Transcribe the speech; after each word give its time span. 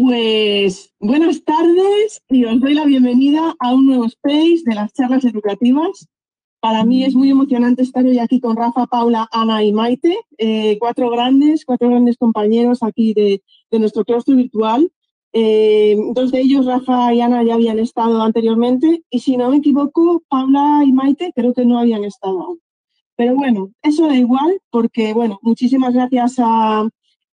Pues 0.00 0.94
buenas 0.98 1.44
tardes 1.44 2.22
y 2.30 2.46
os 2.46 2.58
doy 2.58 2.72
la 2.72 2.86
bienvenida 2.86 3.54
a 3.58 3.74
un 3.74 3.84
nuevo 3.84 4.06
space 4.06 4.62
de 4.64 4.74
las 4.74 4.94
charlas 4.94 5.26
educativas. 5.26 6.08
Para 6.58 6.86
mí 6.86 7.04
es 7.04 7.14
muy 7.14 7.28
emocionante 7.28 7.82
estar 7.82 8.06
hoy 8.06 8.18
aquí 8.18 8.40
con 8.40 8.56
Rafa, 8.56 8.86
Paula, 8.86 9.28
Ana 9.30 9.62
y 9.62 9.74
Maite, 9.74 10.16
eh, 10.38 10.78
cuatro 10.78 11.10
grandes, 11.10 11.66
cuatro 11.66 11.90
grandes 11.90 12.16
compañeros 12.16 12.82
aquí 12.82 13.12
de, 13.12 13.42
nuestro 13.78 14.06
claustro 14.06 14.36
virtual. 14.36 14.90
Eh, 15.34 15.98
dos 16.14 16.32
de 16.32 16.40
ellos, 16.40 16.64
Rafa 16.64 17.12
y 17.12 17.20
Ana, 17.20 17.42
ya 17.42 17.52
habían 17.52 17.78
estado 17.78 18.22
anteriormente 18.22 19.04
y 19.10 19.20
si 19.20 19.36
no 19.36 19.50
me 19.50 19.58
equivoco, 19.58 20.22
Paula 20.30 20.82
y 20.82 20.92
Maite 20.92 21.30
creo 21.34 21.52
que 21.52 21.66
no 21.66 21.78
habían 21.78 22.04
estado. 22.04 22.56
Pero 23.16 23.34
bueno, 23.34 23.70
eso 23.82 24.06
da 24.06 24.16
igual 24.16 24.62
porque, 24.70 25.12
bueno, 25.12 25.38
muchísimas 25.42 25.92
gracias 25.92 26.36
a, 26.38 26.88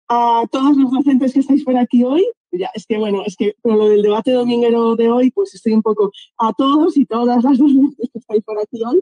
a 0.10 0.44
todos 0.52 0.76
los 0.76 0.92
docentes 0.92 1.32
que 1.32 1.40
estáis 1.40 1.64
por 1.64 1.78
aquí 1.78 2.04
hoy 2.04 2.26
ya, 2.52 2.70
es 2.74 2.86
que 2.86 2.98
bueno, 2.98 3.24
es 3.26 3.36
que 3.36 3.56
con 3.62 3.78
lo 3.78 3.90
del 3.90 4.02
debate 4.02 4.32
dominguero 4.32 4.96
de 4.96 5.10
hoy, 5.10 5.32
pues 5.32 5.54
estoy 5.56 5.74
un 5.74 5.82
poco 5.82 6.12
a 6.38 6.54
todos 6.54 6.98
y 6.98 7.06
todas 7.06 7.44
las 7.44 7.58
dos 7.58 7.72
que 7.98 8.20
estáis 8.20 8.44
por 8.44 8.60
aquí 8.60 8.84
hoy. 8.84 9.02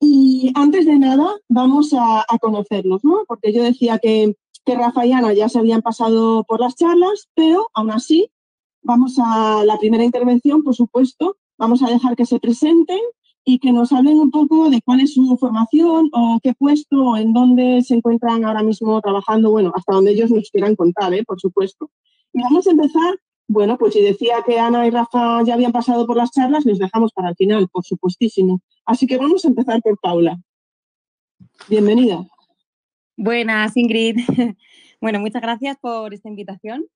Y 0.00 0.52
antes 0.54 0.86
de 0.86 0.98
nada, 0.98 1.36
vamos 1.48 1.94
a, 1.94 2.24
conocerlos, 2.40 3.04
¿no? 3.04 3.24
Porque 3.26 3.52
yo 3.52 3.62
decía 3.62 3.98
que, 3.98 4.36
que 4.64 4.74
Rafa 4.74 5.06
y 5.06 5.12
Ana 5.12 5.32
ya 5.32 5.48
se 5.48 5.58
habían 5.58 5.82
pasado 5.82 6.44
por 6.44 6.60
las 6.60 6.74
charlas, 6.74 7.28
pero 7.34 7.68
aún 7.72 7.90
así, 7.90 8.30
vamos 8.82 9.18
a 9.18 9.64
la 9.64 9.78
primera 9.78 10.04
intervención, 10.04 10.62
por 10.62 10.74
supuesto, 10.74 11.36
vamos 11.56 11.82
a 11.82 11.88
dejar 11.88 12.16
que 12.16 12.26
se 12.26 12.38
presenten 12.38 13.00
y 13.44 13.58
que 13.58 13.72
nos 13.72 13.92
hablen 13.92 14.18
un 14.18 14.30
poco 14.30 14.70
de 14.70 14.80
cuál 14.82 15.00
es 15.00 15.14
su 15.14 15.36
formación 15.38 16.10
o 16.12 16.38
qué 16.42 16.54
puesto 16.54 16.96
o 16.96 17.16
en 17.16 17.32
dónde 17.32 17.82
se 17.82 17.94
encuentran 17.94 18.44
ahora 18.44 18.62
mismo 18.62 19.00
trabajando, 19.00 19.50
bueno, 19.50 19.72
hasta 19.74 19.94
donde 19.94 20.12
ellos 20.12 20.30
nos 20.30 20.50
quieran 20.50 20.76
contar, 20.76 21.12
¿eh? 21.14 21.24
por 21.24 21.40
supuesto. 21.40 21.90
Y 22.34 22.42
vamos 22.42 22.66
a 22.66 22.72
empezar, 22.72 23.14
bueno, 23.46 23.78
pues 23.78 23.94
si 23.94 24.02
decía 24.02 24.42
que 24.44 24.58
Ana 24.58 24.86
y 24.86 24.90
Rafa 24.90 25.44
ya 25.44 25.54
habían 25.54 25.70
pasado 25.70 26.04
por 26.04 26.16
las 26.16 26.32
charlas, 26.32 26.66
les 26.66 26.80
dejamos 26.80 27.12
para 27.12 27.28
el 27.28 27.36
final, 27.36 27.68
por 27.68 27.84
supuestísimo. 27.84 28.60
Así 28.84 29.06
que 29.06 29.16
vamos 29.16 29.44
a 29.44 29.48
empezar 29.48 29.80
por 29.80 29.98
Paula. 30.00 30.36
Bienvenida. 31.68 32.26
Buenas, 33.16 33.76
Ingrid. 33.76 34.18
Bueno, 35.00 35.20
muchas 35.20 35.42
gracias 35.42 35.76
por 35.82 36.14
esta 36.14 36.30
invitación. 36.30 36.86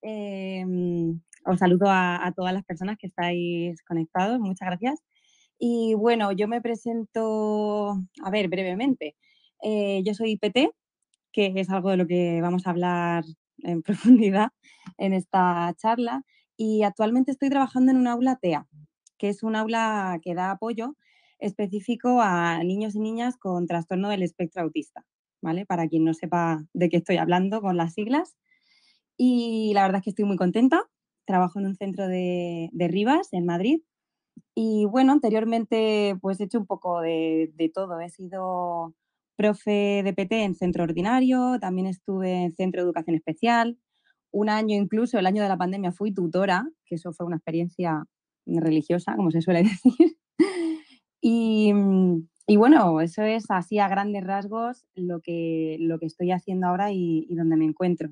Em, 0.00 1.20
os 1.44 1.58
saludo 1.58 1.86
a, 1.88 2.32
todas 2.36 2.54
las 2.54 2.64
personas 2.64 2.96
que 2.98 3.08
estáis 3.08 3.82
conectados. 3.82 4.38
Muchas 4.38 4.66
gracias. 4.66 5.00
Y 5.58 5.94
bueno, 5.94 6.30
yo 6.30 6.46
me 6.46 6.60
presento, 6.60 7.98
a 8.22 8.30
ver, 8.30 8.46
brevemente. 8.46 9.16
Eh, 9.60 10.02
yo 10.04 10.14
soy 10.14 10.36
PT, 10.36 10.70
que 11.32 11.52
es 11.56 11.68
algo 11.68 11.90
de 11.90 11.96
lo 11.96 12.06
que 12.06 12.40
vamos 12.40 12.64
a 12.64 12.70
hablar 12.70 13.24
en 13.62 13.82
profundidad 14.24 14.50
en 14.98 15.12
esta 15.12 15.74
charla 15.78 16.24
y 16.56 16.82
actualmente 16.82 17.30
estoy 17.32 17.50
trabajando 17.50 17.92
en 17.92 17.98
un 17.98 18.06
aula 18.06 18.36
TEA, 18.36 18.66
que 19.18 19.28
es 19.28 19.42
un 19.42 19.56
aula 19.56 20.18
que 20.22 20.34
da 20.34 20.50
apoyo 20.50 20.96
específico 21.38 22.20
a 22.20 22.62
niños 22.62 22.94
y 22.94 23.00
niñas 23.00 23.36
con 23.36 23.66
trastorno 23.66 24.08
del 24.08 24.22
espectro 24.22 24.62
autista, 24.62 25.04
¿vale? 25.42 25.66
Para 25.66 25.88
quien 25.88 26.04
no 26.04 26.14
sepa 26.14 26.64
de 26.72 26.88
qué 26.88 26.98
estoy 26.98 27.16
hablando 27.16 27.60
con 27.60 27.76
las 27.76 27.94
siglas. 27.94 28.36
Y 29.16 29.72
la 29.74 29.82
verdad 29.82 29.98
es 29.98 30.04
que 30.04 30.10
estoy 30.10 30.24
muy 30.24 30.36
contenta. 30.36 30.88
Trabajo 31.26 31.58
en 31.58 31.66
un 31.66 31.76
centro 31.76 32.08
de, 32.08 32.70
de 32.72 32.88
Rivas, 32.88 33.32
en 33.32 33.46
Madrid. 33.46 33.82
Y 34.54 34.86
bueno, 34.86 35.12
anteriormente 35.12 36.16
pues 36.20 36.40
he 36.40 36.44
hecho 36.44 36.58
un 36.58 36.66
poco 36.66 37.00
de, 37.00 37.52
de 37.54 37.68
todo. 37.68 38.00
He 38.00 38.08
sido 38.10 38.94
profe 39.36 40.02
de 40.04 40.12
PT 40.14 40.44
en 40.44 40.54
centro 40.54 40.84
ordinario, 40.84 41.58
también 41.60 41.86
estuve 41.86 42.44
en 42.44 42.52
centro 42.52 42.82
de 42.82 42.86
educación 42.86 43.16
especial. 43.16 43.78
Un 44.30 44.48
año 44.48 44.76
incluso, 44.76 45.18
el 45.18 45.26
año 45.26 45.42
de 45.42 45.48
la 45.48 45.58
pandemia, 45.58 45.92
fui 45.92 46.12
tutora, 46.12 46.68
que 46.86 46.96
eso 46.96 47.12
fue 47.12 47.26
una 47.26 47.36
experiencia 47.36 48.04
religiosa, 48.46 49.14
como 49.16 49.30
se 49.30 49.42
suele 49.42 49.62
decir. 49.64 50.16
y, 51.20 51.72
bueno, 52.56 53.00
eso 53.00 53.22
es 53.22 53.50
así 53.50 53.78
a 53.78 53.88
grandes 53.88 54.24
rasgos 54.24 54.84
lo 54.94 55.20
que, 55.20 55.76
lo 55.80 55.98
que 55.98 56.06
estoy 56.06 56.32
haciendo 56.32 56.66
ahora 56.66 56.92
y 56.92 57.26
donde 57.34 57.56
me 57.56 57.64
encuentro. 57.64 58.10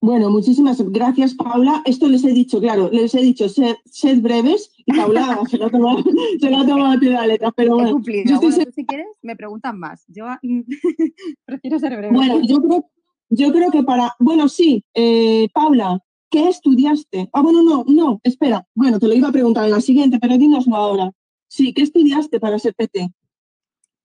Bueno, 0.00 0.30
muchísimas 0.30 0.80
gracias, 0.90 1.34
Paula. 1.34 1.82
Esto 1.84 2.08
les 2.08 2.22
he 2.24 2.32
dicho, 2.32 2.60
claro, 2.60 2.90
les 2.92 3.14
he 3.14 3.22
dicho, 3.22 3.48
sed, 3.48 3.76
breves 4.20 4.70
y 4.84 4.92
Paula 4.92 5.40
se 5.50 5.56
lo 5.56 5.66
ha 5.66 5.70
tomado, 5.70 6.04
se 6.40 6.50
lo 6.50 6.58
ha 6.58 6.66
tomado 6.66 7.00
la 7.00 7.26
letra, 7.26 7.50
pero 7.52 7.74
bueno. 7.74 8.00
Yo 8.24 8.40
bueno, 8.40 8.64
si 8.74 8.84
quieres, 8.84 9.06
me 9.22 9.36
preguntan 9.36 9.78
más. 9.78 10.04
Yo 10.08 10.26
prefiero 11.46 11.78
ser 11.78 11.96
breve. 11.96 12.14
Bueno, 12.14 12.40
yo 12.42 12.60
creo, 12.60 12.90
yo 13.30 13.52
creo 13.52 13.70
que 13.70 13.82
para, 13.82 14.14
bueno, 14.18 14.48
sí, 14.48 14.84
eh, 14.94 15.48
Paula, 15.54 15.98
¿qué 16.30 16.48
estudiaste? 16.48 17.30
Ah, 17.32 17.40
bueno, 17.40 17.62
no, 17.62 17.84
no, 17.88 18.20
espera. 18.22 18.66
Bueno, 18.74 18.98
te 18.98 19.08
lo 19.08 19.14
iba 19.14 19.28
a 19.28 19.32
preguntar 19.32 19.64
en 19.64 19.70
la 19.70 19.80
siguiente, 19.80 20.18
pero 20.20 20.36
dínoslo 20.36 20.76
ahora. 20.76 21.10
Sí, 21.48 21.72
¿qué 21.72 21.82
estudiaste 21.82 22.38
para 22.38 22.58
ser 22.58 22.74
PT? 22.74 23.08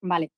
Vale, 0.02 0.32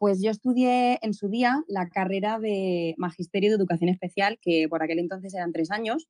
pues 0.00 0.22
yo 0.22 0.30
estudié 0.30 0.98
en 1.02 1.12
su 1.12 1.28
día 1.28 1.62
la 1.68 1.90
carrera 1.90 2.38
de 2.38 2.94
Magisterio 2.96 3.50
de 3.50 3.56
Educación 3.56 3.90
Especial, 3.90 4.38
que 4.40 4.66
por 4.66 4.82
aquel 4.82 4.98
entonces 4.98 5.34
eran 5.34 5.52
tres 5.52 5.70
años. 5.70 6.08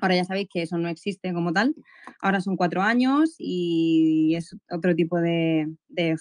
Ahora 0.00 0.16
ya 0.16 0.24
sabéis 0.24 0.48
que 0.52 0.62
eso 0.62 0.76
no 0.76 0.88
existe 0.88 1.32
como 1.32 1.52
tal. 1.52 1.76
Ahora 2.20 2.40
son 2.40 2.56
cuatro 2.56 2.82
años 2.82 3.36
y 3.38 4.34
es 4.34 4.56
otro 4.72 4.96
tipo 4.96 5.20
de, 5.20 5.68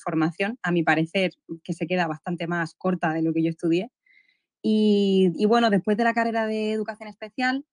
formación, 0.04 0.60
a 0.62 0.72
mi 0.72 0.84
parecer, 0.84 1.32
que 1.64 1.74
se 1.74 1.88
queda 1.88 2.06
bastante 2.06 2.46
más 2.46 2.76
corta 2.76 3.14
de 3.14 3.24
lo 3.24 3.34
que 3.34 3.42
yo 3.42 3.50
estudié. 3.50 3.90
Y, 4.62 5.44
bueno, 5.48 5.72
después 5.72 5.98
de 5.98 6.04
la 6.04 6.14
carrera 6.14 6.46
de 6.46 6.72
Educación 6.72 7.10
Especial, 7.10 7.66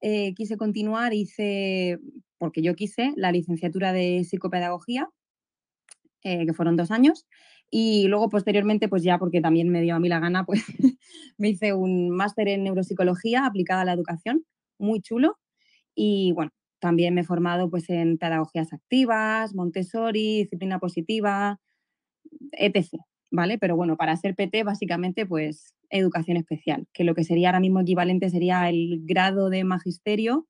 eh, 0.00 0.32
quise 0.34 0.56
continuar, 0.56 1.12
hice, 1.12 1.98
porque 2.38 2.62
yo 2.62 2.76
quise, 2.76 3.14
la 3.16 3.32
licenciatura 3.32 3.92
de 3.92 4.22
Psicopedagogía, 4.24 5.08
eh, 6.22 6.46
que 6.46 6.54
fueron 6.54 6.76
dos 6.76 6.92
años. 6.92 7.26
Y 7.76 8.06
luego 8.06 8.28
posteriormente, 8.28 8.88
pues 8.88 9.02
ya 9.02 9.18
porque 9.18 9.40
también 9.40 9.68
me 9.68 9.82
dio 9.82 9.96
a 9.96 9.98
mí 9.98 10.08
la 10.08 10.20
gana, 10.20 10.44
pues 10.44 10.62
me 11.38 11.48
hice 11.48 11.72
un 11.72 12.08
máster 12.10 12.46
en 12.46 12.62
neuropsicología 12.62 13.46
aplicada 13.46 13.80
a 13.80 13.84
la 13.84 13.92
educación, 13.94 14.44
muy 14.78 15.00
chulo. 15.00 15.40
Y 15.92 16.30
bueno, 16.36 16.52
también 16.78 17.14
me 17.14 17.22
he 17.22 17.24
formado 17.24 17.68
pues 17.70 17.90
en 17.90 18.16
pedagogías 18.16 18.72
activas, 18.72 19.56
Montessori, 19.56 20.42
disciplina 20.44 20.78
positiva, 20.78 21.58
etc. 22.52 22.90
¿Vale? 23.32 23.58
Pero 23.58 23.74
bueno, 23.74 23.96
para 23.96 24.16
ser 24.16 24.36
PT 24.36 24.62
básicamente 24.62 25.26
pues 25.26 25.74
educación 25.90 26.36
especial, 26.36 26.86
que 26.92 27.02
lo 27.02 27.16
que 27.16 27.24
sería 27.24 27.48
ahora 27.48 27.58
mismo 27.58 27.80
equivalente 27.80 28.30
sería 28.30 28.68
el 28.68 29.00
grado 29.02 29.50
de 29.50 29.64
magisterio 29.64 30.46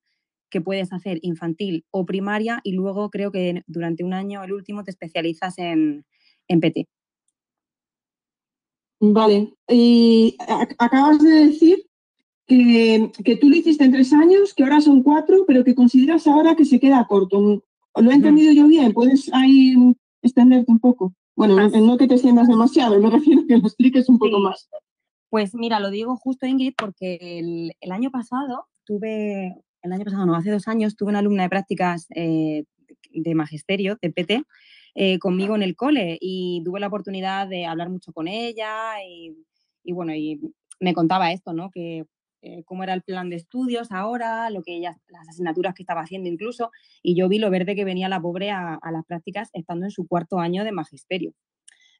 que 0.51 0.61
puedes 0.61 0.93
hacer 0.93 1.17
infantil 1.23 1.85
o 1.89 2.05
primaria 2.05 2.59
y 2.63 2.73
luego 2.73 3.09
creo 3.09 3.31
que 3.31 3.63
durante 3.65 4.03
un 4.03 4.13
año, 4.13 4.43
el 4.43 4.53
último, 4.53 4.83
te 4.83 4.91
especializas 4.91 5.57
en, 5.57 6.05
en 6.47 6.59
PT. 6.59 6.87
Vale, 8.99 9.53
y 9.67 10.37
acabas 10.77 11.21
de 11.21 11.47
decir 11.47 11.85
que, 12.47 13.11
tú 13.39 13.49
lo 13.49 13.55
hiciste 13.55 13.83
en 13.83 13.91
tres 13.91 14.13
años, 14.13 14.53
que 14.53 14.63
ahora 14.63 14.81
son 14.81 15.03
cuatro, 15.03 15.45
pero 15.45 15.63
que 15.63 15.75
consideras 15.75 16.27
ahora 16.27 16.55
que 16.55 16.65
se 16.65 16.79
queda 16.79 17.05
corto. 17.07 17.63
¿Lo 17.95 18.11
he 18.11 18.13
entendido 18.13 18.53
yo 18.53 18.67
bien? 18.67 18.93
¿Puedes 18.93 19.31
ahí 19.33 19.73
extenderte 20.21 20.71
un 20.71 20.79
poco? 20.79 21.13
Bueno, 21.35 21.69
no, 21.69 21.97
que 21.97 22.07
te 22.07 22.13
extiendas 22.13 22.47
demasiado, 22.47 22.99
me 22.99 23.09
refiero 23.11 23.41
a 23.41 23.47
que 23.47 23.57
lo 23.57 23.67
expliques 23.67 24.07
un 24.09 24.17
poco 24.17 24.39
más. 24.39 24.69
Pues 25.29 25.53
mira, 25.53 25.79
lo 25.79 25.89
digo 25.89 26.15
justo, 26.15 26.45
Ingrid, 26.45 26.73
porque 26.77 27.39
el, 27.81 27.91
año 27.91 28.09
pasado 28.11 28.67
tuve, 28.85 29.61
el 29.81 29.91
año 29.91 30.05
pasado, 30.05 30.25
no, 30.25 30.35
hace 30.35 30.51
dos 30.51 30.67
años, 30.67 30.95
tuve 30.95 31.09
una 31.09 31.19
alumna 31.19 31.43
de 31.43 31.49
prácticas 31.49 32.07
eh, 32.15 32.63
de 33.11 33.35
magisterio, 33.35 33.97
de 34.01 34.11
PT, 34.11 34.43
eh, 34.95 35.19
conmigo 35.19 35.55
en 35.55 35.61
el 35.61 35.75
cole 35.75 36.17
y 36.21 36.61
tuve 36.63 36.79
la 36.79 36.87
oportunidad 36.87 37.47
de 37.47 37.65
hablar 37.65 37.89
mucho 37.89 38.13
con 38.13 38.27
ella 38.27 38.95
y, 39.05 39.35
bueno, 39.91 40.15
y 40.15 40.39
me 40.79 40.93
contaba 40.93 41.31
esto, 41.31 41.53
¿no? 41.53 41.69
Que 41.69 42.05
eh, 42.41 42.63
cómo 42.63 42.83
era 42.83 42.93
el 42.93 43.01
plan 43.01 43.29
de 43.29 43.35
estudios 43.35 43.91
ahora, 43.91 44.49
lo 44.49 44.63
que 44.63 44.77
ella, 44.77 44.97
las 45.07 45.27
asignaturas 45.27 45.73
que 45.73 45.83
estaba 45.83 46.01
haciendo 46.01 46.29
incluso, 46.29 46.71
y 47.03 47.15
yo 47.15 47.27
vi 47.27 47.39
lo 47.39 47.49
verde 47.49 47.75
que 47.75 47.83
venía 47.83 48.07
la 48.09 48.21
pobre 48.21 48.51
a, 48.51 48.75
a 48.75 48.91
las 48.91 49.05
prácticas 49.05 49.49
estando 49.53 49.85
en 49.85 49.91
su 49.91 50.07
cuarto 50.07 50.39
año 50.39 50.63
de 50.63 50.71
magisterio. 50.71 51.33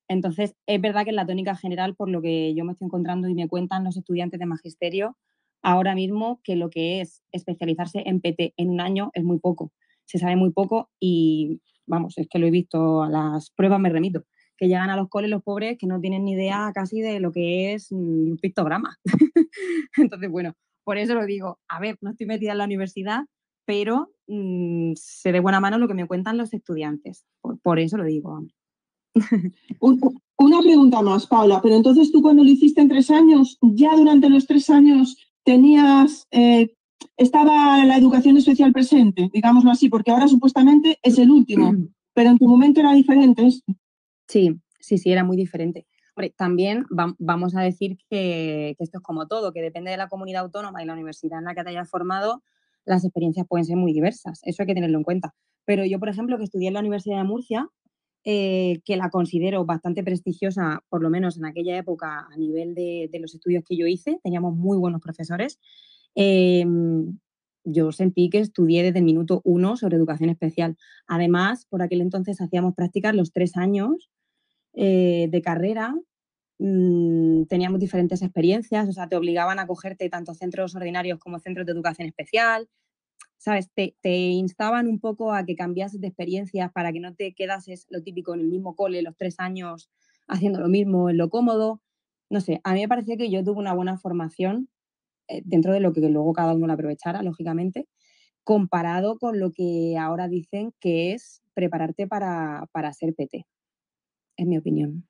Entonces, 0.07 0.56
es 0.68 0.81
verdad 0.81 1.03
que 1.03 1.09
en 1.09 1.15
la 1.15 1.25
tónica 1.25 1.56
general, 1.56 1.95
por 1.95 2.09
lo 2.09 2.21
que 2.21 2.53
yo 2.56 2.63
me 2.63 2.74
estoy 2.74 2.86
encontrando 2.86 3.27
y 3.27 3.33
me 3.33 3.47
cuentan 3.47 3.83
los 3.83 3.97
estudiantes 3.97 4.39
de 4.39 4.45
magisterio, 4.45 5.18
ahora 5.63 5.95
mismo 5.95 6.39
que 6.44 6.56
lo 6.56 6.69
que 6.69 7.01
es 7.01 7.24
especializarse 7.31 8.03
en 8.06 8.21
PT 8.21 8.53
en 8.56 8.69
un 8.69 8.80
año 8.80 9.09
es 9.13 9.24
muy 9.24 9.39
poco. 9.39 9.71
Se 10.06 10.19
sabe 10.19 10.36
muy 10.36 10.51
poco 10.51 10.92
y, 11.00 11.59
vamos, 11.88 12.18
es 12.18 12.28
que 12.30 12.40
lo 12.40 12.48
he 12.48 12.52
visto, 12.52 13.04
a 13.04 13.10
las 13.10 13.52
pruebas 13.52 13.80
me 13.80 13.90
remito, 13.90 14.24
que 14.58 14.68
llegan 14.68 14.90
a 14.90 14.96
los 14.96 15.10
coles 15.10 15.30
los 15.30 15.44
pobres 15.44 15.78
que 15.78 15.88
no 15.88 16.00
tienen 16.00 16.26
ni 16.26 16.34
idea 16.34 16.72
casi 16.74 17.02
de 17.02 17.20
lo 17.20 17.32
que 17.32 17.74
es 17.74 17.92
un 17.92 18.38
pictograma. 18.42 18.98
Entonces, 19.98 20.30
bueno, 20.30 20.54
por 20.84 20.98
eso 20.98 21.16
lo 21.16 21.26
digo, 21.26 21.60
a 21.68 21.80
ver, 21.80 21.98
no 22.02 22.12
estoy 22.12 22.28
metida 22.28 22.54
en 22.54 22.60
la 22.60 22.66
universidad, 22.66 23.26
pero 23.66 24.12
mm, 24.28 24.94
sé 24.96 25.32
de 25.32 25.40
buena 25.40 25.60
mano 25.60 25.78
lo 25.78 25.88
que 25.88 25.94
me 25.94 26.08
cuentan 26.08 26.38
los 26.38 26.54
estudiantes. 26.54 27.26
Por, 27.42 27.80
eso 27.80 27.98
lo 27.98 28.06
digo. 28.06 28.46
Una 29.80 30.62
pregunta 30.62 31.02
más, 31.02 31.26
Paula, 31.28 31.62
pero 31.62 31.76
entonces 31.76 32.12
tú 32.12 32.22
cuando 32.22 32.44
lo 32.44 32.50
hiciste 32.50 32.81
en 32.81 32.90
tres 32.90 33.10
años, 33.10 33.58
ya 33.62 33.96
durante 33.96 34.30
los 34.30 34.46
tres 34.46 34.70
años 34.70 35.18
tenías, 35.44 36.28
eh, 36.31 36.74
estaba 37.18 37.84
la 37.86 37.98
educación 37.98 38.38
especial 38.38 38.74
presente, 38.74 39.30
digámoslo 39.34 39.72
así, 39.72 39.90
porque 39.90 40.12
ahora 40.12 40.28
supuestamente 40.28 41.00
es 41.02 41.18
el 41.18 41.32
último, 41.32 41.72
pero 42.14 42.30
en 42.30 42.38
tu 42.38 42.48
momento 42.48 42.80
era 42.80 42.94
diferente 42.94 43.48
Sí, 44.28 44.60
sí, 44.80 44.98
sí, 44.98 45.12
era 45.12 45.24
muy 45.24 45.38
diferente. 45.38 45.86
también 46.36 46.86
vamos 46.90 47.56
a 47.56 47.62
decir 47.62 47.98
que, 48.10 48.76
esto 48.80 48.98
es 48.98 49.04
como 49.04 49.28
todo, 49.28 49.54
que 49.54 49.62
depende 49.62 49.92
de 49.92 49.98
la 49.98 50.10
comunidad 50.10 50.44
autónoma 50.44 50.82
y 50.82 50.86
la 50.86 50.94
universidad 50.94 51.40
en 51.40 51.46
la 51.46 51.56
que 51.56 51.64
te 51.64 51.70
hayas 51.70 51.90
formado, 51.90 52.44
las 52.86 53.04
experiencias 53.04 53.48
pueden 53.48 53.66
ser 53.66 53.78
muy 53.78 53.94
diversas. 53.94 54.42
Eso 54.44 54.64
hay 54.64 54.68
que 54.68 54.76
tenerlo 54.76 54.98
en 54.98 55.04
cuenta. 55.04 55.34
Pero 55.66 55.86
yo, 55.86 56.00
por 56.00 56.10
ejemplo, 56.10 56.38
que 56.38 56.44
estudié 56.44 56.68
en 56.68 56.76
la 56.76 56.80
Universidad 56.82 57.18
de 57.18 57.24
Murcia, 57.24 57.68
eh, 58.24 58.82
que 58.86 58.98
la 58.98 59.12
considero 59.12 59.66
bastante 59.66 60.04
prestigiosa, 60.04 60.84
por 60.90 61.04
lo 61.04 61.12
menos 61.12 61.38
en 61.38 61.46
aquella 61.46 61.78
época, 61.78 62.28
a 62.32 62.38
nivel 62.38 62.74
de, 62.74 63.10
los 63.20 63.36
estudios 63.36 63.64
que 63.64 63.78
yo 63.78 63.86
hice, 63.86 64.20
teníamos 64.24 64.56
muy 64.56 64.78
buenos 64.78 65.00
profesores. 65.00 65.60
Em, 66.16 67.20
yo 67.66 67.92
sentí 67.92 68.30
que 68.30 68.40
estudié 68.40 68.84
desde 68.84 69.00
el 69.00 69.06
minuto 69.06 69.42
uno 69.44 69.76
sobre 69.78 69.98
educación 69.98 70.30
especial. 70.30 70.78
Además, 71.08 71.66
por 71.66 71.82
aquel 71.82 72.02
entonces 72.02 72.42
hacíamos 72.42 72.76
prácticas 72.76 73.16
los 73.16 73.32
tres 73.32 73.58
años 73.58 74.10
eh, 74.74 75.28
de 75.30 75.42
carrera, 75.42 75.96
mm, 76.60 77.46
teníamos 77.46 77.80
diferentes 77.80 78.22
experiencias, 78.22 78.88
o 78.90 78.94
sea, 78.94 79.08
te 79.10 79.16
obligaban 79.16 79.60
a 79.60 79.68
cogerte 79.68 80.10
tanto 80.10 80.34
centros 80.34 80.76
ordinarios 80.76 81.20
como 81.20 81.40
centros 81.40 81.66
de 81.66 81.72
educación 81.74 82.08
especial, 82.08 82.70
¿sabes? 83.38 83.70
Te, 83.74 83.96
instaban 84.04 84.88
un 84.88 85.00
poco 85.00 85.34
a 85.34 85.46
que 85.46 85.56
cambiases 85.56 86.02
de 86.02 86.08
experiencias 86.08 86.72
para 86.72 86.92
que 86.94 87.00
no 87.00 87.16
te 87.16 87.34
quedases 87.34 87.88
lo 87.90 88.04
típico 88.04 88.34
en 88.34 88.42
el 88.42 88.48
mismo 88.48 88.76
cole 88.76 89.02
los 89.02 89.16
tres 89.18 89.40
años 89.40 89.90
haciendo 90.28 90.60
lo 90.60 90.70
mismo, 90.70 91.10
en 91.10 91.18
lo 91.18 91.30
cómodo. 91.30 91.82
No 92.30 92.42
sé, 92.42 92.62
a 92.64 92.74
mí 92.74 92.82
me 92.82 92.88
parecía 92.90 93.18
que 93.18 93.30
yo 93.30 93.44
tuve 93.44 93.60
una 93.60 93.74
buena 93.74 93.98
formación 93.98 94.70
eh, 94.70 94.75
dentro 95.44 95.74
de 95.74 95.80
lo 95.80 95.94
que 95.94 96.01
luego 96.01 96.33
cada 96.33 96.54
uno 96.54 96.68
la 96.68 96.74
aprovechara, 96.74 97.24
lógicamente, 97.24 97.88
comparado 98.44 99.18
con 99.18 99.39
lo 99.39 99.51
que 99.51 99.98
ahora 99.98 100.27
dicen 100.27 100.74
que 100.80 101.13
es 101.13 101.42
prepararte 101.54 102.07
para, 102.07 102.68
para 102.72 102.94
ser 102.94 103.13
PT. 103.16 103.45
Es 104.38 104.45
mi 104.45 104.57
opinión. 104.57 105.07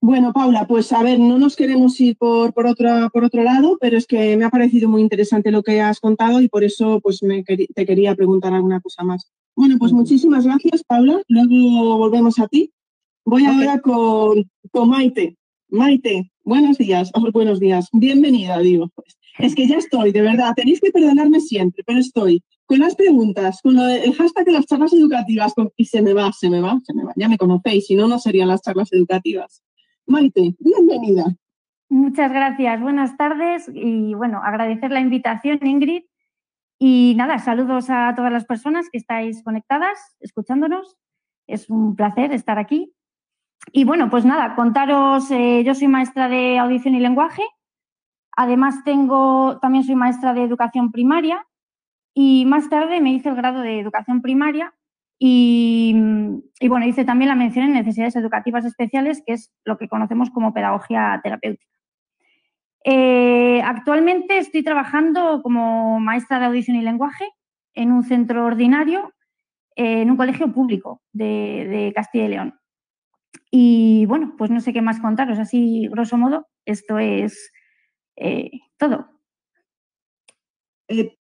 Bueno, 0.00 0.32
Paula, 0.32 0.66
pues 0.66 0.92
a 0.92 1.02
ver, 1.02 1.18
no 1.18 1.38
nos 1.38 1.56
queremos 1.56 1.98
ir 2.00 2.16
por, 2.16 2.54
por, 2.54 2.66
otro, 2.66 3.10
por 3.12 3.24
otro 3.24 3.42
lado, 3.42 3.78
pero 3.80 3.96
es 3.96 4.06
que 4.06 4.36
me 4.36 4.44
ha 4.44 4.50
parecido 4.50 4.88
muy 4.88 5.02
interesante 5.02 5.50
lo 5.50 5.62
que 5.62 5.80
has 5.80 5.98
contado 5.98 6.40
y 6.40 6.48
por 6.48 6.62
eso 6.62 7.00
pues 7.00 7.22
me 7.22 7.42
te 7.42 7.86
quería 7.86 8.14
preguntar 8.14 8.52
alguna 8.52 8.80
cosa 8.80 9.02
más. 9.02 9.30
Bueno, 9.56 9.76
pues 9.76 9.92
muchísimas 9.92 10.44
gracias, 10.44 10.84
Paula. 10.84 11.20
Luego 11.26 11.98
volvemos 11.98 12.38
a 12.38 12.46
ti. 12.46 12.72
Voy 13.24 13.44
ahora 13.44 13.80
con, 13.80 14.48
con, 14.70 14.88
Maite. 14.88 15.36
Maite, 15.70 16.30
buenos 16.44 16.78
días. 16.78 17.12
buenos 17.32 17.60
días. 17.60 17.88
Bienvenida, 17.92 18.58
digo. 18.58 18.88
Pues. 18.94 19.18
Es 19.38 19.54
que 19.54 19.68
ya 19.68 19.76
estoy, 19.76 20.12
de 20.12 20.22
verdad. 20.22 20.52
Tenéis 20.56 20.80
que 20.80 20.90
perdonarme 20.90 21.40
siempre, 21.40 21.84
pero 21.86 21.98
estoy 21.98 22.42
con 22.64 22.80
las 22.80 22.96
preguntas, 22.96 23.60
con 23.62 23.78
el 23.78 24.12
hashtag 24.14 24.46
de 24.46 24.52
las 24.52 24.66
charlas 24.66 24.92
educativas 24.92 25.52
y 25.76 25.84
se 25.84 26.02
me 26.02 26.12
va, 26.12 26.32
se 26.32 26.50
me 26.50 26.60
va, 26.60 26.78
se 26.84 26.94
me 26.94 27.04
va. 27.04 27.12
Ya 27.16 27.28
me 27.28 27.38
conocéis, 27.38 27.86
si 27.86 27.94
no, 27.94 28.08
no 28.08 28.18
serían 28.18 28.48
las 28.48 28.62
charlas 28.62 28.92
educativas. 28.92 29.62
Maite, 30.06 30.54
bienvenida. 30.58 31.36
Muchas 31.90 32.30
gracias, 32.30 32.80
buenas 32.80 33.16
tardes 33.16 33.70
y 33.72 34.12
bueno, 34.14 34.40
agradecer 34.42 34.90
la 34.90 35.00
invitación, 35.00 35.58
Ingrid. 35.62 36.02
Y 36.78 37.14
nada, 37.16 37.38
saludos 37.38 37.90
a 37.90 38.12
todas 38.14 38.32
las 38.32 38.44
personas 38.44 38.88
que 38.90 38.98
estáis 38.98 39.42
conectadas, 39.42 40.16
escuchándonos. 40.20 40.96
Es 41.46 41.70
un 41.70 41.96
placer 41.96 42.32
estar 42.32 42.58
aquí. 42.58 42.92
Y 43.72 43.84
bueno, 43.84 44.08
pues 44.10 44.24
nada, 44.24 44.54
contaros, 44.54 45.30
eh, 45.30 45.62
yo 45.64 45.74
soy 45.74 45.88
maestra 45.88 46.28
de 46.28 46.58
audición 46.58 46.94
y 46.94 47.00
lenguaje. 47.00 47.42
Además, 48.36 48.82
tengo, 48.84 49.58
también 49.60 49.84
soy 49.84 49.94
maestra 49.94 50.32
de 50.32 50.44
educación 50.44 50.92
primaria 50.92 51.46
y 52.14 52.46
más 52.46 52.68
tarde 52.70 53.00
me 53.00 53.12
hice 53.12 53.28
el 53.28 53.36
grado 53.36 53.60
de 53.60 53.80
educación 53.80 54.22
primaria 54.22 54.74
y, 55.20 55.92
bueno, 56.68 56.86
hice 56.86 57.04
también 57.04 57.28
la 57.28 57.34
mención 57.34 57.66
en 57.66 57.72
necesidades 57.72 58.14
educativas 58.14 58.64
especiales, 58.64 59.22
que 59.26 59.32
es 59.32 59.52
lo 59.64 59.76
que 59.76 59.88
conocemos 59.88 60.30
como 60.30 60.54
pedagogía 60.54 61.20
terapéutica. 61.22 61.76
Eh, 62.84 63.60
actualmente 63.64 64.38
estoy 64.38 64.62
trabajando 64.62 65.42
como 65.42 65.98
maestra 65.98 66.38
de 66.38 66.46
audición 66.46 66.76
y 66.76 66.82
lenguaje 66.82 67.28
en 67.74 67.90
un 67.92 68.04
centro 68.04 68.44
ordinario, 68.46 69.12
en 69.74 70.10
un 70.10 70.16
colegio 70.16 70.52
público 70.52 71.02
de, 71.12 71.92
Castilla 71.94 72.24
y 72.24 72.28
León. 72.28 72.60
Y 73.50 74.04
bueno, 74.06 74.34
pues 74.36 74.50
no 74.50 74.60
sé 74.60 74.72
qué 74.72 74.82
más 74.82 75.00
contaros, 75.00 75.38
así 75.38 75.88
grosso 75.88 76.18
modo, 76.18 76.48
esto 76.66 76.98
es 76.98 77.50
eh, 78.16 78.50
todo. 78.76 79.08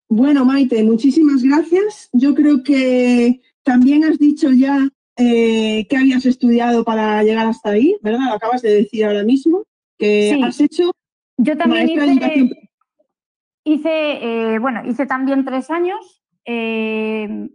bueno, 0.09 0.45
Maite, 0.45 0.83
muchísimas 0.83 1.43
gracias. 1.43 2.09
Yo 2.13 2.35
creo 2.35 2.63
que 2.63 3.41
también 3.63 4.05
has 4.05 4.19
dicho 4.19 4.51
ya 4.51 4.89
eh, 5.19 5.87
que 5.89 5.97
habías 5.97 6.27
estudiado 6.27 6.85
para 6.85 7.23
llegar 7.23 7.47
hasta 7.47 7.71
ahí, 7.71 7.97
¿verdad? 8.03 8.27
Lo 8.29 8.35
acabas 8.35 8.61
de 8.61 8.75
decir 8.75 9.05
ahora 9.05 9.25
mismo, 9.25 9.65
que 9.99 10.39
has 10.43 10.61
hecho. 10.61 10.93
Yo 11.39 11.57
también 11.57 11.89
hice, 13.65 13.91
eh, 14.55 14.59
bueno, 14.59 14.83
hice 14.87 15.07
también 15.07 15.45
tres 15.45 15.71
años. 15.71 16.23
Eh, 16.45 17.49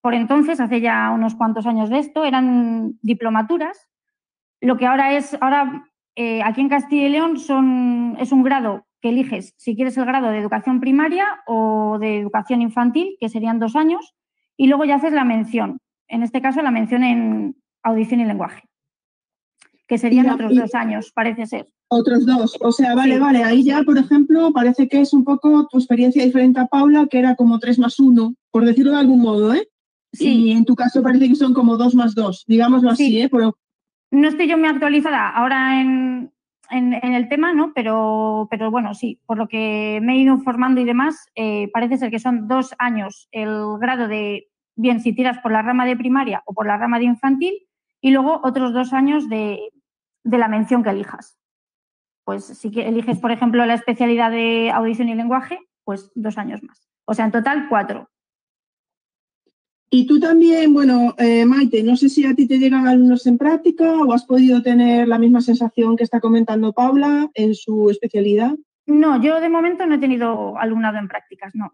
por 0.00 0.14
entonces, 0.14 0.60
hace 0.60 0.80
ya 0.80 1.10
unos 1.10 1.34
cuantos 1.34 1.66
años 1.66 1.90
de 1.90 1.98
esto, 1.98 2.24
eran 2.24 2.98
diplomaturas. 3.02 3.89
Lo 4.60 4.76
que 4.76 4.86
ahora 4.86 5.16
es, 5.16 5.36
ahora 5.40 5.86
aquí 6.44 6.60
en 6.60 6.68
Castilla 6.68 7.06
y 7.06 7.10
León 7.10 7.38
son, 7.38 8.16
es 8.20 8.30
un 8.32 8.42
grado 8.42 8.86
que 9.00 9.08
eliges 9.08 9.54
si 9.56 9.74
quieres 9.74 9.96
el 9.96 10.04
grado 10.04 10.28
de 10.28 10.38
educación 10.38 10.80
primaria 10.80 11.24
o 11.46 11.98
de 11.98 12.18
educación 12.18 12.60
infantil, 12.60 13.16
que 13.18 13.30
serían 13.30 13.58
dos 13.58 13.74
años, 13.74 14.14
y 14.56 14.66
luego 14.66 14.84
ya 14.84 14.96
haces 14.96 15.14
la 15.14 15.24
mención, 15.24 15.78
en 16.08 16.22
este 16.22 16.42
caso 16.42 16.60
la 16.60 16.70
mención 16.70 17.02
en 17.02 17.56
audición 17.82 18.20
y 18.20 18.26
lenguaje, 18.26 18.62
que 19.88 19.96
serían 19.96 20.28
otros 20.28 20.54
dos 20.54 20.74
años, 20.74 21.12
parece 21.14 21.46
ser. 21.46 21.68
Otros 21.88 22.26
dos, 22.26 22.58
o 22.60 22.70
sea, 22.70 22.94
vale, 22.94 23.18
vale, 23.18 23.42
ahí 23.42 23.64
ya, 23.64 23.82
por 23.82 23.96
ejemplo, 23.96 24.52
parece 24.52 24.86
que 24.86 25.00
es 25.00 25.14
un 25.14 25.24
poco 25.24 25.66
tu 25.68 25.78
experiencia 25.78 26.24
diferente 26.24 26.60
a 26.60 26.66
Paula, 26.66 27.06
que 27.10 27.18
era 27.18 27.34
como 27.34 27.58
tres 27.58 27.78
más 27.78 27.98
uno, 27.98 28.34
por 28.50 28.66
decirlo 28.66 28.92
de 28.92 28.98
algún 28.98 29.22
modo, 29.22 29.54
¿eh? 29.54 29.66
Sí. 30.12 30.28
Y 30.28 30.52
en 30.52 30.64
tu 30.66 30.74
caso 30.74 31.02
parece 31.02 31.26
que 31.26 31.34
son 31.34 31.54
como 31.54 31.78
dos 31.78 31.94
más 31.94 32.14
dos, 32.14 32.44
digámoslo 32.46 32.90
así, 32.90 33.20
¿eh? 33.20 33.30
No 34.10 34.28
estoy 34.28 34.48
yo 34.48 34.58
muy 34.58 34.68
actualizada 34.68 35.28
ahora 35.28 35.80
en, 35.80 36.32
el 36.70 37.28
tema, 37.28 37.52
¿no? 37.52 37.72
Pero, 37.74 38.46
pero 38.50 38.70
bueno, 38.70 38.94
sí, 38.94 39.20
por 39.26 39.38
lo 39.38 39.48
que 39.48 39.98
me 40.02 40.14
he 40.14 40.18
ido 40.18 40.34
informando 40.34 40.80
y 40.80 40.84
demás, 40.84 41.26
eh, 41.34 41.68
parece 41.72 41.98
ser 41.98 42.10
que 42.10 42.20
son 42.20 42.46
dos 42.46 42.74
años 42.78 43.28
el 43.32 43.78
grado 43.80 44.06
de 44.06 44.48
bien 44.76 45.00
si 45.00 45.12
tiras 45.12 45.38
por 45.38 45.52
la 45.52 45.62
rama 45.62 45.84
de 45.84 45.96
primaria 45.96 46.42
o 46.46 46.54
por 46.54 46.66
la 46.66 46.76
rama 46.76 46.98
de 46.98 47.06
infantil, 47.06 47.54
y 48.00 48.10
luego 48.10 48.40
otros 48.42 48.72
dos 48.72 48.92
años 48.92 49.28
de, 49.28 49.72
la 50.24 50.48
mención 50.48 50.82
que 50.82 50.90
elijas. 50.90 51.38
Pues 52.24 52.44
si 52.44 52.68
eliges, 52.80 53.18
por 53.18 53.30
ejemplo, 53.30 53.66
la 53.66 53.74
especialidad 53.74 54.30
de 54.30 54.70
audición 54.70 55.08
y 55.08 55.14
lenguaje, 55.14 55.58
pues 55.84 56.10
dos 56.14 56.38
años 56.38 56.62
más. 56.62 56.88
O 57.04 57.14
sea, 57.14 57.24
en 57.24 57.32
total 57.32 57.68
cuatro. 57.68 58.08
Y 59.90 60.06
tú 60.06 60.20
también, 60.20 60.72
bueno, 60.72 61.14
eh, 61.18 61.44
Maite, 61.44 61.82
no 61.82 61.96
sé 61.96 62.08
si 62.08 62.24
a 62.24 62.34
ti 62.34 62.46
te 62.46 62.58
llegan 62.58 62.86
alumnos 62.86 63.26
en 63.26 63.38
práctica 63.38 63.92
o 63.92 64.12
has 64.12 64.24
podido 64.24 64.62
tener 64.62 65.08
la 65.08 65.18
misma 65.18 65.40
sensación 65.40 65.96
que 65.96 66.04
está 66.04 66.20
comentando 66.20 66.72
Paula 66.72 67.28
en 67.34 67.54
su 67.54 67.90
especialidad. 67.90 68.54
No, 68.86 69.20
yo 69.20 69.40
de 69.40 69.48
momento 69.48 69.86
no 69.86 69.96
he 69.96 69.98
tenido 69.98 70.56
alumnado 70.58 70.98
en 70.98 71.08
prácticas, 71.08 71.54
no 71.54 71.72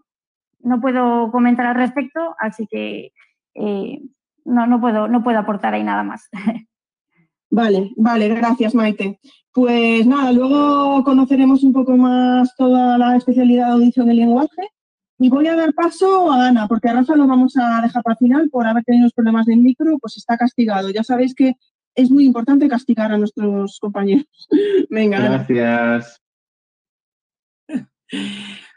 no 0.67 0.81
puedo 0.81 1.31
comentar 1.31 1.67
al 1.67 1.77
respecto, 1.77 2.35
así 2.39 2.67
que 2.67 3.13
eh, 3.55 4.03
no, 4.45 4.67
no, 4.67 4.81
puedo, 4.81 5.09
no 5.09 5.23
puedo 5.23 5.39
aportar 5.39 5.75
ahí 5.75 5.85
nada 5.85 6.03
más. 6.03 6.29
Vale, 7.49 7.93
vale, 7.97 8.29
gracias 8.29 8.75
Maite. 8.75 9.21
Pues 9.53 10.05
nada, 10.05 10.33
luego 10.33 11.05
conoceremos 11.05 11.63
un 11.63 11.73
poco 11.73 11.97
más 11.97 12.55
toda 12.57 12.99
la 12.99 13.17
especialidad 13.17 13.69
de 13.69 13.73
audición 13.75 14.11
y 14.11 14.15
lenguaje. 14.15 14.69
Y 15.19 15.31
voy 15.31 15.47
a 15.47 15.57
dar 15.57 15.73
paso 15.73 16.31
a 16.31 16.49
Ana, 16.49 16.69
porque 16.69 16.89
a 16.89 16.93
Rafa 16.93 17.17
lo 17.17 17.27
vamos 17.27 17.57
a 17.57 17.81
dejar 17.81 18.03
para 18.03 18.17
final 18.17 18.51
por 18.51 18.67
haber 18.67 18.85
tenido 18.85 19.09
problemas 19.15 19.47
de 19.47 19.57
micro, 19.57 19.99
pues 19.99 20.17
está 20.19 20.37
castigado. 20.37 20.91
Ya 20.91 21.03
sabéis 21.03 21.35
que 21.35 21.55
es 21.95 22.11
muy 22.11 22.25
importante 22.25 22.69
castigar 22.69 23.11
a 23.13 23.19
nuestros 23.19 23.79
compañeros. 23.81 24.49
Venga. 24.91 25.19
Gracias. 25.21 26.23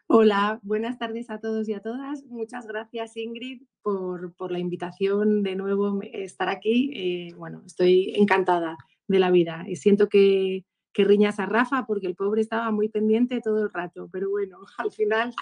Hola, 0.08 0.60
buenas 0.64 0.98
tardes 0.98 1.30
a 1.30 1.40
todos 1.40 1.70
y 1.70 1.74
a 1.74 1.82
todas. 1.82 2.26
Muchas 2.26 2.66
gracias 2.66 3.16
Ingrid 3.16 3.62
por, 3.84 4.34
por 4.34 4.52
la 4.52 4.58
invitación 4.58 5.44
de 5.44 5.56
nuevo 5.56 6.00
estar 6.02 6.50
aquí. 6.50 6.92
Eh, 6.96 7.34
bueno, 7.36 7.62
estoy 7.66 8.14
encantada 8.16 8.76
de 9.08 9.20
la 9.20 9.30
vida 9.30 9.66
y 9.68 9.76
siento 9.76 10.08
que, 10.08 10.66
que 10.94 11.04
riñas 11.04 11.40
a 11.40 11.46
Rafa 11.46 11.86
porque 11.86 12.08
el 12.08 12.16
pobre 12.16 12.42
estaba 12.42 12.72
muy 12.72 12.90
pendiente 12.90 13.42
todo 13.42 13.64
el 13.64 13.72
rato, 13.72 14.10
pero 14.12 14.30
bueno, 14.30 14.60
al 14.78 14.92
final. 14.92 15.34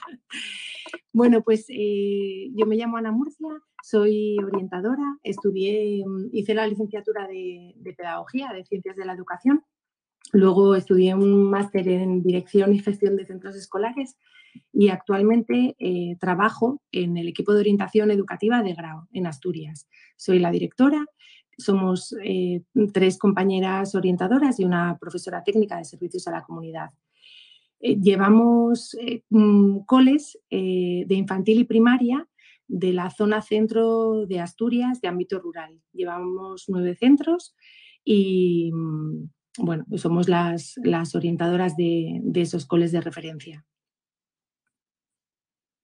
Bueno, 1.13 1.41
pues 1.41 1.65
eh, 1.69 2.49
yo 2.53 2.65
me 2.65 2.75
llamo 2.75 2.97
Ana 2.97 3.11
Murcia, 3.11 3.47
soy 3.83 4.37
orientadora, 4.43 5.17
estudié, 5.23 6.03
mm, 6.05 6.29
hice 6.33 6.53
la 6.53 6.67
licenciatura 6.67 7.27
de, 7.27 7.75
Pedagogía, 7.95 8.51
de 8.53 8.65
Ciencias 8.65 8.95
de 8.95 9.05
la 9.05 9.13
Educación, 9.13 9.63
luego 10.33 10.75
estudié 10.75 11.15
un 11.15 11.49
máster 11.49 11.87
en 11.87 12.21
Dirección 12.21 12.73
y 12.73 12.79
Gestión 12.79 13.15
de 13.15 13.25
Centros 13.25 13.55
Escolares 13.55 14.17
y 14.73 14.89
actualmente 14.89 15.75
eh, 15.79 16.17
trabajo 16.19 16.81
en 16.91 17.17
el 17.17 17.27
equipo 17.27 17.53
de 17.53 17.61
orientación 17.61 18.11
educativa 18.11 18.61
de 18.63 18.73
Grau, 18.73 19.07
en 19.11 19.27
Asturias. 19.27 19.87
Soy 20.15 20.39
la 20.39 20.51
directora 20.51 21.05
somos 21.57 22.15
eh, 22.23 22.61
tres 22.93 23.17
compañeras 23.17 23.95
orientadoras 23.95 24.59
y 24.59 24.65
una 24.65 24.97
profesora 24.99 25.43
técnica 25.43 25.77
de 25.77 25.85
servicios 25.85 26.27
a 26.27 26.31
la 26.31 26.43
comunidad. 26.43 26.89
Eh, 27.79 27.99
llevamos 27.99 28.95
eh, 28.95 29.23
mm, 29.29 29.79
coles 29.85 30.37
de 30.49 31.05
infantil 31.09 31.59
y 31.59 31.63
primaria 31.65 32.27
de 32.67 32.93
la 32.93 33.09
zona 33.09 33.41
centro 33.41 34.25
de 34.25 34.39
Asturias 34.39 35.01
de 35.01 35.07
ámbito 35.07 35.39
rural. 35.39 35.81
Llevamos 35.93 36.65
nueve 36.67 36.95
centros 36.95 37.55
y 38.03 38.71
mm, 38.73 39.29
bueno, 39.59 39.85
somos 39.95 40.29
las, 40.29 40.75
orientadoras 41.15 41.75
de, 41.75 42.21
esos 42.35 42.65
coles 42.65 42.91
de 42.91 43.01
referencia. 43.01 43.65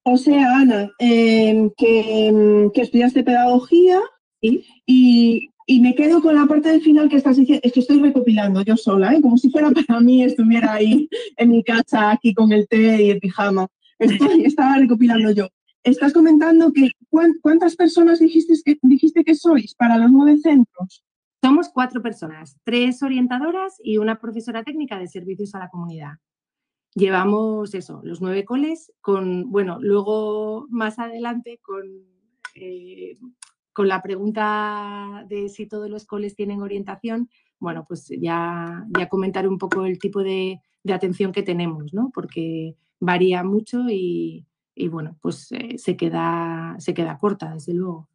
O 0.05 0.17
sea, 0.17 0.57
Ana, 0.57 0.91
em, 0.99 1.71
que, 1.77 2.31
mm, 2.31 2.71
que, 2.71 2.81
estudiaste 2.81 3.23
pedagogía 3.23 4.01
y, 4.41 5.49
y 5.65 5.79
me 5.79 5.95
quedo 5.95 6.21
con 6.21 6.35
la 6.35 6.45
parte 6.45 6.69
del 6.69 6.81
final 6.81 7.09
que 7.09 7.17
estás 7.17 7.37
diciendo, 7.37 7.61
es 7.63 7.71
que 7.73 7.79
estoy 7.79 7.99
recopilando 7.99 8.61
yo 8.61 8.75
sola, 8.77 9.13
¿eh? 9.13 9.21
como 9.21 9.37
si 9.37 9.49
fuera 9.49 9.71
para 9.71 9.99
mí, 9.99 10.23
estuviera 10.23 10.73
ahí 10.73 11.07
en 11.37 11.49
mi 11.49 11.63
casa, 11.63 12.11
aquí 12.11 12.33
con 12.33 12.51
el 12.51 12.67
té 12.67 13.03
y 13.03 13.09
el 13.09 13.19
pijama. 13.19 13.67
estaba 13.99 14.77
recopilando 14.77 15.31
yo. 15.31 15.47
Estás 15.83 16.13
comentando 16.13 16.71
que 16.71 16.91
¿cuántas 17.41 17.75
personas 17.75 18.19
dijiste 18.19 18.53
que, 18.63 18.77
dijiste 18.81 19.23
que 19.23 19.35
sois 19.35 19.75
para 19.75 19.97
los 19.97 20.11
nueve 20.11 20.37
centros? 20.39 21.03
Somos 21.41 21.69
cuatro 21.69 22.01
personas, 22.01 22.57
tres 22.63 23.03
orientadoras 23.03 23.75
y 23.83 23.97
una 23.97 24.19
profesora 24.19 24.63
técnica 24.63 24.97
de 24.97 25.07
servicios 25.07 25.53
a 25.55 25.59
la 25.59 25.69
comunidad. 25.69 26.13
Llevamos 26.95 27.73
eso, 27.73 27.99
los 28.03 28.21
nueve 28.21 28.45
coles, 28.45 28.93
con, 29.01 29.51
bueno, 29.51 29.77
luego 29.81 30.67
más 30.69 30.99
adelante 30.99 31.59
con 31.61 31.83
eh, 32.55 33.17
con 33.73 33.87
la 33.87 34.01
pregunta 34.01 35.25
de 35.27 35.49
si 35.49 35.65
todos 35.65 35.89
los 35.89 36.05
coles 36.05 36.35
tienen 36.35 36.61
orientación, 36.61 37.29
bueno, 37.59 37.85
pues 37.87 38.07
ya, 38.19 38.85
ya 38.97 39.09
comentaré 39.09 39.47
un 39.47 39.57
poco 39.57 39.85
el 39.85 39.97
tipo 39.99 40.21
de, 40.23 40.61
atención 40.87 41.31
que 41.31 41.43
tenemos, 41.43 41.93
¿no? 41.93 42.11
Porque 42.13 42.75
varía 42.99 43.43
mucho 43.43 43.85
y, 43.89 44.45
bueno, 44.91 45.17
pues 45.21 45.51
eh, 45.51 45.77
se, 45.77 45.95
queda, 45.95 46.75
se 46.79 46.93
queda 46.93 47.17
corta, 47.17 47.53
desde 47.53 47.73
luego. 47.73 48.09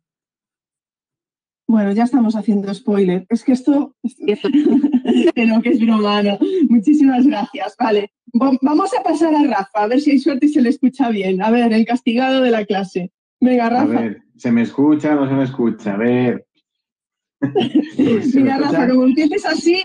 Bueno, 1.67 1.93
ya 1.93 2.05
estamos 2.05 2.35
haciendo 2.37 2.73
spoiler. 2.73 3.27
Es 3.29 3.45
que 3.45 3.53
esto... 3.53 3.95
Pero 5.35 5.63
que 5.63 5.71
es 5.71 5.81
broma, 5.81 6.23
Muchísimas 6.69 7.27
gracias. 7.27 7.75
Vale, 7.79 8.13
vamos 8.35 8.91
a 8.99 9.03
pasar 9.03 9.35
a 9.35 9.43
Rafa, 9.43 9.83
a 9.83 9.87
ver 9.87 10.01
si 10.01 10.11
hay 10.11 10.19
suerte 10.19 10.47
y 10.47 10.51
se 10.51 10.63
le 10.63 10.69
escucha 10.69 11.09
bien. 11.09 11.43
A 11.43 11.51
ver, 11.51 11.73
el 11.73 11.87
castigado 11.87 12.43
de 12.43 12.51
la 12.51 12.65
clase. 12.65 13.13
Venga, 13.41 13.71
Rafa. 13.71 13.99
A 13.99 14.01
ver, 14.03 14.23
¿se 14.39 14.53
me 14.53 14.63
escucha 14.63 15.15
o 15.15 15.21
no 15.21 15.29
se 15.29 15.35
me 15.35 15.45
escucha? 15.45 15.95
A 15.95 15.97
ver. 15.97 16.47
Mira, 18.35 18.59
Rafa, 18.59 18.89
como 18.89 19.05
empieces 19.05 19.45
así, 19.45 19.85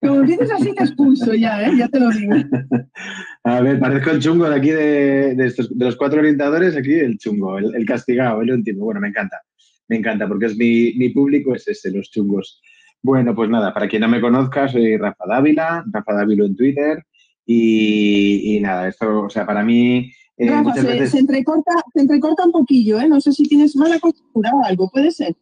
como 0.00 0.20
empieces 0.20 0.50
así 0.52 0.74
te 0.74 0.84
expulso 0.84 1.34
ya, 1.34 1.66
¿eh? 1.66 1.72
Ya 1.76 1.88
te 1.88 2.00
lo 2.00 2.10
digo. 2.10 2.34
A 3.44 3.60
ver, 3.60 3.78
parezco 3.78 4.10
el 4.10 4.20
chungo 4.20 4.48
de 4.48 4.56
aquí 4.56 4.70
de, 4.70 5.34
de, 5.34 5.46
estos, 5.46 5.76
de 5.76 5.84
los 5.84 5.96
cuatro 5.96 6.20
orientadores, 6.20 6.76
aquí 6.76 6.94
el 6.94 7.18
chungo, 7.18 7.58
el, 7.58 7.84
castigado, 7.84 8.40
el 8.42 8.52
último. 8.52 8.84
Bueno, 8.84 9.00
me 9.00 9.08
encanta, 9.08 9.40
me 9.88 9.96
encanta, 9.96 10.26
porque 10.26 10.46
es 10.46 10.56
mi, 10.56 10.94
mi 10.94 11.10
público 11.10 11.54
es 11.54 11.66
ese, 11.68 11.90
los 11.90 12.10
chungos. 12.10 12.62
Bueno, 13.02 13.34
pues 13.34 13.50
nada, 13.50 13.74
para 13.74 13.86
quien 13.86 14.00
no 14.00 14.08
me 14.08 14.20
conozca, 14.20 14.66
soy 14.68 14.96
Rafa 14.96 15.24
Dávila, 15.26 15.84
Rafa 15.90 16.14
Dávila 16.14 16.46
en 16.46 16.56
Twitter, 16.56 17.04
y, 17.44 18.56
y 18.56 18.60
nada, 18.60 18.88
esto, 18.88 19.24
o 19.24 19.30
sea, 19.30 19.44
para 19.44 19.62
mí 19.62 20.10
eh, 20.36 20.50
Rafa, 20.50 20.74
se, 20.74 21.18
entrecorta, 21.18 21.72
se 21.92 22.00
entrecorta 22.00 22.44
un 22.44 22.52
poquillo, 22.52 23.00
¿eh? 23.00 23.08
No 23.08 23.20
sé 23.20 23.32
si 23.32 23.44
tienes 23.44 23.76
mala 23.76 24.00
costura 24.00 24.50
o 24.52 24.64
algo, 24.64 24.90
¿puede 24.90 25.10
ser? 25.10 25.36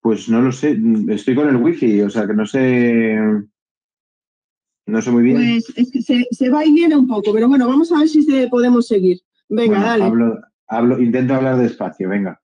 Pues 0.00 0.28
no 0.28 0.40
lo 0.40 0.52
sé, 0.52 0.78
estoy 1.08 1.34
con 1.34 1.48
el 1.48 1.56
wifi, 1.56 2.02
o 2.02 2.10
sea 2.10 2.26
que 2.26 2.34
no 2.34 2.46
sé. 2.46 3.18
No 4.86 5.02
sé 5.02 5.10
muy 5.10 5.22
bien. 5.22 5.36
Pues 5.36 5.72
es 5.76 5.90
que 5.90 6.00
se, 6.02 6.50
va 6.50 6.64
y 6.64 6.72
viene 6.72 6.96
un 6.96 7.08
poco, 7.08 7.32
pero 7.32 7.48
bueno, 7.48 7.66
vamos 7.68 7.92
a 7.92 7.98
ver 7.98 8.08
si 8.08 8.24
podemos 8.48 8.86
seguir. 8.86 9.20
Venga, 9.48 9.80
dale. 9.80 10.04
Hablo, 10.68 11.00
intento 11.00 11.34
hablar 11.34 11.56
despacio, 11.58 12.08
venga. 12.08 12.40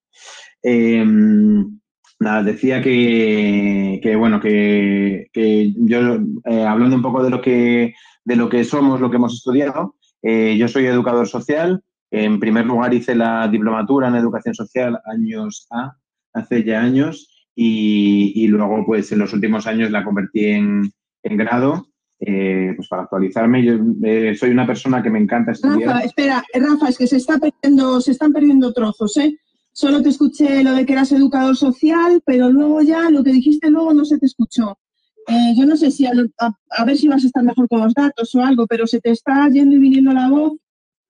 Em, 0.63 1.79
nada, 2.19 2.43
decía 2.43 2.83
que, 2.83 4.15
bueno, 4.19 4.41
que, 4.41 5.29
yo, 5.77 6.19
eh, 6.45 6.65
hablando 6.65 6.97
un 6.97 7.03
poco 7.03 7.23
de 7.23 7.31
lo 7.31 7.41
que 7.41 7.95
de 8.25 8.37
lo 8.37 8.49
que 8.49 8.65
somos, 8.65 9.01
lo 9.01 9.11
que 9.11 9.17
hemos 9.17 9.35
estudiado, 9.35 9.97
eh, 10.25 10.57
yo 10.59 10.69
soy 10.69 10.87
educador 10.87 11.29
social. 11.29 11.83
En 12.11 12.41
primer 12.41 12.65
lugar 12.65 12.95
hice 12.95 13.15
la 13.15 13.47
diplomatura 13.49 14.09
en 14.09 14.15
educación 14.15 14.55
social 14.55 14.99
años 15.05 15.67
A, 15.71 15.97
hace 16.33 16.65
ya 16.65 16.81
años, 16.81 17.47
y, 17.55 18.47
luego 18.49 18.85
pues 18.87 19.13
en 19.13 19.19
los 19.21 19.33
últimos 19.33 19.67
años 19.67 19.91
la 19.91 20.03
convertí 20.03 20.47
en, 20.47 20.93
grado. 21.23 21.89
Eh, 22.21 22.73
pues 22.75 22.89
para 22.89 23.03
actualizarme, 23.03 23.63
yo 23.65 23.75
eh, 24.03 24.35
soy 24.35 24.51
una 24.51 24.67
persona 24.67 25.03
que 25.03 25.11
me 25.11 25.19
encanta 25.19 25.53
estudiar. 25.53 25.89
Rafa, 25.89 26.05
espera, 26.05 26.45
Rafa, 26.55 26.89
es 26.89 26.97
que 26.97 27.07
se, 27.07 27.17
está 27.17 27.39
perdiendo, 27.39 28.01
se 28.01 28.13
están 28.13 28.33
perdiendo 28.33 28.73
trozos, 28.73 29.17
¿eh? 29.19 29.37
Solo 29.73 30.01
te 30.01 30.09
escuché 30.09 30.63
lo 30.63 30.73
de 30.73 30.87
que 30.87 30.93
eras 30.93 31.13
educador 31.13 31.57
social, 31.57 32.23
pero 32.25 32.49
luego 32.49 32.81
ya 32.81 33.11
lo 33.11 33.25
que 33.25 33.33
dijiste 33.33 33.69
luego 33.71 33.93
no 33.93 34.05
se 34.05 34.19
te 34.19 34.27
escuchó. 34.27 34.79
Eh, 35.27 35.55
yo 35.57 35.65
no 35.65 35.77
sé 35.77 35.91
si 35.91 36.07
a, 36.07 36.85
ver 36.85 36.97
si 36.97 37.09
vas 37.09 37.25
a 37.25 37.27
estar 37.27 37.43
mejor 37.43 37.69
con 37.69 37.81
los 37.81 37.95
datos 37.95 38.35
o 38.35 38.43
algo, 38.43 38.67
pero 38.67 38.87
se 38.87 39.01
te 39.01 39.11
está 39.11 39.49
yendo 39.49 39.77
y 39.77 39.79
viniendo 39.79 40.13
la 40.13 40.29
voz 40.29 40.53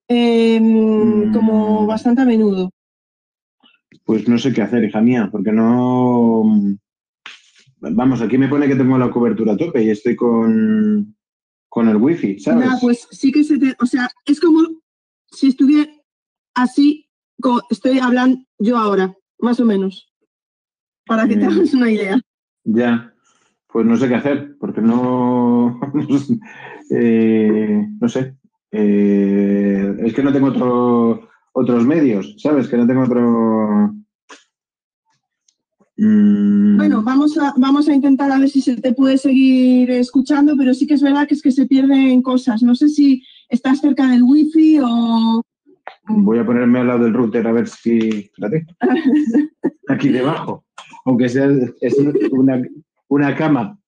em, 0.08 1.32
como 1.32 1.82
mm. 1.82 1.86
bastante 1.86 2.22
a 2.22 2.24
menudo. 2.24 2.70
Pues 4.04 4.28
no 4.28 4.38
sé 4.38 4.52
qué 4.52 4.62
hacer, 4.62 4.84
hija 4.84 5.00
mía, 5.00 5.28
porque 5.32 5.52
no... 5.52 6.44
Vamos, 7.80 8.22
aquí 8.22 8.38
me 8.38 8.48
pone 8.48 8.68
que 8.68 8.76
tengo 8.76 8.96
la 8.96 9.10
cobertura 9.10 9.52
a 9.52 9.56
tope 9.56 9.82
y 9.82 9.90
estoy 9.90 10.16
con, 10.16 11.16
con 11.68 11.88
el 11.88 11.96
wifi, 11.96 12.38
¿sabes? 12.38 12.68
pues 12.80 13.08
sí 13.10 13.32
que 13.32 13.44
se 13.44 13.58
te... 13.58 13.74
O 13.80 13.86
sea, 13.86 14.08
es 14.26 14.40
como 14.40 14.60
si 15.30 15.48
estuviera 15.48 15.90
así, 16.54 17.10
como 17.40 17.60
estoy 17.68 17.98
hablando 17.98 18.38
yo 18.58 18.78
ahora, 18.78 19.14
más 19.38 19.58
o 19.60 19.64
menos, 19.64 20.12
para 21.06 21.26
que 21.26 21.36
te 21.36 21.44
hagas 21.44 21.74
una 21.74 21.90
idea. 21.90 22.20
Ya, 22.64 23.13
pues 23.74 23.84
no 23.86 23.96
sé 23.96 24.06
qué 24.06 24.14
hacer, 24.14 24.56
porque 24.60 24.80
no, 24.80 25.80
eh, 26.90 27.84
no 28.00 28.08
sé, 28.08 28.36
eh, 28.70 29.96
es 29.98 30.14
que 30.14 30.22
no 30.22 30.32
tengo 30.32 30.46
otro, 30.46 31.28
otros 31.52 31.84
medios, 31.84 32.36
¿sabes? 32.38 32.68
Que 32.68 32.76
no 32.76 32.86
tengo 32.86 33.02
otro... 33.02 33.92
Mm. 35.96 36.76
Bueno, 36.76 37.02
vamos 37.02 37.36
a, 37.36 37.52
vamos 37.56 37.88
a 37.88 37.94
intentar 37.94 38.30
a 38.30 38.38
ver 38.38 38.48
si 38.48 38.60
se 38.60 38.76
te 38.76 38.92
puede 38.94 39.18
seguir 39.18 39.90
escuchando, 39.90 40.54
pero 40.56 40.72
sí 40.72 40.86
que 40.86 40.94
es 40.94 41.02
verdad 41.02 41.26
que 41.26 41.34
es 41.34 41.42
que 41.42 41.50
se 41.50 41.66
pierden 41.66 42.22
cosas. 42.22 42.62
No 42.62 42.76
sé 42.76 42.88
si 42.88 43.24
estás 43.48 43.80
cerca 43.80 44.08
del 44.08 44.22
wifi 44.22 44.78
o... 44.84 45.42
Voy 46.06 46.38
a 46.38 46.46
ponerme 46.46 46.78
al 46.78 46.86
lado 46.86 47.02
del 47.02 47.14
router 47.14 47.44
a 47.48 47.52
ver 47.52 47.66
si... 47.66 47.98
Espérate. 47.98 48.66
Aquí 49.88 50.10
debajo. 50.10 50.64
Aunque 51.06 51.28
sea 51.28 51.48
es 51.80 51.98
una, 52.30 52.62
una 53.08 53.34
cama. 53.36 53.78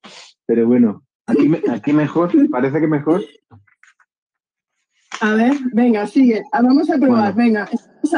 Pero 0.46 0.66
bueno, 0.66 1.04
aquí, 1.26 1.50
aquí 1.70 1.92
mejor, 1.92 2.30
parece 2.50 2.80
que 2.80 2.86
mejor. 2.86 3.24
A 5.20 5.34
ver, 5.34 5.54
venga, 5.72 6.06
sigue. 6.06 6.42
Ah, 6.52 6.62
vamos 6.62 6.90
a 6.90 6.98
probar, 6.98 7.34
venga. 7.34 7.68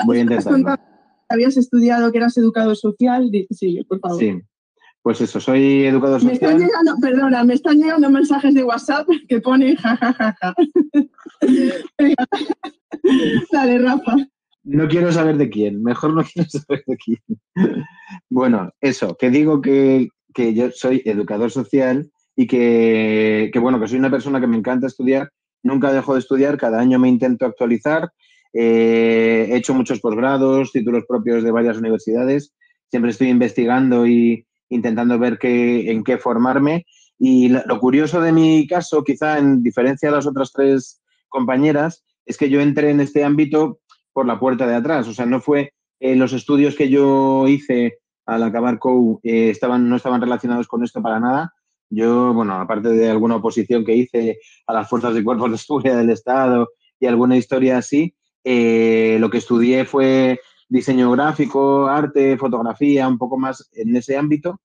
Voy 0.05 0.19
a 0.19 0.21
intentar. 0.23 0.81
Habías 1.28 1.57
estudiado 1.57 2.11
que 2.11 2.19
eras 2.19 2.37
educador 2.38 2.76
social, 2.76 3.31
sigue, 3.50 3.85
por 3.85 4.00
favor. 4.00 4.19
Sí. 4.19 4.40
Pues 5.02 5.21
eso, 5.21 5.40
soy 5.40 5.85
educador 5.85 6.21
social. 6.21 6.38
Me 6.40 6.47
están 6.47 6.59
llegando, 6.59 6.95
perdona, 7.00 7.45
me 7.45 7.55
están 7.55 7.78
llegando 7.78 8.11
mensajes 8.11 8.55
de 8.55 8.64
WhatsApp 8.64 9.07
que 9.28 9.40
ponen 9.40 9.76
jajajaja. 9.76 10.55
Venga. 11.99 12.26
Dale, 13.52 13.78
Rafa. 13.78 14.17
No 14.64 14.88
quiero 14.88 15.12
saber 15.12 15.37
de 15.38 15.49
quién, 15.49 15.83
mejor 15.83 16.14
no 16.14 16.23
quiero 16.25 16.49
saber 16.50 16.83
de 16.87 16.97
quién. 16.97 17.23
Bueno, 18.28 18.71
eso, 18.81 19.17
que 19.17 19.31
digo 19.31 19.62
que 19.62 20.09
que 20.38 20.54
yo 20.54 20.71
soy 20.71 21.02
educador 21.04 21.50
social 21.50 22.09
y 22.37 22.47
que, 22.47 23.50
bueno, 23.61 23.80
que 23.80 23.88
soy 23.88 23.99
una 23.99 24.11
persona 24.11 24.40
que 24.40 24.47
me 24.47 24.57
encanta 24.57 24.87
estudiar 24.87 25.33
nunca 25.64 25.92
dejo 25.92 26.14
de 26.14 26.21
estudiar, 26.21 26.57
cada 26.57 26.78
año 26.78 27.00
me 27.00 27.09
intento 27.09 27.45
actualizar. 27.45 28.12
Eh, 28.52 29.49
he 29.50 29.57
hecho 29.57 29.75
muchos 29.75 29.99
posgrados, 30.00 30.71
títulos 30.71 31.04
propios 31.07 31.42
de 31.42 31.50
varias 31.50 31.76
universidades. 31.76 32.54
Siempre 32.88 33.11
estoy 33.11 33.28
investigando 33.28 34.07
y 34.07 34.47
intentando 34.68 35.18
ver 35.18 35.38
qué, 35.38 35.90
en 35.90 36.04
qué 36.04 36.16
formarme. 36.16 36.87
Y 37.18 37.49
lo 37.49 37.80
curioso 37.80 38.21
de 38.21 38.30
mi 38.33 38.68
caso, 38.68 39.02
quizá 39.02 39.38
en 39.38 39.64
diferencia 39.64 40.09
de 40.09 40.14
las 40.14 40.26
otras 40.28 40.52
tres 40.52 41.02
compañeras, 41.28 42.04
es 42.25 42.37
que 42.37 42.49
yo 42.49 42.61
entré 42.61 42.90
en 42.90 43.00
este 43.00 43.25
ámbito 43.25 43.80
por 44.12 44.26
la 44.26 44.38
puerta 44.38 44.66
de 44.68 44.76
atrás. 44.76 45.09
O 45.09 45.12
sea, 45.12 45.26
no 45.26 45.40
fue 45.40 45.73
eh, 45.99 46.14
los 46.14 46.33
estudios 46.33 46.76
que 46.76 46.88
yo 46.88 47.49
hice 47.49 47.99
al 48.28 48.42
acabar 48.42 48.78
COU 48.78 49.20
eh, 49.23 49.49
estaban, 49.49 49.88
no 49.88 49.97
estaban 49.97 50.20
relacionados 50.20 50.68
con 50.68 50.85
esto 50.85 51.00
para 51.00 51.18
nada. 51.18 51.54
Yo, 51.88 52.35
bueno, 52.35 52.52
aparte 52.61 52.90
de 52.90 53.08
alguna 53.08 53.37
oposición 53.37 53.87
que 53.87 53.97
hice 53.97 54.38
a 54.66 54.75
las 54.75 54.87
fuerzas 54.87 55.16
y 55.16 55.25
cuerpos 55.25 55.50
de 55.50 55.56
seguridad 55.56 55.97
del 55.97 56.11
Estado 56.11 56.68
y 57.00 57.06
alguna 57.06 57.38
historia 57.38 57.78
así, 57.78 58.14
eh, 58.44 59.16
lo 59.18 59.30
que 59.30 59.38
estudié 59.38 59.87
fue 59.87 60.38
diseño 60.68 61.11
gráfico, 61.12 61.88
arte, 61.88 62.37
fotografía, 62.37 63.08
un 63.08 63.16
poco 63.16 63.38
más 63.38 63.70
en 63.73 63.97
ese 63.97 64.18
ámbito. 64.18 64.61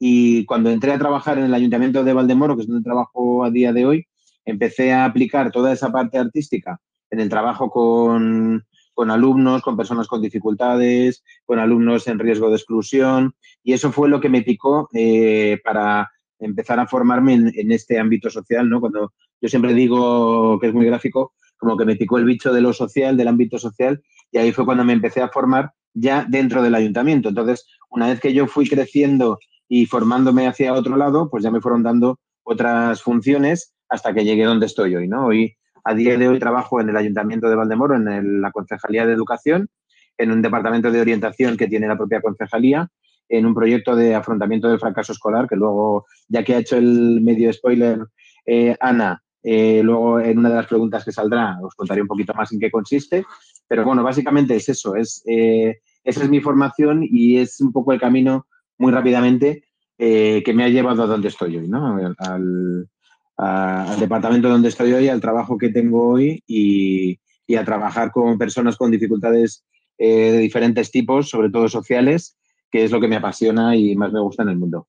Y 0.00 0.44
cuando 0.46 0.70
entré 0.70 0.92
a 0.92 0.98
trabajar 0.98 1.38
en 1.38 1.44
el 1.44 1.54
Ayuntamiento 1.54 2.02
de 2.02 2.12
Valdemoro, 2.12 2.56
que 2.56 2.62
es 2.62 2.68
donde 2.68 2.82
trabajo 2.82 3.44
a 3.44 3.50
día 3.52 3.72
de 3.72 3.86
hoy, 3.86 4.06
empecé 4.44 4.92
a 4.92 5.04
aplicar 5.04 5.52
toda 5.52 5.72
esa 5.72 5.92
parte 5.92 6.18
artística 6.18 6.80
en 7.10 7.20
el 7.20 7.28
trabajo 7.28 7.70
con, 7.70 8.66
con 8.94 9.10
alumnos, 9.10 9.62
con 9.62 9.76
personas 9.76 10.06
con 10.06 10.22
dificultades, 10.22 11.22
con 11.44 11.58
alumnos 11.58 12.06
en 12.08 12.18
riesgo 12.18 12.48
de 12.48 12.56
exclusión. 12.56 13.34
Y 13.62 13.72
eso 13.72 13.92
fue 13.92 14.08
lo 14.08 14.20
que 14.20 14.28
me 14.28 14.42
picó 14.42 14.88
eh, 14.94 15.60
para 15.62 16.10
empezar 16.38 16.78
a 16.80 16.86
formarme 16.86 17.34
en, 17.34 17.72
este 17.72 17.98
ámbito 17.98 18.30
social, 18.30 18.68
¿no? 18.68 18.80
Cuando 18.80 19.12
yo 19.40 19.48
siempre 19.48 19.74
digo 19.74 20.58
que 20.60 20.68
es 20.68 20.74
muy 20.74 20.86
gráfico, 20.86 21.34
como 21.56 21.76
que 21.76 21.84
me 21.84 21.96
picó 21.96 22.18
el 22.18 22.24
bicho 22.24 22.52
de 22.52 22.60
lo 22.60 22.72
social, 22.72 23.16
del 23.16 23.28
ámbito 23.28 23.58
social, 23.58 24.02
y 24.30 24.38
ahí 24.38 24.52
fue 24.52 24.64
cuando 24.64 24.84
me 24.84 24.92
empecé 24.92 25.22
a 25.22 25.28
formar 25.28 25.72
ya 25.92 26.26
dentro 26.28 26.62
del 26.62 26.74
ayuntamiento. 26.74 27.28
Entonces, 27.28 27.66
una 27.90 28.08
vez 28.08 28.20
que 28.20 28.32
yo 28.32 28.46
fui 28.46 28.68
creciendo 28.68 29.38
y 29.68 29.86
formándome 29.86 30.46
hacia 30.46 30.74
otro 30.74 30.96
lado, 30.96 31.30
pues 31.30 31.42
ya 31.42 31.50
me 31.50 31.60
fueron 31.60 31.82
dando 31.82 32.18
otras 32.42 33.02
funciones 33.02 33.74
hasta 33.88 34.12
que 34.12 34.24
llegué 34.24 34.44
donde 34.44 34.66
estoy 34.66 34.94
hoy, 34.94 35.08
¿no? 35.08 35.26
Hoy 35.26 35.56
a 35.84 35.94
día 35.94 36.16
de 36.16 36.28
hoy 36.28 36.38
trabajo 36.38 36.80
en 36.80 36.88
el 36.88 36.96
Ayuntamiento 36.96 37.48
de 37.48 37.56
Valdemoro, 37.56 37.94
en 37.94 38.40
la 38.40 38.50
Concejalía 38.50 39.06
de 39.06 39.12
Educación, 39.12 39.68
en 40.16 40.30
un 40.30 40.42
departamento 40.42 40.90
de 40.90 41.00
orientación 41.00 41.56
que 41.56 41.68
tiene 41.68 41.88
la 41.88 41.96
propia 41.96 42.22
concejalía, 42.22 42.88
en 43.28 43.46
un 43.46 43.54
proyecto 43.54 43.96
de 43.96 44.14
afrontamiento 44.14 44.68
del 44.68 44.78
fracaso 44.80 45.12
escolar, 45.12 45.48
que 45.48 45.56
luego, 45.56 46.06
ya 46.28 46.42
que 46.42 46.54
ha 46.54 46.58
hecho 46.58 46.76
el 46.76 47.20
medio 47.20 47.52
spoiler 47.52 48.06
eh, 48.46 48.76
Ana, 48.80 49.22
eh, 49.42 49.82
luego 49.82 50.20
en 50.20 50.38
una 50.38 50.50
de 50.50 50.56
las 50.56 50.66
preguntas 50.66 51.04
que 51.04 51.12
saldrá 51.12 51.58
os 51.62 51.74
contaré 51.74 52.00
un 52.00 52.08
poquito 52.08 52.32
más 52.34 52.52
en 52.52 52.60
qué 52.60 52.70
consiste. 52.70 53.24
Pero 53.66 53.84
bueno, 53.84 54.02
básicamente 54.02 54.56
es 54.56 54.68
eso, 54.68 54.94
es, 54.94 55.22
eh, 55.26 55.80
esa 56.02 56.24
es 56.24 56.30
mi 56.30 56.40
formación 56.40 57.00
y 57.02 57.38
es 57.38 57.60
un 57.60 57.72
poco 57.72 57.92
el 57.92 58.00
camino 58.00 58.46
muy 58.78 58.92
rápidamente 58.92 59.64
que 59.96 60.52
me 60.54 60.64
ha 60.64 60.68
llevado 60.68 61.04
a 61.04 61.06
donde 61.06 61.28
estoy 61.28 61.56
hoy, 61.56 61.68
¿no? 61.68 61.96
Al, 62.18 62.88
al 63.36 63.98
departamento 63.98 64.48
donde 64.48 64.68
estoy 64.68 64.92
hoy, 64.92 65.08
al 65.08 65.20
trabajo 65.20 65.58
que 65.58 65.70
tengo 65.70 66.08
hoy 66.08 66.42
y, 66.46 67.18
a 67.56 67.64
trabajar 67.64 68.10
con 68.10 68.38
personas 68.38 68.76
con 68.76 68.90
dificultades 68.90 69.64
eh, 69.98 70.32
de 70.32 70.38
diferentes 70.38 70.90
tipos, 70.90 71.28
sobre 71.28 71.50
todo 71.50 71.68
sociales, 71.68 72.36
que 72.70 72.84
es 72.84 72.90
lo 72.90 73.00
que 73.00 73.08
me 73.08 73.16
apasiona 73.16 73.76
y 73.76 73.94
más 73.96 74.12
me 74.12 74.20
gusta 74.20 74.42
en 74.42 74.48
el 74.48 74.58
mundo. 74.58 74.88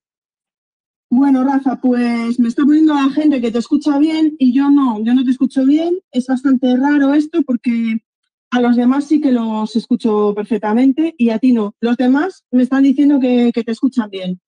Bueno, 1.09 1.43
Rafa, 1.43 1.79
pues 1.79 2.39
me 2.39 2.47
está 2.47 2.63
poniendo 2.63 2.95
la 2.95 3.09
gente 3.09 3.39
que 3.39 3.51
te 3.51 3.59
escucha 3.59 3.99
bien 3.99 4.35
y 4.39 4.53
yo 4.53 4.71
no, 4.71 5.03
yo 5.03 5.13
no 5.13 5.23
te 5.23 5.31
escucho 5.31 5.65
bien. 5.65 5.99
Es 6.11 6.27
bastante 6.27 6.75
raro 6.75 7.13
esto 7.13 7.43
porque 7.43 7.99
a 8.51 8.61
los 8.61 8.75
demás 8.75 9.05
sí 9.05 9.21
que 9.21 9.31
los 9.31 9.75
escucho 9.75 10.33
perfectamente 10.35 11.13
y 11.17 11.29
a 11.29 11.37
ti 11.37 11.53
no. 11.53 11.75
Los 11.79 11.97
demás 11.97 12.45
me 12.51 12.63
están 12.63 12.83
diciendo 12.83 13.19
que 13.19 13.51
te 13.53 13.71
escuchan 13.71 14.09
bien. 14.09 14.39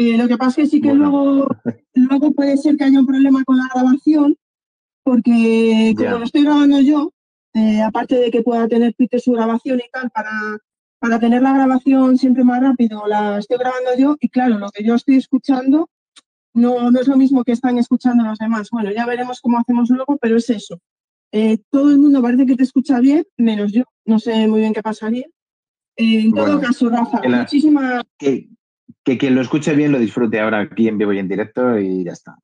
Eh, 0.00 0.16
lo 0.16 0.28
que 0.28 0.38
pasa 0.38 0.62
es 0.62 0.70
que 0.70 0.76
sí 0.76 0.80
que 0.80 0.94
luego, 0.94 1.48
luego 1.94 2.32
puede 2.32 2.56
ser 2.56 2.76
que 2.76 2.84
haya 2.84 3.00
un 3.00 3.06
problema 3.06 3.42
con 3.44 3.56
la 3.56 3.68
grabación, 3.74 4.36
porque 5.02 5.92
como 5.96 6.18
lo 6.18 6.24
estoy 6.24 6.44
grabando 6.44 6.80
yo, 6.80 7.12
eh, 7.54 7.82
aparte 7.82 8.14
de 8.14 8.30
que 8.30 8.42
pueda 8.42 8.68
tener 8.68 8.94
Twitter 8.94 9.20
su 9.20 9.32
grabación 9.32 9.80
y 9.80 9.90
tal, 9.90 10.08
para, 10.10 10.30
para 11.00 11.18
tener 11.18 11.42
la 11.42 11.52
grabación 11.52 12.16
siempre 12.16 12.44
más 12.44 12.62
rápido, 12.62 13.08
la 13.08 13.38
estoy 13.38 13.58
grabando 13.58 13.90
yo 13.98 14.16
y 14.20 14.28
claro, 14.28 14.58
lo 14.58 14.70
que 14.70 14.84
yo 14.84 14.94
estoy 14.94 15.16
escuchando 15.16 15.90
no, 16.54 16.92
no 16.92 17.00
es 17.00 17.08
lo 17.08 17.16
mismo 17.16 17.42
que 17.42 17.52
están 17.52 17.76
escuchando 17.78 18.22
los 18.22 18.38
demás. 18.38 18.68
Bueno, 18.70 18.92
ya 18.92 19.04
veremos 19.04 19.40
cómo 19.40 19.58
hacemos 19.58 19.90
luego, 19.90 20.16
pero 20.18 20.36
es 20.36 20.48
eso. 20.48 20.78
Eh, 21.32 21.58
todo 21.70 21.90
el 21.90 21.98
mundo 21.98 22.22
parece 22.22 22.46
que 22.46 22.54
te 22.54 22.62
escucha 22.62 23.00
bien, 23.00 23.26
menos 23.36 23.72
yo. 23.72 23.82
No 24.04 24.20
sé 24.20 24.46
muy 24.46 24.60
bien 24.60 24.72
qué 24.72 24.82
pasaría. 24.82 25.26
en 25.96 26.32
todo 26.32 26.60
caso, 26.60 26.88
Rafa, 26.88 27.20
muchísimas 27.26 28.04
que 29.08 29.16
quien 29.16 29.34
lo 29.34 29.40
escuche 29.40 29.74
bien 29.74 29.90
lo 29.90 29.98
disfrute 29.98 30.38
ahora 30.38 30.60
aquí 30.60 30.86
en 30.86 30.98
vivo 30.98 31.14
y 31.14 31.18
en 31.18 31.28
directo 31.28 31.78
y 31.78 32.04
ya 32.04 32.12
está. 32.12 32.36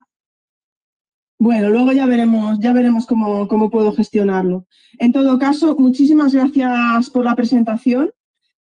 Bueno, 1.39 1.69
luego 1.69 1.93
ya 1.93 2.07
veremos, 2.07 2.59
ya 2.59 2.73
veremos 2.73 3.05
cómo, 3.07 3.47
cómo 3.49 3.69
puedo 3.69 3.93
gestionarlo. 3.93 4.67
En 4.99 5.13
todo 5.13 5.39
caso, 5.39 5.77
muchísimas 5.77 6.33
gracias 6.33 7.11
por 7.11 7.27
la 7.27 7.37
presentación. 7.37 8.13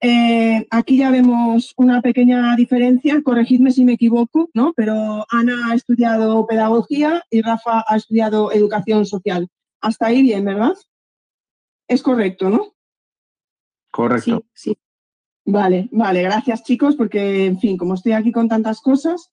Eh, 0.01 0.67
aquí 0.71 0.97
ya 0.97 1.11
vemos 1.11 1.75
una 1.77 2.01
pequeña 2.01 2.57
diferencia, 2.57 3.23
corregidme 3.23 3.73
si 3.73 3.85
me 3.85 3.93
equivoco, 3.93 4.49
¿no? 4.55 4.73
Pero 4.75 5.27
Ana 5.29 5.71
ha 5.71 5.75
estudiado 5.75 6.47
pedagogía 6.47 7.23
y 7.29 7.43
Rafa 7.43 7.85
ha 7.87 7.97
estudiado 7.97 8.53
educación 8.53 9.05
social. 9.05 9.49
Hasta 9.83 10.07
ahí 10.07 10.23
bien, 10.23 10.47
¿verdad? 10.47 10.73
Es 11.89 12.03
correcto, 12.03 12.49
¿no? 12.49 12.73
Correcto. 13.91 14.47
Sí, 14.55 14.71
sí. 14.71 14.82
Vale, 15.53 15.91
vale, 15.93 16.23
gracias 16.23 16.63
chicos, 16.65 16.97
porque, 16.97 17.45
en 17.45 17.61
fin, 17.61 17.77
como 17.77 17.93
estoy 17.93 18.13
aquí 18.13 18.33
con 18.33 18.49
tantas 18.49 18.81
cosas. 18.81 19.31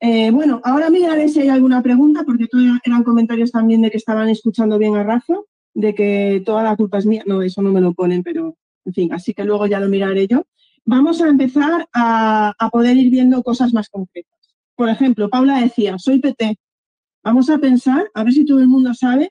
Eh, 0.00 0.32
bueno, 0.32 0.60
ahora 0.64 0.90
miraré 0.90 1.28
si 1.28 1.42
hay 1.42 1.48
alguna 1.48 1.80
pregunta, 1.80 2.24
porque 2.24 2.48
eran 2.84 3.04
comentarios 3.04 3.52
también 3.52 3.80
de 3.80 3.88
que 3.92 3.98
estaban 3.98 4.28
escuchando 4.28 4.78
bien 4.78 4.96
a 4.96 5.04
Rafa, 5.04 5.34
de 5.74 5.94
que 5.94 6.42
toda 6.44 6.64
la 6.64 6.74
culpa 6.74 6.98
es 6.98 7.06
mía. 7.06 7.22
No, 7.24 7.40
eso 7.40 7.62
no 7.62 7.70
me 7.70 7.80
lo 7.80 7.94
ponen, 7.94 8.24
pero, 8.24 8.56
en 8.84 8.92
fin, 8.92 9.12
así 9.12 9.32
que 9.32 9.44
luego 9.44 9.68
ya 9.68 9.78
lo 9.78 9.88
miraré 9.88 10.26
yo. 10.26 10.42
Vamos 10.84 11.22
a 11.22 11.28
empezar 11.28 11.88
a, 11.92 12.52
a 12.58 12.70
poder 12.70 12.96
ir 12.96 13.08
viendo 13.08 13.40
cosas 13.44 13.72
más 13.72 13.88
concretas. 13.90 14.40
Por 14.74 14.88
ejemplo, 14.88 15.30
Paula 15.30 15.60
decía, 15.60 15.98
soy 16.00 16.18
PT. 16.18 16.56
Vamos 17.22 17.48
a 17.48 17.58
pensar, 17.58 18.10
a 18.12 18.24
ver 18.24 18.32
si 18.32 18.44
todo 18.44 18.58
el 18.58 18.66
mundo 18.66 18.92
sabe 18.92 19.30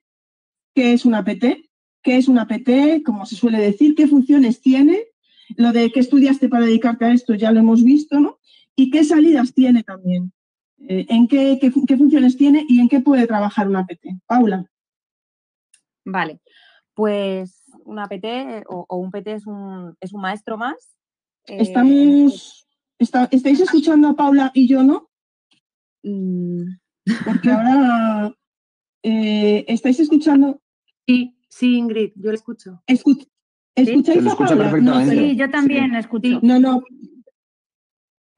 qué 0.73 0.93
es 0.93 1.03
una 1.03 1.25
PT, 1.25 1.69
qué 2.01 2.15
es 2.15 2.29
una 2.29 2.47
PT, 2.47 3.03
como 3.03 3.25
se 3.25 3.35
suele 3.35 3.59
decir, 3.59 3.93
qué 3.93 4.07
funciones 4.07 4.61
tiene 4.61 5.08
lo 5.55 5.71
de 5.71 5.91
qué 5.91 5.99
estudiaste 5.99 6.49
para 6.49 6.65
dedicarte 6.65 7.05
a 7.05 7.13
esto 7.13 7.33
ya 7.33 7.51
lo 7.51 7.59
hemos 7.59 7.83
visto, 7.83 8.19
¿no? 8.19 8.39
Y 8.75 8.91
qué 8.91 9.03
salidas 9.03 9.53
tiene 9.53 9.83
también. 9.83 10.31
Eh, 10.87 11.05
¿En 11.09 11.27
qué, 11.27 11.71
funciones 11.97 12.37
tiene 12.37 12.65
y 12.67 12.79
en 12.79 12.87
qué 12.87 13.01
puede 13.01 13.27
trabajar 13.27 13.67
una 13.67 13.85
PT? 13.85 14.21
Paula. 14.25 14.65
Vale, 16.05 16.39
pues 16.93 17.63
una 17.83 18.07
PT 18.07 18.63
o, 18.67 18.85
un 18.97 19.11
PT 19.11 19.33
es 19.33 19.45
un, 19.45 19.95
es 19.99 20.13
un 20.13 20.21
maestro 20.21 20.57
más. 20.57 20.95
Eh, 21.47 21.57
Estamos, 21.59 22.67
¿Estáis 22.99 23.59
escuchando 23.61 24.09
a 24.09 24.15
Paula 24.15 24.51
y 24.53 24.67
yo 24.67 24.83
no? 24.83 25.09
Mm. 26.03 26.63
Porque 27.25 27.49
ahora 27.49 28.35
eh, 29.03 29.65
estáis 29.67 29.99
escuchando. 29.99 30.61
Sí, 31.07 31.37
sí, 31.49 31.77
Ingrid, 31.77 32.11
yo 32.15 32.29
lo 32.29 32.35
escucho. 32.35 32.83
¿Escucháis 33.81 34.25
a 34.25 34.35
Paula? 34.35 34.71
No, 34.81 35.05
sí, 35.05 35.35
yo 35.35 35.49
también 35.49 35.91
la 35.91 35.99
escucho. 35.99 36.39
No, 36.41 36.59
no. 36.59 36.83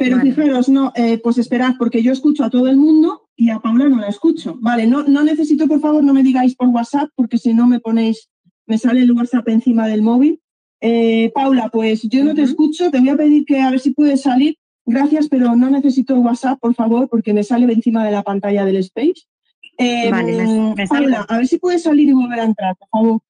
Pero 0.02 0.20
fijaros, 0.20 0.68
no, 0.68 0.92
eh, 0.96 1.20
pues 1.20 1.38
esperad, 1.38 1.76
porque 1.78 2.02
yo 2.02 2.12
escucho 2.12 2.44
a 2.44 2.50
todo 2.50 2.68
el 2.68 2.78
mundo 2.78 3.30
y 3.36 3.52
a 3.52 3.60
Paula 3.60 3.88
no 3.88 3.98
la 3.98 4.08
escucho. 4.08 4.58
Vale, 4.60 4.88
no, 4.88 5.04
no 5.04 5.24
necesito, 5.24 5.68
por 5.68 5.80
favor, 5.80 6.04
no 6.04 6.14
me 6.14 6.24
digáis 6.24 6.56
por 6.56 6.70
WhatsApp, 6.70 7.12
porque 7.16 7.38
si 7.38 7.54
no 7.54 7.68
me 7.68 7.80
ponéis, 7.80 8.28
me 8.66 8.80
sale 8.80 9.02
el 9.02 9.12
WhatsApp 9.12 9.48
encima 9.50 9.88
del 9.88 10.02
móvil. 10.02 10.42
Eh, 10.80 11.32
Paula, 11.36 11.70
pues 11.70 12.02
yo 12.10 12.24
no 12.24 12.34
te 12.34 12.42
escucho, 12.42 12.90
te 12.90 13.00
voy 13.00 13.10
a 13.10 13.16
pedir 13.16 13.46
que 13.46 13.60
a 13.62 13.70
ver 13.70 13.80
si 13.80 13.92
puedes 13.92 14.22
salir. 14.22 14.56
Gracias, 14.88 15.28
pero 15.30 15.56
no 15.56 15.70
necesito 15.70 16.16
WhatsApp, 16.16 16.60
por 16.60 16.74
favor, 16.74 17.08
porque 17.08 17.34
me 17.34 17.44
sale 17.44 17.72
encima 17.72 18.04
de 18.04 18.12
la 18.12 18.24
pantalla 18.24 18.66
del 18.66 18.78
Space. 18.78 19.28
vale, 20.10 20.74
me, 20.76 20.88
Paula, 20.88 21.28
a 21.30 21.38
ver 21.38 21.48
si 21.48 21.60
puedes 21.60 21.84
salir 21.84 22.10
y 22.10 22.14
volver 22.14 22.40
a 22.40 22.46
entrar, 22.46 22.76
por 22.76 22.90
favor. 22.90 23.22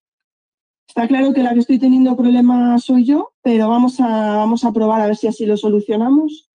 Está 0.91 1.08
claro 1.08 1.32
que 1.32 1.41
la 1.41 1.54
que 1.54 1.60
estoy 1.60 1.80
teniendo 1.80 2.17
problemas 2.17 2.84
soy 2.84 3.06
yo, 3.06 3.32
pero 3.41 3.69
vamos 3.69 4.01
a, 4.01 4.36
vamos 4.36 4.65
a 4.65 4.73
probar 4.73 4.99
a 4.99 5.08
ver 5.08 5.15
si 5.15 5.25
así 5.25 5.45
lo 5.45 5.56
solucionamos 5.56 6.51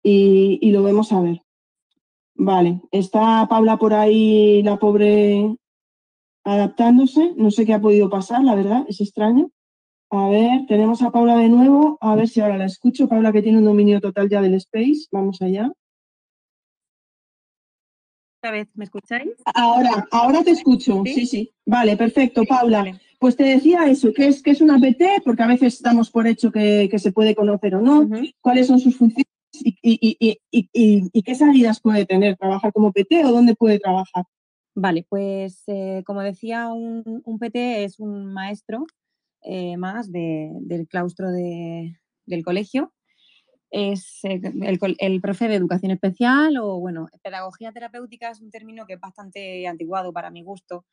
y, 0.00 0.70
lo 0.70 0.84
vemos 0.84 1.12
a 1.12 1.20
ver. 1.20 1.42
Vale, 2.36 2.80
está 2.92 3.48
Paula 3.50 3.76
por 3.76 3.94
ahí, 3.94 4.62
la 4.62 4.76
pobre, 4.76 5.56
adaptándose. 6.44 7.34
No 7.36 7.50
sé 7.50 7.66
qué 7.66 7.74
ha 7.74 7.80
podido 7.80 8.08
pasar, 8.08 8.44
la 8.44 8.54
verdad, 8.54 8.84
es 8.86 9.00
extraño. 9.00 9.50
A 10.10 10.28
ver, 10.28 10.66
tenemos 10.68 11.02
a 11.02 11.10
Paula 11.10 11.36
de 11.36 11.48
nuevo, 11.48 11.98
a 12.00 12.14
ver 12.14 12.28
si 12.28 12.40
ahora 12.40 12.58
la 12.58 12.66
escucho. 12.66 13.08
Paula 13.08 13.32
que 13.32 13.42
tiene 13.42 13.58
un 13.58 13.64
dominio 13.64 14.00
total 14.00 14.28
ya 14.28 14.40
del 14.40 14.54
space, 14.54 15.08
vamos 15.10 15.42
allá. 15.42 15.72
vez, 18.52 18.68
¿me 18.76 18.84
escucháis? 18.84 19.32
Ahora, 19.52 20.06
ahora 20.12 20.44
te 20.44 20.52
escucho. 20.52 21.02
Sí, 21.06 21.26
sí. 21.26 21.52
Vale, 21.66 21.96
perfecto, 21.96 22.44
Paula. 22.44 22.96
Pues 23.18 23.36
te 23.36 23.44
decía 23.44 23.86
eso, 23.86 24.12
¿qué 24.14 24.28
es, 24.28 24.42
qué 24.42 24.52
es 24.52 24.60
una 24.60 24.78
PT? 24.78 25.22
Porque 25.24 25.42
a 25.42 25.48
veces 25.48 25.82
damos 25.82 26.10
por 26.10 26.26
hecho 26.26 26.52
que, 26.52 26.90
se 26.98 27.12
puede 27.12 27.34
conocer 27.34 27.74
o 27.74 27.80
no. 27.80 28.08
¿Cuáles 28.40 28.66
son 28.68 28.78
sus 28.78 28.96
funciones 28.96 29.26
y, 29.82 31.22
qué 31.24 31.34
salidas 31.34 31.80
puede 31.80 32.06
tener? 32.06 32.36
¿Trabajar 32.36 32.72
como 32.72 32.92
PT 32.92 33.24
o 33.24 33.32
dónde 33.32 33.54
puede 33.54 33.78
trabajar? 33.78 34.24
Vale, 34.74 35.04
pues 35.08 35.64
eh, 35.66 36.02
como 36.06 36.22
decía, 36.22 36.68
un, 36.68 37.38
PT 37.40 37.84
es 37.84 37.98
un 37.98 38.32
maestro 38.32 38.86
eh, 39.42 39.76
más 39.76 40.12
del 40.12 40.86
claustro 40.88 41.30
del 41.30 42.44
colegio 42.44 42.92
es 43.70 44.24
eh, 44.24 44.40
el, 44.98 45.20
profe 45.20 45.48
de 45.48 45.54
educación 45.54 45.92
especial 45.92 46.56
o, 46.58 46.78
bueno, 46.78 47.08
pedagogía 47.22 47.72
terapéutica 47.72 48.30
es 48.30 48.40
un 48.40 48.50
término 48.50 48.86
que 48.86 48.94
es 48.94 49.00
bastante 49.00 49.66
antiguado 49.66 50.12
para 50.12 50.30
mi 50.30 50.42
gusto, 50.42 50.86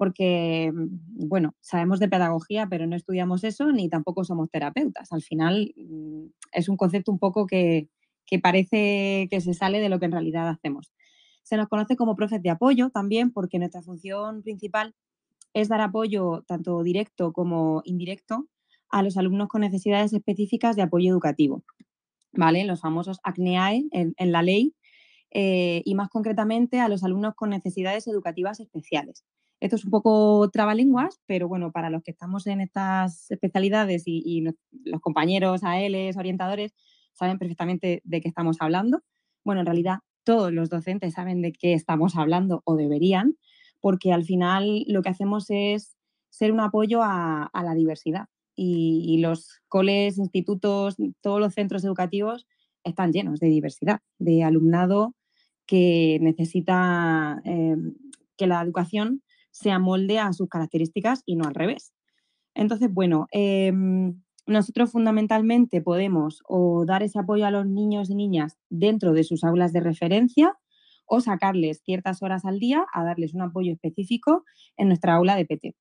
porque, 0.00 0.72
mm, 0.74 1.28
bueno, 1.28 1.54
sabemos 1.60 2.00
de 2.00 2.08
pedagogía, 2.08 2.66
pero 2.70 2.86
no 2.86 2.96
estudiamos 2.96 3.44
eso 3.44 3.70
ni 3.70 3.90
tampoco 3.90 4.24
somos 4.24 4.48
terapeutas. 4.50 5.12
Al 5.12 5.20
final 5.20 5.74
mm, 5.76 6.24
es 6.52 6.70
un 6.70 6.78
concepto 6.78 7.12
un 7.12 7.18
poco 7.18 7.46
que, 7.46 7.90
parece 8.42 9.28
que 9.30 9.40
se 9.42 9.52
sale 9.52 9.78
de 9.78 9.90
lo 9.90 9.98
que 9.98 10.06
en 10.06 10.12
realidad 10.12 10.48
hacemos. 10.48 10.90
Se 11.42 11.58
nos 11.58 11.68
conoce 11.68 11.96
como 11.96 12.16
profes 12.16 12.40
de 12.42 12.48
apoyo 12.48 12.88
también 12.88 13.30
porque 13.30 13.58
nuestra 13.58 13.82
función 13.82 14.42
principal 14.42 14.94
es 15.52 15.68
dar 15.68 15.82
apoyo 15.82 16.44
tanto 16.46 16.82
directo 16.82 17.34
como 17.34 17.82
indirecto 17.84 18.48
a 18.88 19.02
los 19.02 19.18
alumnos 19.18 19.48
con 19.48 19.60
necesidades 19.60 20.14
específicas 20.14 20.76
de 20.76 20.82
apoyo 20.82 21.10
educativo. 21.10 21.62
¿vale? 22.32 22.64
Los 22.64 22.80
famosos 22.80 23.20
ACNEAE 23.22 23.84
en, 23.92 24.32
la 24.32 24.42
ley 24.42 24.74
eh, 25.30 25.82
y 25.84 25.94
más 25.94 26.08
concretamente 26.08 26.80
a 26.80 26.88
los 26.88 27.04
alumnos 27.04 27.34
con 27.34 27.50
necesidades 27.50 28.06
educativas 28.06 28.60
especiales. 28.60 29.26
Esto 29.60 29.76
es 29.76 29.84
un 29.84 29.90
poco 29.90 30.48
trabalenguas, 30.50 31.20
pero 31.26 31.48
bueno, 31.48 31.70
para 31.70 31.90
los 31.90 32.02
que 32.02 32.10
estamos 32.10 32.46
en 32.46 32.60
estas 32.60 33.30
especialidades 33.30 34.04
y, 34.06 34.42
los 34.84 35.00
compañeros 35.00 35.62
ALs, 35.62 36.16
orientadores, 36.16 36.72
saben 37.12 37.38
perfectamente 37.38 38.00
de 38.04 38.20
qué 38.20 38.28
estamos 38.28 38.56
hablando. 38.60 39.02
Bueno, 39.44 39.60
en 39.60 39.66
realidad 39.66 39.98
todos 40.24 40.52
los 40.52 40.70
docentes 40.70 41.14
saben 41.14 41.42
de 41.42 41.52
qué 41.52 41.74
estamos 41.74 42.16
hablando 42.16 42.62
o 42.64 42.76
deberían, 42.76 43.36
porque 43.80 44.12
al 44.12 44.24
final 44.24 44.84
lo 44.86 45.02
que 45.02 45.10
hacemos 45.10 45.46
es 45.50 45.96
ser 46.30 46.52
un 46.52 46.60
apoyo 46.60 47.00
a 47.02 47.50
la 47.54 47.74
diversidad 47.74 48.28
y, 48.62 49.18
los 49.18 49.60
coles, 49.68 50.18
institutos, 50.18 50.96
todos 51.22 51.40
los 51.40 51.54
centros 51.54 51.82
educativos 51.82 52.46
están 52.84 53.10
llenos 53.10 53.40
de 53.40 53.48
diversidad, 53.48 54.00
de 54.18 54.44
alumnado 54.44 55.14
que 55.66 56.18
necesita 56.20 57.40
eh, 57.44 57.76
que 58.36 58.46
la 58.46 58.60
educación 58.60 59.22
se 59.50 59.70
amolde 59.70 60.18
a 60.18 60.32
sus 60.32 60.48
características 60.48 61.22
y 61.26 61.36
no 61.36 61.44
al 61.46 61.54
revés. 61.54 61.92
Entonces, 62.54 62.92
bueno, 62.92 63.26
em, 63.32 64.22
nosotros 64.46 64.92
fundamentalmente 64.92 65.80
podemos 65.80 66.42
o 66.48 66.84
dar 66.86 67.02
ese 67.02 67.18
apoyo 67.18 67.46
a 67.46 67.50
los 67.50 67.66
niños 67.66 68.10
y 68.10 68.14
niñas 68.14 68.58
dentro 68.68 69.12
de 69.12 69.24
sus 69.24 69.44
aulas 69.44 69.72
de 69.72 69.80
referencia 69.80 70.54
o 71.06 71.20
sacarles 71.20 71.82
ciertas 71.84 72.22
horas 72.22 72.44
al 72.44 72.58
día 72.58 72.86
a 72.92 73.04
darles 73.04 73.34
un 73.34 73.42
apoyo 73.42 73.72
específico 73.72 74.44
en 74.76 74.88
nuestra 74.88 75.14
aula 75.14 75.36
de 75.36 75.46
PT. 75.46 75.76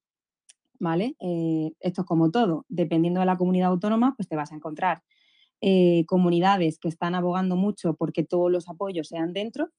¿vale? 0.80 1.16
Eh, 1.20 1.72
esto 1.80 2.02
es 2.02 2.08
como 2.08 2.32
todo, 2.32 2.66
dependiendo 2.70 3.20
de 3.20 3.26
la 3.26 3.38
comunidad 3.38 3.70
autónoma, 3.70 4.16
pues 4.16 4.28
te 4.28 4.36
vas 4.36 4.52
a 4.52 4.56
encontrar 4.56 5.04
eh, 5.62 6.06
comunidades 6.08 6.80
que 6.80 6.88
están 6.88 7.16
abogando 7.16 7.58
mucho 7.58 7.96
porque 7.96 8.24
todos 8.24 8.50
los 8.50 8.70
apoyos 8.70 9.10
sean 9.10 9.34
dentro 9.34 9.70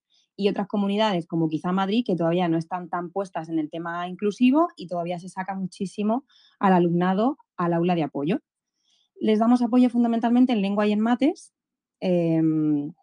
y 0.40 0.48
otras 0.48 0.68
comunidades 0.68 1.26
como 1.26 1.50
quizá 1.50 1.70
Madrid 1.70 2.02
que 2.02 2.16
todavía 2.16 2.48
no 2.48 2.56
están 2.56 2.88
tan 2.88 3.10
puestas 3.10 3.50
en 3.50 3.58
el 3.58 3.68
tema 3.68 4.08
inclusivo 4.08 4.68
y 4.74 4.86
todavía 4.86 5.18
se 5.18 5.28
saca 5.28 5.54
muchísimo 5.54 6.24
al 6.58 6.72
alumnado 6.72 7.36
al 7.58 7.74
aula 7.74 7.94
de 7.94 8.04
apoyo. 8.04 8.40
Les 9.20 9.38
damos 9.38 9.60
apoyo 9.60 9.90
fundamentalmente 9.90 10.54
en 10.54 10.62
lengua 10.62 10.86
y 10.86 10.92
en 10.92 11.00
mates, 11.00 11.52
em, 12.00 12.94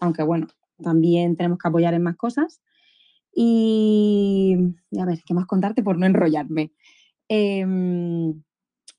aunque 0.00 0.22
bueno, 0.22 0.48
también 0.82 1.34
tenemos 1.34 1.58
que 1.58 1.66
apoyar 1.66 1.94
en 1.94 2.02
más 2.02 2.16
cosas. 2.16 2.60
Y 3.34 4.54
a 5.00 5.06
ver, 5.06 5.22
¿qué 5.24 5.32
más 5.32 5.46
contarte 5.46 5.82
por 5.82 5.96
no 5.96 6.04
enrollarme? 6.04 6.72
Em, 7.26 8.42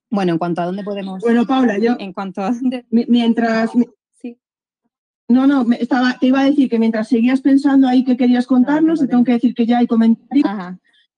bueno, 0.10 0.32
en 0.32 0.38
cuanto 0.40 0.62
a 0.62 0.66
dónde 0.66 0.84
podemos. 0.84 1.22
Bueno, 1.22 1.46
Paula, 1.46 1.78
yo. 1.78 1.96
En 2.00 2.12
cuanto 2.12 2.42
a 2.42 2.50
dónde. 2.50 2.88
Mientras. 2.90 3.70
No, 5.30 5.46
no, 5.46 5.66
estaba, 5.74 6.18
te 6.20 6.28
iba 6.28 6.42
a 6.42 6.46
decir 6.46 6.70
que 6.70 6.80
mientras 6.80 7.10
seguías 7.10 7.42
pensando 7.42 7.88
ahí 7.88 8.06
que 8.06 8.16
querías 8.16 8.48
contarnos, 8.48 9.00
te 9.00 9.08
tengo 9.08 9.26
que 9.26 9.34
decir 9.34 9.54
que 9.54 9.66
ya 9.66 9.80
hay 9.80 9.88
comentarios. 9.88 10.46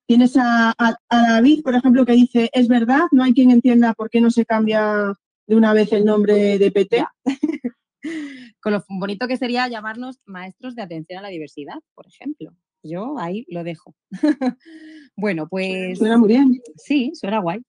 Tienes 0.07 0.35
a, 0.37 0.73
David, 1.09 1.61
por 1.61 1.75
ejemplo, 1.75 2.05
que 2.05 2.13
dice: 2.13 2.49
Es 2.51 2.67
verdad, 2.67 3.03
no 3.11 3.23
hay 3.23 3.33
quien 3.33 3.51
entienda 3.51 3.93
por 3.93 4.09
qué 4.09 4.19
no 4.19 4.31
se 4.31 4.45
cambia 4.45 5.13
de 5.45 5.55
una 5.55 5.73
vez 5.73 5.93
el 5.93 6.05
nombre 6.05 6.57
de 6.57 6.71
PT. 6.71 7.05
Con 8.61 8.73
lo 8.73 8.83
bonito 8.89 9.27
que 9.27 9.37
sería 9.37 9.67
llamarnos 9.67 10.19
maestros 10.25 10.75
de 10.75 10.81
atención 10.81 11.19
a 11.19 11.21
la 11.21 11.29
diversidad, 11.29 11.75
por 11.93 12.07
ejemplo. 12.07 12.55
Yo 12.81 13.19
ahí 13.19 13.45
lo 13.49 13.63
dejo. 13.63 13.95
bueno, 15.15 15.47
pues... 15.47 15.99
Suena 15.99 16.17
muy 16.17 16.29
bien. 16.29 16.59
Sí, 16.75 17.11
suena 17.13 17.39
guay. 17.39 17.61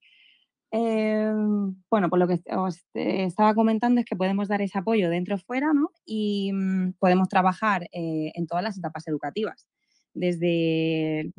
Em, 0.73 1.75
bueno, 1.91 2.09
pues 2.09 2.21
lo 2.21 2.29
que 2.29 2.41
os 2.57 2.79
estaba 2.95 3.55
comentando 3.55 4.01
es 4.01 4.07
que 4.07 4.15
podemos 4.15 4.49
dar 4.49 4.63
ese 4.63 4.79
apoyo 4.79 5.11
dentro 5.11 5.35
o 5.35 5.39
fuera, 5.39 5.73
¿no? 5.73 5.91
Y 6.05 6.53
mm, 6.53 6.95
podemos 6.99 7.29
trabajar 7.29 7.89
eh, 7.93 8.33
en 8.35 8.47
todas 8.47 8.63
las 8.63 8.79
etapas 8.79 9.09
educativas, 9.09 9.67
desde 10.15 11.21
el 11.21 11.35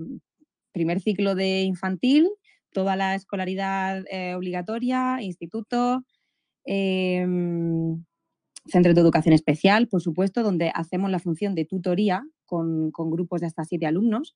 primer 0.73 0.99
ciclo 1.01 1.35
de 1.35 1.61
infantil, 1.61 2.29
toda 2.73 2.95
la 2.95 3.15
escolaridad 3.15 4.03
eh, 4.11 4.35
obligatoria, 4.35 5.21
instituto, 5.21 6.03
em, 6.65 8.03
centro 8.65 8.93
de 8.93 9.01
educación 9.01 9.33
especial, 9.33 9.87
por 9.87 10.01
supuesto, 10.01 10.43
donde 10.43 10.71
hacemos 10.73 11.09
la 11.11 11.19
función 11.19 11.55
de 11.55 11.65
tutoría 11.65 12.23
con, 12.45 12.91
grupos 12.91 13.41
de 13.41 13.47
hasta 13.47 13.65
siete 13.65 13.85
alumnos. 13.87 14.35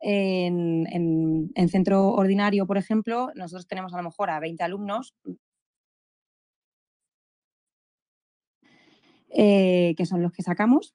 En, 0.00 1.52
centro 1.68 2.08
ordinario, 2.10 2.66
por 2.66 2.78
ejemplo, 2.78 3.30
nosotros 3.34 3.66
tenemos 3.66 3.92
a 3.94 3.96
lo 3.96 4.04
mejor 4.04 4.30
a 4.30 4.40
20 4.40 4.62
alumnos 4.62 5.14
eh, 9.30 9.94
que 9.96 10.06
son 10.06 10.22
los 10.22 10.32
que 10.32 10.42
sacamos, 10.42 10.94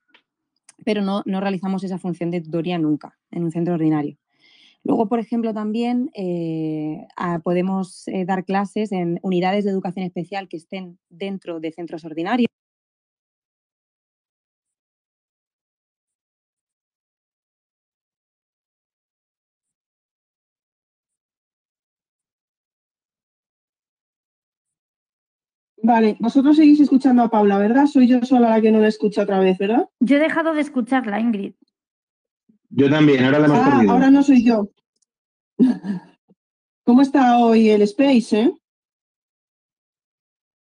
pero 0.85 1.01
no, 1.01 1.23
realizamos 1.25 1.83
esa 1.83 1.97
función 1.97 2.31
de 2.31 2.41
tutoría 2.41 2.77
nunca 2.77 3.17
en 3.31 3.43
un 3.43 3.51
centro 3.51 3.73
ordinario. 3.73 4.17
Luego, 4.83 5.07
por 5.07 5.19
ejemplo, 5.19 5.53
también 5.53 6.09
eh, 6.15 7.05
podemos 7.43 8.07
eh, 8.07 8.25
dar 8.25 8.45
clases 8.45 8.91
en 8.91 9.19
unidades 9.21 9.63
de 9.63 9.71
educación 9.71 10.05
especial 10.05 10.47
que 10.47 10.57
estén 10.57 10.97
dentro 11.09 11.59
de 11.59 11.71
centros 11.71 12.03
ordinarios. 12.03 12.47
Vale, 25.91 26.15
vosotros 26.21 26.55
seguís 26.55 26.79
escuchando 26.79 27.21
a 27.21 27.29
Paula, 27.29 27.57
¿verdad? 27.57 27.85
Soy 27.85 28.07
yo 28.07 28.23
sola 28.23 28.49
la 28.49 28.61
que 28.61 28.71
no 28.71 28.79
la 28.79 28.87
escucha 28.87 29.23
otra 29.23 29.39
vez, 29.39 29.57
¿verdad? 29.57 29.89
Yo 29.99 30.15
he 30.15 30.19
dejado 30.19 30.53
de 30.53 30.61
escucharla, 30.61 31.19
Ingrid. 31.19 31.51
Yo 32.69 32.89
también, 32.89 33.25
ahora 33.25 33.39
la 33.39 33.45
hemos 33.47 33.59
ah, 33.59 33.81
Ahora 33.89 34.09
no 34.09 34.23
soy 34.23 34.41
yo. 34.41 34.69
¿Cómo 36.85 37.01
está 37.01 37.39
hoy 37.39 37.71
el 37.71 37.81
Space, 37.81 38.39
eh? 38.39 38.53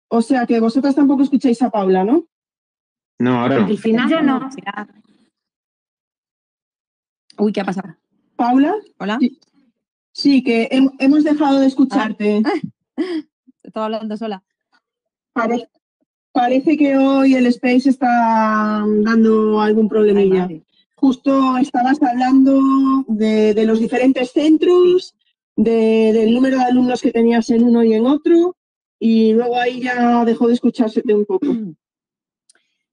O 0.09 0.21
sea 0.21 0.47
que 0.47 0.59
vosotras 0.59 0.97
tampoco 0.97 1.23
escucháis 1.23 1.62
a 1.62 1.71
Paula, 1.71 2.03
¿no? 2.03 2.27
No, 3.21 3.43
ahora 3.43 3.61
no. 3.61 3.66
Al 3.66 3.79
final 3.79 4.11
yo 4.11 4.23
no. 4.23 4.51
Uy, 7.38 7.53
¿qué 7.53 7.61
ha 7.61 7.64
pasado? 7.64 7.97
¿Paula? 8.35 8.75
Hola. 8.99 9.21
Sí, 10.11 10.43
que 10.43 10.69
hemos 10.99 11.23
dejado 11.23 11.61
de 11.61 11.69
escucharte. 11.69 12.43
Estaba 13.62 13.87
hablando 13.87 14.16
sola. 14.16 14.43
Parece, 15.33 16.77
que 16.77 16.97
hoy 16.97 17.35
el 17.35 17.47
Space 17.47 17.88
está 17.88 18.85
dando 18.87 19.61
algún 19.61 19.88
problemilla. 19.88 20.49
Justo 20.97 21.57
estabas 21.57 22.01
hablando 22.03 23.05
de, 23.09 23.64
los 23.64 23.81
diferentes 23.81 24.33
centros, 24.33 25.14
del 25.57 26.33
número 26.35 26.59
de 26.59 26.64
alumnos 26.64 27.03
que 27.03 27.11
tenías 27.11 27.51
en 27.51 27.64
uno 27.64 27.83
y 27.83 27.95
en 27.95 28.07
otro, 28.07 28.57
y 28.99 29.33
luego 29.33 29.57
ahí 29.57 29.81
ya 29.81 30.25
dejó 30.25 30.49
de 30.49 30.55
escucharse 30.55 31.03
un 31.07 31.25
poco. 31.25 31.47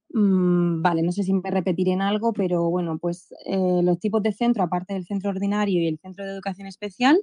Mm, 0.10 0.82
vale, 0.82 1.04
no 1.04 1.12
sé 1.12 1.24
si 1.24 1.34
me 1.34 1.52
repetiré 1.52 1.92
en 1.92 2.02
algo, 2.02 2.32
pero 2.32 2.70
bueno, 2.70 2.98
pues 2.98 3.28
eh, 3.46 3.82
los 3.84 4.00
tipos 4.00 4.24
de 4.24 4.32
centro, 4.32 4.64
aparte 4.64 4.94
del 4.94 5.06
centro 5.06 5.30
ordinario 5.30 5.82
y 5.82 5.88
el 5.88 6.00
centro 6.00 6.26
de 6.26 6.32
educación 6.32 6.66
especial, 6.66 7.20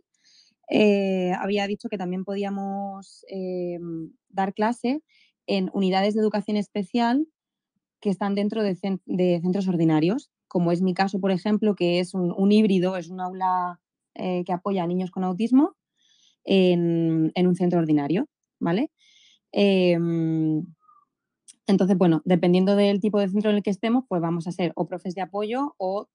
eh, 0.69 1.33
había 1.39 1.67
dicho 1.67 1.89
que 1.89 1.99
también 1.99 2.25
podíamos 2.25 3.25
eh, 3.29 3.79
dar 4.29 4.55
clase 4.55 5.03
en 5.47 5.71
unidades 5.75 6.15
de 6.15 6.21
educación 6.21 6.57
especial 6.57 7.27
que 8.01 8.11
están 8.11 8.35
dentro 8.35 8.63
de, 8.63 8.75
centros 8.77 9.69
ordinarios, 9.69 10.31
como 10.49 10.73
es 10.73 10.83
mi 10.83 10.95
caso, 10.95 11.21
por 11.21 11.31
ejemplo, 11.31 11.75
que 11.75 12.01
es 12.01 12.15
un, 12.15 12.53
híbrido, 12.53 12.97
es 12.97 13.09
un 13.09 13.21
aula 13.21 13.81
eh, 14.15 14.45
que 14.45 14.53
apoya 14.53 14.85
a 14.85 14.87
niños 14.87 15.11
con 15.11 15.25
autismo 15.25 15.75
en, 16.45 17.33
un 17.35 17.55
centro 17.57 17.79
ordinario, 17.79 18.29
¿vale? 18.61 18.91
Em, 19.53 20.65
entonces, 21.67 21.97
bueno, 21.97 22.21
dependiendo 22.25 22.77
del 22.77 23.01
tipo 23.01 23.19
de 23.19 23.29
centro 23.29 23.51
en 23.51 23.57
el 23.57 23.63
que 23.63 23.71
estemos, 23.71 24.05
pues 24.07 24.21
vamos 24.21 24.47
a 24.47 24.53
ser 24.53 24.73
o 24.77 24.87
profes 24.87 25.15
de 25.15 25.23
apoyo 25.23 25.75
o, 25.79 26.09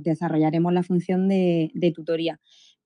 desarrollaremos 0.00 0.72
la 0.72 0.82
función 0.82 1.28
de, 1.28 1.92
tutoría. 1.94 2.40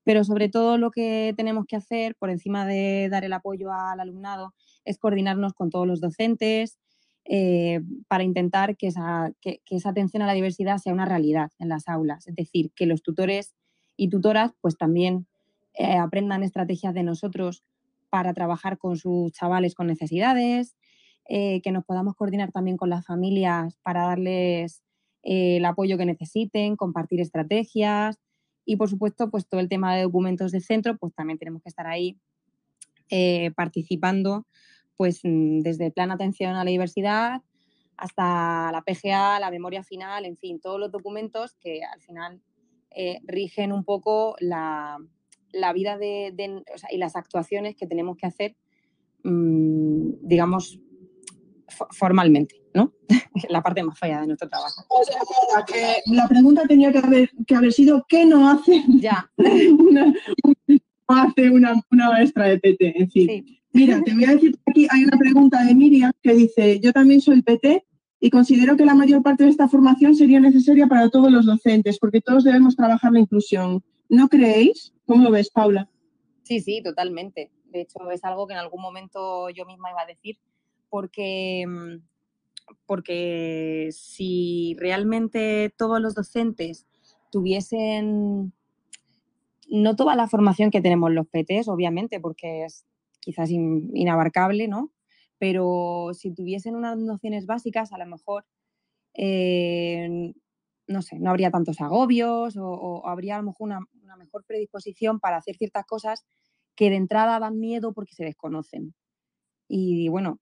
Pero 0.04 0.22
sobre 0.22 0.48
todo 0.48 0.78
lo 0.78 0.90
que 0.90 1.34
tenemos 1.36 1.64
que 1.66 1.76
hacer, 1.76 2.14
por 2.16 2.30
encima 2.30 2.66
de 2.66 3.08
dar 3.10 3.24
el 3.24 3.32
apoyo 3.32 3.72
al 3.72 4.00
alumnado, 4.00 4.54
es 4.84 4.98
coordinarnos 4.98 5.54
con 5.54 5.70
todos 5.70 5.86
los 5.86 6.00
docentes 6.00 6.78
eh, 7.26 7.80
para 8.06 8.22
intentar 8.22 8.76
que 8.76 8.88
esa, 8.88 9.32
esa 9.42 9.88
atención 9.88 10.22
a 10.22 10.26
la 10.26 10.34
diversidad 10.34 10.76
sea 10.76 10.92
una 10.92 11.06
realidad 11.06 11.50
en 11.58 11.70
las 11.70 11.88
aulas. 11.88 12.26
Es 12.26 12.34
decir, 12.34 12.70
que 12.76 12.86
los 12.86 13.02
tutores 13.02 13.54
y 13.96 14.10
tutoras 14.10 14.52
pues 14.60 14.76
también 14.76 15.26
eh, 15.74 15.96
aprendan 15.96 16.42
estrategias 16.42 16.92
de 16.92 17.02
nosotros 17.02 17.64
para 18.10 18.34
trabajar 18.34 18.76
con 18.76 18.96
sus 18.96 19.32
chavales 19.32 19.74
con 19.74 19.86
necesidades, 19.86 20.76
eh, 21.26 21.62
que 21.62 21.72
nos 21.72 21.84
podamos 21.84 22.14
coordinar 22.14 22.52
también 22.52 22.76
con 22.76 22.90
las 22.90 23.06
familias 23.06 23.78
para 23.82 24.02
darles 24.02 24.82
el 25.22 25.64
apoyo 25.64 25.96
que 25.96 26.04
necesiten, 26.04 26.76
compartir 26.76 27.20
estrategias 27.20 28.18
y, 28.64 28.76
por 28.76 28.88
supuesto, 28.88 29.30
pues 29.30 29.46
todo 29.46 29.60
el 29.60 29.68
tema 29.68 29.94
de 29.94 30.02
documentos 30.02 30.52
de 30.52 30.60
centro, 30.60 30.96
pues 30.96 31.14
también 31.14 31.38
tenemos 31.38 31.62
que 31.62 31.68
estar 31.68 31.86
ahí 31.86 32.18
eh, 33.10 33.50
participando, 33.56 34.46
pues 34.96 35.20
mm, 35.22 35.60
desde 35.60 35.86
el 35.86 35.92
plan 35.92 36.10
atención 36.10 36.54
a 36.54 36.64
la 36.64 36.70
diversidad 36.70 37.42
hasta 37.96 38.72
la 38.72 38.82
PGA, 38.82 39.38
la 39.38 39.50
memoria 39.50 39.84
final, 39.84 40.24
en 40.24 40.36
fin, 40.36 40.60
todos 40.60 40.80
los 40.80 40.90
documentos 40.90 41.54
que 41.60 41.82
al 41.84 42.00
final 42.00 42.40
rigen 43.26 43.72
un 43.72 43.84
poco 43.84 44.36
la, 44.38 44.98
vida 45.74 45.98
de, 45.98 46.62
y 46.90 46.96
las 46.96 47.16
actuaciones 47.16 47.76
que 47.76 47.86
tenemos 47.86 48.16
que 48.16 48.26
hacer, 48.26 48.56
mm, 49.24 50.14
digamos, 50.22 50.80
formalmente, 51.90 52.56
¿no? 52.74 52.92
la 53.48 53.62
parte 53.62 53.82
más 53.82 53.98
fea 53.98 54.20
de 54.20 54.28
nuestro 54.28 54.48
trabajo. 54.48 54.84
O 54.88 55.04
sea, 55.04 55.64
que 55.66 56.00
la 56.12 56.28
pregunta 56.28 56.62
tenía 56.68 56.92
que 56.92 56.98
haber, 56.98 57.30
que 57.46 57.54
haber 57.54 57.72
sido 57.72 58.04
¿qué 58.08 58.24
no 58.24 58.48
hace 58.48 58.82
ya. 58.88 59.30
una, 59.36 60.14
hace 61.08 61.50
una, 61.50 61.82
maestra 61.90 62.46
de 62.46 62.58
PT? 62.58 62.94
En 63.00 63.10
fin. 63.10 63.60
Mira, 63.72 64.00
te 64.02 64.14
voy 64.14 64.24
a 64.24 64.30
decir 64.30 64.52
que 64.52 64.70
aquí 64.70 64.86
hay 64.90 65.04
una 65.04 65.18
pregunta 65.18 65.64
de 65.64 65.74
Miriam 65.74 66.12
que 66.22 66.32
dice, 66.34 66.78
yo 66.80 66.92
también 66.92 67.20
soy 67.20 67.42
PT 67.42 67.84
y 68.20 68.30
considero 68.30 68.76
que 68.76 68.86
la 68.86 68.94
mayor 68.94 69.22
parte 69.22 69.44
de 69.44 69.50
esta 69.50 69.68
formación 69.68 70.14
sería 70.14 70.38
necesaria 70.38 70.86
para 70.86 71.10
todos 71.10 71.30
los 71.30 71.44
docentes, 71.44 71.98
porque 71.98 72.20
todos 72.20 72.44
debemos 72.44 72.76
trabajar 72.76 73.12
la 73.12 73.18
inclusión. 73.20 73.82
¿No 74.08 74.28
creéis? 74.28 74.94
¿Cómo 75.06 75.24
lo 75.24 75.30
ves, 75.30 75.50
Paula? 75.50 75.90
Sí, 76.44 76.60
sí, 76.60 76.82
totalmente. 76.82 77.50
De 77.64 77.80
hecho, 77.80 78.10
es 78.12 78.22
algo 78.24 78.46
que 78.46 78.54
en 78.54 78.60
algún 78.60 78.80
momento 78.80 79.50
yo 79.50 79.66
misma 79.66 79.90
iba 79.90 80.02
a 80.02 80.06
decir, 80.06 80.38
porque, 80.94 81.64
mm, 81.66 82.06
porque 82.86 83.88
si 83.90 84.76
realmente 84.78 85.74
todos 85.76 86.00
los 86.00 86.14
docentes 86.14 86.86
tuviesen 87.32 88.52
no 89.68 89.96
toda 89.96 90.14
la 90.14 90.28
formación 90.28 90.70
que 90.70 90.80
tenemos 90.80 91.10
los 91.10 91.26
PTs, 91.26 91.66
obviamente, 91.66 92.20
porque 92.20 92.64
es 92.66 92.86
quizás 93.18 93.50
inabarcable, 93.50 94.68
¿no? 94.68 94.92
Pero 95.36 96.10
si 96.14 96.30
tuviesen 96.32 96.76
unas 96.76 96.96
nociones 96.96 97.44
básicas, 97.44 97.92
a 97.92 97.98
lo 97.98 98.06
mejor, 98.06 98.44
eh, 99.14 100.32
no 100.86 101.02
sé, 101.02 101.18
no 101.18 101.30
habría 101.30 101.50
tantos 101.50 101.80
agobios 101.80 102.56
o, 102.56 103.02
habría 103.04 103.34
a 103.34 103.38
lo 103.38 103.46
mejor 103.46 103.66
una, 103.66 103.80
una, 104.00 104.16
mejor 104.16 104.44
predisposición 104.44 105.18
para 105.18 105.38
hacer 105.38 105.56
ciertas 105.56 105.86
cosas 105.86 106.24
que 106.76 106.88
de 106.88 106.96
entrada 106.96 107.40
dan 107.40 107.58
miedo 107.58 107.92
porque 107.92 108.14
se 108.14 108.22
desconocen. 108.22 108.94
Y 109.66 110.08
bueno, 110.08 110.38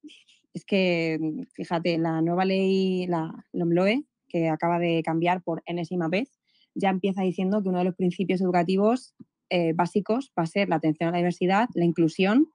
es 0.54 0.64
que, 0.64 1.18
mm, 1.20 1.42
fíjate, 1.54 1.98
la 1.98 2.20
nueva 2.22 2.44
ley, 2.44 3.06
la 3.06 3.32
LOMLOE, 3.52 4.04
que 4.28 4.48
acaba 4.48 4.78
de 4.78 5.02
cambiar 5.04 5.42
por 5.42 5.62
enésima 5.66 6.08
vez, 6.08 6.38
ya 6.74 6.90
empieza 6.90 7.22
diciendo 7.22 7.62
que 7.62 7.68
uno 7.68 7.78
de 7.78 7.84
los 7.84 7.94
principios 7.94 8.40
educativos 8.40 9.14
eh, 9.50 9.72
básicos 9.74 10.32
va 10.38 10.44
a 10.44 10.46
ser 10.46 10.68
la 10.68 10.76
atención 10.76 11.08
a 11.08 11.12
la 11.12 11.18
diversidad, 11.18 11.68
la 11.74 11.84
inclusión 11.84 12.48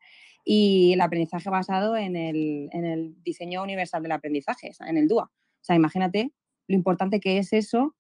y 0.44 0.94
el 0.94 1.02
aprendizaje 1.02 1.50
basado 1.50 1.96
en 1.98 2.16
el, 2.16 3.16
diseño 3.24 3.62
universal 3.62 4.02
del 4.02 4.14
aprendizaje, 4.14 4.72
en 4.88 4.98
el 4.98 5.08
DUA. 5.08 5.24
O 5.26 5.30
sea, 5.62 5.76
imagínate 5.76 6.32
lo 6.68 6.76
importante 6.76 7.20
que 7.20 7.38
es 7.38 7.54
eso 7.54 7.96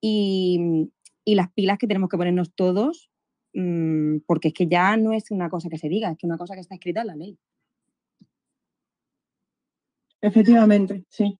y, 0.00 0.88
las 1.26 1.52
pilas 1.52 1.78
que 1.78 1.86
tenemos 1.86 2.08
que 2.08 2.16
ponernos 2.16 2.54
todos, 2.54 3.10
mm, 3.54 4.18
porque 4.26 4.48
es 4.48 4.54
que 4.54 4.66
ya 4.66 4.96
no 4.96 5.12
es 5.12 5.30
una 5.30 5.48
cosa 5.48 5.68
que 5.68 5.78
se 5.78 5.88
diga, 5.88 6.10
es 6.10 6.18
que 6.18 6.26
una 6.26 6.38
cosa 6.38 6.54
que 6.54 6.60
está 6.60 6.74
escrita 6.74 7.02
en 7.02 7.06
la 7.08 7.16
ley. 7.16 7.38
Efectivamente, 10.22 11.04
sí. 11.10 11.36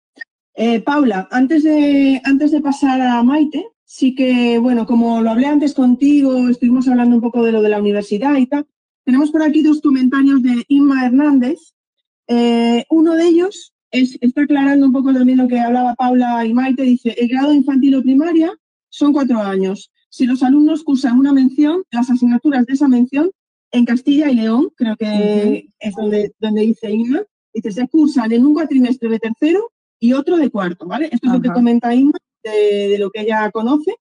Eh, 0.54 0.80
Paula, 0.80 1.28
antes 1.30 1.62
de, 1.62 2.20
antes 2.24 2.50
de 2.50 2.60
pasar 2.60 3.00
a 3.00 3.22
Maite, 3.22 3.64
sí 3.84 4.14
que, 4.14 4.58
bueno, 4.58 4.86
como 4.86 5.20
lo 5.22 5.30
hablé 5.30 5.46
antes 5.46 5.72
contigo, 5.72 6.48
estuvimos 6.48 6.88
hablando 6.88 7.14
un 7.16 7.22
poco 7.22 7.42
de 7.44 7.52
lo 7.52 7.62
de 7.62 7.68
la 7.68 7.78
universidad 7.78 8.36
y 8.36 8.46
tal, 8.46 8.66
tenemos 9.04 9.30
por 9.30 9.42
aquí 9.42 9.62
dos 9.62 9.80
comentarios 9.80 10.42
de 10.42 10.64
Inma 10.68 11.06
Hernández. 11.06 11.58
Eh, 12.26 12.84
uno 12.90 13.14
de 13.14 13.26
ellos 13.26 13.72
es, 13.90 14.18
está 14.20 14.42
aclarando 14.42 14.86
un 14.86 14.92
poco 14.92 15.12
también 15.12 15.38
lo 15.38 15.48
que 15.48 15.60
hablaba 15.60 15.94
Paula 15.94 16.44
y 16.44 16.52
Maite, 16.52 16.82
dice, 16.82 17.14
el 17.18 17.28
grado 17.28 17.54
infantil 17.54 17.94
o 17.94 18.02
primaria 18.02 18.52
son 18.88 19.12
cuatro 19.12 19.38
años. 19.38 19.90
Si 20.10 20.26
los 20.26 20.42
alumnos 20.42 20.82
cursan 20.82 21.18
una 21.18 21.32
mención, 21.32 21.84
las 21.90 22.10
asignaturas 22.10 22.66
de 22.66 22.74
esa 22.74 22.88
mención 22.88 23.30
en 23.70 23.84
Castilla 23.86 24.30
y 24.30 24.34
León, 24.34 24.70
creo 24.76 24.96
que 24.96 25.68
es 25.78 25.94
donde, 25.94 26.32
donde 26.38 26.62
dice 26.62 26.90
Inma, 26.90 27.22
Dice, 27.52 27.70
se 27.72 27.88
cursan 27.88 28.32
en 28.32 28.46
un 28.46 28.54
cuatrimestre 28.54 29.08
de 29.08 29.18
tercero 29.18 29.72
y 29.98 30.12
otro 30.12 30.36
de 30.36 30.50
cuarto, 30.50 30.86
¿vale? 30.86 31.08
Esto 31.12 31.28
es 31.28 31.32
lo 31.34 31.40
que 31.40 31.50
comenta 31.50 31.94
Inma 31.94 32.18
de, 32.42 32.96
lo 32.98 33.10
que 33.10 33.20
ella 33.22 33.50
conoce. 33.50 33.94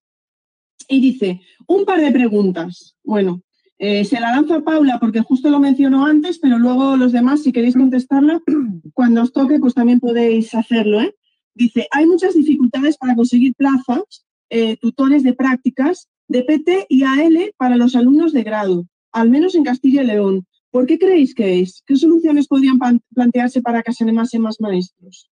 Y 0.87 0.99
dice, 0.99 1.41
un 1.67 1.85
par 1.85 2.01
de 2.01 2.11
preguntas. 2.11 2.95
Bueno, 3.03 3.43
eh, 3.77 4.05
se 4.05 4.19
la 4.19 4.31
lanzo 4.31 4.55
a 4.55 4.63
Paula 4.63 4.99
porque 4.99 5.21
justo 5.21 5.49
lo 5.49 5.59
mencionó 5.59 6.05
antes, 6.05 6.39
pero 6.39 6.57
luego 6.57 6.97
los 6.97 7.11
demás, 7.11 7.43
si 7.43 7.51
queréis 7.51 7.75
contestarla, 7.75 8.41
cuando 8.93 9.21
os 9.21 9.31
toque, 9.33 9.59
pues 9.59 9.73
también 9.73 9.99
podéis 9.99 10.53
hacerlo, 10.53 11.01
¿eh? 11.01 11.15
Dice, 11.53 11.87
hay 11.91 12.05
muchas 12.05 12.33
dificultades 12.33 12.97
para 12.97 13.15
conseguir 13.15 13.53
plazas, 13.55 14.25
eh, 14.49 14.77
tutores 14.77 15.23
de 15.23 15.33
prácticas 15.33 16.09
de 16.27 16.43
PT 16.43 16.85
y 16.89 17.03
AL 17.03 17.53
para 17.57 17.75
los 17.75 17.95
alumnos 17.95 18.31
de 18.31 18.43
grado, 18.43 18.85
al 19.11 19.29
menos 19.29 19.55
en 19.55 19.63
Castilla 19.63 20.01
y 20.01 20.07
León. 20.07 20.45
¿Por 20.71 20.85
qué 20.85 20.97
creéis 20.97 21.35
que 21.35 21.59
es? 21.59 21.83
¿Qué 21.85 21.97
soluciones 21.97 22.47
podrían 22.47 22.79
plantearse 23.13 23.61
para 23.61 23.83
que 23.83 23.91
se 23.91 24.05
animasen 24.05 24.41
más 24.41 24.59
maestros? 24.61 25.29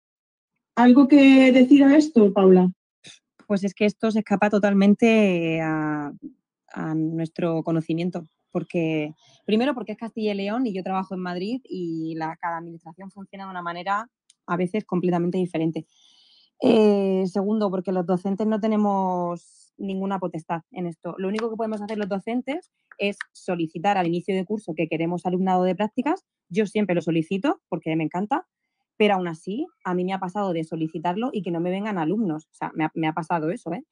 ¿Algo 0.76 1.08
que 1.08 1.52
decir 1.52 1.84
a 1.84 1.98
esto, 1.98 2.32
Paula? 2.32 2.72
Pues 3.48 3.64
es 3.64 3.74
que 3.74 3.86
esto 3.86 4.12
se 4.12 4.20
escapa 4.20 4.50
totalmente 4.50 5.60
a, 5.62 6.12
nuestro 6.96 7.64
conocimiento. 7.64 8.28
Porque, 8.52 9.14
primero, 9.46 9.76
porque 9.76 9.92
es 9.92 9.98
Castilla 9.98 10.34
y 10.34 10.38
León 10.38 10.66
y 10.66 10.74
yo 10.74 10.84
trabajo 10.84 11.14
en 11.14 11.22
Madrid 11.22 11.62
y 11.64 12.16
la, 12.16 12.36
cada 12.38 12.58
administración 12.58 13.12
funciona 13.12 13.46
de 13.46 13.52
una 13.52 13.62
manera 13.62 14.10
a 14.48 14.58
veces 14.58 14.84
completamente 14.86 15.38
diferente. 15.38 15.86
Eh, 16.62 17.26
segundo, 17.28 17.70
porque 17.70 17.92
los 17.92 18.06
docentes 18.06 18.48
no 18.48 18.60
tenemos 18.60 19.63
ninguna 19.78 20.20
potestad 20.20 20.62
en 20.72 20.88
esto. 20.88 21.16
Lo 21.18 21.28
único 21.28 21.50
que 21.50 21.56
podemos 21.56 21.82
hacer 21.82 21.98
los 21.98 22.10
docentes 22.10 22.72
es 22.98 23.18
solicitar 23.32 23.98
al 23.98 24.08
inicio 24.08 24.36
de 24.36 24.46
curso 24.46 24.74
que 24.76 24.88
queremos 24.88 25.26
alumnado 25.26 25.64
de 25.64 25.76
prácticas. 25.76 26.26
Yo 26.50 26.66
siempre 26.66 26.96
lo 26.96 27.02
solicito 27.02 27.62
porque 27.70 27.96
me 27.96 28.04
encanta, 28.04 28.48
pero 28.98 29.16
aún 29.16 29.28
así 29.28 29.68
a 29.84 29.94
mí 29.94 30.06
me 30.06 30.14
ha 30.14 30.20
pasado 30.20 30.54
de 30.54 30.64
solicitarlo 30.64 31.30
y 31.34 31.42
que 31.42 31.52
no 31.52 31.60
me 31.60 31.72
vengan 31.72 31.98
alumnos. 31.98 32.46
O 32.46 32.54
sea, 32.54 32.72
me 32.74 33.08
ha, 33.08 33.14
pasado 33.14 33.50
eso, 33.50 33.74
¿eh? 33.74 33.84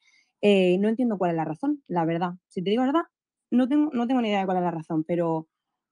¿eh? 0.41 0.77
No 0.79 0.89
entiendo 0.89 1.17
cuál 1.17 1.31
es 1.31 1.37
la 1.37 1.45
razón, 1.45 1.83
la 1.87 2.05
verdad. 2.05 2.33
Si 2.47 2.63
te 2.63 2.69
digo 2.69 2.83
la 2.83 2.91
verdad, 2.91 3.07
no 3.51 3.67
tengo, 3.67 3.91
no 3.93 4.07
tengo 4.07 4.21
ni 4.21 4.29
idea 4.29 4.41
de 4.41 4.45
cuál 4.45 4.57
es 4.57 4.63
la 4.63 4.71
razón, 4.71 5.03
pero 5.03 5.47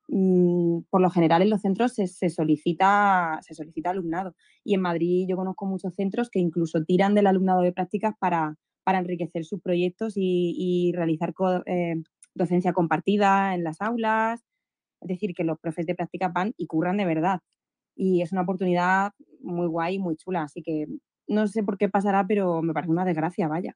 mm, 0.07 0.81
por 0.89 1.01
lo 1.01 1.09
general 1.09 1.41
en 1.41 1.49
los 1.49 1.61
centros 1.61 1.93
se, 1.93 2.07
solicita, 2.29 3.39
se 3.41 3.53
solicita 3.53 3.89
alumnado. 3.89 4.35
Y 4.63 4.75
en 4.75 4.81
Madrid 4.81 5.25
yo 5.27 5.35
conozco 5.35 5.65
muchos 5.65 5.93
centros 5.95 6.29
que 6.29 6.39
incluso 6.39 6.83
tiran 6.83 7.15
del 7.15 7.27
alumnado 7.27 7.61
de 7.61 7.73
prácticas 7.73 8.13
para, 8.19 8.55
para 8.83 8.99
enriquecer 8.99 9.45
sus 9.45 9.61
proyectos 9.61 10.13
y, 10.15 10.91
realizar 10.95 11.33
eh, 11.65 11.95
docencia 12.33 12.73
compartida 12.73 13.53
en 13.53 13.63
las 13.63 13.81
aulas. 13.81 14.41
Es 15.01 15.07
decir, 15.07 15.33
que 15.33 15.43
los 15.43 15.59
profes 15.59 15.85
de 15.85 15.95
práctica 15.95 16.27
van 16.29 16.53
y 16.57 16.67
curran 16.67 16.97
de 16.97 17.05
verdad. 17.05 17.39
Y 17.95 18.21
es 18.21 18.31
una 18.31 18.41
oportunidad 18.41 19.11
muy 19.41 19.67
guay 19.67 19.95
y 19.95 19.99
muy 19.99 20.15
chula. 20.15 20.43
Así 20.43 20.61
que 20.61 20.87
no 21.27 21.47
sé 21.47 21.63
por 21.63 21.77
qué 21.77 21.89
pasará, 21.89 22.25
pero 22.27 22.61
me 22.61 22.73
parece 22.73 22.91
una 22.91 23.05
desgracia, 23.05 23.47
vaya. 23.47 23.75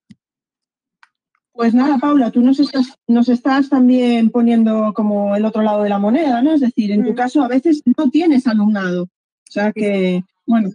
Pues 1.54 1.76
nada, 1.76 2.00
Paula, 2.00 2.32
tú 2.32 2.42
nos 2.42 2.60
estás, 2.60 2.98
nos 3.08 3.30
estás 3.30 3.70
también 3.70 4.32
poniendo 4.32 4.92
como 4.96 5.36
el 5.36 5.46
otro 5.46 5.62
lado 5.62 5.84
de 5.84 5.90
la 5.90 6.00
moneda, 6.00 6.42
¿no? 6.42 6.54
Es 6.54 6.62
decir, 6.62 6.92
en 6.92 7.06
tu 7.06 7.14
caso 7.14 7.44
a 7.44 7.48
veces 7.48 7.84
no 7.96 8.10
tienes 8.10 8.48
alumnado. 8.48 9.04
O 9.04 9.52
sea 9.52 9.72
que, 9.72 10.24
bueno, 10.48 10.72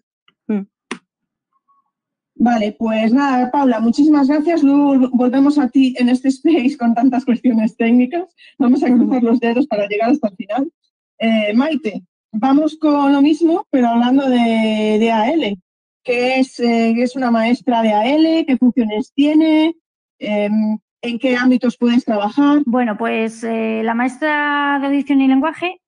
Vale, 2.40 2.76
pues 2.78 3.12
nada, 3.12 3.50
Paula, 3.50 3.80
muchísimas 3.80 4.28
gracias. 4.28 4.62
Luego 4.62 5.10
volvemos 5.12 5.58
a 5.58 5.68
ti 5.68 5.94
en 5.98 6.08
este 6.08 6.28
space 6.28 6.76
con 6.78 6.94
tantas 6.94 7.24
cuestiones 7.24 7.76
técnicas. 7.76 8.32
Vamos 8.58 8.84
a 8.84 8.86
cruzar 8.86 9.24
los 9.24 9.40
dedos 9.40 9.66
para 9.66 9.88
llegar 9.88 10.10
hasta 10.10 10.28
el 10.28 10.36
final. 10.36 10.72
Eh, 11.18 11.52
Maite, 11.54 12.04
vamos 12.30 12.78
con 12.78 13.12
lo 13.12 13.20
mismo, 13.22 13.66
pero 13.70 13.88
hablando 13.88 14.28
de, 14.28 15.10
AL. 15.10 15.58
¿Qué 16.04 16.38
es, 16.38 16.60
eh, 16.60 16.94
es 17.02 17.16
una 17.16 17.32
maestra 17.32 17.82
de 17.82 17.92
AL? 17.92 18.46
¿Qué 18.46 18.56
funciones 18.56 19.12
tiene? 19.12 19.74
Em, 20.20 20.78
¿En 21.02 21.18
qué 21.18 21.36
ámbitos 21.36 21.76
puedes 21.76 22.04
trabajar? 22.04 22.62
Bueno, 22.66 22.96
pues 22.96 23.42
eh, 23.42 23.82
la 23.82 23.94
maestra 23.94 24.78
de 24.80 24.86
audición 24.86 25.20
y 25.20 25.28
lenguaje 25.28 25.80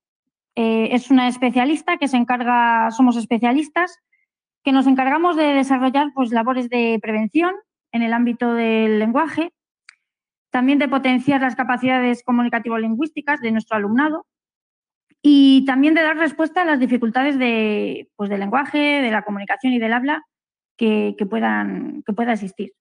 es 0.53 1.09
una 1.09 1.29
especialista 1.29 1.97
que 1.97 2.09
se 2.09 2.17
encarga, 2.17 2.91
somos 2.91 3.15
especialistas 3.15 3.99
que 4.63 4.71
nos 4.71 4.87
encargamos 4.87 5.35
de 5.35 5.53
desarrollar 5.53 6.11
pues, 6.13 6.31
labores 6.31 6.69
de 6.69 6.99
prevención 7.01 7.55
en 7.91 8.03
el 8.03 8.13
ámbito 8.13 8.53
del 8.53 8.99
lenguaje, 8.99 9.53
también 10.49 10.79
de 10.79 10.87
potenciar 10.87 11.41
las 11.41 11.55
capacidades 11.55 12.23
comunicativo-lingüísticas 12.23 13.41
de 13.41 13.51
nuestro 13.51 13.77
alumnado 13.77 14.25
y 15.21 15.65
también 15.65 15.93
de 15.93 16.03
dar 16.03 16.17
respuesta 16.17 16.61
a 16.61 16.65
las 16.65 16.79
dificultades 16.79 17.37
de, 17.39 18.09
pues, 18.15 18.29
del 18.29 18.39
lenguaje, 18.39 19.01
de 19.01 19.11
la 19.11 19.23
comunicación 19.23 19.73
y 19.73 19.79
del 19.79 19.93
habla 19.93 20.25
que, 20.77 21.15
puedan, 21.29 22.01
que 22.03 22.13
pueda 22.13 22.33
existir. 22.33 22.73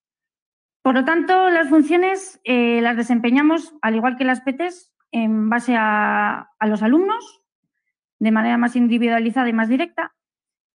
Por 0.83 0.95
lo 0.95 1.05
tanto, 1.05 1.51
las 1.51 1.69
funciones 1.69 2.41
eh, 2.45 2.81
las 2.81 2.97
desempeñamos, 2.97 3.75
al 3.83 3.95
igual 3.95 4.17
que 4.17 4.25
las 4.25 4.41
PTs, 4.41 4.91
en 5.13 5.51
base 5.51 5.77
a, 5.77 6.51
a 6.59 6.67
los 6.67 6.83
alumnos, 6.83 7.43
de 8.19 8.31
manera 8.31 8.57
más 8.57 8.77
individualizada 8.77 9.49
y 9.49 9.53
más 9.53 9.69
directa, 9.69 10.15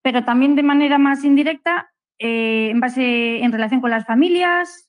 pero 0.06 0.24
también 0.24 0.56
de 0.56 0.62
manera 0.62 1.00
más 1.00 1.24
indirecta 1.24 1.92
eh, 2.20 2.70
en 2.70 2.80
base 2.80 3.44
en 3.44 3.52
relación 3.52 3.82
con 3.82 3.90
las 3.90 4.06
familias, 4.06 4.88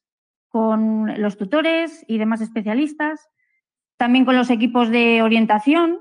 con 0.50 1.22
los 1.22 1.38
tutores 1.38 2.04
y 2.06 2.18
demás 2.18 2.42
especialistas, 2.42 3.26
también 3.96 4.26
con 4.26 4.36
los 4.36 4.50
equipos 4.50 4.90
de 4.90 5.22
orientación. 5.22 6.00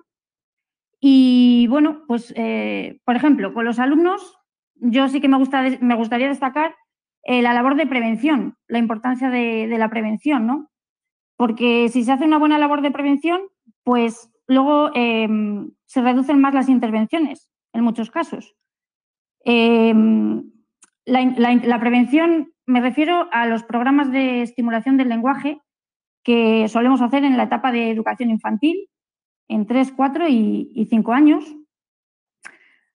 Y 1.00 1.66
bueno, 1.70 2.04
pues 2.10 2.34
eh, 2.36 3.00
por 3.06 3.16
ejemplo, 3.16 3.54
con 3.54 3.64
los 3.64 3.80
alumnos, 3.80 4.38
yo 4.76 5.08
sí 5.08 5.22
que 5.22 5.30
me, 5.30 5.38
gusta, 5.38 5.64
me 5.80 5.96
gustaría 5.96 6.28
destacar 6.28 6.76
eh, 7.24 7.42
la 7.42 7.54
labor 7.54 7.78
de 7.78 7.88
prevención, 7.88 8.58
la 8.68 8.80
importancia 8.80 9.30
de, 9.30 9.74
la 9.78 9.90
prevención, 9.90 10.46
¿no? 10.46 10.70
Porque 11.38 11.88
si 11.88 12.04
se 12.04 12.12
hace 12.12 12.26
una 12.26 12.38
buena 12.38 12.58
labor 12.58 12.82
de 12.82 12.92
prevención, 12.92 13.40
pues 13.86 14.30
luego 14.46 14.92
se 14.94 16.02
reducen 16.02 16.42
más 16.42 16.54
las 16.54 16.68
intervenciones 16.68 17.50
en 17.72 17.82
muchos 17.82 18.12
casos. 18.12 18.58
Em, 19.46 20.52
la, 21.06 21.80
prevención, 21.80 22.52
me 22.66 22.82
refiero 22.82 23.30
a 23.32 23.46
los 23.46 23.64
programas 23.64 24.12
de 24.12 24.42
estimulación 24.42 24.98
del 24.98 25.10
lenguaje 25.10 25.62
que 26.24 26.68
solemos 26.68 27.02
hacer 27.02 27.24
en 27.24 27.38
la 27.38 27.44
etapa 27.44 27.72
de 27.72 27.92
educación 27.92 28.32
infantil, 28.32 28.90
en 29.48 29.68
3, 29.68 29.94
4 29.96 30.28
y, 30.28 30.88
5 30.90 31.14
años. 31.14 31.46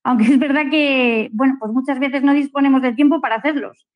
Aunque 0.03 0.25
es 0.35 0.39
verdad 0.39 0.69
que, 0.71 1.31
bueno, 1.33 1.57
pues 1.61 1.73
muchas 1.73 2.01
veces 2.01 2.25
no 2.25 2.35
disponemos 2.35 2.83
de 2.83 2.95
tiempo 2.95 3.21
para 3.21 3.37
hacerlos, 3.37 3.87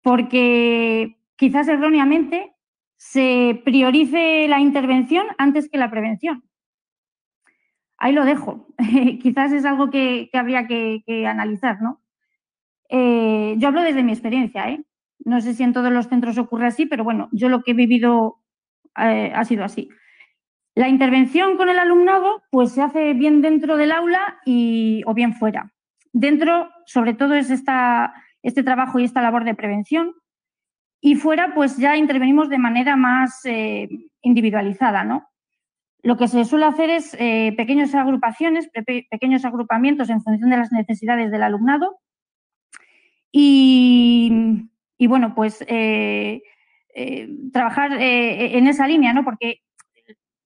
porque 0.00 1.18
quizás 1.36 1.66
erróneamente 1.66 2.54
se 2.96 3.60
priorice 3.64 4.46
la 4.46 4.60
intervención 4.60 5.26
antes 5.36 5.68
que 5.68 5.78
la 5.78 5.90
prevención. 5.90 6.44
Ahí 7.98 8.12
lo 8.12 8.24
dejo. 8.24 8.68
quizás 9.20 9.50
es 9.50 9.64
algo 9.64 9.90
que, 9.90 10.30
habría 10.32 10.68
que, 10.68 11.02
que, 11.04 11.26
analizar, 11.26 11.82
¿no? 11.82 12.03
Eh, 12.88 13.54
yo 13.58 13.68
hablo 13.68 13.82
desde 13.82 14.02
mi 14.02 14.12
experiencia, 14.12 14.68
¿eh? 14.68 14.84
No 15.24 15.40
sé 15.40 15.54
si 15.54 15.62
en 15.62 15.72
todos 15.72 15.92
los 15.92 16.08
centros 16.08 16.38
ocurre 16.38 16.66
así, 16.66 16.86
pero 16.86 17.04
bueno, 17.04 17.28
yo 17.32 17.48
lo 17.48 17.62
que 17.62 17.70
he 17.70 17.74
vivido 17.74 18.40
eh, 18.98 19.32
ha 19.34 19.44
sido 19.44 19.64
así. 19.64 19.88
La 20.74 20.88
intervención 20.88 21.56
con 21.56 21.68
el 21.68 21.78
alumnado, 21.78 22.42
pues 22.50 22.72
se 22.72 22.82
hace 22.82 23.14
bien 23.14 23.40
dentro 23.40 23.76
del 23.76 23.92
aula 23.92 24.38
y, 24.44 25.02
o 25.06 25.14
bien 25.14 25.34
fuera. 25.34 25.72
Dentro, 26.12 26.68
sobre 26.84 27.14
todo, 27.14 27.34
es 27.34 27.50
este 27.50 28.62
trabajo 28.62 28.98
y 28.98 29.04
esta 29.04 29.22
labor 29.22 29.44
de 29.44 29.54
prevención. 29.54 30.14
Y 31.00 31.14
fuera, 31.14 31.54
pues 31.54 31.76
ya 31.76 31.96
intervenimos 31.96 32.48
de 32.48 32.58
manera 32.58 32.96
más 32.96 33.42
individualizada, 34.22 35.04
¿no? 35.04 35.28
Lo 36.02 36.16
que 36.16 36.28
se 36.28 36.44
suele 36.44 36.66
hacer 36.66 36.90
es 36.90 37.16
pequeñas 37.56 37.94
agrupaciones, 37.94 38.68
pequeños 39.10 39.44
agrupamientos 39.44 40.10
en 40.10 40.22
función 40.22 40.50
de 40.50 40.56
las 40.56 40.72
necesidades 40.72 41.30
del 41.30 41.44
alumnado 41.44 42.00
y, 43.36 45.08
bueno, 45.08 45.34
pues 45.34 45.64
eh, 45.66 46.40
eh, 46.94 47.28
trabajar 47.52 48.00
eh, 48.00 48.56
en 48.56 48.68
esa 48.68 48.86
línea, 48.86 49.12
¿no? 49.12 49.24
Porque 49.24 49.60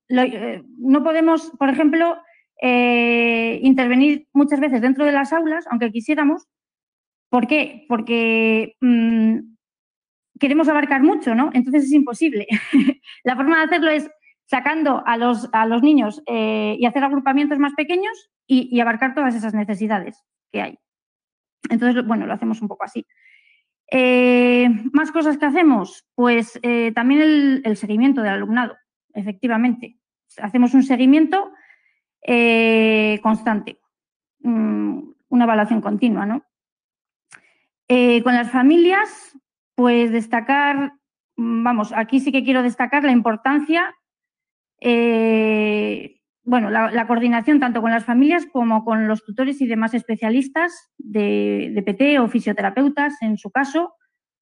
no 0.09 1.03
podemos, 1.03 1.51
por 1.59 1.69
ejemplo, 1.69 2.17
intervenir 2.59 4.27
muchas 4.33 4.59
veces 4.59 4.81
dentro 4.81 5.05
de 5.05 5.11
las 5.11 5.31
aulas, 5.33 5.67
aunque 5.69 5.91
quisiéramos. 5.91 6.47
¿Por 7.29 7.45
qué? 7.45 7.85
Porque 7.87 8.75
mm, 8.81 9.37
queremos 10.39 10.67
abarcar 10.67 11.03
mucho, 11.03 11.35
¿no? 11.35 11.51
Entonces 11.53 11.83
es 11.83 11.91
imposible. 11.91 12.47
La 13.23 13.35
forma 13.35 13.57
de 13.57 13.65
hacerlo 13.65 13.91
es 13.91 14.09
sacando 14.47 15.03
a 15.05 15.15
los, 15.15 15.47
a 15.53 15.67
los 15.67 15.83
niños 15.83 16.23
y 16.25 16.83
hacer 16.87 17.03
agrupamientos 17.03 17.59
más 17.59 17.73
pequeños 17.75 18.31
y 18.47 18.79
abarcar 18.79 19.13
todas 19.13 19.35
esas 19.35 19.53
necesidades 19.53 20.25
que 20.51 20.63
hay. 20.63 20.79
Entonces, 21.69 22.05
bueno, 22.05 22.25
lo 22.25 22.33
hacemos 22.33 22.61
un 22.61 22.67
poco 22.67 22.83
así. 22.83 23.05
Eh, 23.91 24.69
¿Más 24.93 25.11
cosas 25.11 25.37
que 25.37 25.45
hacemos? 25.45 26.05
Pues 26.15 26.59
eh, 26.61 26.91
también 26.93 27.61
el, 27.63 27.77
seguimiento 27.77 28.21
del 28.21 28.33
alumnado, 28.33 28.77
efectivamente. 29.13 29.97
Hacemos 30.37 30.73
un 30.73 30.83
seguimiento 30.83 31.51
eh, 32.21 33.19
constante, 33.23 33.79
mm, 34.41 34.99
una 35.29 35.43
evaluación 35.43 35.81
continua, 35.81 36.25
¿no? 36.25 36.43
con 38.23 38.35
las 38.35 38.51
familias, 38.51 39.35
pues 39.73 40.11
destacar, 40.11 40.93
mm, 41.37 41.63
vamos, 41.63 41.91
aquí 41.95 42.19
sí 42.19 42.31
que 42.31 42.43
quiero 42.43 42.61
destacar 42.61 43.03
la 43.03 43.11
importancia 43.11 43.95
bueno, 46.43 46.69
la, 46.69 47.07
coordinación 47.07 47.59
tanto 47.59 47.81
con 47.81 47.91
las 47.91 48.05
familias 48.05 48.45
como 48.51 48.83
con 48.83 49.07
los 49.07 49.23
tutores 49.23 49.61
y 49.61 49.67
demás 49.67 49.93
especialistas 49.93 50.91
de, 50.97 51.81
PT 51.85 52.19
o 52.19 52.27
fisioterapeutas, 52.27 53.21
en 53.21 53.37
su 53.37 53.51
caso, 53.51 53.93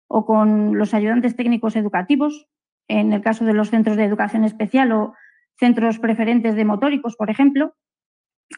o 0.08 0.26
con 0.26 0.78
los 0.78 0.94
ayudantes 0.94 1.36
técnicos 1.36 1.76
educativos, 1.76 2.48
en 2.88 3.14
el 3.14 3.22
caso 3.22 3.46
de 3.46 3.54
los 3.54 3.70
centros 3.70 3.98
de 3.98 4.06
educación 4.06 4.46
especial 4.46 4.92
o 4.92 5.14
centros 5.60 6.00
preferentes 6.00 6.56
de 6.56 6.66
motóricos, 6.66 7.16
por 7.16 7.30
ejemplo. 7.30 7.76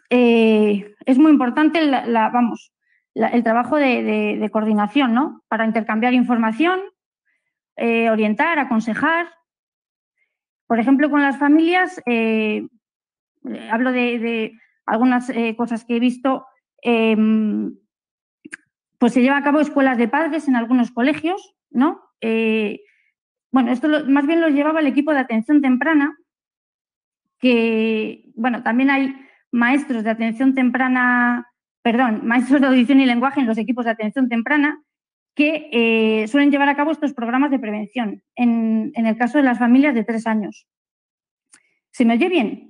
Eh, 0.10 0.94
es 1.06 1.18
muy 1.18 1.32
importante 1.32 1.80
vamos, 1.90 2.72
el 3.16 3.44
trabajo 3.44 3.78
de, 3.78 4.48
coordinación, 4.52 5.14
¿no? 5.14 5.44
Para 5.48 5.66
intercambiar 5.66 6.14
información, 6.14 6.80
eh, 7.76 8.10
orientar, 8.10 8.60
aconsejar. 8.60 9.28
Por 10.68 10.80
ejemplo, 10.80 11.10
con 11.10 11.22
las 11.22 11.38
familias, 11.38 12.00
eh, 12.06 12.68
hablo 13.72 13.92
de, 13.92 14.54
algunas 14.86 15.30
eh, 15.30 15.56
cosas 15.56 15.86
que 15.86 15.98
he 15.98 16.00
visto, 16.00 16.46
em, 16.82 17.76
pues 18.98 19.14
se 19.14 19.22
lleva 19.22 19.38
a 19.38 19.44
cabo 19.44 19.60
escuelas 19.60 19.98
de 19.98 20.08
padres 20.08 20.48
en 20.48 20.56
algunos 20.56 20.92
colegios, 20.92 21.56
¿no? 21.70 22.02
Eh, 22.22 22.82
bueno, 23.52 23.72
esto 23.72 23.88
más 24.08 24.26
bien 24.26 24.42
lo 24.42 24.50
llevaba 24.50 24.80
el 24.80 24.88
equipo 24.88 25.14
de 25.14 25.20
atención 25.20 25.62
temprana, 25.62 26.18
que, 27.40 28.32
bueno, 28.36 28.64
también 28.64 28.90
hay 28.90 29.16
maestros 29.52 30.04
de 30.04 30.10
atención 30.10 30.54
temprana, 30.56 31.48
perdón, 31.82 32.22
maestros 32.26 32.60
de 32.62 32.68
audición 32.68 33.00
y 33.00 33.06
lenguaje 33.06 33.40
en 33.40 33.48
los 33.48 33.58
equipos 33.58 33.86
de 33.86 33.92
atención 33.92 34.28
temprana 34.28 34.84
que 35.36 36.26
suelen 36.28 36.52
llevar 36.52 36.68
a 36.68 36.76
cabo 36.76 36.92
estos 36.92 37.14
programas 37.14 37.50
de 37.50 37.60
prevención 37.60 38.22
en, 38.36 38.92
en 38.94 39.08
el 39.08 39.16
caso 39.16 39.38
de 39.38 39.46
las 39.46 39.58
familias 39.58 39.96
de 39.96 40.04
tres 40.04 40.28
años. 40.28 40.68
¿Se 41.92 42.04
me 42.04 42.16
oye 42.16 42.28
bien? 42.28 42.69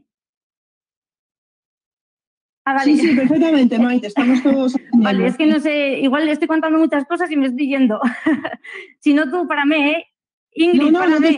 Ah, 2.72 2.80
sí, 2.84 2.98
sí, 2.98 3.16
perfectamente, 3.16 3.80
Maite, 3.80 4.08
estamos 4.08 4.44
todos. 4.44 4.76
Vale, 4.94 5.26
es 5.26 5.38
que 5.38 5.48
no 5.48 5.60
sé, 5.60 6.00
igual 6.00 6.28
estoy 6.30 6.48
contando 6.48 6.78
muchas 6.78 7.06
cosas 7.06 7.32
y 7.32 7.38
me 7.38 7.48
estoy 7.48 7.68
yendo. 7.68 8.00
si 9.00 9.14
no 9.14 9.30
tú, 9.32 9.48
para 9.48 9.66
mí, 9.66 9.76
¿eh? 9.76 10.06
Ingrid, 10.52 10.92
no, 10.92 11.08
no, 11.08 11.20
no, 11.20 11.20
te, 11.20 11.38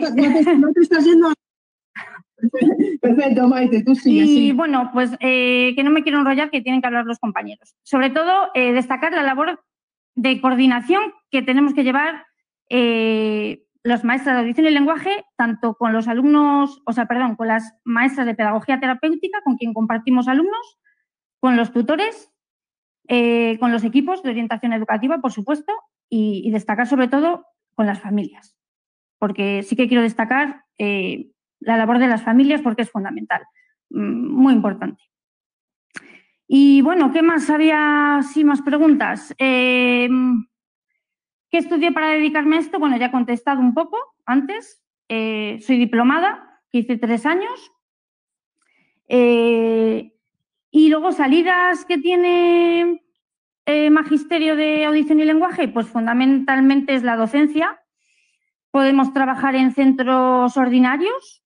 no, 0.58 0.72
te, 0.72 0.80
estás 0.80 1.04
yendo. 1.04 1.32
Perfecto, 3.00 3.48
Maite, 3.48 3.82
tú 3.82 3.94
sí. 3.94 4.48
Y 4.48 4.52
bueno, 4.52 4.90
pues 4.92 5.12
eh, 5.20 5.72
que 5.74 5.82
no 5.82 5.90
me 5.90 6.02
quiero 6.02 6.18
enrollar, 6.18 6.50
que 6.50 6.60
tienen 6.60 6.80
que 6.82 6.88
hablar 6.88 7.06
los 7.06 7.18
compañeros. 7.18 7.74
Sobre 7.82 8.10
todo, 8.10 8.50
eh, 8.54 8.72
destacar 8.72 9.12
la 9.12 9.22
labor 9.22 9.60
de 10.14 10.40
coordinación 10.40 11.02
que 11.30 11.40
tenemos 11.40 11.72
que 11.72 11.84
llevar 11.84 12.26
eh, 12.68 13.64
los 13.84 14.04
maestros 14.04 14.34
de 14.34 14.40
audición 14.40 14.66
y 14.66 14.70
lenguaje, 14.70 15.24
tanto 15.36 15.74
con 15.74 15.92
los 15.92 16.08
alumnos, 16.08 16.82
o 16.84 16.92
sea, 16.92 17.06
perdón, 17.06 17.36
con 17.36 17.48
las 17.48 17.74
maestras 17.84 18.26
de 18.26 18.34
pedagogía 18.34 18.80
terapéutica, 18.80 19.40
con 19.44 19.56
quien 19.56 19.72
compartimos 19.72 20.28
alumnos, 20.28 20.78
con 21.42 21.56
los 21.56 21.72
tutores, 21.72 22.32
eh, 23.08 23.58
con 23.58 23.72
los 23.72 23.82
equipos 23.82 24.22
de 24.22 24.30
orientación 24.30 24.72
educativa, 24.72 25.18
por 25.18 25.32
supuesto, 25.32 25.72
y, 26.08 26.48
destacar 26.52 26.86
sobre 26.86 27.08
todo 27.08 27.46
con 27.74 27.84
las 27.84 28.00
familias, 28.00 28.56
porque 29.18 29.64
sí 29.64 29.74
que 29.74 29.88
quiero 29.88 30.04
destacar 30.04 30.66
eh, 30.78 31.32
la 31.58 31.76
labor 31.76 31.98
de 31.98 32.06
las 32.06 32.22
familias 32.22 32.62
porque 32.62 32.82
es 32.82 32.90
fundamental, 32.92 33.42
mm, 33.90 34.28
muy 34.28 34.52
importante. 34.54 35.02
Y 36.46 36.80
bueno, 36.82 37.12
¿qué 37.12 37.22
más? 37.22 37.50
Había 37.50 38.20
sí 38.32 38.44
más 38.44 38.62
preguntas. 38.62 39.34
Eh, 39.36 40.08
¿Qué 41.50 41.58
estudié 41.58 41.90
para 41.90 42.10
dedicarme 42.10 42.54
a 42.54 42.60
esto? 42.60 42.78
Bueno, 42.78 42.96
ya 42.98 43.06
he 43.06 43.10
contestado 43.10 43.60
un 43.60 43.74
poco 43.74 43.98
antes. 44.26 44.80
Soy 45.08 45.76
diplomada, 45.76 46.62
que 46.70 46.78
hice 46.78 46.98
tres 46.98 47.26
años. 47.26 47.72
Y 50.72 50.88
luego 50.88 51.12
salidas 51.12 51.84
que 51.84 51.98
tiene 51.98 53.02
Magisterio 53.90 54.56
de 54.56 54.86
Audición 54.86 55.20
y 55.20 55.24
Lenguaje, 55.24 55.68
pues 55.68 55.86
fundamentalmente 55.86 56.94
es 56.94 57.02
la 57.02 57.16
docencia. 57.16 57.78
Podemos 58.70 59.12
trabajar 59.12 59.54
en 59.54 59.72
centros 59.72 60.56
ordinarios, 60.56 61.44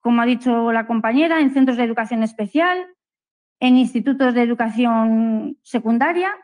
como 0.00 0.20
ha 0.20 0.26
dicho 0.26 0.72
la 0.72 0.86
compañera, 0.86 1.40
en 1.40 1.52
centros 1.52 1.78
de 1.78 1.84
educación 1.84 2.22
especial, 2.22 2.86
en 3.60 3.78
institutos 3.78 4.34
de 4.34 4.42
educación 4.42 5.58
secundaria. 5.62 6.36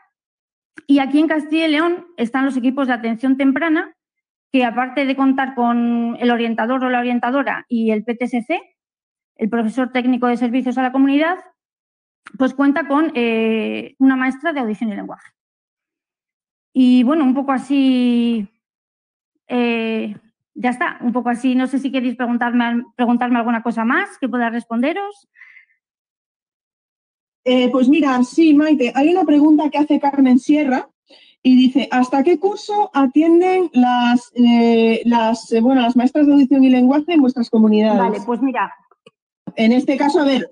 Y 0.87 0.99
aquí 0.99 1.19
en 1.19 1.27
Castilla 1.27 1.67
y 1.67 1.71
León 1.71 2.07
están 2.17 2.45
los 2.45 2.57
equipos 2.57 2.87
de 2.87 2.93
atención 2.93 3.37
temprana, 3.37 3.95
que 4.51 4.65
aparte 4.65 5.05
de 5.05 5.15
contar 5.15 5.53
con 5.53 6.17
el 6.19 6.31
orientador 6.31 6.83
o 6.83 6.89
la 6.89 6.99
orientadora 6.99 7.65
y 7.69 7.91
el 7.91 8.03
PTSC, 8.03 8.59
el 9.35 9.49
profesor 9.49 9.91
técnico 9.91 10.25
de 10.27 10.37
servicios 10.37 10.77
a 10.79 10.81
la 10.81 10.91
comunidad, 10.91 11.37
pues 12.37 12.53
cuenta 12.53 12.87
con 12.87 13.11
eh, 13.15 13.95
una 13.99 14.15
maestra 14.15 14.53
de 14.53 14.59
audición 14.59 14.91
y 14.91 14.95
lenguaje. 14.95 15.31
Y 16.73 17.03
bueno, 17.03 17.23
un 17.23 17.33
poco 17.33 17.51
así, 17.51 18.47
eh, 19.47 20.15
ya 20.53 20.69
está, 20.69 20.99
un 21.01 21.11
poco 21.11 21.29
así. 21.29 21.55
No 21.55 21.67
sé 21.67 21.79
si 21.79 21.91
queréis 21.91 22.15
preguntarme, 22.15 22.83
preguntarme 22.95 23.37
alguna 23.37 23.63
cosa 23.63 23.83
más 23.85 24.17
que 24.19 24.29
pueda 24.29 24.49
responderos. 24.49 25.27
Eh, 27.43 27.69
pues 27.71 27.87
mira, 27.87 28.21
sí, 28.23 28.53
Maite, 28.53 28.91
hay 28.93 29.09
una 29.09 29.23
pregunta 29.23 29.69
que 29.69 29.77
hace 29.77 29.99
Carmen 29.99 30.37
Sierra 30.37 30.89
y 31.41 31.55
dice, 31.55 31.87
¿hasta 31.91 32.23
qué 32.23 32.37
curso 32.37 32.91
atienden 32.93 33.69
las, 33.71 34.33
las, 35.05 35.55
bueno, 35.61 35.81
las 35.81 35.95
maestras 35.95 36.27
de 36.27 36.33
audición 36.33 36.63
y 36.65 36.69
lenguaje 36.69 37.13
en 37.13 37.21
vuestras 37.21 37.49
comunidades? 37.49 37.99
Vale, 37.99 38.19
pues 38.25 38.41
mira. 38.41 38.69
En 39.57 39.71
este 39.71 39.97
caso, 39.97 40.21
a 40.21 40.25
ver, 40.25 40.47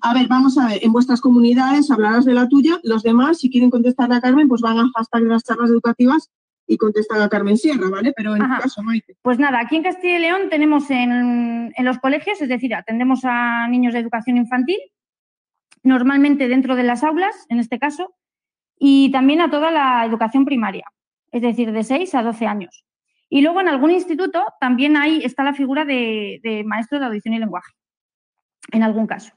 a 0.00 0.14
ver, 0.14 0.28
vamos 0.28 0.56
a 0.56 0.68
ver, 0.68 0.78
en 0.82 0.92
vuestras 0.92 1.20
comunidades 1.20 1.90
hablarás 1.90 2.24
de 2.24 2.34
la 2.34 2.48
tuya, 2.48 2.80
los 2.82 3.02
demás, 3.02 3.40
si 3.40 3.50
quieren 3.50 3.70
contestar 3.70 4.12
a 4.12 4.20
Carmen, 4.20 4.48
pues 4.48 4.60
van 4.60 4.78
a 4.78 4.90
hashtag 4.94 5.22
de 5.24 5.28
las 5.28 5.44
charlas 5.44 5.70
educativas 5.70 6.30
y 6.66 6.78
contestan 6.78 7.20
a 7.20 7.28
Carmen 7.28 7.58
Sierra, 7.58 7.90
¿vale? 7.90 8.12
Pero 8.16 8.36
en 8.36 8.42
tu 8.42 8.62
caso, 8.62 8.82
Maite. 8.82 9.16
Pues 9.22 9.38
nada, 9.38 9.60
aquí 9.60 9.76
en 9.76 9.82
Castilla 9.82 10.16
y 10.16 10.20
León 10.20 10.42
tenemos 10.50 10.90
en, 10.90 11.72
en 11.76 11.84
los 11.84 11.98
colegios, 11.98 12.40
es 12.40 12.48
decir, 12.48 12.74
atendemos 12.74 13.20
a 13.24 13.68
niños 13.68 13.92
de 13.92 13.98
educación 13.98 14.36
infantil, 14.36 14.78
normalmente 15.82 16.48
dentro 16.48 16.76
de 16.76 16.84
las 16.84 17.04
aulas, 17.04 17.34
en 17.48 17.58
este 17.58 17.78
caso, 17.78 18.14
y 18.78 19.10
también 19.10 19.40
a 19.40 19.50
toda 19.50 19.70
la 19.70 20.04
educación 20.06 20.44
primaria, 20.44 20.84
es 21.30 21.42
decir, 21.42 21.72
de 21.72 21.84
6 21.84 22.14
a 22.14 22.22
12 22.22 22.46
años. 22.46 22.84
Y 23.28 23.42
luego 23.42 23.60
en 23.60 23.68
algún 23.68 23.90
instituto 23.90 24.44
también 24.60 24.96
ahí 24.96 25.22
está 25.24 25.42
la 25.42 25.54
figura 25.54 25.84
de, 25.84 26.62
maestro 26.66 26.98
de 26.98 27.06
audición 27.06 27.34
y 27.34 27.38
lenguaje, 27.38 27.72
en 28.72 28.82
algún 28.82 29.06
caso. 29.06 29.32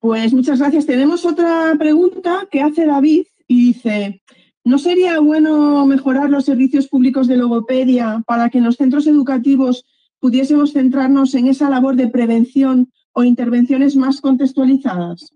Pues 0.00 0.32
muchas 0.32 0.60
gracias. 0.60 0.86
Tenemos 0.86 1.26
otra 1.26 1.74
pregunta 1.78 2.48
que 2.50 2.62
hace 2.62 2.86
David 2.86 3.24
y 3.46 3.66
dice, 3.66 4.22
¿no 4.64 4.78
sería 4.78 5.20
bueno 5.20 5.84
mejorar 5.84 6.30
los 6.30 6.46
servicios 6.46 6.88
públicos 6.88 7.28
de 7.28 7.36
logopedia 7.36 8.22
para 8.26 8.48
que 8.48 8.58
en 8.58 8.64
los 8.64 8.76
centros 8.76 9.06
educativos 9.06 9.84
pudiésemos 10.18 10.72
centrarnos 10.72 11.34
en 11.34 11.48
esa 11.48 11.68
labor 11.68 11.96
de 11.96 12.08
prevención 12.08 12.90
o 13.12 13.24
intervenciones 13.24 13.94
más 13.94 14.22
contextualizadas? 14.22 15.34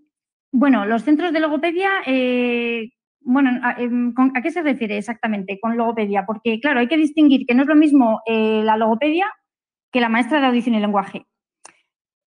Bueno, 0.51 0.85
los 0.85 1.03
centros 1.03 1.31
de 1.31 1.41
logopedia, 1.41 1.89
eh, 2.07 2.89
bueno, 3.21 3.51
em, 3.77 4.15
¿a, 4.33 4.41
qué 4.41 4.49
se 4.49 4.63
refiere 4.63 4.97
exactamente 4.97 5.59
con 5.61 5.77
logopedia? 5.77 6.25
Porque, 6.25 6.59
claro, 6.59 6.79
hay 6.79 6.87
que 6.87 6.97
distinguir 6.97 7.45
que 7.45 7.53
no 7.53 7.63
es 7.63 7.67
lo 7.67 7.75
mismo 7.75 8.21
eh, 8.25 8.63
la 8.63 8.77
logopedia 8.77 9.27
que 9.95 10.01
la 10.01 10.09
maestra 10.09 10.41
de 10.41 10.47
audición 10.47 10.75
y 10.75 10.81
lenguaje. 10.81 11.25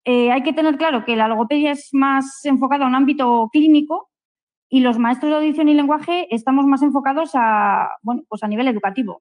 Eh, 0.07 0.33
hay 0.33 0.43
que 0.43 0.55
tener 0.55 0.79
claro 0.79 1.05
que 1.05 1.17
la 1.17 1.29
logopedia 1.29 1.73
es 1.73 1.91
más 1.93 2.43
enfocada 2.47 2.87
a 2.87 2.89
un 2.89 2.95
ámbito 2.95 3.51
clínico 3.53 4.09
y 4.71 4.81
los 4.81 4.99
maestros 4.99 5.29
de 5.29 5.37
audición 5.37 5.69
y 5.69 5.75
lenguaje 5.75 6.35
estamos 6.35 6.65
más 6.65 6.81
enfocados 6.81 7.33
a, 7.35 7.91
bueno, 8.01 8.23
pues 8.27 8.43
a 8.43 8.49
nivel 8.49 8.69
educativo. 8.69 9.21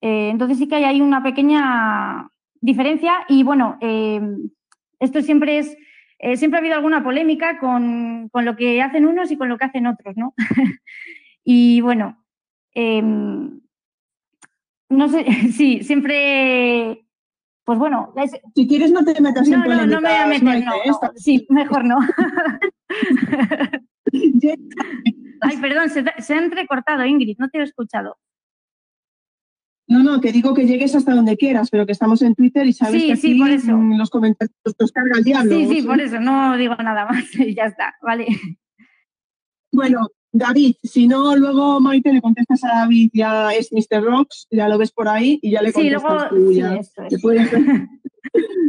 entonces 0.00 0.58
sí 0.58 0.68
que 0.68 0.76
hay 0.76 0.84
ahí 0.84 1.00
una 1.00 1.24
pequeña 1.24 2.28
diferencia 2.60 3.14
y 3.28 3.42
bueno, 3.42 3.78
em, 3.80 4.50
esto 5.00 5.20
siempre 5.20 5.58
es, 5.58 5.76
eh, 6.20 6.36
siempre 6.36 6.58
ha 6.58 6.60
habido 6.60 6.76
alguna 6.76 7.02
polémica 7.02 7.58
con, 7.58 8.30
lo 8.32 8.54
que 8.54 8.80
hacen 8.80 9.06
unos 9.06 9.32
y 9.32 9.36
con 9.36 9.48
lo 9.48 9.58
que 9.58 9.64
hacen 9.64 9.88
otros, 9.88 10.16
¿no? 10.16 10.34
y 11.44 11.80
bueno, 11.80 12.24
em, 12.74 13.60
no 14.88 15.08
sé, 15.08 15.24
sí, 15.52 15.82
siempre, 15.82 17.06
pues 17.64 17.78
bueno. 17.78 18.12
Si 18.54 18.66
quieres 18.66 18.90
no 18.92 19.04
te 19.04 19.20
metas 19.20 19.48
no, 19.48 19.56
en 19.56 19.62
polémica. 19.62 19.86
No, 19.86 19.94
no 19.94 20.00
me 20.00 20.08
voy 20.08 20.18
a 20.18 20.26
meter, 20.26 20.64
no, 20.64 20.72
sí, 21.16 21.46
mejor 21.48 21.84
no. 21.84 21.98
Ay, 25.40 25.56
perdón, 25.60 25.90
se, 25.90 26.04
se 26.18 26.34
ha 26.34 26.38
entrecortado, 26.38 27.04
Ingrid, 27.04 27.36
no 27.38 27.48
te 27.48 27.58
he 27.58 27.62
escuchado. 27.62 28.18
No, 29.92 30.02
no, 30.02 30.20
que 30.20 30.32
digo 30.32 30.54
que 30.54 30.66
llegues 30.66 30.94
hasta 30.94 31.14
donde 31.14 31.36
quieras, 31.36 31.68
pero 31.70 31.84
que 31.84 31.92
estamos 31.92 32.22
en 32.22 32.34
Twitter 32.34 32.66
y 32.66 32.72
sabes 32.72 33.02
que 33.02 33.12
aquí 33.12 33.32
en 33.32 33.98
los 33.98 34.10
comentarios 34.10 34.56
los 34.78 34.92
carga 34.92 35.18
el 35.18 35.24
diablo. 35.24 35.54
Sí, 35.54 35.66
sí, 35.66 35.82
por 35.82 36.00
eso, 36.00 36.18
no 36.18 36.56
digo 36.56 36.74
nada 36.76 37.04
más 37.04 37.24
y 37.38 37.54
ya 37.54 37.64
está, 37.64 37.94
vale. 38.00 38.26
Bueno, 39.70 40.08
David, 40.32 40.76
si 40.82 41.06
no, 41.06 41.36
luego 41.36 41.78
Maite 41.78 42.10
le 42.10 42.22
contestas 42.22 42.64
a 42.64 42.80
David, 42.80 43.10
ya 43.12 43.50
es 43.50 43.70
Mr. 43.70 44.02
Rocks, 44.02 44.48
ya 44.50 44.66
lo 44.66 44.78
ves 44.78 44.90
por 44.90 45.06
ahí 45.06 45.38
y 45.42 45.50
ya 45.50 45.60
le 45.60 45.72
contestas 45.72 46.30
tú. 46.30 46.52
Ya, 46.52 46.70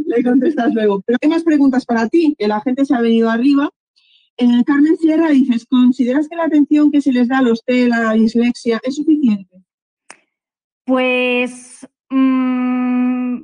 le, 0.06 0.22
contestas 0.22 0.74
luego. 0.74 1.02
Pero 1.06 1.18
hay 1.22 1.28
más 1.30 1.42
preguntas 1.42 1.86
para 1.86 2.06
ti, 2.08 2.36
que 2.38 2.48
la 2.48 2.60
gente 2.60 2.84
se 2.84 2.94
ha 2.94 3.00
venido 3.00 3.30
arriba. 3.30 3.70
Eh, 4.36 4.64
Carmen 4.66 4.98
Sierra 4.98 5.30
dices, 5.30 5.64
¿consideras 5.64 6.28
que 6.28 6.36
la 6.36 6.44
atención 6.44 6.90
que 6.90 7.00
se 7.00 7.12
les 7.12 7.28
da 7.28 7.38
a 7.38 7.42
los 7.42 7.64
TEL, 7.64 7.94
a 7.94 8.02
la 8.02 8.12
dislexia, 8.12 8.78
es 8.82 8.96
suficiente? 8.96 9.64
Pues, 10.84 11.88
mm, 12.10 13.36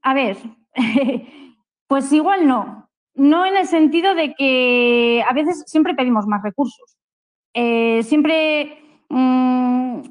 a 0.00 0.14
ver, 0.14 0.38
pues 1.86 2.12
igual 2.12 2.48
no. 2.48 2.88
No 3.14 3.44
en 3.44 3.56
el 3.56 3.66
sentido 3.66 4.14
de 4.14 4.34
que 4.34 5.22
a 5.28 5.34
veces 5.34 5.64
siempre 5.66 5.94
pedimos 5.94 6.26
más 6.26 6.42
recursos. 6.42 6.95
Eh, 7.58 8.02
siempre, 8.02 8.78
mm, 9.08 10.02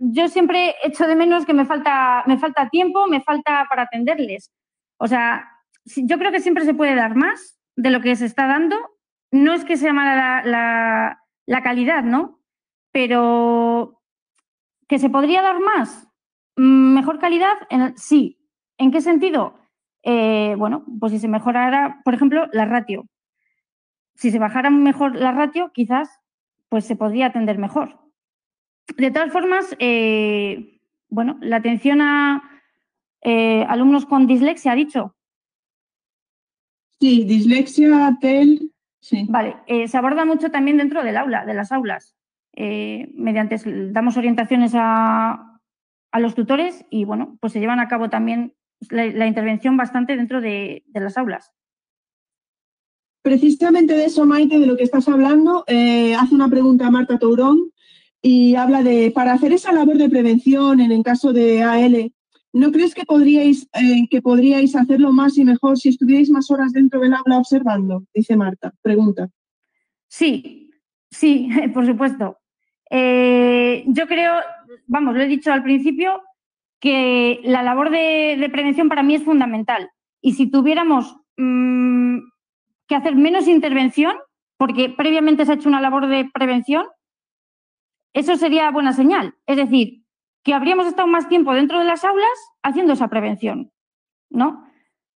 yo 0.00 0.28
siempre 0.28 0.74
echo 0.82 1.06
de 1.06 1.14
menos 1.14 1.44
que 1.44 1.52
me 1.52 1.66
falta, 1.66 2.24
me 2.26 2.38
falta 2.38 2.68
tiempo, 2.70 3.06
me 3.06 3.20
falta 3.20 3.66
para 3.68 3.82
atenderles. 3.82 4.50
O 4.96 5.06
sea, 5.06 5.48
yo 5.84 6.18
creo 6.18 6.32
que 6.32 6.40
siempre 6.40 6.64
se 6.64 6.74
puede 6.74 6.94
dar 6.94 7.14
más 7.14 7.60
de 7.76 7.90
lo 7.90 8.00
que 8.00 8.16
se 8.16 8.26
está 8.26 8.46
dando. 8.46 8.76
No 9.30 9.52
es 9.52 9.64
que 9.64 9.76
sea 9.76 9.92
mala 9.92 10.42
la, 10.44 11.20
la 11.46 11.62
calidad, 11.62 12.02
¿no? 12.02 12.40
Pero 12.90 13.98
¿Que 14.88 14.98
se 14.98 15.10
podría 15.10 15.42
dar 15.42 15.60
más? 15.60 16.08
¿Mejor 16.56 17.18
calidad? 17.18 17.54
sí. 17.96 18.38
¿En 18.78 18.90
qué 18.90 19.00
sentido? 19.00 19.58
Eh, 20.02 20.54
bueno, 20.56 20.84
pues 20.98 21.12
si 21.12 21.18
se 21.18 21.28
mejorara, 21.28 22.00
por 22.04 22.14
ejemplo, 22.14 22.48
la 22.52 22.64
ratio. 22.64 23.06
Si 24.14 24.30
se 24.30 24.38
bajara 24.38 24.70
mejor 24.70 25.14
la 25.14 25.32
ratio, 25.32 25.70
quizás 25.74 26.08
pues 26.68 26.84
se 26.84 26.96
podría 26.96 27.26
atender 27.26 27.58
mejor. 27.58 27.98
De 28.96 29.10
todas 29.10 29.32
formas, 29.32 29.76
eh, 29.78 30.80
bueno, 31.08 31.38
la 31.40 31.56
atención 31.56 32.00
a 32.00 32.42
eh, 33.22 33.64
alumnos 33.68 34.06
con 34.06 34.26
dislexia, 34.26 34.72
ha 34.72 34.76
dicho. 34.76 35.14
Sí, 37.00 37.24
dislexia, 37.24 38.16
TEL, 38.20 38.72
sí. 39.00 39.26
Vale, 39.28 39.56
se 39.86 39.96
aborda 39.96 40.24
mucho 40.24 40.50
también 40.50 40.78
dentro 40.78 41.04
del 41.04 41.16
aula, 41.16 41.46
de 41.46 41.54
las 41.54 41.70
aulas. 41.70 42.18
Eh, 42.60 43.08
mediante, 43.14 43.56
damos 43.92 44.16
orientaciones 44.16 44.72
a, 44.74 45.60
los 46.18 46.34
tutores 46.34 46.84
y 46.90 47.04
bueno, 47.04 47.38
pues 47.40 47.52
se 47.52 47.60
llevan 47.60 47.78
a 47.78 47.86
cabo 47.86 48.10
también 48.10 48.56
la, 48.90 49.28
intervención 49.28 49.76
bastante 49.76 50.16
dentro 50.16 50.40
de, 50.40 50.84
las 50.92 51.16
aulas. 51.16 51.52
Precisamente 53.28 53.94
de 53.94 54.06
eso, 54.06 54.24
Maite, 54.24 54.58
de 54.58 54.66
lo 54.66 54.76
que 54.76 54.84
estás 54.84 55.08
hablando, 55.08 55.64
eh, 55.66 56.14
hace 56.14 56.34
una 56.34 56.48
pregunta 56.48 56.86
a 56.86 56.90
Marta 56.90 57.18
Tourón 57.18 57.70
y 58.22 58.54
habla 58.54 58.82
de, 58.82 59.10
para 59.10 59.34
hacer 59.34 59.52
esa 59.52 59.72
labor 59.72 59.98
de 59.98 60.08
prevención 60.08 60.80
en 60.80 60.92
el 60.92 61.02
caso 61.02 61.32
de 61.32 61.62
AL, 61.62 62.12
¿no 62.52 62.72
crees 62.72 62.94
que 62.94 63.04
podríais, 63.04 63.68
eh, 63.74 64.08
que 64.10 64.22
podríais 64.22 64.74
hacerlo 64.74 65.12
más 65.12 65.36
y 65.36 65.44
mejor 65.44 65.78
si 65.78 65.90
estuvierais 65.90 66.30
más 66.30 66.50
horas 66.50 66.72
dentro 66.72 67.00
del 67.00 67.12
aula 67.12 67.38
observando? 67.38 68.04
Dice 68.14 68.34
Marta, 68.34 68.72
pregunta. 68.82 69.28
Sí, 70.08 70.68
Sí, 71.10 71.48
por 71.74 71.86
supuesto. 71.86 72.38
Eh, 72.90 73.84
yo 73.86 74.06
creo, 74.06 74.32
vamos, 74.86 75.14
lo 75.14 75.22
he 75.22 75.26
dicho 75.26 75.52
al 75.52 75.62
principio, 75.62 76.22
que 76.80 77.40
la 77.44 77.62
labor 77.62 77.90
de, 77.90 78.48
prevención 78.52 78.88
para 78.88 79.02
mí 79.02 79.14
es 79.14 79.22
fundamental. 79.22 79.90
Y 80.20 80.34
si 80.34 80.50
tuviéramos 80.50 81.16
mm, 81.36 82.18
que 82.88 82.96
hacer 82.96 83.14
menos 83.14 83.46
intervención, 83.46 84.16
porque 84.56 84.88
previamente 84.90 85.44
se 85.44 85.52
ha 85.52 85.54
hecho 85.54 85.68
una 85.68 85.80
labor 85.80 86.08
de 86.08 86.28
prevención, 86.32 86.86
eso 88.14 88.36
sería 88.36 88.70
buena 88.70 88.92
señal. 88.92 89.34
Es 89.46 89.56
decir, 89.56 90.02
que 90.42 90.54
habríamos 90.54 90.86
estado 90.86 91.06
más 91.06 91.28
tiempo 91.28 91.52
dentro 91.52 91.78
de 91.78 91.84
las 91.84 92.04
aulas 92.04 92.28
haciendo 92.62 92.94
esa 92.94 93.08
prevención, 93.08 93.70
¿no? 94.30 94.64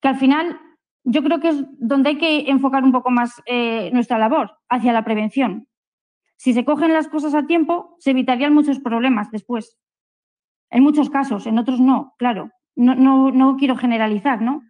Que 0.00 0.08
al 0.08 0.16
final 0.16 0.60
yo 1.04 1.22
creo 1.22 1.40
que 1.40 1.48
es 1.48 1.64
donde 1.78 2.10
hay 2.10 2.18
que 2.18 2.50
enfocar 2.50 2.84
un 2.84 2.92
poco 2.92 3.10
más 3.10 3.42
eh, 3.46 3.90
nuestra 3.92 4.18
labor, 4.18 4.58
hacia 4.68 4.92
la 4.92 5.04
prevención. 5.04 5.66
Si 6.36 6.52
se 6.52 6.64
cogen 6.64 6.92
las 6.92 7.08
cosas 7.08 7.34
a 7.34 7.46
tiempo, 7.46 7.96
se 7.98 8.10
evitarían 8.10 8.54
muchos 8.54 8.78
problemas 8.80 9.30
después. 9.30 9.78
En 10.70 10.82
muchos 10.82 11.10
casos, 11.10 11.46
en 11.46 11.58
otros 11.58 11.80
no, 11.80 12.14
claro. 12.18 12.50
No, 12.74 12.94
no, 12.94 13.30
no 13.30 13.56
quiero 13.56 13.76
generalizar, 13.76 14.40
¿no? 14.40 14.62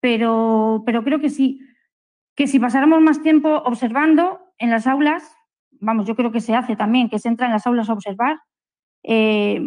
Pero, 0.00 0.82
pero 0.86 1.02
creo 1.02 1.20
que 1.20 1.30
sí, 1.30 1.60
que 2.38 2.46
si 2.46 2.60
pasáramos 2.60 3.00
más 3.00 3.20
tiempo 3.20 3.48
observando 3.64 4.38
en 4.58 4.70
las 4.70 4.86
aulas, 4.86 5.36
vamos, 5.80 6.06
yo 6.06 6.14
creo 6.14 6.30
que 6.30 6.40
se 6.40 6.54
hace 6.54 6.76
también, 6.76 7.08
que 7.08 7.18
se 7.18 7.26
entra 7.26 7.46
en 7.46 7.52
las 7.52 7.66
aulas 7.66 7.90
a 7.90 7.94
observar, 7.94 8.38
eh, 9.02 9.60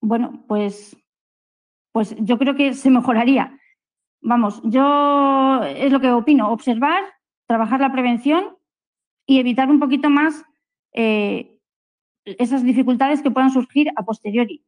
bueno, 0.00 0.44
pues, 0.46 0.96
pues 1.90 2.14
yo 2.20 2.38
creo 2.38 2.54
que 2.54 2.74
se 2.74 2.90
mejoraría. 2.90 3.58
Vamos, 4.20 4.62
yo 4.62 5.64
es 5.64 5.90
lo 5.90 5.98
que 5.98 6.12
opino, 6.12 6.52
observar, 6.52 7.02
trabajar 7.48 7.80
la 7.80 7.90
prevención 7.90 8.56
y 9.26 9.40
evitar 9.40 9.68
un 9.68 9.80
poquito 9.80 10.10
más 10.10 10.44
eh, 10.92 11.58
esas 12.24 12.62
dificultades 12.62 13.20
que 13.20 13.32
puedan 13.32 13.50
surgir 13.50 13.90
a 13.96 14.04
posteriori. 14.04 14.64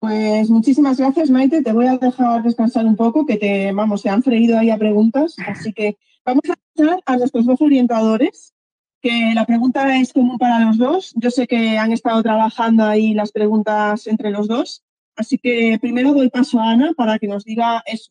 Pues 0.00 0.48
muchísimas 0.48 0.98
gracias, 0.98 1.28
Maite. 1.28 1.62
Te 1.62 1.72
voy 1.74 1.86
a 1.86 1.98
dejar 1.98 2.42
descansar 2.42 2.86
un 2.86 2.96
poco, 2.96 3.26
que 3.26 3.36
te, 3.36 3.70
vamos, 3.72 4.00
se 4.00 4.08
han 4.08 4.22
freído 4.22 4.58
ahí 4.58 4.70
a 4.70 4.78
preguntas. 4.78 5.36
Así 5.46 5.74
que 5.74 5.98
vamos 6.24 6.42
a 6.48 6.54
pasar 6.74 7.02
a 7.04 7.16
nuestros 7.18 7.44
dos 7.44 7.60
orientadores, 7.60 8.54
que 9.02 9.32
la 9.34 9.44
pregunta 9.44 9.98
es 10.00 10.14
común 10.14 10.38
para 10.38 10.64
los 10.64 10.78
dos. 10.78 11.12
Yo 11.16 11.30
sé 11.30 11.46
que 11.46 11.76
han 11.76 11.92
estado 11.92 12.22
trabajando 12.22 12.84
ahí 12.84 13.12
las 13.12 13.30
preguntas 13.30 14.06
entre 14.06 14.30
los 14.30 14.48
dos. 14.48 14.82
Así 15.16 15.36
que 15.36 15.78
primero 15.78 16.14
doy 16.14 16.30
paso 16.30 16.58
a 16.60 16.70
Ana 16.70 16.94
para 16.96 17.18
que 17.18 17.28
nos 17.28 17.44
diga 17.44 17.82
eso, 17.84 18.10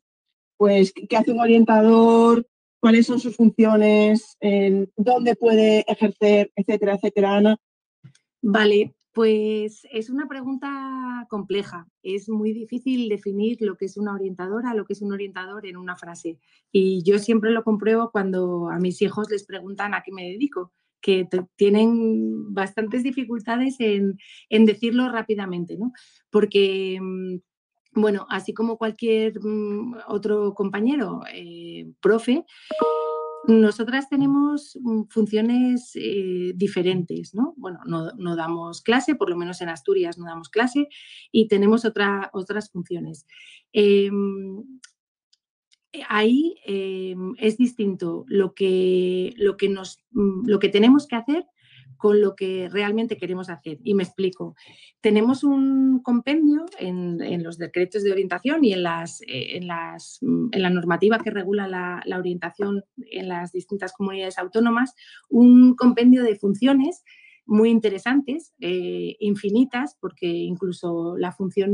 pues 0.57 0.93
qué 0.93 1.17
hace 1.17 1.31
un 1.31 1.39
orientador, 1.39 2.47
cuáles 2.79 3.07
son 3.07 3.19
sus 3.19 3.35
funciones, 3.35 4.37
dónde 4.95 5.35
puede 5.35 5.85
ejercer, 5.91 6.51
etcétera, 6.55 6.95
etcétera, 6.95 7.37
Ana. 7.37 7.57
Vale, 8.43 8.93
pues 9.13 9.87
es 9.91 10.09
una 10.09 10.27
pregunta 10.27 11.25
compleja. 11.29 11.87
Es 12.03 12.29
muy 12.29 12.53
difícil 12.53 13.09
definir 13.09 13.57
lo 13.61 13.75
que 13.75 13.85
es 13.85 13.97
una 13.97 14.13
orientadora, 14.13 14.73
lo 14.73 14.85
que 14.85 14.93
es 14.93 15.01
un 15.01 15.11
orientador 15.11 15.65
en 15.65 15.77
una 15.77 15.95
frase. 15.95 16.37
Y 16.71 17.03
yo 17.03 17.19
siempre 17.19 17.51
lo 17.51 17.63
compruebo 17.63 18.11
cuando 18.11 18.69
a 18.69 18.77
mis 18.77 19.01
hijos 19.01 19.29
les 19.29 19.45
preguntan 19.45 19.93
a 19.93 20.03
qué 20.03 20.11
me 20.11 20.29
dedico, 20.29 20.71
que 21.01 21.27
tienen 21.55 22.53
bastantes 22.53 23.03
dificultades 23.03 23.77
en, 23.79 24.17
decirlo 24.49 25.09
rápidamente, 25.09 25.77
¿no? 25.77 25.93
Porque 26.29 26.99
mm, 27.01 27.37
bueno, 27.93 28.27
así 28.29 28.53
como 28.53 28.77
cualquier 28.77 29.39
mm, 29.43 29.95
otro 30.07 30.53
compañero, 30.53 31.21
eh, 31.33 31.91
profe, 32.01 32.45
nosotras 33.49 34.09
tenemos 34.09 34.77
mm, 34.81 35.03
funciones 35.09 35.91
eh, 35.95 36.53
diferentes, 36.55 37.33
¿no? 37.33 37.53
Bueno, 37.57 37.79
no, 37.85 38.35
damos 38.35 38.81
clase, 38.81 39.15
por 39.15 39.29
lo 39.29 39.37
menos 39.37 39.61
en 39.61 39.69
Asturias 39.69 40.17
no 40.17 40.25
damos 40.25 40.49
clase, 40.49 40.87
y 41.31 41.47
tenemos 41.47 41.85
otras 41.85 42.71
funciones. 42.71 43.25
Em, 43.73 44.63
ahí 46.07 46.55
em, 46.65 47.33
es 47.37 47.57
distinto 47.57 48.25
lo 48.27 48.53
que, 48.53 49.33
lo, 49.37 49.57
que 49.57 49.69
nos, 49.69 50.03
mm, 50.11 50.47
lo 50.47 50.59
que 50.59 50.69
tenemos 50.69 51.07
que 51.07 51.15
hacer 51.15 51.45
con 51.99 52.21
lo 52.21 52.33
que 52.35 52.69
realmente 52.71 53.17
queremos 53.17 53.49
hacer. 53.49 53.77
Y 53.83 53.93
me 53.93 54.03
explico. 54.03 54.55
Tenemos 55.01 55.43
un 55.43 56.01
compendio 56.01 56.65
en, 56.79 57.43
los 57.43 57.57
decretos 57.57 58.03
de 58.03 58.11
orientación 58.11 58.63
y 58.63 58.71
en, 58.73 58.83
las, 58.83 59.21
eh, 59.21 59.57
en, 59.57 59.67
las, 59.67 60.19
mm, 60.21 60.47
en 60.53 60.61
la 60.61 60.69
normativa 60.69 61.19
que 61.19 61.29
regula 61.29 61.67
la, 61.67 62.17
orientación 62.17 62.85
en 63.11 63.27
las 63.27 63.51
distintas 63.51 63.91
comunidades 63.91 64.39
autónomas, 64.39 64.95
un 65.27 65.75
compendio 65.75 66.23
de 66.23 66.35
funciones 66.35 67.03
muy 67.45 67.69
interesantes, 67.69 68.53
eh, 68.61 69.17
infinitas, 69.19 69.97
porque 69.99 70.27
incluso 70.27 71.17
la 71.17 71.33
función 71.33 71.73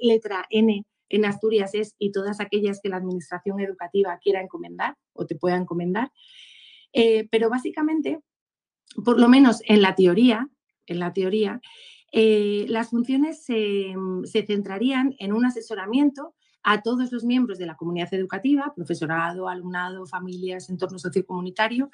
letra 0.00 0.46
N 0.50 0.86
en 1.10 1.24
Asturias 1.24 1.74
es 1.74 1.94
y 1.98 2.10
todas 2.12 2.40
aquellas 2.40 2.80
que 2.82 2.88
la 2.88 2.96
administración 2.96 3.60
educativa 3.60 4.18
quiera 4.22 4.40
encomendar 4.40 4.96
o 5.12 5.26
te 5.26 5.34
pueda 5.34 5.56
encomendar. 5.56 6.10
Eh, 6.94 7.28
pero 7.30 7.50
básicamente 7.50 8.20
por 9.04 9.20
lo 9.20 9.28
menos 9.28 9.62
en 9.66 9.82
la 9.82 9.94
teoría, 9.94 10.48
en 10.86 10.98
la 10.98 11.12
teoría, 11.12 11.60
eh, 12.12 12.66
las 12.68 12.90
funciones 12.90 13.44
se, 13.44 13.94
centrarían 14.46 15.14
en 15.18 15.32
un 15.32 15.44
asesoramiento 15.44 16.34
a 16.62 16.82
todos 16.82 17.12
los 17.12 17.24
miembros 17.24 17.58
de 17.58 17.66
la 17.66 17.76
comunidad 17.76 18.12
educativa, 18.14 18.72
profesorado, 18.74 19.48
alumnado, 19.48 20.06
familias, 20.06 20.68
entorno 20.70 20.98
sociocomunitario, 20.98 21.90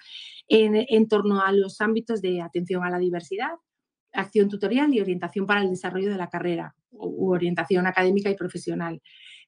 en, 0.48 0.84
en 0.88 1.08
torno 1.08 1.40
a 1.42 1.52
los 1.52 1.80
ámbitos 1.80 2.22
de 2.22 2.40
atención 2.40 2.84
a 2.84 2.90
la 2.90 2.98
diversidad, 2.98 3.52
acción 4.12 4.48
tutorial 4.48 4.94
y 4.94 5.00
orientación 5.00 5.46
para 5.46 5.62
el 5.62 5.70
desarrollo 5.70 6.10
de 6.10 6.16
la 6.16 6.30
carrera 6.30 6.74
u 6.90 7.32
orientación 7.32 7.86
académica 7.86 8.30
y 8.30 8.36
profesional. 8.36 9.02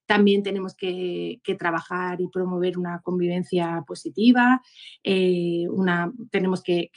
También 0.07 0.43
tenemos 0.43 0.75
que, 0.75 1.41
trabajar 1.59 2.21
y 2.21 2.29
promover 2.29 2.79
una 2.79 3.01
convivencia 3.01 3.83
positiva, 3.87 4.63
eh, 5.03 5.65
tenemos 6.31 6.63
que, 6.63 6.91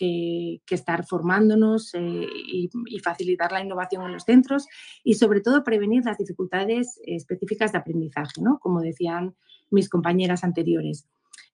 estar 0.70 1.06
formándonos 1.06 1.94
eh, 1.96 2.28
y, 2.48 2.70
facilitar 3.04 3.52
la 3.52 3.64
innovación 3.64 4.06
en 4.06 4.14
los 4.14 4.24
centros 4.24 4.68
y 5.04 5.16
sobre 5.16 5.42
todo 5.42 5.64
prevenir 5.64 6.04
las 6.06 6.18
dificultades 6.18 7.00
específicas 7.06 7.72
de 7.72 7.80
aprendizaje, 7.80 8.42
¿no? 8.42 8.60
como 8.60 8.82
decían 8.82 9.36
mis 9.72 9.90
compañeras 9.90 10.44
anteriores. 10.44 11.08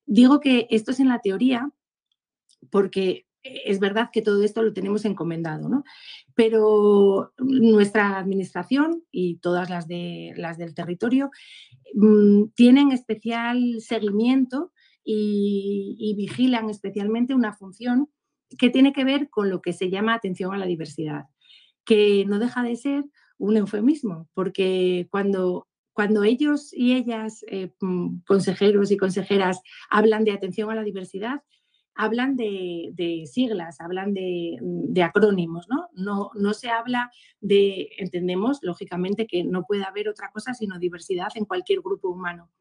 Digo 0.05 0.39
que 0.39 0.67
esto 0.69 0.91
es 0.91 0.99
en 0.99 1.09
la 1.09 1.19
teoría 1.19 1.71
porque 2.69 3.25
es 3.45 3.79
verdad 3.79 4.09
que 4.11 4.21
todo 4.21 4.43
esto 4.43 4.63
lo 4.63 4.73
tenemos 4.73 5.05
encomendado, 5.05 5.69
¿no? 5.69 5.83
Pero 6.33 7.33
nuestra 7.37 8.17
administración 8.17 9.03
y 9.11 9.37
todas 9.37 9.69
las, 9.69 9.87
de, 9.87 10.33
las 10.35 10.57
del 10.57 10.73
territorio 10.73 11.29
mm, 11.93 12.45
tienen 12.55 12.91
especial 12.91 13.77
seguimiento 13.79 14.71
y, 15.03 16.15
vigilan 16.17 16.69
especialmente 16.69 17.35
una 17.35 17.53
función 17.53 18.09
que 18.57 18.69
tiene 18.69 18.93
que 18.93 19.03
ver 19.03 19.29
con 19.29 19.49
lo 19.49 19.61
que 19.61 19.73
se 19.73 19.89
llama 19.89 20.15
atención 20.15 20.53
a 20.53 20.57
la 20.57 20.65
diversidad, 20.65 21.25
que 21.83 22.25
no 22.25 22.39
deja 22.39 22.63
de 22.63 22.75
ser 22.75 23.03
un 23.37 23.57
eufemismo, 23.57 24.27
porque 24.33 25.07
cuando 25.11 25.67
cuando 25.93 26.25
ellos 26.25 26.73
y 26.73 26.93
ellas, 26.93 27.45
eh, 27.47 27.71
mm, 27.79 28.17
consejeros 28.27 28.91
y 28.91 28.97
consejeras, 28.97 29.61
hablan 29.89 30.25
de 30.25 30.33
atención 30.33 30.69
a 30.69 30.75
la 30.75 30.83
diversidad, 30.83 31.41
hablan 31.95 32.35
de, 32.35 33.23
siglas, 33.25 33.79
hablan 33.79 34.13
de, 34.13 35.03
acrónimos, 35.03 35.67
¿no? 35.69 35.87
¿no? 35.93 36.31
No 36.35 36.53
se 36.53 36.69
habla 36.69 37.11
de, 37.39 37.89
entendemos, 37.97 38.59
lógicamente, 38.61 39.27
que 39.27 39.43
no 39.43 39.63
puede 39.63 39.83
haber 39.83 40.09
otra 40.09 40.29
cosa 40.31 40.53
sino 40.53 40.77
diversidad 40.77 41.29
en 41.35 41.45
cualquier 41.45 41.79
grupo 41.81 42.09
humano. 42.09 42.51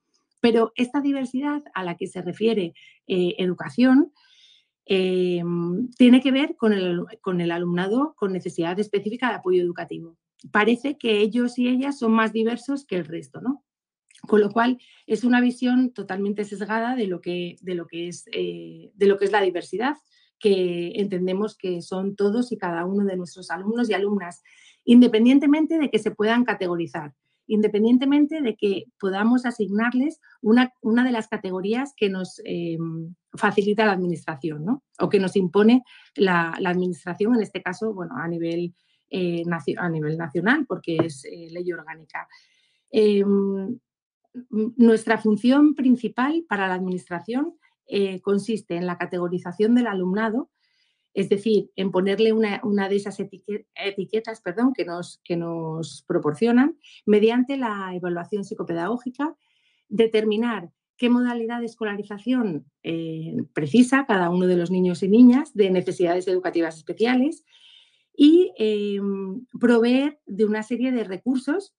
Pero 0.41 0.73
esta 0.77 1.01
diversidad 1.01 1.63
a 1.75 1.83
la 1.83 1.97
que 1.97 2.07
se 2.07 2.23
refiere 2.23 2.75
eh, 3.07 3.35
educación 3.39 4.13
eh, 4.87 5.43
tiene 5.97 6.21
que 6.21 6.31
ver 6.31 6.57
con 6.57 6.73
el, 6.73 7.05
con 7.21 7.41
el 7.41 7.51
alumnado 7.51 8.15
con 8.17 8.33
necesidad 8.33 8.79
específica 8.79 9.31
de 9.31 9.37
apoyo 9.37 9.63
educativo. 9.63 10.17
Parece 10.53 10.99
que 10.99 11.21
ellos 11.21 11.59
y 11.59 11.69
ellas 11.69 11.99
son 11.99 12.13
más 12.13 12.33
diversos 12.33 12.85
que 12.85 12.97
el 12.97 13.07
resto, 13.07 13.41
¿no? 13.41 13.64
Con 14.27 14.41
lo 14.41 14.51
cual, 14.51 14.79
es 15.07 15.25
una 15.25 15.41
visión 15.41 15.93
totalmente 15.93 16.45
sesgada 16.45 16.95
de 16.97 17.07
lo 17.07 17.21
que, 17.21 17.57
de 17.61 17.75
lo 17.75 17.87
que, 17.87 18.09
es, 18.09 18.25
eh, 18.33 18.91
de 18.95 19.07
lo 19.07 19.19
que 19.19 19.27
es 19.27 19.33
la 19.33 19.43
diversidad, 19.43 19.97
que 20.39 20.93
entendemos 20.97 21.57
que 21.57 21.83
son 21.83 22.17
todos 22.17 22.53
y 22.53 22.59
cada 22.59 22.85
uno 22.85 23.05
de 23.05 23.17
nuestros 23.17 23.51
alumnos 23.51 23.89
y 23.89 23.95
alumnas, 23.95 24.43
independientemente 24.85 25.79
de 25.79 25.91
que 25.91 25.99
se 25.99 26.11
puedan 26.11 26.45
categorizar, 26.45 27.15
independientemente 27.47 28.41
de 28.41 28.57
que 28.57 28.85
podamos 28.99 29.47
asignarles 29.47 30.21
una, 30.41 30.73
una 30.83 31.05
de 31.05 31.13
las 31.13 31.29
categorías 31.29 31.93
que 31.97 32.09
nos 32.09 32.41
eh, 32.45 32.79
facilita 33.33 33.87
la 33.87 33.93
administración, 33.93 34.65
¿no? 34.65 34.83
o 34.99 35.09
que 35.09 35.21
nos 35.21 35.37
impone 35.37 35.83
la, 36.15 36.51
administración, 36.51 37.35
en 37.35 37.43
este 37.43 37.63
caso, 37.63 37.93
bueno, 37.95 38.15
a 38.17 38.29
nivel, 38.29 38.75
eh, 39.11 39.43
a 39.79 39.89
nivel 39.89 40.17
nacional, 40.17 40.67
porque 40.67 40.97
es 40.97 41.27
ley 41.51 41.73
orgánica. 41.73 42.29
Em, 42.91 43.79
nuestra 44.51 45.19
función 45.19 45.75
principal 45.75 46.45
para 46.49 46.69
la 46.69 46.75
Administración 46.75 47.55
eh, 47.87 48.21
consiste 48.21 48.77
en 48.77 48.87
la 48.87 48.99
categorización 48.99 49.75
del 49.75 49.87
alumnado, 49.87 50.51
es 51.13 51.29
decir, 51.29 51.71
en 51.77 51.93
ponerle 51.93 52.33
una, 52.33 52.89
de 52.89 52.97
esas 52.97 53.21
etiquetas 53.21 54.41
perdón, 54.41 54.73
que, 54.75 54.85
nos, 54.85 55.21
que 55.23 55.37
nos 55.37 56.05
proporcionan 56.09 56.77
mediante 57.07 57.57
la 57.57 57.93
evaluación 57.95 58.45
psicopedagógica, 58.45 59.37
determinar 59.89 60.71
qué 60.97 61.11
modalidad 61.11 61.61
de 61.61 61.67
escolarización 61.67 62.67
eh, 62.83 63.37
precisa 63.53 64.07
cada 64.07 64.31
uno 64.31 64.47
de 64.47 64.57
los 64.57 64.71
niños 64.71 65.03
y 65.03 65.09
niñas 65.09 65.55
de 65.55 65.71
necesidades 65.71 66.27
educativas 66.27 66.77
especiales 66.77 67.45
y 68.17 68.53
em, 68.59 69.47
proveer 69.61 70.21
de 70.27 70.45
una 70.45 70.63
serie 70.63 70.93
de 70.93 71.05
recursos 71.05 71.75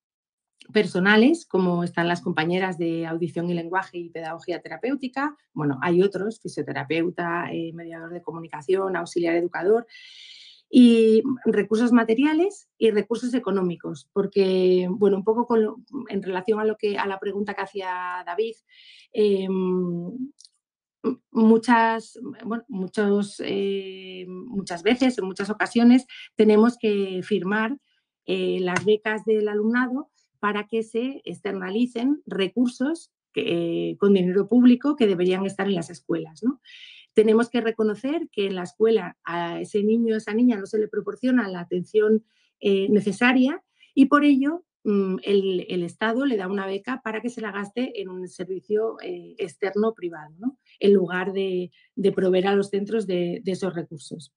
personales, 0.72 1.45
como 1.45 1.84
están 1.84 2.07
las 2.07 2.22
compañeras 2.22 2.78
de 2.78 3.05
audición 3.05 3.49
y 3.49 3.53
lenguaje 3.53 3.97
y 3.97 4.09
pedagogía 4.09 4.61
terapéutica. 4.61 5.36
Bueno, 5.53 5.80
hay 5.82 6.01
otros, 6.01 6.39
fisioterapeuta, 6.39 7.51
eh, 7.51 7.72
mediador 7.74 8.11
de 8.11 8.22
comunicación, 8.22 8.95
auxiliar 8.95 9.36
educador, 9.36 9.86
y 10.70 11.24
recursos 11.45 11.91
materiales 11.91 12.68
y 12.78 12.91
recursos 12.91 13.34
económicos, 13.34 14.09
porque, 14.11 14.88
bueno, 14.89 15.18
un 15.18 15.24
poco 15.24 15.47
en 16.09 16.24
relación 16.24 16.59
a, 16.59 16.66
lo 16.66 16.76
que, 16.76 16.97
a 16.97 17.05
la 17.05 17.20
pregunta 17.20 17.53
que 17.53 17.61
hacía 17.61 18.24
David, 18.26 18.55
em, 19.13 20.32
muchas, 21.32 22.20
muchos, 22.68 23.41
eh, 23.45 24.26
muchas 24.28 24.84
veces, 24.84 25.18
en 25.18 25.26
muchas 25.26 25.49
ocasiones, 25.49 26.07
tenemos 26.36 26.78
que 26.78 27.22
firmar 27.24 27.78
eh, 28.26 28.57
las 28.59 28.84
becas 28.86 29.24
del 29.24 29.47
alumnado 29.47 30.09
para 30.46 30.68
que 30.68 30.84
se 30.84 31.24
externalicen 31.26 32.22
recursos 32.28 33.12
que, 33.34 33.98
con 34.00 34.14
dinero 34.14 34.48
público 34.48 34.96
que 34.96 35.08
deberían 35.08 35.43
estar 35.48 35.66
en 35.66 35.74
las 35.74 35.89
escuelas. 35.89 36.43
¿no? 36.43 36.62
Tenemos 37.16 37.50
que 37.50 37.62
reconocer 37.62 38.30
que 38.32 38.46
en 38.46 38.54
la 38.54 38.62
escuela 38.62 39.18
a 39.24 39.60
ese 39.60 39.82
niño 39.82 40.14
o 40.14 40.18
esa 40.18 40.36
niña 40.36 40.58
no 40.58 40.68
se 40.68 40.78
le 40.78 40.88
proporciona 40.88 41.48
la 41.48 41.62
atención 41.62 42.24
eh, 42.60 42.88
necesaria 42.89 43.64
y 43.96 44.06
por 44.06 44.24
ello 44.24 44.66
mm, 44.84 45.16
el, 45.24 45.82
Estado 45.82 46.28
le 46.28 46.38
da 46.38 46.48
una 46.48 46.68
beca 46.68 47.02
para 47.04 47.24
que 47.24 47.32
se 47.32 47.41
la 47.41 47.52
gaste 47.52 48.00
en 48.00 48.10
un 48.10 48.28
servicio 48.28 48.98
eh, 49.02 49.34
externo 49.39 49.96
privado, 49.96 50.36
¿no? 50.38 50.60
en 50.80 50.93
lugar 50.93 51.34
de, 51.34 51.72
proveer 52.14 52.46
a 52.50 52.56
los 52.56 52.70
centros 52.70 53.08
de, 53.08 53.41
esos 53.48 53.74
recursos. 53.74 54.32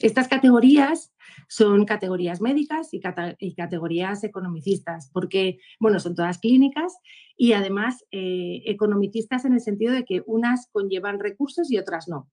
Estas 0.00 0.28
categorías 0.28 1.14
son 1.48 1.84
categorías 1.84 2.40
médicas 2.40 2.88
y, 2.92 3.00
categorías 3.00 4.24
economicistas, 4.24 5.10
porque, 5.12 5.58
bueno, 5.80 6.00
son 6.00 6.14
todas 6.14 6.38
clínicas 6.38 6.98
y 7.36 7.52
además 7.52 8.04
eh, 8.10 8.62
economicistas 8.66 9.44
en 9.44 9.54
el 9.54 9.60
sentido 9.60 9.92
de 9.92 10.04
que 10.04 10.22
unas 10.26 10.68
conllevan 10.72 11.20
recursos 11.20 11.70
y 11.70 11.78
otras 11.78 12.08
no. 12.08 12.30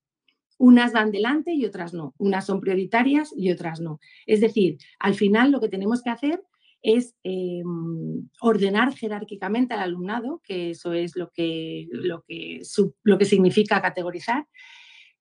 Unas 0.58 0.92
van 0.92 1.10
delante 1.10 1.52
y 1.52 1.64
otras 1.64 1.94
no. 1.94 2.14
Unas 2.18 2.46
son 2.46 2.60
prioritarias 2.60 3.32
y 3.36 3.50
otras 3.50 3.80
no. 3.80 3.98
Es 4.26 4.40
decir, 4.40 4.78
al 4.98 5.14
final 5.14 5.50
lo 5.50 5.60
que 5.60 5.68
tenemos 5.68 6.02
que 6.02 6.10
hacer 6.10 6.42
es 6.84 7.16
em, 7.22 8.28
ordenar 8.40 8.94
jerárquicamente 8.94 9.72
al 9.72 9.80
alumnado, 9.80 10.42
que 10.44 10.70
eso 10.70 10.92
es 10.92 11.16
lo 11.16 11.30
que, 11.30 11.88
lo 11.90 12.22
que, 12.28 12.60
lo 13.02 13.18
que 13.18 13.24
significa 13.24 13.80
categorizar, 13.80 14.46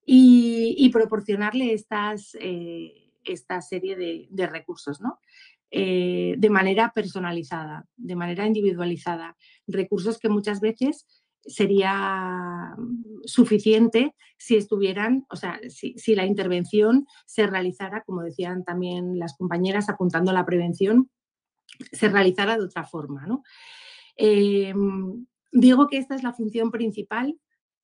y, 0.05 0.89
proporcionarle 0.89 1.73
estas, 1.73 2.35
eh, 2.39 3.02
esta 3.25 3.61
serie 3.61 3.95
de, 3.95 4.47
recursos, 4.47 5.01
¿no? 5.01 5.19
Eh, 5.71 6.35
de 6.37 6.49
manera 6.49 6.91
personalizada, 6.93 7.85
de 7.97 8.15
manera 8.15 8.45
individualizada, 8.45 9.35
recursos 9.67 10.19
que 10.19 10.29
muchas 10.29 10.61
veces 10.61 11.07
sería 11.45 12.75
suficiente 13.25 14.15
si 14.37 14.55
estuvieran, 14.55 15.25
o 15.29 15.35
sea, 15.35 15.59
si, 15.69 16.15
la 16.15 16.25
intervención 16.25 17.05
se 17.25 17.47
realizara, 17.47 18.03
como 18.03 18.21
decían 18.21 18.63
también 18.63 19.19
las 19.19 19.35
compañeras, 19.37 19.89
apuntando 19.89 20.31
a 20.31 20.33
la 20.33 20.45
prevención, 20.45 21.09
se 21.91 22.09
realizara 22.09 22.57
de 22.57 22.65
otra 22.65 22.83
forma. 22.83 23.25
¿no? 23.25 23.43
Em, 24.15 25.25
digo 25.51 25.87
que 25.87 25.97
esta 25.97 26.15
es 26.15 26.23
la 26.23 26.33
función 26.33 26.71
principal 26.71 27.39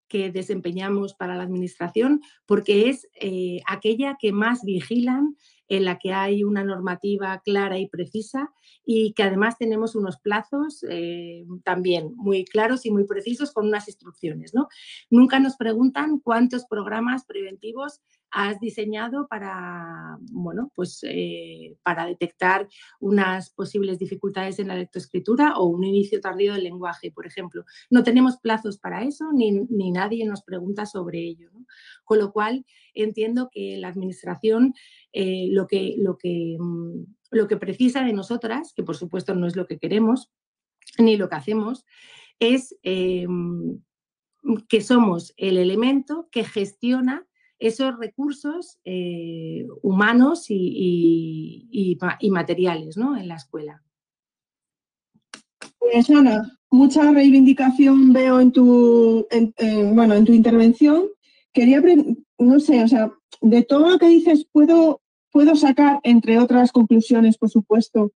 que 0.10 0.32
desempeñamos 0.32 1.14
para 1.14 1.36
la 1.36 1.44
Administración 1.44 2.22
porque 2.46 2.90
es 2.90 3.08
eh, 3.16 3.62
aquella 3.68 4.18
que 4.20 4.34
más 4.34 4.64
vigilan 4.64 5.38
en 5.70 5.86
la 5.86 6.00
que 6.00 6.12
hay 6.12 6.44
una 6.44 6.64
normativa 6.64 7.42
clara 7.46 7.78
y 7.78 7.88
precisa 7.88 8.52
y 8.86 9.14
que 9.14 9.24
además 9.24 9.58
tenemos 9.58 9.96
unos 9.96 10.18
plazos 10.18 10.84
eh, 10.90 11.46
también 11.64 12.14
muy 12.16 12.44
claros 12.44 12.86
y 12.86 12.92
muy 12.92 13.06
precisos 13.06 13.52
con 13.54 13.68
unas 13.68 13.88
instrucciones. 13.88 14.54
¿no? 14.54 14.68
Nunca 15.10 15.40
nos 15.40 15.56
preguntan 15.56 16.20
cuántos 16.20 16.66
programas 16.66 17.26
preventivos 17.26 18.02
has 18.32 18.60
diseñado 18.60 19.28
para, 19.28 20.18
bueno, 20.32 20.72
pues, 20.76 21.00
eh, 21.04 21.78
para 21.84 22.06
detectar 22.06 22.68
unas 23.00 23.50
posibles 23.50 23.98
dificultades 23.98 24.60
en 24.60 24.68
la 24.68 24.76
lectoescritura 24.76 25.58
o 25.58 25.66
un 25.66 25.84
inicio 25.84 26.22
tardío 26.22 26.54
del 26.54 26.64
lenguaje, 26.64 27.12
por 27.12 27.26
ejemplo. 27.26 27.66
No 27.90 28.04
tenemos 28.04 28.38
plazos 28.38 28.78
para 28.78 29.04
eso 29.04 29.26
ni, 29.34 29.52
nadie 29.92 30.26
nos 30.26 30.44
pregunta 30.44 30.86
sobre 30.86 31.20
ello. 31.20 31.50
Con 32.04 32.20
lo 32.20 32.32
cual, 32.32 32.66
entiendo 32.94 33.50
que 33.52 33.78
la 33.78 33.88
Administración 33.88 34.74
eh, 35.14 35.48
lo, 35.52 35.68
que, 35.68 35.96
lo, 35.98 36.18
que, 36.18 36.58
mm, 36.60 37.04
lo 37.32 37.48
que 37.48 37.58
precisa 37.58 38.04
de 38.04 38.14
nosotras, 38.14 38.74
que 38.76 38.84
por 38.84 38.96
supuesto 38.96 39.34
no 39.36 39.48
es 39.48 39.56
lo 39.56 39.66
que 39.66 39.80
queremos 39.80 40.32
ni 40.98 41.18
lo 41.18 41.30
que 41.30 41.36
hacemos, 41.36 41.86
es 42.40 42.78
eh, 42.84 43.28
que 44.68 44.82
somos 44.82 45.34
el 45.38 45.58
elemento 45.58 46.30
que 46.32 46.44
gestiona 46.44 47.26
esos 47.60 47.98
recursos 48.00 48.80
eh, 48.86 49.68
humanos 49.82 50.46
y, 50.48 51.98
materiales 52.32 52.96
en 52.96 53.28
la 53.28 53.36
escuela. 53.36 53.84
Pues 55.78 56.10
Ana, 56.10 56.58
mucha 56.72 57.12
reivindicación 57.12 58.14
veo 58.14 58.40
en 58.40 58.52
tu, 58.54 59.28
bueno, 59.94 60.14
en 60.14 60.26
tu 60.26 60.34
intervención. 60.34 61.10
Quería, 61.54 61.82
no 62.38 62.60
sé, 62.60 62.84
o 62.84 62.88
sea, 62.88 63.12
de 63.42 63.64
todo 63.64 63.90
lo 63.90 64.00
que 64.00 64.08
dices 64.08 64.46
puedo, 64.52 65.02
puedo 65.32 65.56
sacar, 65.56 66.00
entre 66.04 66.40
otras 66.40 66.72
conclusiones, 66.72 67.38
por 67.38 67.50
supuesto, 67.50 68.12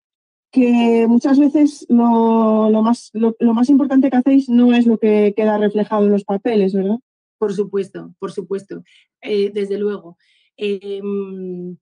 que 0.51 1.05
muchas 1.07 1.39
veces 1.39 1.85
lo, 1.89 2.69
más, 2.83 3.09
lo, 3.13 3.53
más 3.53 3.69
importante 3.69 4.09
que 4.09 4.17
hacéis 4.17 4.49
no 4.49 4.73
es 4.73 4.85
lo 4.85 4.97
que 4.97 5.33
queda 5.35 5.57
reflejado 5.57 6.05
en 6.05 6.11
los 6.11 6.25
papeles, 6.25 6.73
¿verdad? 6.73 6.97
Por 7.37 7.53
supuesto, 7.53 8.13
por 8.19 8.31
supuesto, 8.31 8.83
eh, 9.21 9.51
desde 9.53 9.77
luego. 9.77 10.17
Em, 10.57 11.77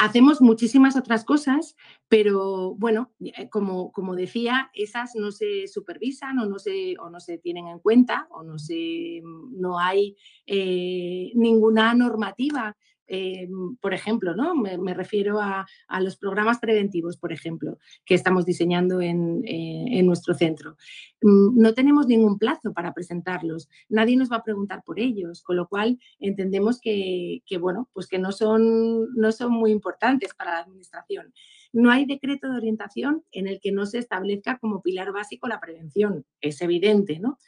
hacemos 0.00 0.40
muchísimas 0.40 0.96
otras 0.96 1.24
cosas, 1.24 1.76
pero 2.08 2.74
bueno, 2.74 3.12
eh, 3.20 3.50
como, 3.50 3.92
como, 3.92 4.16
decía, 4.16 4.70
esas 4.72 5.14
no 5.14 5.30
se 5.30 5.68
supervisan 5.68 6.38
o 6.38 6.46
no 6.46 6.58
se, 6.58 6.96
o 6.98 7.10
no 7.10 7.20
se 7.20 7.36
tienen 7.36 7.68
en 7.68 7.80
cuenta 7.80 8.26
o 8.30 8.42
no, 8.42 8.58
se, 8.58 9.20
no 9.22 9.78
hay 9.78 10.16
eh, 10.46 11.30
ninguna 11.34 11.94
normativa 11.94 12.78
eh, 13.12 13.48
por 13.80 13.92
ejemplo, 13.92 14.36
¿no? 14.36 14.54
me, 14.54 14.94
refiero 14.94 15.40
a, 15.40 15.66
los 16.00 16.16
programas 16.16 16.60
preventivos, 16.60 17.16
por 17.16 17.32
ejemplo, 17.32 17.76
que 18.04 18.14
estamos 18.14 18.46
diseñando 18.46 19.00
en, 19.00 19.42
eh, 19.44 20.00
nuestro 20.04 20.32
centro. 20.32 20.76
Mm, 21.20 21.60
no 21.60 21.74
tenemos 21.74 22.06
ningún 22.06 22.38
plazo 22.38 22.72
para 22.72 22.94
presentarlos, 22.94 23.68
nadie 23.88 24.16
nos 24.16 24.30
va 24.30 24.36
a 24.36 24.44
preguntar 24.44 24.84
por 24.84 25.00
ellos, 25.00 25.42
con 25.42 25.56
lo 25.56 25.66
cual 25.66 25.98
entendemos 26.20 26.80
que, 26.80 27.42
bueno, 27.60 27.88
pues 27.92 28.06
que 28.06 28.20
no 28.20 28.30
son, 28.30 29.12
no 29.16 29.32
son 29.32 29.50
muy 29.52 29.72
importantes 29.72 30.32
para 30.32 30.52
la 30.52 30.60
administración. 30.60 31.34
No 31.72 31.90
hay 31.90 32.06
decreto 32.06 32.48
de 32.48 32.58
orientación 32.58 33.24
en 33.32 33.48
el 33.48 33.60
que 33.60 33.72
no 33.72 33.86
se 33.86 33.98
establezca 33.98 34.58
como 34.58 34.82
pilar 34.82 35.12
básico 35.12 35.48
la 35.48 35.58
prevención, 35.58 36.24
es 36.40 36.62
evidente, 36.62 37.18
¿no? 37.18 37.38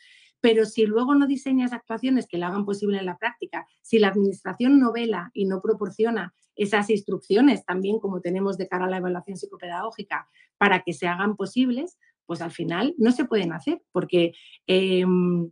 Pero 0.43 0.67
si 0.67 0.85
luego 0.85 1.15
no 1.15 1.27
diseñas 1.27 1.73
actuaciones 1.73 2.27
que 2.27 2.37
la 2.37 2.49
hagan 2.49 2.67
posible 2.67 2.99
en 2.99 3.07
la 3.07 3.17
práctica, 3.17 3.67
si 3.81 3.99
la 3.99 4.09
administración 4.09 4.79
no 4.79 4.93
vela 4.93 5.31
y 5.33 5.47
no 5.47 5.63
proporciona 5.63 6.35
esas 6.55 6.91
instrucciones 6.91 7.65
también 7.65 7.99
como 7.99 8.21
tenemos 8.21 8.59
de 8.59 8.69
cara 8.69 8.85
a 8.85 8.91
la 8.91 8.99
evaluación 8.99 9.39
psicopedagógica 9.39 10.29
para 10.59 10.83
que 10.83 10.93
se 10.93 11.07
hagan 11.07 11.37
posibles, 11.37 11.97
pues 12.27 12.43
al 12.43 12.51
final 12.51 12.95
no 12.99 13.13
se 13.13 13.25
pueden 13.25 13.53
hacer 13.53 13.83
porque 13.93 14.33
em, 14.67 15.51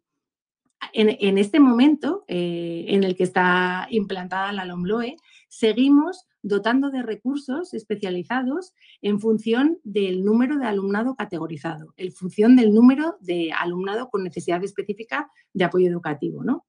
en, 0.93 1.39
este 1.39 1.61
momento 1.61 2.25
eh, 2.29 2.87
en 2.89 3.05
el 3.05 3.17
que 3.17 3.25
está 3.25 3.87
implantada 3.91 4.53
la 4.53 4.65
LOMLOE, 4.65 5.17
seguimos 5.49 6.27
dotando 6.43 6.91
de 6.91 7.03
recursos 7.03 7.75
especializados 7.75 8.75
en 9.03 9.21
función 9.21 9.79
del 9.85 10.25
número 10.25 10.59
de 10.59 10.67
alumnado 10.67 11.15
categorizado, 11.15 11.95
en 11.97 12.13
función 12.13 12.57
del 12.57 12.73
número 12.73 13.17
de 13.21 13.53
alumnado 13.53 14.09
con 14.09 14.25
necesidad 14.25 14.63
específica 14.65 15.31
de 15.53 15.65
apoyo 15.65 15.89
educativo. 15.89 16.45
¿no? 16.45 16.65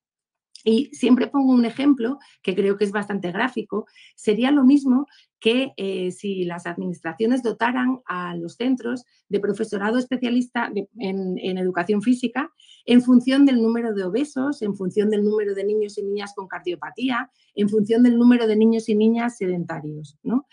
Y 0.63 0.89
siempre 0.93 1.27
pongo 1.27 1.53
un 1.53 1.65
ejemplo 1.65 2.19
que 2.41 2.55
creo 2.55 2.77
que 2.77 2.83
es 2.83 2.91
bastante 2.91 3.31
gráfico. 3.31 3.87
Sería 4.15 4.51
lo 4.51 4.63
mismo 4.63 5.07
que 5.39 5.73
eh, 5.75 6.11
si 6.11 6.45
las 6.45 6.67
administraciones 6.67 7.41
dotaran 7.41 8.01
a 8.05 8.35
los 8.35 8.55
centros 8.55 9.05
de 9.27 9.39
profesorado 9.39 9.97
especialista 9.97 10.71
en, 10.99 11.57
educación 11.57 12.03
física 12.03 12.51
en 12.85 13.01
función 13.01 13.45
del 13.45 13.61
número 13.61 13.93
de 13.93 14.03
obesos, 14.03 14.61
en 14.61 14.75
función 14.75 15.09
del 15.09 15.23
número 15.23 15.55
de 15.55 15.63
niños 15.63 15.97
y 15.97 16.03
niñas 16.03 16.33
con 16.35 16.47
cardiopatía, 16.47 17.31
en 17.55 17.69
función 17.69 18.03
del 18.03 18.17
número 18.17 18.45
de 18.47 18.55
niños 18.55 18.87
y 18.89 18.95
niñas 18.95 19.37
sedentarios. 19.37 20.17
¿no? 20.23 20.47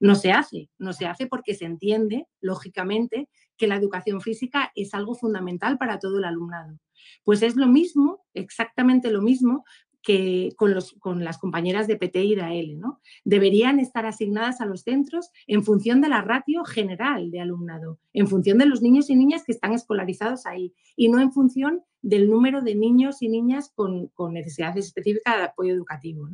no 0.00 0.14
se 0.14 0.32
hace, 0.32 0.68
no 0.78 0.92
se 0.92 1.06
hace 1.06 1.26
porque 1.26 1.54
se 1.54 1.64
entiende, 1.64 2.26
lógicamente, 2.40 3.28
que 3.56 3.66
la 3.66 3.76
educación 3.76 4.20
física 4.20 4.72
es 4.74 4.94
algo 4.94 5.14
fundamental 5.14 5.78
para 5.78 5.98
todo 5.98 6.18
el 6.18 6.24
alumnado. 6.24 6.78
Pues 7.24 7.42
es 7.42 7.56
lo 7.56 7.66
mismo, 7.66 8.24
exactamente 8.34 9.10
lo 9.10 9.22
mismo 9.22 9.64
que 10.04 10.52
con, 10.56 10.74
los, 10.74 10.92
con 11.00 11.24
las 11.24 11.38
compañeras 11.38 11.86
de 11.88 11.96
PT 11.96 12.22
y 12.22 12.34
de 12.36 12.42
AL. 12.42 12.78
¿no? 12.78 13.00
Deberían 13.24 13.80
estar 13.80 14.06
asignadas 14.06 14.60
a 14.60 14.66
los 14.66 14.82
centros 14.82 15.30
en 15.46 15.64
función 15.64 16.00
de 16.00 16.10
la 16.10 16.20
ratio 16.20 16.64
general 16.64 17.30
de 17.30 17.40
alumnado, 17.40 17.98
en 18.12 18.28
función 18.28 18.58
de 18.58 18.66
los 18.66 18.82
niños 18.82 19.08
y 19.10 19.16
niñas 19.16 19.42
que 19.44 19.52
están 19.52 19.72
escolarizados 19.72 20.46
ahí 20.46 20.74
y 20.94 21.08
no 21.08 21.20
en 21.20 21.32
función 21.32 21.82
del 22.02 22.28
número 22.28 22.60
de 22.60 22.74
niños 22.74 23.22
y 23.22 23.28
niñas 23.28 23.72
con, 23.74 24.10
necesidades 24.30 24.86
específicas 24.86 25.38
de 25.38 25.44
apoyo 25.44 25.72
educativo. 25.72 26.28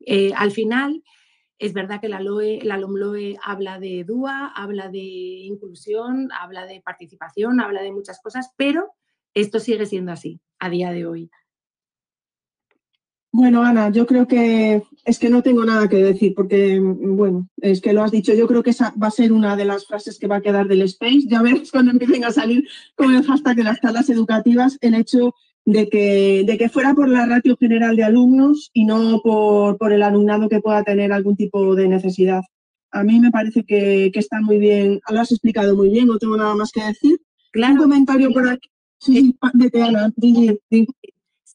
Eh, 0.00 0.32
al 0.36 0.50
final, 0.52 1.02
es 1.58 1.72
verdad 1.72 2.02
que 2.02 2.10
la, 2.10 2.20
LOE, 2.20 2.60
la 2.62 2.76
LOMLOE 2.76 3.38
habla 3.42 3.78
de 3.78 4.04
DUA, 4.04 4.48
habla 4.48 4.90
de 4.90 4.98
inclusión, 4.98 6.28
habla 6.38 6.66
de 6.66 6.82
participación, 6.82 7.60
habla 7.60 7.82
de 7.82 7.92
muchas 7.92 8.20
cosas, 8.20 8.52
pero 8.58 8.92
esto 9.36 9.60
sigue 9.60 9.86
siendo 9.86 10.12
así 10.12 10.40
a 10.58 10.70
día 10.70 10.90
de 10.90 11.06
hoy. 11.06 11.30
Bueno, 13.30 13.62
Ana, 13.62 13.90
yo 13.90 14.06
creo 14.06 14.26
que 14.26 14.82
es 15.04 15.18
que 15.18 15.28
no 15.28 15.42
tengo 15.42 15.62
nada 15.66 15.88
que 15.88 15.96
decir 15.96 16.32
porque, 16.34 16.80
bueno, 16.80 17.50
es 17.58 17.82
que 17.82 17.92
lo 17.92 18.02
has 18.02 18.10
dicho. 18.10 18.32
Yo 18.32 18.46
creo 18.46 18.62
que 18.62 18.70
esa 18.70 18.94
va 19.00 19.08
a 19.08 19.10
ser 19.10 19.30
una 19.30 19.56
de 19.56 19.66
las 19.66 19.86
frases 19.86 20.18
que 20.18 20.26
va 20.26 20.36
a 20.36 20.40
quedar 20.40 20.68
del 20.68 20.80
Space. 20.82 21.26
Ya 21.28 21.42
verás 21.42 21.70
cuando 21.70 21.90
empiecen 21.90 22.24
a 22.24 22.32
salir 22.32 22.66
con 22.94 23.14
el 23.14 23.22
hashtag 23.24 23.56
de 23.56 23.64
las 23.64 23.80
charlas 23.80 24.08
educativas 24.08 24.78
el 24.80 24.94
hecho 24.94 25.34
de 25.66 25.90
que, 25.90 26.44
de 26.46 26.56
que 26.56 26.70
fuera 26.70 26.94
por 26.94 27.10
la 27.10 27.26
ratio 27.26 27.58
general 27.58 27.94
de 27.96 28.04
alumnos 28.04 28.70
y 28.72 28.86
no 28.86 29.20
por, 29.22 29.76
por, 29.76 29.92
el 29.92 30.02
alumnado 30.02 30.48
que 30.48 30.60
pueda 30.60 30.82
tener 30.82 31.12
algún 31.12 31.36
tipo 31.36 31.74
de 31.74 31.88
necesidad. 31.88 32.40
A 32.90 33.04
mí 33.04 33.20
me 33.20 33.30
parece 33.30 33.64
que, 33.64 34.10
que, 34.14 34.18
está 34.18 34.40
muy 34.40 34.58
bien, 34.58 35.00
lo 35.10 35.20
has 35.20 35.30
explicado 35.30 35.76
muy 35.76 35.90
bien, 35.90 36.06
no 36.06 36.16
tengo 36.16 36.38
nada 36.38 36.54
más 36.54 36.72
que 36.72 36.82
decir. 36.82 37.20
Claro. 37.52 37.74
Un 37.74 37.80
comentario 37.80 38.32
por 38.32 38.48
aquí. 38.48 38.70
Sí, 39.06 39.36
de 39.54 39.82
Ana, 39.82 40.12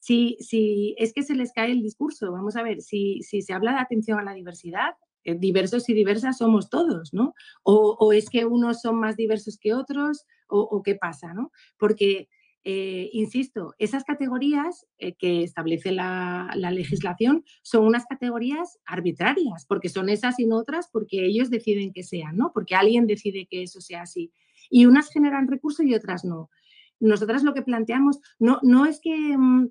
si, 0.01 0.37
si 0.39 0.95
es 0.97 1.13
que 1.13 1.21
se 1.21 1.35
les 1.35 1.53
cae 1.53 1.71
el 1.71 1.83
discurso, 1.83 2.31
vamos 2.31 2.55
a 2.55 2.63
ver, 2.63 2.81
si, 2.81 3.21
si 3.21 3.41
se 3.41 3.53
habla 3.53 3.73
de 3.73 3.79
atención 3.79 4.19
a 4.19 4.23
la 4.23 4.33
diversidad, 4.33 4.95
eh, 5.23 5.35
diversos 5.35 5.87
y 5.89 5.93
diversas 5.93 6.39
somos 6.39 6.69
todos, 6.69 7.13
¿no? 7.13 7.35
O, 7.63 8.11
es 8.11 8.29
que 8.29 8.45
unos 8.45 8.81
son 8.81 8.99
más 8.99 9.15
diversos 9.15 9.57
que 9.59 9.73
otros, 9.73 10.25
o, 10.47 10.81
qué 10.83 10.95
pasa, 10.95 11.33
¿no? 11.33 11.51
Porque, 11.77 12.27
eh, 12.63 13.09
insisto, 13.13 13.73
esas 13.77 14.03
categorías 14.03 14.85
eh, 14.97 15.13
que 15.13 15.43
establece 15.43 15.91
la, 15.91 16.51
la, 16.55 16.71
legislación 16.71 17.45
son 17.61 17.85
unas 17.85 18.05
categorías 18.05 18.79
arbitrarias, 18.85 19.65
porque 19.65 19.89
son 19.89 20.09
esas 20.09 20.39
y 20.39 20.45
no 20.45 20.57
otras, 20.57 20.89
porque 20.91 21.25
ellos 21.25 21.49
deciden 21.49 21.93
que 21.93 22.03
sean, 22.03 22.35
¿no? 22.35 22.51
Porque 22.53 22.75
alguien 22.75 23.07
decide 23.07 23.47
que 23.49 23.63
eso 23.63 23.81
sea 23.81 24.01
así. 24.01 24.31
Y 24.69 24.85
unas 24.87 25.09
generan 25.09 25.47
recursos 25.47 25.85
y 25.85 25.93
otras 25.93 26.25
no. 26.25 26.49
Nosotras 27.01 27.43
lo 27.43 27.53
que 27.53 27.61
planteamos 27.61 28.21
no, 28.39 28.59
no 28.63 28.85
es 28.85 29.01
que 29.01 29.37
mm, 29.37 29.69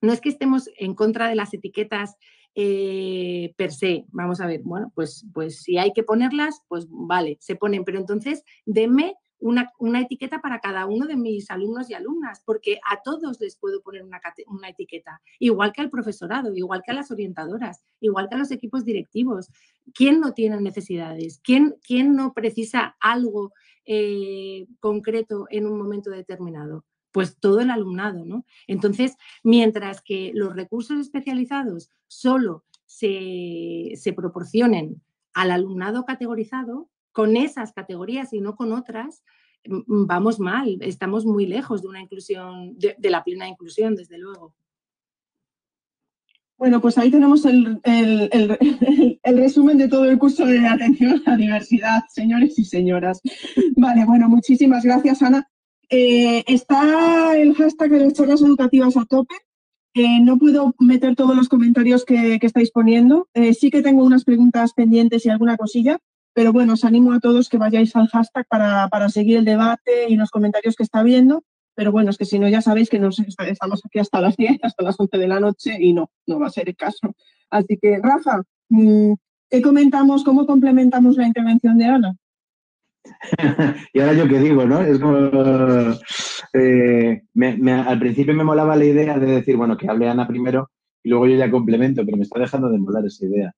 no 0.00 0.12
es 0.12 0.20
que 0.20 0.28
estemos 0.28 0.70
en 0.78 0.94
contra 0.94 1.28
de 1.28 1.34
las 1.34 1.52
etiquetas 1.52 2.16
eh, 2.54 3.54
per 3.56 3.72
se. 3.72 4.04
Vamos 4.08 4.40
a 4.40 4.46
ver, 4.46 4.62
bueno, 4.62 4.92
pues, 4.94 5.26
pues 5.32 5.62
si 5.62 5.78
hay 5.78 5.92
que 5.92 6.02
ponerlas, 6.02 6.62
pues 6.68 6.86
vale, 6.88 7.36
se 7.40 7.56
ponen, 7.56 7.84
pero 7.84 7.98
entonces 7.98 8.44
denme 8.64 9.16
una, 9.40 9.70
etiqueta 10.00 10.40
para 10.40 10.58
cada 10.58 10.86
uno 10.86 11.06
de 11.06 11.16
mis 11.16 11.50
alumnos 11.50 11.88
y 11.88 11.94
alumnas, 11.94 12.42
porque 12.44 12.80
a 12.90 13.02
todos 13.02 13.40
les 13.40 13.56
puedo 13.56 13.80
poner 13.82 14.02
una, 14.02 14.20
una, 14.48 14.68
etiqueta, 14.70 15.20
igual 15.38 15.72
que 15.72 15.80
al 15.80 15.90
profesorado, 15.90 16.52
igual 16.54 16.82
que 16.84 16.90
a 16.90 16.94
las 16.94 17.10
orientadoras, 17.12 17.84
igual 18.00 18.28
que 18.28 18.34
a 18.34 18.38
los 18.38 18.50
equipos 18.50 18.84
directivos. 18.84 19.50
¿Quién 19.94 20.18
no 20.20 20.34
tiene 20.34 20.60
necesidades? 20.60 21.40
¿Quién, 21.44 21.76
quién 21.86 22.14
no 22.14 22.34
precisa 22.34 22.96
algo 22.98 23.52
eh, 23.88 24.66
concreto 24.78 25.46
en 25.50 25.66
un 25.66 25.78
momento 25.78 26.10
determinado? 26.10 26.84
pues 27.10 27.38
todo 27.38 27.60
el 27.60 27.70
alumnado, 27.70 28.24
¿no? 28.24 28.44
Entonces, 28.66 29.16
mientras 29.42 30.02
que 30.02 30.30
los 30.34 30.54
recursos 30.54 31.00
especializados 31.00 31.90
solo 32.06 32.64
se, 32.86 33.94
proporcionen 34.14 35.02
al 35.34 35.50
alumnado 35.50 36.04
categorizado, 36.04 36.88
con 37.12 37.36
esas 37.36 37.72
categorías 37.72 38.32
y 38.32 38.40
no 38.40 38.54
con 38.54 38.72
otras, 38.72 39.24
mm, 39.66 40.06
vamos 40.06 40.38
mal, 40.38 40.78
estamos 40.80 41.26
muy 41.26 41.46
lejos 41.46 41.82
de 41.82 41.88
una 41.88 42.00
inclusión, 42.00 42.78
de, 42.78 42.96
la 43.10 43.24
plena 43.24 43.48
inclusión, 43.48 43.96
desde 43.96 44.18
luego. 44.18 44.54
Bueno, 46.58 46.80
pues 46.80 46.98
ahí 46.98 47.10
tenemos 47.10 47.44
el, 47.44 47.80
el, 47.84 49.38
resumen 49.38 49.78
de 49.78 49.88
todo 49.88 50.04
el 50.06 50.18
curso 50.18 50.44
de 50.44 50.66
atención 50.66 51.22
a 51.24 51.30
la 51.30 51.36
diversidad, 51.36 52.02
señores 52.08 52.58
y 52.58 52.64
señoras. 52.64 53.20
Vale, 53.76 54.04
bueno, 54.04 54.28
muchísimas 54.28 54.84
gracias, 54.84 55.22
Ana. 55.22 55.48
Eh, 55.88 56.44
está 56.46 57.36
el 57.36 57.54
hashtag 57.54 57.90
de 57.90 58.00
las 58.00 58.12
charlas 58.12 58.42
educativas 58.42 58.96
a 58.96 59.04
tope. 59.04 59.36
Eh, 59.94 60.20
no 60.20 60.36
puedo 60.36 60.74
meter 60.80 61.14
todos 61.16 61.34
los 61.34 61.48
comentarios 61.48 62.04
que, 62.04 62.38
estáis 62.42 62.72
poniendo. 62.72 63.28
Eh, 63.34 63.54
sí 63.54 63.70
que 63.70 63.82
tengo 63.82 64.04
unas 64.04 64.24
preguntas 64.24 64.72
pendientes 64.74 65.24
y 65.24 65.30
alguna 65.30 65.56
cosilla, 65.56 65.98
pero 66.34 66.52
bueno, 66.52 66.74
os 66.74 66.84
animo 66.84 67.12
a 67.12 67.20
todos 67.20 67.48
que 67.48 67.56
vayáis 67.56 67.94
al 67.96 68.08
hashtag 68.08 68.46
para, 68.48 69.08
seguir 69.08 69.38
el 69.38 69.44
debate 69.44 70.08
y 70.08 70.16
los 70.16 70.30
comentarios 70.30 70.74
que 70.74 70.82
está 70.82 71.02
viendo. 71.02 71.44
Pero 71.78 71.92
bueno, 71.92 72.10
es 72.10 72.18
que 72.18 72.24
si 72.24 72.40
no, 72.40 72.48
ya 72.48 72.60
sabéis 72.60 72.90
que 72.90 72.98
nos, 72.98 73.20
estamos 73.20 73.80
aquí 73.86 74.00
hasta 74.00 74.20
las 74.20 74.36
10, 74.36 74.58
hasta 74.64 74.82
las 74.82 74.98
11 74.98 75.16
de 75.16 75.28
la 75.28 75.38
noche 75.38 75.76
y 75.78 75.92
no, 75.92 76.10
no 76.26 76.40
va 76.40 76.48
a 76.48 76.50
ser 76.50 76.68
el 76.68 76.74
caso. 76.74 77.14
Así 77.50 77.78
que, 77.80 78.00
Rafa, 78.02 78.42
mm, 78.68 79.12
¿qué 79.48 79.62
comentamos? 79.62 80.24
¿Cómo 80.24 80.44
complementamos 80.44 81.16
la 81.16 81.28
intervención 81.28 81.78
de 81.78 81.84
Ana? 81.84 82.16
y 83.92 84.00
ahora 84.00 84.12
yo 84.12 84.26
qué 84.26 84.40
digo, 84.40 84.64
¿no? 84.64 84.80
Es 84.80 84.98
como... 84.98 85.30
Eh, 86.52 87.22
al 87.36 87.98
principio 88.00 88.34
me 88.34 88.42
molaba 88.42 88.74
la 88.74 88.84
idea 88.84 89.16
de 89.16 89.26
decir, 89.26 89.56
bueno, 89.56 89.76
que 89.76 89.88
hable 89.88 90.08
Ana 90.08 90.26
primero 90.26 90.72
y 91.04 91.10
luego 91.10 91.28
yo 91.28 91.36
ya 91.36 91.48
complemento, 91.48 92.04
pero 92.04 92.16
me 92.16 92.24
está 92.24 92.40
dejando 92.40 92.70
de 92.70 92.78
molar 92.78 93.06
esa 93.06 93.24
idea. 93.24 93.54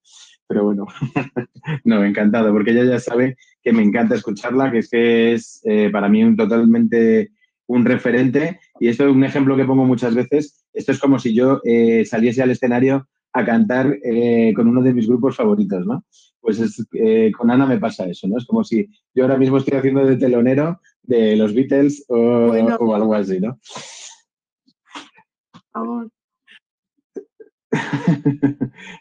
Pero 0.46 0.64
bueno, 0.64 0.84
no, 1.84 2.04
encantado, 2.04 2.52
porque 2.52 2.72
ella 2.72 2.84
ya 2.84 3.00
sabe 3.00 3.38
que 3.62 3.72
me 3.72 3.82
encanta 3.82 4.14
escucharla, 4.14 4.70
que 4.70 4.78
es 4.80 4.90
que 4.90 5.32
es 5.32 5.62
eh, 5.64 5.88
para 5.90 6.10
mí 6.10 6.22
un 6.22 6.36
totalmente 6.36 7.30
un 7.72 7.84
referente. 7.84 8.60
Y 8.78 8.88
esto 8.88 9.04
es 9.06 9.12
un 9.12 9.24
ejemplo 9.24 9.56
que 9.56 9.64
pongo 9.64 9.84
muchas 9.84 10.14
veces. 10.14 10.64
Esto 10.72 10.92
es 10.92 10.98
como 10.98 11.18
si 11.18 11.34
yo 11.34 11.60
eh, 11.64 12.04
saliese 12.04 12.42
al 12.42 12.50
escenario 12.50 13.08
a 13.32 13.44
cantar 13.44 13.96
con 14.56 14.66
uno 14.66 14.82
de 14.82 14.92
mis 14.92 15.06
grupos 15.06 15.36
favoritos, 15.36 15.86
¿no? 15.86 16.04
pues 16.40 16.86
eh, 16.94 17.30
con 17.36 17.50
Ana 17.50 17.66
me 17.66 17.78
pasa 17.78 18.06
eso, 18.06 18.26
¿no? 18.26 18.38
Es 18.38 18.46
como 18.46 18.64
si 18.64 18.88
yo 19.14 19.24
ahora 19.24 19.36
mismo 19.36 19.58
estoy 19.58 19.78
haciendo 19.78 20.04
de 20.04 20.16
telonero 20.16 20.80
de 21.02 21.36
los 21.36 21.54
Beatles 21.54 22.04
o, 22.08 22.52
algo 22.52 23.14
así, 23.14 23.40
¿no? 23.40 23.58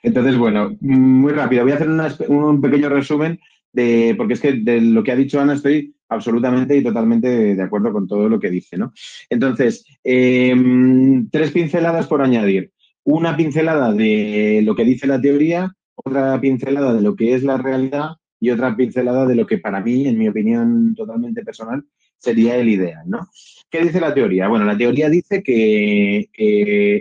Entonces, 0.03 0.37
bueno, 0.37 0.77
muy 0.81 1.33
rápido. 1.33 1.63
Voy 1.63 1.71
a 1.71 1.75
hacer 1.75 1.89
un 2.29 2.61
pequeño 2.61 2.89
resumen 2.89 3.39
de, 3.73 4.13
porque 4.17 4.33
es 4.33 4.41
que 4.41 4.53
de 4.53 4.81
lo 4.81 5.03
que 5.03 5.11
ha 5.11 5.15
dicho 5.15 5.39
Ana 5.39 5.53
estoy 5.53 5.95
absolutamente 6.09 6.75
y 6.75 6.83
totalmente 6.83 7.55
de 7.55 7.63
acuerdo 7.63 7.93
con 7.93 8.07
todo 8.07 8.27
lo 8.27 8.39
que 8.39 8.49
dice, 8.49 8.77
¿no? 8.77 8.91
Entonces, 9.29 9.85
em, 10.03 11.29
tres 11.29 11.51
pinceladas 11.51 12.07
por 12.07 12.21
añadir. 12.21 12.71
Una 13.03 13.37
pincelada 13.37 13.93
de 13.93 14.61
lo 14.63 14.75
que 14.75 14.83
dice 14.83 15.07
la 15.07 15.21
teoría, 15.21 15.73
otra 15.95 16.39
pincelada 16.41 16.93
de 16.93 17.01
lo 17.01 17.15
que 17.15 17.33
es 17.35 17.43
la 17.43 17.57
realidad 17.57 18.15
y 18.39 18.49
otra 18.51 18.75
pincelada 18.75 19.25
de 19.25 19.35
lo 19.35 19.45
que 19.45 19.57
para 19.57 19.81
mí, 19.81 20.07
en 20.07 20.17
mi 20.17 20.27
opinión 20.27 20.95
totalmente 20.95 21.43
personal, 21.43 21.83
sería 22.17 22.57
el 22.57 22.69
ideal, 22.69 23.03
¿no? 23.07 23.27
¿Qué 23.69 23.81
dice 23.81 24.01
la 24.01 24.13
teoría? 24.13 24.47
Bueno, 24.47 24.65
la 24.65 24.77
teoría 24.77 25.09
dice 25.09 25.43
que, 25.43 26.29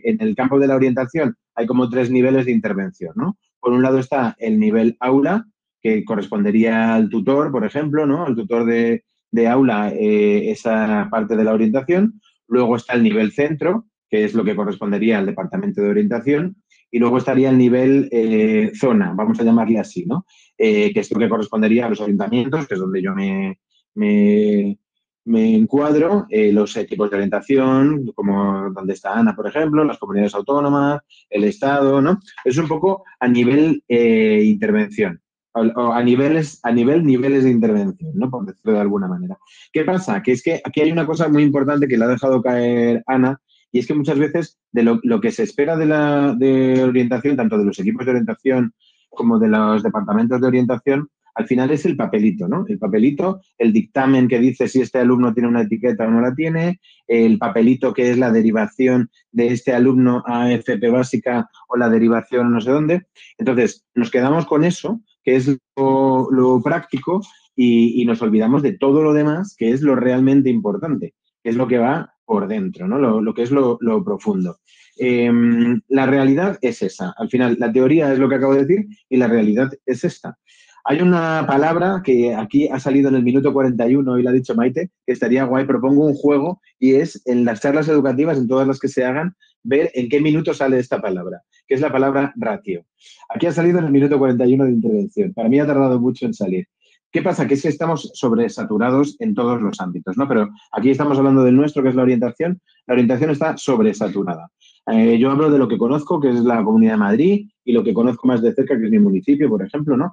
en 0.05 0.21
el 0.21 0.35
campo 0.35 0.59
de 0.59 0.67
la 0.67 0.77
orientación 0.77 1.37
hay 1.55 1.67
como 1.67 1.89
tres 1.89 2.11
niveles 2.11 2.47
de 2.47 2.53
intervención, 2.53 3.13
¿no? 3.17 3.37
Por 3.61 3.73
un 3.73 3.83
lado 3.83 3.99
está 3.99 4.37
el 4.39 4.61
nivel 4.61 4.97
aula, 5.01 5.47
que 5.81 6.05
correspondería 6.05 6.95
al 6.95 7.09
tutor, 7.09 7.51
por 7.51 7.65
ejemplo, 7.65 8.07
¿no? 8.07 8.27
El 8.27 8.35
tutor 8.35 8.65
de, 8.65 9.03
aula, 9.49 9.93
eh, 9.93 10.51
esa 10.51 11.09
parte 11.11 11.37
de 11.37 11.45
la 11.45 11.55
orientación. 11.55 12.21
Luego 12.49 12.77
está 12.77 12.95
el 12.95 13.03
nivel 13.03 13.33
centro, 13.33 13.87
que 14.09 14.25
es 14.25 14.35
lo 14.35 14.45
que 14.45 14.57
correspondería 14.57 15.19
al 15.19 15.27
departamento 15.27 15.83
de 15.83 15.91
orientación 15.91 16.57
y 16.91 16.99
luego 16.99 17.19
estaría 17.19 17.51
el 17.51 17.59
nivel 17.59 18.09
eh, 18.11 18.73
zona, 18.75 19.13
vamos 19.15 19.39
a 19.39 19.45
llamarle 19.45 19.79
así, 19.79 20.07
¿no? 20.07 20.25
Eh, 20.57 20.91
que 20.95 21.01
es 21.01 21.13
lo 21.13 21.19
que 21.19 21.29
correspondería 21.29 21.85
a 21.85 21.91
los 21.91 22.01
ayuntamientos, 22.01 22.67
que 22.67 22.75
es 22.75 22.81
donde 22.81 23.03
yo 23.03 23.15
me, 23.15 23.61
me, 23.95 24.79
me 25.27 25.55
encuadro 25.55 26.27
los 26.31 26.75
equipos 26.79 27.11
de 27.11 27.17
orientación, 27.17 28.11
como 28.15 28.71
donde 28.71 28.95
está 28.95 29.19
Ana, 29.19 29.37
por 29.37 29.47
ejemplo, 29.47 29.85
las 29.85 29.99
comunidades 29.99 30.35
autónomas, 30.35 31.03
el 31.29 31.45
Estado, 31.45 32.01
¿no? 32.01 32.19
Es 32.43 32.57
un 32.57 32.67
poco 32.67 33.05
a 33.21 33.29
nivel 33.29 33.85
intervención, 33.87 35.21
o 35.53 35.93
a 35.93 36.03
niveles, 36.03 36.61
a 36.63 36.71
nivel 36.71 37.05
niveles 37.05 37.45
de 37.45 37.51
intervención, 37.51 38.13
¿no? 38.15 38.31
Por 38.31 38.47
decirlo 38.47 38.73
de 38.75 38.81
alguna 38.81 39.09
manera. 39.09 39.39
¿Qué 39.73 39.85
pasa? 39.85 40.23
Que 40.23 40.33
es 40.33 40.43
que 40.43 40.61
aquí 40.65 40.81
hay 40.81 40.93
una 40.93 41.07
cosa 41.07 41.29
muy 41.29 41.43
importante 41.43 41.89
que 41.89 41.97
le 41.97 42.05
ha 42.05 42.09
dejado 42.09 42.43
caer 42.43 43.03
Ana, 43.07 43.41
y 43.71 43.81
es 43.81 43.87
que 43.87 43.95
muchas 43.95 44.19
veces 44.19 44.59
de 44.73 44.83
lo, 44.83 45.01
lo 45.03 45.21
que 45.21 45.31
se 45.31 45.43
espera 45.43 45.77
de 45.77 45.87
la 45.87 46.35
de 46.35 46.83
orientación, 46.85 47.37
tanto 47.37 47.59
de 47.59 47.65
los 47.65 47.79
equipos 47.79 48.05
de 48.05 48.13
orientación 48.13 48.73
como 49.11 49.39
de 49.39 49.49
los 49.49 49.83
departamentos 49.83 50.41
de 50.41 50.47
orientación, 50.47 51.09
al 51.39 51.47
final 51.47 51.71
es 51.71 51.87
el 51.87 51.97
papelito, 51.97 52.49
¿no? 52.49 52.65
El 52.67 52.81
papelito, 52.81 53.41
el 53.59 53.73
dictamen 53.73 54.27
que 54.27 54.41
dice 54.41 54.67
si 54.67 54.81
este 54.81 54.99
alumno 54.99 55.33
tiene 55.33 55.49
una 55.49 55.63
etiqueta 55.63 56.05
o 56.05 56.11
no 56.11 56.21
la 56.21 56.35
tiene, 56.35 56.81
el 57.07 57.39
papelito 57.39 57.95
que 57.95 58.11
es 58.11 58.19
la 58.19 58.33
derivación 58.33 59.09
de 59.31 59.47
este 59.49 59.73
alumno 59.73 60.25
a 60.27 60.51
FP 60.51 60.91
básica 60.91 61.49
o 61.69 61.77
la 61.77 61.89
derivación 61.89 62.51
no 62.51 62.61
sé 62.61 62.73
dónde. 62.73 63.07
Entonces, 63.39 63.87
nos 63.95 64.11
quedamos 64.11 64.47
con 64.47 64.65
eso, 64.65 65.01
que 65.29 65.37
es 65.37 65.59
lo, 65.77 66.63
práctico, 66.65 67.21
y, 67.55 68.03
nos 68.07 68.23
olvidamos 68.23 68.63
de 68.63 68.73
todo 68.73 69.03
lo 69.03 69.13
demás, 69.13 69.55
que 69.59 69.73
es 69.73 69.83
lo 69.83 69.95
realmente 69.95 70.49
importante, 70.49 71.13
que 71.43 71.51
es 71.51 71.57
lo 71.57 71.69
que 71.69 71.77
va 71.77 72.15
por 72.25 72.49
dentro, 72.49 72.89
¿no? 72.89 73.21
Lo, 73.21 73.35
que 73.35 73.43
es 73.43 73.51
lo, 73.51 73.79
profundo. 74.07 74.57
Em, 74.97 75.83
la 75.89 76.07
realidad 76.07 76.59
es 76.63 76.81
esa. 76.81 77.13
Al 77.19 77.29
final, 77.29 77.59
la 77.61 77.71
teoría 77.71 78.11
es 78.11 78.19
lo 78.19 78.27
que 78.27 78.37
acabo 78.37 78.55
de 78.55 78.65
decir 78.65 78.87
y 79.11 79.19
la 79.19 79.29
realidad 79.29 79.71
es 79.85 80.03
esta. 80.03 80.39
Hay 80.83 81.03
una 81.03 81.45
palabra 81.47 82.01
que 82.03 82.35
aquí 82.35 82.67
ha 82.69 82.81
salido 82.81 83.11
en 83.11 83.17
el 83.17 83.23
minuto 83.23 83.53
41 83.53 84.19
y 84.19 84.23
la 84.23 84.31
ha 84.31 84.33
dicho 84.33 84.55
Maite, 84.55 84.93
que 85.05 85.13
estaría 85.13 85.45
guay, 85.45 85.67
propongo 85.67 86.07
un 86.07 86.15
juego 86.15 86.63
y 86.79 86.95
es 86.95 87.21
en 87.27 87.45
las 87.45 87.61
charlas 87.61 87.89
educativas, 87.89 88.39
en 88.39 88.49
todas 88.49 88.67
las 88.67 88.79
que 88.79 88.89
se 88.89 89.05
hagan, 89.05 89.37
ver 89.69 89.91
en 89.95 90.09
qué 90.09 90.21
minuto 90.21 90.55
sale 90.55 90.79
esta 90.79 91.01
palabra, 91.01 91.43
que 91.67 91.75
es 91.75 91.81
la 91.81 91.93
palabra 91.93 92.33
ratio. 92.37 92.87
Aquí 93.29 93.47
ha 93.47 93.53
salido 93.53 93.79
en 93.79 93.85
el 93.85 93.93
minuto 93.93 94.19
41 94.19 94.65
de 94.65 94.71
intervención. 94.73 95.35
Para 95.35 95.49
mí 95.49 95.61
ha 95.61 95.67
tardado 95.67 96.01
mucho 96.01 96.27
en 96.27 96.35
salir. 96.35 96.67
¿Qué 97.11 97.23
pasa? 97.23 97.47
Que 97.47 97.55
es 97.55 97.63
que 97.63 97.69
estamos 97.69 98.11
sobresaturados 98.15 99.17
en 99.19 99.35
todos 99.35 99.61
los 99.61 99.81
ámbitos, 99.81 100.17
¿no? 100.17 100.29
Pero 100.29 100.51
aquí 100.73 100.91
estamos 100.91 101.19
hablando 101.19 101.43
del 101.43 101.57
nuestro, 101.57 101.83
que 101.83 101.91
es 101.91 101.95
la 101.95 102.03
orientación. 102.03 102.61
La 102.87 102.95
orientación 102.95 103.31
está 103.31 103.57
sobresaturada. 103.57 104.51
Eh, 104.91 105.19
yo 105.19 105.31
hablo 105.31 105.51
de 105.51 105.59
lo 105.59 105.69
que 105.69 105.79
conozco, 105.79 106.21
que 106.21 106.31
es 106.31 106.41
la 106.41 106.63
Comunidad 106.65 106.93
de 106.93 106.99
Madrid, 106.99 107.49
y 107.65 107.73
lo 107.73 107.85
que 107.85 107.95
conozco 107.95 108.27
más 108.27 108.43
de 108.43 108.55
cerca, 108.55 108.79
que 108.79 108.87
es 108.87 108.91
mi 108.91 108.99
municipio, 108.99 109.49
por 109.49 109.63
ejemplo, 109.63 109.97
¿no? 109.97 110.13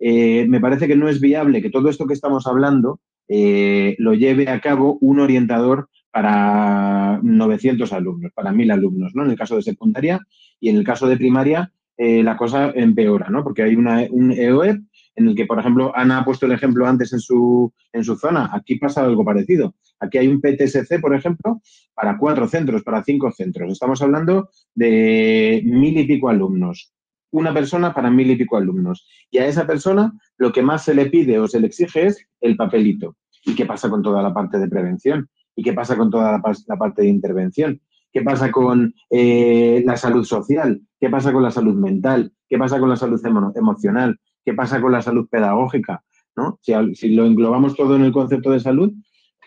Eh, 0.00 0.46
me 0.48 0.60
parece 0.60 0.86
que 0.86 0.96
no 0.96 1.08
es 1.08 1.20
viable 1.20 1.62
que 1.62 1.70
todo 1.70 1.88
esto 1.88 2.06
que 2.06 2.14
estamos 2.14 2.46
hablando 2.46 3.00
eh, 3.28 3.94
lo 3.98 4.12
lleve 4.14 4.48
a 4.48 4.60
cabo 4.60 4.98
un 5.00 5.20
orientador 5.20 5.88
para 6.14 7.18
900 7.24 7.92
alumnos, 7.92 8.30
para 8.32 8.52
1000 8.52 8.70
alumnos, 8.70 9.16
¿no? 9.16 9.24
En 9.24 9.32
el 9.32 9.36
caso 9.36 9.56
de 9.56 9.62
secundaria 9.62 10.20
y 10.60 10.68
en 10.68 10.76
el 10.76 10.84
caso 10.84 11.08
de 11.08 11.16
primaria 11.16 11.72
eh, 11.96 12.22
la 12.22 12.36
cosa 12.36 12.70
empeora, 12.70 13.30
¿no? 13.30 13.42
Porque 13.42 13.64
hay 13.64 13.74
una, 13.74 14.06
un 14.12 14.30
EOEP 14.30 14.80
en 15.16 15.26
el 15.26 15.34
que, 15.34 15.44
por 15.44 15.58
ejemplo, 15.58 15.90
Ana 15.96 16.18
ha 16.18 16.24
puesto 16.24 16.46
el 16.46 16.52
ejemplo 16.52 16.86
antes 16.86 17.12
en 17.12 17.18
su, 17.18 17.72
en 17.92 18.04
su 18.04 18.14
zona. 18.14 18.48
Aquí 18.52 18.76
pasa 18.76 19.02
algo 19.02 19.24
parecido. 19.24 19.74
Aquí 19.98 20.18
hay 20.18 20.28
un 20.28 20.40
PTSC, 20.40 21.00
por 21.00 21.16
ejemplo, 21.16 21.60
para 21.94 22.16
cuatro 22.16 22.46
centros, 22.46 22.84
para 22.84 23.02
cinco 23.02 23.32
centros. 23.32 23.72
Estamos 23.72 24.00
hablando 24.00 24.50
de 24.72 25.62
mil 25.64 25.98
y 25.98 26.04
pico 26.04 26.28
alumnos 26.28 26.92
una 27.32 27.52
persona 27.52 27.92
para 27.92 28.08
mil 28.08 28.30
y 28.30 28.36
pico 28.36 28.56
alumnos. 28.56 29.08
Y 29.28 29.38
a 29.38 29.46
esa 29.48 29.66
persona 29.66 30.12
lo 30.38 30.52
que 30.52 30.62
más 30.62 30.84
se 30.84 30.94
le 30.94 31.06
pide 31.06 31.40
o 31.40 31.48
se 31.48 31.58
le 31.58 31.66
exige 31.66 32.06
es 32.06 32.24
el 32.40 32.54
papelito. 32.54 33.16
¿Y 33.44 33.56
qué 33.56 33.66
pasa 33.66 33.90
con 33.90 34.02
toda 34.02 34.22
la 34.22 34.32
parte 34.32 34.56
de 34.58 34.68
prevención? 34.68 35.28
¿Y 35.56 35.62
qué 35.62 35.72
pasa 35.72 35.96
con 35.96 36.10
toda 36.10 36.40
la, 36.66 36.76
parte 36.76 37.02
de 37.02 37.08
intervención? 37.08 37.80
¿Qué 38.12 38.22
pasa 38.22 38.50
con 38.50 38.94
eh, 39.10 39.82
la 39.84 39.96
salud 39.96 40.24
social? 40.24 40.80
¿Qué 41.00 41.08
pasa 41.10 41.32
con 41.32 41.42
la 41.42 41.50
salud 41.50 41.74
mental? 41.74 42.32
¿Qué 42.48 42.58
pasa 42.58 42.78
con 42.78 42.88
la 42.88 42.96
salud 42.96 43.20
emocional? 43.56 44.18
¿Qué 44.44 44.54
pasa 44.54 44.80
con 44.80 44.92
la 44.92 45.02
salud 45.02 45.28
pedagógica? 45.28 46.02
¿no? 46.36 46.58
Si, 46.62 47.14
lo 47.14 47.26
englobamos 47.26 47.76
todo 47.76 47.96
en 47.96 48.02
el 48.02 48.12
concepto 48.12 48.50
de 48.50 48.60
salud, 48.60 48.92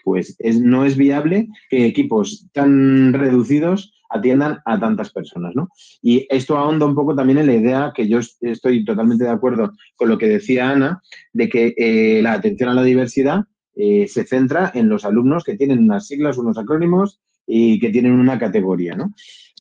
pues 0.04 0.36
es, 0.40 0.62
no 0.62 0.86
es 0.86 0.96
viable 0.96 1.48
que 1.70 1.86
equipos 1.86 2.48
tan 2.54 3.14
reducidos 3.14 3.94
atiendan 4.10 4.60
a 4.66 4.80
tantas 4.80 5.12
personas, 5.12 5.54
¿no? 5.54 5.68
Y 6.02 6.26
esto 6.30 6.58
ahonda 6.58 6.86
un 6.86 6.96
poco 6.96 7.14
también 7.14 7.40
en 7.40 7.48
la 7.48 7.56
idea 7.56 7.92
que 7.94 8.08
yo 8.08 8.20
estoy 8.40 8.86
totalmente 8.86 9.26
de 9.26 9.32
acuerdo 9.32 9.74
con 9.98 10.08
lo 10.08 10.18
que 10.18 10.30
decía 10.30 10.70
Ana, 10.70 11.02
de 11.34 11.50
que 11.50 11.74
eh, 11.78 12.22
la 12.22 12.34
atención 12.34 12.70
a 12.70 12.74
la 12.74 12.84
diversidad 12.84 13.44
eh, 13.78 14.08
se 14.08 14.26
centra 14.26 14.72
en 14.74 14.90
los 14.90 15.06
alumnos 15.06 15.44
que 15.44 15.56
tienen 15.56 15.80
unas 15.80 16.08
siglas, 16.08 16.38
unos 16.38 16.58
acrónimos 16.58 17.22
y 17.46 17.80
que 17.80 17.90
tienen 17.90 18.14
una 18.14 18.40
categoría, 18.40 18.96
¿no? 18.96 19.14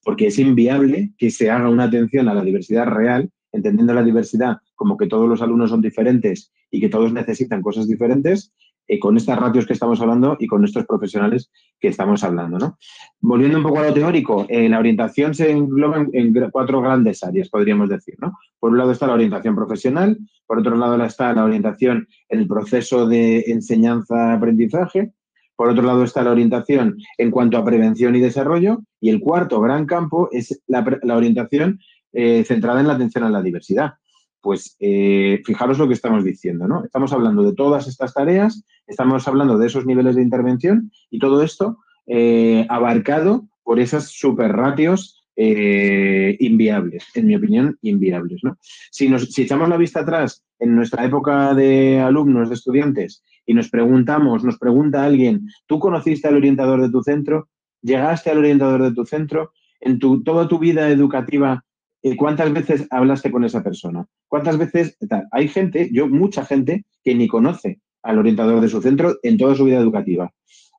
Porque 0.02 0.28
es 0.28 0.38
inviable 0.38 1.12
que 1.18 1.30
se 1.30 1.50
haga 1.50 1.68
una 1.68 1.84
atención 1.84 2.28
a 2.28 2.34
la 2.34 2.42
diversidad 2.42 2.86
real, 2.86 3.30
entendiendo 3.52 3.92
la 3.92 4.02
diversidad 4.02 4.58
como 4.74 4.96
que 4.96 5.06
todos 5.06 5.28
los 5.28 5.42
alumnos 5.42 5.70
son 5.70 5.82
diferentes 5.82 6.52
y 6.70 6.80
que 6.80 6.88
todos 6.88 7.12
necesitan 7.12 7.60
cosas 7.62 7.88
diferentes, 7.88 8.52
eh, 8.88 8.98
con 8.98 9.16
estas 9.16 9.38
ratios 9.38 9.66
que 9.66 9.72
estamos 9.72 10.00
hablando 10.00 10.36
y 10.38 10.46
con 10.46 10.64
estos 10.64 10.86
profesionales 10.86 11.50
que 11.80 11.88
estamos 11.88 12.22
hablando. 12.24 12.58
¿no? 12.58 12.78
Volviendo 13.20 13.58
un 13.58 13.64
poco 13.64 13.80
a 13.80 13.86
lo 13.86 13.94
teórico, 13.94 14.46
eh, 14.48 14.68
la 14.68 14.78
orientación 14.78 15.34
se 15.34 15.50
engloba 15.50 16.06
en, 16.12 16.50
cuatro 16.50 16.80
grandes 16.80 17.22
áreas, 17.22 17.48
podríamos 17.48 17.88
decir. 17.88 18.14
¿no? 18.20 18.38
Por 18.58 18.70
un 18.70 18.78
lado 18.78 18.92
está 18.92 19.06
la 19.06 19.14
orientación 19.14 19.54
profesional, 19.54 20.18
por 20.46 20.58
otro 20.58 20.76
lado 20.76 21.02
está 21.04 21.32
la 21.32 21.44
orientación 21.44 22.06
en 22.28 22.40
el 22.40 22.46
proceso 22.46 23.06
de 23.06 23.40
enseñanza-aprendizaje, 23.48 25.12
por 25.56 25.70
otro 25.70 25.82
lado 25.82 26.04
está 26.04 26.22
la 26.22 26.32
orientación 26.32 26.98
en 27.16 27.30
cuanto 27.30 27.56
a 27.56 27.64
prevención 27.64 28.14
y 28.14 28.20
desarrollo, 28.20 28.82
y 29.00 29.08
el 29.08 29.20
cuarto 29.20 29.60
gran 29.60 29.86
campo 29.86 30.28
es 30.30 30.62
la, 30.66 30.84
orientación 31.16 31.80
eh, 32.12 32.44
centrada 32.44 32.80
en 32.80 32.86
la 32.86 32.94
atención 32.94 33.24
a 33.24 33.30
la 33.30 33.42
diversidad. 33.42 33.94
Pues 34.42 34.76
eh, 34.78 35.42
fijaros 35.44 35.78
lo 35.78 35.88
que 35.88 35.94
estamos 35.94 36.22
diciendo, 36.22 36.68
¿no? 36.68 36.84
Estamos 36.84 37.12
hablando 37.12 37.42
de 37.42 37.54
todas 37.54 37.88
estas 37.88 38.14
tareas, 38.14 38.64
estamos 38.86 39.26
hablando 39.26 39.58
de 39.58 39.66
esos 39.66 39.86
niveles 39.86 40.16
de 40.16 40.22
intervención 40.22 40.90
y 41.10 41.18
todo 41.18 41.42
esto 41.42 41.78
eh, 42.06 42.66
abarcado 42.68 43.48
por 43.62 43.80
esas 43.80 44.08
super 44.10 44.52
ratios 44.52 45.24
eh, 45.36 46.36
inviables, 46.40 47.04
en 47.14 47.26
mi 47.26 47.36
opinión, 47.36 47.78
inviables. 47.82 48.40
¿no? 48.42 48.56
Si, 48.90 49.08
nos, 49.08 49.24
si 49.32 49.42
echamos 49.42 49.68
la 49.68 49.76
vista 49.76 50.00
atrás 50.00 50.44
en 50.58 50.74
nuestra 50.74 51.04
época 51.04 51.54
de 51.54 52.00
alumnos, 52.00 52.48
de 52.48 52.54
estudiantes, 52.54 53.22
y 53.44 53.54
nos 53.54 53.68
preguntamos, 53.68 54.44
nos 54.44 54.58
pregunta 54.58 55.04
alguien, 55.04 55.46
¿tú 55.66 55.78
conociste 55.78 56.28
al 56.28 56.36
orientador 56.36 56.80
de 56.80 56.90
tu 56.90 57.02
centro? 57.02 57.48
¿Llegaste 57.82 58.30
al 58.30 58.38
orientador 58.38 58.82
de 58.82 58.92
tu 58.92 59.04
centro? 59.04 59.52
En 59.80 59.98
tu, 59.98 60.22
toda 60.22 60.48
tu 60.48 60.58
vida 60.58 60.88
educativa 60.90 61.64
¿cuántas 62.14 62.52
veces 62.52 62.86
hablaste 62.90 63.30
con 63.32 63.44
esa 63.44 63.62
persona? 63.62 64.06
¿Cuántas 64.28 64.58
veces? 64.58 64.96
Hay 65.32 65.48
gente, 65.48 65.90
yo, 65.92 66.06
mucha 66.06 66.44
gente, 66.44 66.84
que 67.02 67.14
ni 67.14 67.26
conoce 67.26 67.80
al 68.06 68.18
orientador 68.18 68.60
de 68.60 68.68
su 68.68 68.80
centro 68.80 69.16
en 69.22 69.36
toda 69.36 69.54
su 69.54 69.64
vida 69.64 69.78
educativa. 69.78 70.32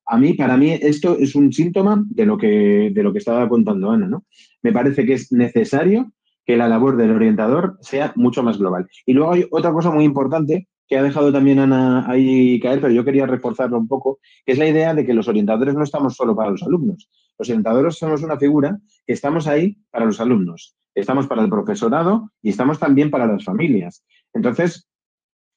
A 0.05 0.17
mí, 0.17 0.33
para 0.33 0.55
mí, 0.55 0.71
esto 0.71 1.17
es 1.17 1.35
un 1.35 1.51
síntoma 1.51 2.03
de 2.09 2.25
lo 2.25 2.37
que, 2.37 2.91
de 2.93 3.03
lo 3.03 3.11
que 3.11 3.19
estaba 3.19 3.47
contando 3.49 3.91
Ana, 3.91 4.07
¿no? 4.07 4.25
Me 4.63 4.71
parece 4.71 5.05
que 5.05 5.13
es 5.13 5.31
necesario 5.33 6.11
que 6.45 6.55
la 6.55 6.69
labor 6.69 6.95
del 6.95 7.11
orientador 7.11 7.77
sea 7.81 8.13
mucho 8.15 8.41
más 8.41 8.57
global. 8.57 8.87
Y 9.05 9.11
luego 9.11 9.33
hay 9.33 9.45
otra 9.51 9.73
cosa 9.73 9.91
muy 9.91 10.05
importante 10.05 10.69
que 10.87 10.97
ha 10.97 11.03
dejado 11.03 11.33
también 11.33 11.59
Ana 11.59 12.09
ahí 12.09 12.57
caer, 12.61 12.79
pero 12.79 12.93
yo 12.93 13.03
quería 13.03 13.25
reforzarlo 13.25 13.77
un 13.77 13.89
poco, 13.89 14.19
que 14.45 14.53
es 14.53 14.57
la 14.57 14.67
idea 14.67 14.93
de 14.93 15.05
que 15.05 15.13
los 15.13 15.27
orientadores 15.27 15.75
no 15.75 15.83
estamos 15.83 16.15
solo 16.15 16.35
para 16.37 16.51
los 16.51 16.63
alumnos. 16.63 17.09
Los 17.37 17.49
orientadores 17.49 17.95
somos 17.97 18.23
una 18.23 18.37
figura 18.37 18.79
que 19.05 19.11
estamos 19.11 19.45
ahí 19.47 19.77
para 19.91 20.05
los 20.05 20.21
alumnos, 20.21 20.77
estamos 20.95 21.27
para 21.27 21.43
el 21.43 21.49
profesorado 21.49 22.31
y 22.41 22.49
estamos 22.49 22.79
también 22.79 23.11
para 23.11 23.27
las 23.27 23.43
familias. 23.43 24.05
Entonces, 24.33 24.87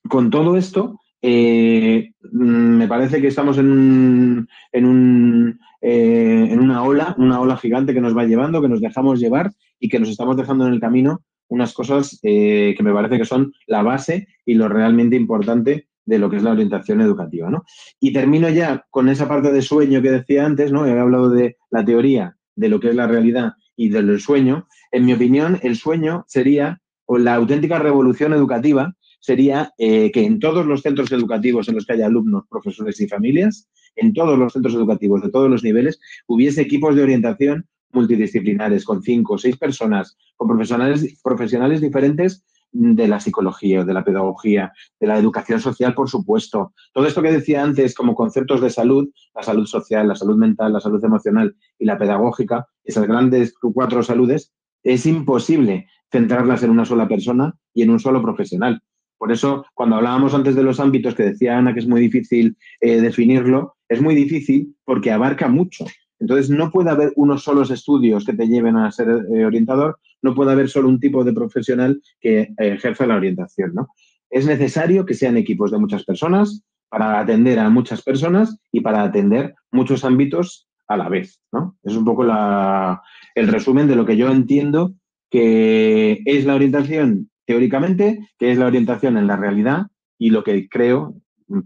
con 0.08 0.30
todo 0.30 0.56
esto, 0.56 0.98
eh, 1.22 2.12
mm, 2.32 2.76
me 2.76 2.88
parece 2.88 3.20
que 3.20 3.28
estamos 3.28 3.58
en, 3.58 3.70
un, 3.70 4.48
en, 4.72 4.84
un, 4.84 5.60
eh, 5.80 6.56
una 6.58 6.82
ola, 6.82 7.14
una 7.18 7.40
ola 7.40 7.56
gigante 7.56 7.94
que 7.94 8.00
nos 8.00 8.16
va 8.16 8.24
llevando, 8.24 8.62
que 8.62 8.68
nos 8.68 8.80
dejamos 8.80 9.20
llevar 9.20 9.52
y 9.78 9.88
que 9.88 9.98
nos 9.98 10.08
estamos 10.08 10.36
dejando 10.36 10.66
en 10.66 10.74
el 10.74 10.80
camino 10.80 11.22
unas 11.48 11.74
cosas 11.74 12.18
eh, 12.22 12.74
que 12.76 12.82
me 12.82 12.92
parece 12.92 13.18
que 13.18 13.24
son 13.24 13.52
la 13.66 13.82
base 13.82 14.28
y 14.46 14.54
lo 14.54 14.68
realmente 14.68 15.16
importante 15.16 15.88
de 16.06 16.18
lo 16.18 16.30
que 16.30 16.36
es 16.36 16.42
la 16.42 16.52
orientación 16.52 17.00
educativa. 17.00 17.50
¿no? 17.50 17.64
Y 17.98 18.12
termino 18.12 18.48
ya 18.48 18.86
con 18.90 19.08
esa 19.08 19.28
parte 19.28 19.52
de 19.52 19.62
sueño 19.62 20.00
que 20.00 20.10
decía 20.10 20.46
antes, 20.46 20.72
¿no? 20.72 20.86
he 20.86 20.98
hablado 20.98 21.28
de 21.28 21.56
la 21.70 21.84
teoría, 21.84 22.36
de 22.54 22.68
lo 22.68 22.80
que 22.80 22.90
es 22.90 22.94
la 22.94 23.06
realidad 23.06 23.52
y 23.76 23.88
del 23.88 24.20
sueño. 24.20 24.66
En 24.92 25.04
mi 25.04 25.12
opinión, 25.12 25.58
el 25.62 25.76
sueño 25.76 26.24
sería, 26.28 26.80
la 27.08 27.34
auténtica 27.34 27.80
revolución 27.80 28.32
educativa, 28.32 28.94
sería 29.20 29.72
eh, 29.78 30.10
que 30.10 30.24
en 30.24 30.40
todos 30.40 30.66
los 30.66 30.82
centros 30.82 31.12
educativos 31.12 31.68
en 31.68 31.76
los 31.76 31.86
que 31.86 31.92
haya 31.92 32.06
alumnos, 32.06 32.44
profesores 32.48 33.00
y 33.00 33.08
familias, 33.08 33.68
en 33.96 34.12
todos 34.12 34.38
los 34.38 34.52
centros 34.52 34.74
educativos 34.74 35.22
de 35.22 35.30
todos 35.30 35.50
los 35.50 35.62
niveles, 35.62 36.00
hubiese 36.26 36.62
equipos 36.62 36.96
de 36.96 37.02
orientación 37.02 37.66
multidisciplinares, 37.92 38.84
con 38.84 39.02
cinco 39.02 39.34
o 39.34 39.38
seis 39.38 39.56
personas, 39.56 40.16
con 40.36 40.48
profesionales, 40.48 41.20
profesionales 41.22 41.80
diferentes 41.80 42.44
de 42.72 43.08
la 43.08 43.18
psicología, 43.18 43.84
de 43.84 43.92
la 43.92 44.04
pedagogía, 44.04 44.72
de 45.00 45.06
la 45.06 45.18
educación 45.18 45.60
social, 45.60 45.94
por 45.94 46.08
supuesto. 46.08 46.72
Todo 46.92 47.06
esto 47.06 47.20
que 47.20 47.32
decía 47.32 47.62
antes 47.62 47.94
como 47.94 48.14
conceptos 48.14 48.60
de 48.60 48.70
salud, 48.70 49.08
la 49.34 49.42
salud 49.42 49.66
social, 49.66 50.06
la 50.06 50.14
salud 50.14 50.36
mental, 50.36 50.72
la 50.72 50.80
salud 50.80 51.04
emocional 51.04 51.56
y 51.78 51.84
la 51.84 51.98
pedagógica, 51.98 52.68
esas 52.84 53.06
grandes 53.06 53.54
cuatro 53.58 54.02
saludes, 54.02 54.52
es 54.82 55.04
imposible 55.06 55.88
centrarlas 56.10 56.62
en 56.62 56.70
una 56.70 56.84
sola 56.84 57.08
persona 57.08 57.54
y 57.74 57.82
en 57.82 57.90
un 57.90 58.00
solo 58.00 58.22
profesional. 58.22 58.82
Por 59.20 59.30
eso, 59.30 59.66
cuando 59.74 59.96
hablábamos 59.96 60.32
antes 60.32 60.54
de 60.54 60.62
los 60.62 60.80
ámbitos 60.80 61.14
que 61.14 61.24
decía 61.24 61.58
Ana 61.58 61.74
que 61.74 61.80
es 61.80 61.86
muy 61.86 62.00
difícil 62.00 62.56
eh, 62.80 63.02
definirlo, 63.02 63.76
es 63.86 64.00
muy 64.00 64.14
difícil 64.14 64.74
porque 64.82 65.12
abarca 65.12 65.46
mucho. 65.46 65.84
Entonces, 66.18 66.48
no 66.48 66.70
puede 66.70 66.88
haber 66.88 67.12
unos 67.16 67.42
solos 67.42 67.70
estudios 67.70 68.24
que 68.24 68.32
te 68.32 68.48
lleven 68.48 68.78
a 68.78 68.90
ser 68.90 69.08
eh, 69.10 69.44
orientador, 69.44 69.98
no 70.22 70.34
puede 70.34 70.52
haber 70.52 70.70
solo 70.70 70.88
un 70.88 70.98
tipo 70.98 71.22
de 71.22 71.34
profesional 71.34 72.00
que 72.18 72.54
ejerza 72.56 73.06
la 73.06 73.16
orientación. 73.16 73.74
¿no? 73.74 73.88
Es 74.30 74.46
necesario 74.46 75.04
que 75.04 75.12
sean 75.12 75.36
equipos 75.36 75.70
de 75.70 75.78
muchas 75.78 76.02
personas 76.04 76.62
para 76.88 77.20
atender 77.20 77.58
a 77.58 77.68
muchas 77.68 78.00
personas 78.00 78.58
y 78.72 78.80
para 78.80 79.02
atender 79.02 79.54
muchos 79.70 80.02
ámbitos 80.02 80.66
a 80.88 80.96
la 80.96 81.10
vez. 81.10 81.42
¿no? 81.52 81.76
Es 81.82 81.94
un 81.94 82.06
poco 82.06 82.24
el 82.24 83.48
resumen 83.48 83.86
de 83.86 83.96
lo 83.96 84.06
que 84.06 84.16
yo 84.16 84.30
entiendo 84.30 84.94
que 85.30 86.22
es 86.24 86.46
la 86.46 86.54
orientación 86.54 87.29
teóricamente, 87.50 88.30
que 88.38 88.52
es 88.52 88.58
la 88.58 88.66
orientación 88.66 89.16
en 89.16 89.26
la 89.26 89.34
realidad 89.34 89.88
y 90.16 90.30
lo 90.30 90.44
que 90.44 90.68
creo 90.68 91.16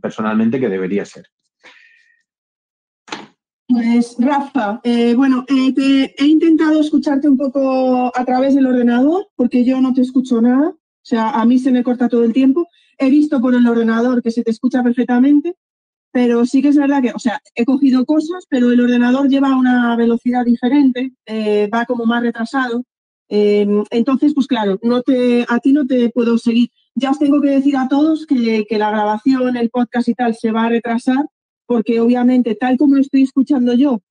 personalmente 0.00 0.58
que 0.58 0.70
debería 0.70 1.04
ser. 1.04 1.26
Pues 3.68 4.16
Rafa, 4.18 4.80
eh, 4.82 5.14
bueno, 5.14 5.44
eh, 5.46 6.14
he 6.16 6.24
intentado 6.24 6.80
escucharte 6.80 7.28
un 7.28 7.36
poco 7.36 8.10
a 8.16 8.24
través 8.24 8.54
del 8.54 8.64
ordenador 8.64 9.28
porque 9.36 9.62
yo 9.62 9.78
no 9.82 9.92
te 9.92 10.00
escucho 10.00 10.40
nada, 10.40 10.70
o 10.70 10.78
sea, 11.02 11.32
a 11.32 11.44
mí 11.44 11.58
se 11.58 11.70
me 11.70 11.84
corta 11.84 12.08
todo 12.08 12.24
el 12.24 12.32
tiempo. 12.32 12.66
He 12.96 13.10
visto 13.10 13.38
por 13.42 13.54
el 13.54 13.66
ordenador 13.66 14.22
que 14.22 14.30
se 14.30 14.42
te 14.42 14.52
escucha 14.52 14.82
perfectamente, 14.82 15.54
pero 16.12 16.46
sí 16.46 16.62
que 16.62 16.68
es 16.68 16.78
verdad 16.78 17.02
que, 17.02 17.12
o 17.12 17.18
sea, 17.18 17.42
he 17.54 17.66
cogido 17.66 18.06
cosas, 18.06 18.46
pero 18.48 18.70
el 18.70 18.80
ordenador 18.80 19.28
lleva 19.28 19.54
una 19.54 19.94
velocidad 19.96 20.46
diferente, 20.46 21.12
eh, 21.26 21.68
va 21.68 21.84
como 21.84 22.06
más 22.06 22.22
retrasado. 22.22 22.84
Entonces, 23.28 24.34
pues 24.34 24.46
claro, 24.46 24.78
no 24.82 25.02
te, 25.02 25.44
a 25.48 25.58
ti 25.58 25.72
no 25.72 25.86
te 25.86 26.10
puedo 26.10 26.38
seguir. 26.38 26.70
Ya 26.94 27.10
os 27.10 27.18
tengo 27.18 27.40
que 27.40 27.50
decir 27.50 27.76
a 27.76 27.88
todos 27.88 28.26
que, 28.26 28.64
que 28.68 28.78
la 28.78 28.90
grabación, 28.90 29.56
el 29.56 29.70
podcast 29.70 30.08
y 30.08 30.14
tal 30.14 30.34
se 30.34 30.52
va 30.52 30.66
a 30.66 30.68
retrasar 30.68 31.26
porque 31.66 32.00
obviamente 32.00 32.54
tal 32.54 32.76
como 32.76 32.96
lo 32.96 33.00
estoy 33.00 33.22
escuchando 33.22 33.74
yo, 33.74 34.02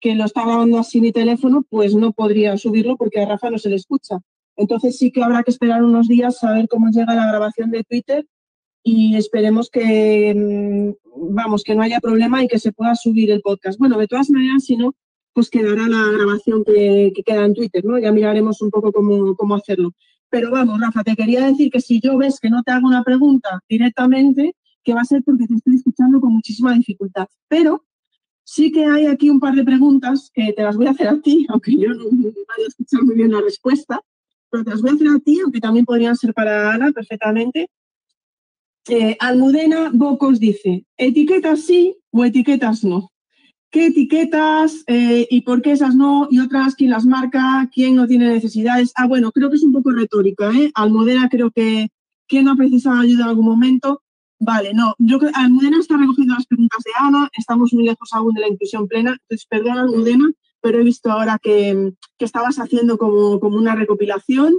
que 0.00 0.14
lo 0.14 0.24
está 0.24 0.44
grabando 0.44 0.78
así 0.78 1.00
mi 1.00 1.12
teléfono, 1.12 1.64
pues 1.68 1.94
no 1.94 2.12
podría 2.12 2.56
subirlo 2.56 2.96
porque 2.96 3.20
a 3.20 3.26
Rafa 3.26 3.50
no 3.50 3.58
se 3.58 3.68
le 3.68 3.76
escucha. 3.76 4.18
Entonces 4.56 4.98
sí 4.98 5.10
que 5.10 5.22
habrá 5.22 5.42
que 5.42 5.50
esperar 5.50 5.82
unos 5.82 6.08
días 6.08 6.42
a 6.44 6.52
ver 6.52 6.68
cómo 6.68 6.88
llega 6.90 7.14
la 7.14 7.26
grabación 7.26 7.70
de 7.70 7.84
Twitter 7.84 8.26
y 8.82 9.16
esperemos 9.16 9.68
que, 9.70 10.34
mm, 10.34 11.34
vamos, 11.34 11.62
que 11.64 11.74
no 11.74 11.82
haya 11.82 12.00
problema 12.00 12.42
y 12.42 12.48
que 12.48 12.58
se 12.58 12.72
pueda 12.72 12.94
subir 12.94 13.30
el 13.30 13.42
podcast. 13.42 13.78
Bueno, 13.78 13.98
de 13.98 14.06
todas 14.06 14.30
maneras, 14.30 14.64
si 14.64 14.76
no, 14.76 14.94
pues 15.40 15.48
quedará 15.48 15.88
la 15.88 16.04
grabación 16.12 16.62
que, 16.64 17.14
queda 17.24 17.46
en 17.46 17.54
Twitter, 17.54 17.82
¿no? 17.82 17.98
Ya 17.98 18.12
miraremos 18.12 18.60
un 18.60 18.70
poco 18.70 18.92
cómo, 18.92 19.34
cómo 19.36 19.54
hacerlo. 19.54 19.94
Pero 20.28 20.50
vamos, 20.50 20.78
Rafa, 20.78 21.02
te 21.02 21.16
quería 21.16 21.46
decir 21.46 21.70
que 21.70 21.80
si 21.80 21.98
yo 21.98 22.18
ves 22.18 22.38
que 22.38 22.50
no 22.50 22.62
te 22.62 22.72
hago 22.72 22.86
una 22.86 23.02
pregunta 23.02 23.58
directamente, 23.66 24.54
que 24.84 24.92
va 24.92 25.00
a 25.00 25.04
ser 25.06 25.22
porque 25.24 25.46
te 25.46 25.54
estoy 25.54 25.76
escuchando 25.76 26.20
con 26.20 26.34
muchísima 26.34 26.74
dificultad. 26.74 27.26
Pero 27.48 27.86
sí 28.44 28.70
que 28.70 28.84
hay 28.84 29.06
aquí 29.06 29.30
un 29.30 29.40
par 29.40 29.54
de 29.54 29.64
preguntas 29.64 30.30
que 30.34 30.52
te 30.52 30.62
las 30.62 30.76
voy 30.76 30.88
a 30.88 30.90
hacer 30.90 31.08
a 31.08 31.18
ti, 31.22 31.46
aunque 31.48 31.74
yo 31.74 31.88
no 31.88 32.04
vaya 32.04 32.64
a 32.64 32.68
escuchar 32.68 33.02
muy 33.02 33.14
bien 33.14 33.32
la 33.32 33.40
respuesta, 33.40 33.98
pero 34.50 34.62
te 34.62 34.72
las 34.72 34.82
voy 34.82 34.90
a 34.90 34.94
hacer 34.94 35.08
a 35.08 35.18
ti, 35.20 35.40
aunque 35.40 35.60
también 35.60 35.86
podrían 35.86 36.16
ser 36.16 36.34
para 36.34 36.74
Ana 36.74 36.92
perfectamente. 36.92 37.70
Eh, 38.90 39.16
Almudena 39.18 39.90
Bocos 39.90 40.38
dice, 40.38 40.84
etiquetas 40.98 41.62
sí 41.62 41.96
o 42.10 42.26
etiquetas 42.26 42.84
no. 42.84 43.10
¿Qué 43.70 43.86
etiquetas 43.86 44.82
eh, 44.88 45.28
y 45.30 45.42
por 45.42 45.62
qué 45.62 45.72
esas 45.72 45.94
no 45.94 46.26
y 46.28 46.40
otras 46.40 46.74
quién 46.74 46.90
las 46.90 47.06
marca, 47.06 47.70
quién 47.72 47.94
no 47.94 48.08
tiene 48.08 48.26
necesidades? 48.26 48.92
Ah, 48.96 49.06
bueno, 49.06 49.30
creo 49.30 49.48
que 49.48 49.56
es 49.56 49.62
un 49.62 49.72
poco 49.72 49.92
retórica. 49.92 50.50
¿eh? 50.50 50.72
Almudena 50.74 51.28
creo 51.28 51.52
que 51.52 51.88
quién 52.26 52.46
no 52.46 52.52
ha 52.52 52.56
precisado 52.56 53.00
ayuda 53.00 53.24
en 53.24 53.28
algún 53.28 53.44
momento. 53.44 54.02
Vale, 54.40 54.72
no, 54.74 54.94
yo 54.98 55.18
creo 55.18 55.30
que 55.30 55.38
Almudena 55.38 55.78
está 55.78 55.98
recogiendo 55.98 56.34
las 56.34 56.46
preguntas 56.46 56.82
de 56.82 56.90
Ana, 56.98 57.28
estamos 57.36 57.72
muy 57.74 57.84
lejos 57.84 58.08
aún 58.12 58.32
de 58.34 58.40
la 58.40 58.48
inclusión 58.48 58.88
plena, 58.88 59.12
entonces 59.12 59.46
perdón 59.46 59.76
Almudena, 59.76 60.32
pero 60.62 60.80
he 60.80 60.84
visto 60.84 61.10
ahora 61.12 61.38
que, 61.38 61.92
estabas 62.18 62.56
haciendo 62.56 62.96
como, 62.98 63.38
como 63.38 63.56
una 63.58 63.74
recopilación. 63.74 64.58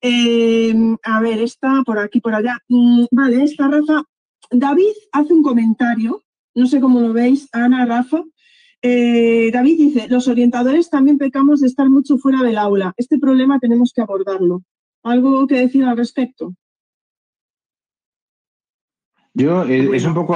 Em, 0.00 0.96
a 1.02 1.20
ver, 1.20 1.40
esta 1.40 1.82
por 1.84 1.98
aquí, 1.98 2.20
por 2.20 2.34
allá. 2.34 2.58
Mm, 2.68 3.06
vale, 3.10 3.42
esta 3.42 3.68
Rafa. 3.68 4.04
David 4.50 4.94
hace 5.12 5.34
un 5.34 5.42
comentario, 5.42 6.22
no 6.54 6.66
sé 6.66 6.80
cómo 6.80 7.00
lo 7.00 7.12
veis, 7.12 7.48
Ana, 7.52 7.84
Rafa. 7.84 8.22
Eh, 8.82 9.50
David 9.52 9.78
dice, 9.78 10.08
los 10.08 10.28
orientadores 10.28 10.90
también 10.90 11.18
pecamos 11.18 11.60
de 11.60 11.66
estar 11.66 11.88
mucho 11.88 12.18
fuera 12.18 12.42
del 12.42 12.58
aula. 12.58 12.94
Este 12.96 13.18
problema 13.18 13.58
tenemos 13.58 13.92
que 13.94 14.02
abordarlo. 14.02 14.62
¿Algo 15.02 15.46
que 15.46 15.56
decir 15.56 15.84
al 15.84 15.96
respecto? 15.96 16.54
Yo, 19.34 19.64
eh, 19.64 19.90
es 19.94 20.04
un 20.04 20.14
poco. 20.14 20.34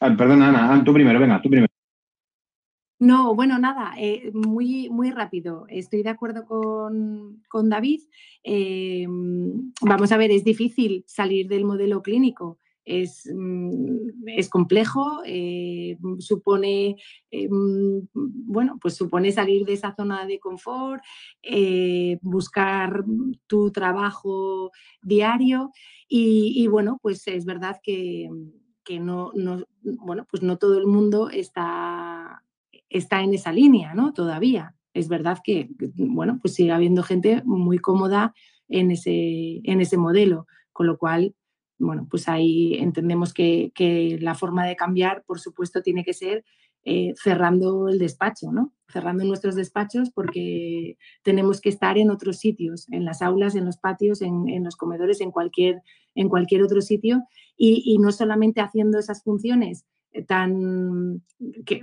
perdón, 0.00 0.42
Ana, 0.42 0.82
tú 0.84 0.92
primero, 0.92 1.20
venga, 1.20 1.40
tú 1.40 1.48
primero. 1.48 1.68
No, 3.00 3.36
bueno, 3.36 3.60
nada, 3.60 3.94
eh, 3.96 4.32
muy, 4.34 4.88
muy 4.90 5.12
rápido. 5.12 5.66
Estoy 5.68 6.02
de 6.02 6.10
acuerdo 6.10 6.46
con, 6.46 7.68
David. 7.68 8.00
Eh, 8.42 9.06
vamos 9.80 10.10
a 10.10 10.16
ver, 10.16 10.32
es 10.32 10.42
difícil 10.42 11.04
salir 11.06 11.46
del 11.46 11.64
modelo 11.64 12.02
clínico. 12.02 12.58
Es, 12.90 13.30
mm, 13.30 14.28
es 14.28 14.48
complejo, 14.48 15.22
supone, 16.18 16.96
bueno, 18.14 18.78
pues 18.80 18.96
supone 18.96 19.30
salir 19.30 19.66
de 19.66 19.74
esa 19.74 19.94
zona 19.94 20.26
de 20.26 20.38
confort, 20.38 21.02
buscar 22.22 23.04
tu 23.46 23.70
trabajo 23.70 24.70
diario 25.02 25.70
y, 26.08 26.66
bueno, 26.68 26.98
pues 27.02 27.28
es 27.28 27.44
verdad 27.44 27.78
que, 27.82 28.30
no, 28.98 29.32
bueno, 29.82 30.26
pues 30.30 30.42
no 30.42 30.56
todo 30.56 30.78
el 30.78 30.86
mundo 30.86 31.28
está, 31.28 32.42
está 32.88 33.22
en 33.22 33.34
esa 33.34 33.52
línea, 33.52 33.92
¿no? 33.94 34.14
Todavía. 34.14 34.74
Es 34.94 35.08
verdad 35.08 35.38
que, 35.44 35.68
bueno, 35.96 36.38
pues 36.40 36.54
sigue 36.54 36.72
habiendo 36.72 37.02
gente 37.02 37.42
muy 37.44 37.78
cómoda 37.78 38.32
en 38.68 38.90
ese, 38.90 39.60
en 39.64 39.80
ese 39.82 39.98
modelo, 39.98 40.46
con 40.72 40.86
lo 40.86 40.96
cual, 40.96 41.34
bueno, 41.78 42.06
pues 42.10 42.28
ahí 42.28 42.74
entendemos 42.74 43.32
que, 43.32 44.18
la 44.20 44.34
forma 44.34 44.66
de 44.66 44.76
cambiar, 44.76 45.24
por 45.24 45.40
supuesto, 45.40 45.82
tiene 45.82 46.04
que 46.04 46.12
ser 46.12 46.44
eh, 46.84 47.12
cerrando 47.22 47.88
el 47.88 47.98
despacho, 47.98 48.50
¿no? 48.52 48.72
Cerrando 48.88 49.24
nuestros 49.24 49.54
despachos 49.54 50.10
porque 50.10 50.96
tenemos 51.22 51.60
que 51.60 51.68
estar 51.68 51.98
en 51.98 52.10
otros 52.10 52.38
sitios, 52.38 52.88
en 52.90 53.04
las 53.04 53.22
aulas, 53.22 53.54
en 53.54 53.64
los 53.64 53.76
patios, 53.76 54.22
en, 54.22 54.64
los 54.64 54.76
comedores, 54.76 55.20
en 55.20 55.30
cualquier, 55.30 55.82
en 56.14 56.28
cualquier 56.28 56.62
otro 56.62 56.80
sitio 56.80 57.22
y, 57.56 57.98
no 57.98 58.12
solamente 58.12 58.60
haciendo 58.60 58.98
esas 58.98 59.22
funciones 59.22 59.84
tan 60.26 61.22
que, 61.64 61.82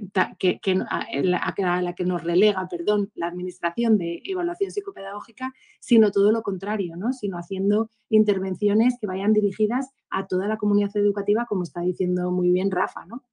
a, 0.90 1.82
la, 1.82 1.94
que 1.96 2.06
nos 2.06 2.24
relega, 2.24 2.68
perdón, 2.68 3.12
la 3.16 3.28
administración 3.28 3.98
de 3.98 4.22
evaluación 4.26 4.72
psicopedagógica, 4.72 5.54
sino 5.80 6.12
todo 6.12 6.32
lo 6.32 6.42
contrario, 6.42 6.98
¿no? 6.98 7.14
Sino 7.14 7.38
haciendo 7.38 7.90
intervenciones 8.10 8.98
que 9.00 9.08
vayan 9.08 9.34
dirigidas 9.34 9.92
a 10.10 10.28
toda 10.28 10.48
la 10.48 10.58
comunidad 10.58 10.96
educativa, 10.98 11.46
como 11.48 11.64
está 11.64 11.82
diciendo 11.82 12.32
muy 12.32 12.52
bien 12.52 12.72
Rafa, 12.72 13.06
¿no? 13.06 13.24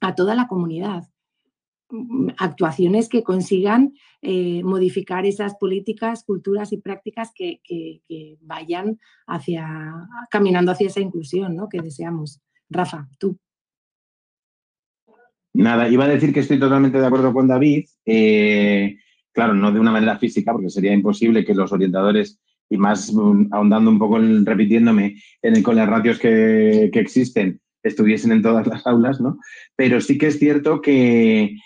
a 0.00 0.14
toda 0.14 0.34
la 0.34 0.48
comunidad. 0.48 1.04
Mm, 1.90 2.30
actuaciones 2.36 3.08
que 3.08 3.22
consigan 3.22 3.94
eh, 4.20 4.62
modificar 4.62 5.26
esas 5.26 5.56
políticas, 5.56 6.24
culturas 6.24 6.72
y 6.72 6.78
prácticas 6.78 7.32
que, 7.34 7.60
vayan 8.40 8.98
hacia, 9.26 10.08
caminando 10.30 10.72
hacia 10.72 10.88
esa 10.88 11.00
inclusión 11.00 11.56
¿no? 11.56 11.68
que 11.68 11.80
deseamos. 11.80 12.40
Rafa, 12.70 13.08
tú. 13.18 13.38
Nada, 15.54 15.88
iba 15.88 16.04
a 16.04 16.08
decir 16.08 16.32
que 16.32 16.40
estoy 16.40 16.58
totalmente 16.58 16.98
de 16.98 17.06
acuerdo 17.06 17.32
con 17.32 17.48
David. 17.48 17.86
Eh, 18.04 18.96
claro, 19.32 19.54
no 19.54 19.72
de 19.72 19.80
una 19.80 19.90
manera 19.90 20.18
física, 20.18 20.52
porque 20.52 20.70
sería 20.70 20.92
imposible 20.92 21.44
que 21.44 21.54
los 21.54 21.72
orientadores, 21.72 22.38
y 22.68 22.76
más 22.76 23.12
mm, 23.12 23.48
ahondando 23.52 23.90
un 23.90 23.98
poco, 23.98 24.18
repitiéndome 24.18 25.16
en, 25.42 25.62
con 25.62 25.76
las 25.76 25.88
ratios 25.88 26.18
que, 26.18 26.90
existen, 26.92 27.60
estuviesen 27.82 28.32
en 28.32 28.42
todas 28.42 28.66
las 28.66 28.86
aulas, 28.86 29.20
¿no? 29.20 29.38
Pero 29.76 30.00
sí 30.00 30.18
que 30.18 30.28
es 30.28 30.38
cierto 30.38 30.80
que, 30.80 31.56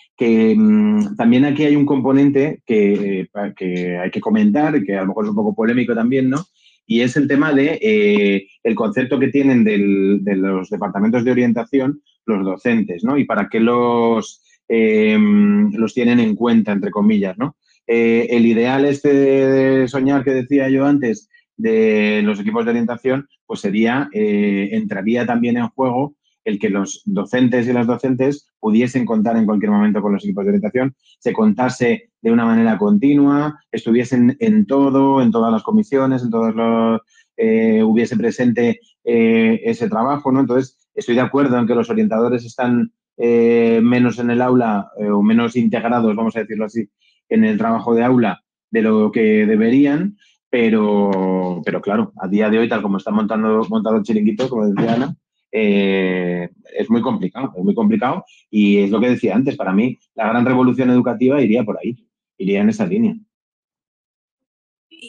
mm, 0.56 1.16
también 1.16 1.44
aquí 1.44 1.64
hay 1.64 1.76
un 1.76 1.86
componente 1.86 2.62
que, 2.64 3.28
que, 3.56 3.98
hay 3.98 4.10
que 4.10 4.20
comentar, 4.20 4.82
que 4.84 4.96
a 4.96 5.02
lo 5.02 5.08
mejor 5.08 5.24
es 5.24 5.30
un 5.30 5.36
poco 5.36 5.54
polémico 5.54 5.94
también, 5.94 6.30
¿no? 6.30 6.44
Y 6.92 7.00
es 7.00 7.16
el 7.16 7.26
tema 7.26 7.54
de 7.54 7.78
eh, 7.80 8.48
el 8.62 8.74
concepto 8.74 9.18
que 9.18 9.28
tienen 9.28 9.64
de 9.64 10.36
los 10.36 10.68
departamentos 10.68 11.24
de 11.24 11.30
orientación 11.30 12.02
los 12.26 12.44
docentes, 12.44 13.02
¿no? 13.02 13.16
Y 13.16 13.24
para 13.24 13.48
qué 13.48 13.60
los, 13.60 14.42
em, 14.68 15.72
los 15.72 15.94
tienen 15.94 16.20
en 16.20 16.34
cuenta, 16.34 16.70
entre 16.70 16.90
comillas, 16.90 17.38
¿no? 17.38 17.56
Eh, 17.86 18.26
el 18.28 18.44
ideal 18.44 18.84
este 18.84 19.10
de 19.14 19.88
soñar 19.88 20.22
que 20.22 20.32
decía 20.32 20.68
yo 20.68 20.84
antes, 20.84 21.30
de 21.56 22.20
los 22.24 22.38
equipos 22.38 22.66
de 22.66 22.72
orientación, 22.72 23.26
pues 23.46 23.60
sería, 23.60 24.10
eh, 24.12 24.68
entraría 24.72 25.24
también 25.24 25.56
en 25.56 25.68
juego 25.68 26.14
el 26.44 26.58
que 26.58 26.70
los 26.70 27.02
docentes 27.04 27.66
y 27.66 27.72
las 27.72 27.86
docentes 27.86 28.48
pudiesen 28.58 29.04
contar 29.04 29.36
en 29.36 29.46
cualquier 29.46 29.70
momento 29.70 30.02
con 30.02 30.12
los 30.12 30.24
equipos 30.24 30.44
de 30.44 30.50
orientación, 30.50 30.94
se 31.18 31.32
contase 31.32 32.10
de 32.20 32.32
una 32.32 32.44
manera 32.44 32.78
continua, 32.78 33.60
estuviesen 33.70 34.36
en 34.40 34.66
todo, 34.66 35.22
en 35.22 35.30
todas 35.30 35.52
las 35.52 35.62
comisiones, 35.62 36.22
en 36.22 36.30
todos 36.30 36.54
los, 36.54 37.00
eh, 37.36 37.82
hubiese 37.82 38.16
presente 38.16 38.80
eh, 39.04 39.60
ese 39.64 39.88
trabajo, 39.88 40.30
¿no? 40.30 40.40
Entonces, 40.40 40.78
estoy 40.94 41.14
de 41.14 41.22
acuerdo 41.22 41.58
en 41.58 41.66
que 41.66 41.74
los 41.74 41.90
orientadores 41.90 42.44
están 42.44 42.92
eh, 43.16 43.80
menos 43.82 44.18
en 44.18 44.30
el 44.30 44.42
aula 44.42 44.90
o 45.12 45.22
menos 45.22 45.56
integrados, 45.56 46.14
vamos 46.16 46.36
a 46.36 46.40
decirlo 46.40 46.66
así, 46.66 46.88
en 47.28 47.44
el 47.44 47.58
trabajo 47.58 47.94
de 47.94 48.04
aula 48.04 48.42
de 48.70 48.82
lo 48.82 49.12
que 49.12 49.46
deberían, 49.46 50.16
pero, 50.50 51.62
pero 51.64 51.80
claro, 51.80 52.12
a 52.20 52.28
día 52.28 52.50
de 52.50 52.58
hoy, 52.58 52.68
tal 52.68 52.82
como 52.82 52.98
está 52.98 53.10
montando, 53.10 53.64
montado 53.70 54.02
chiringuito, 54.02 54.48
como 54.48 54.66
decía 54.66 54.94
Ana, 54.94 55.16
eh, 55.52 56.48
es 56.76 56.90
muy 56.90 57.02
complicado, 57.02 57.52
es 57.56 57.62
muy 57.62 57.74
complicado 57.74 58.24
y 58.50 58.78
es 58.78 58.90
lo 58.90 59.00
que 59.00 59.10
decía 59.10 59.34
antes, 59.34 59.56
para 59.56 59.72
mí 59.72 59.98
la 60.14 60.28
gran 60.28 60.46
revolución 60.46 60.88
educativa 60.90 61.42
iría 61.42 61.62
por 61.62 61.78
ahí, 61.78 62.08
iría 62.38 62.62
en 62.62 62.70
esa 62.70 62.86
línea. 62.86 63.14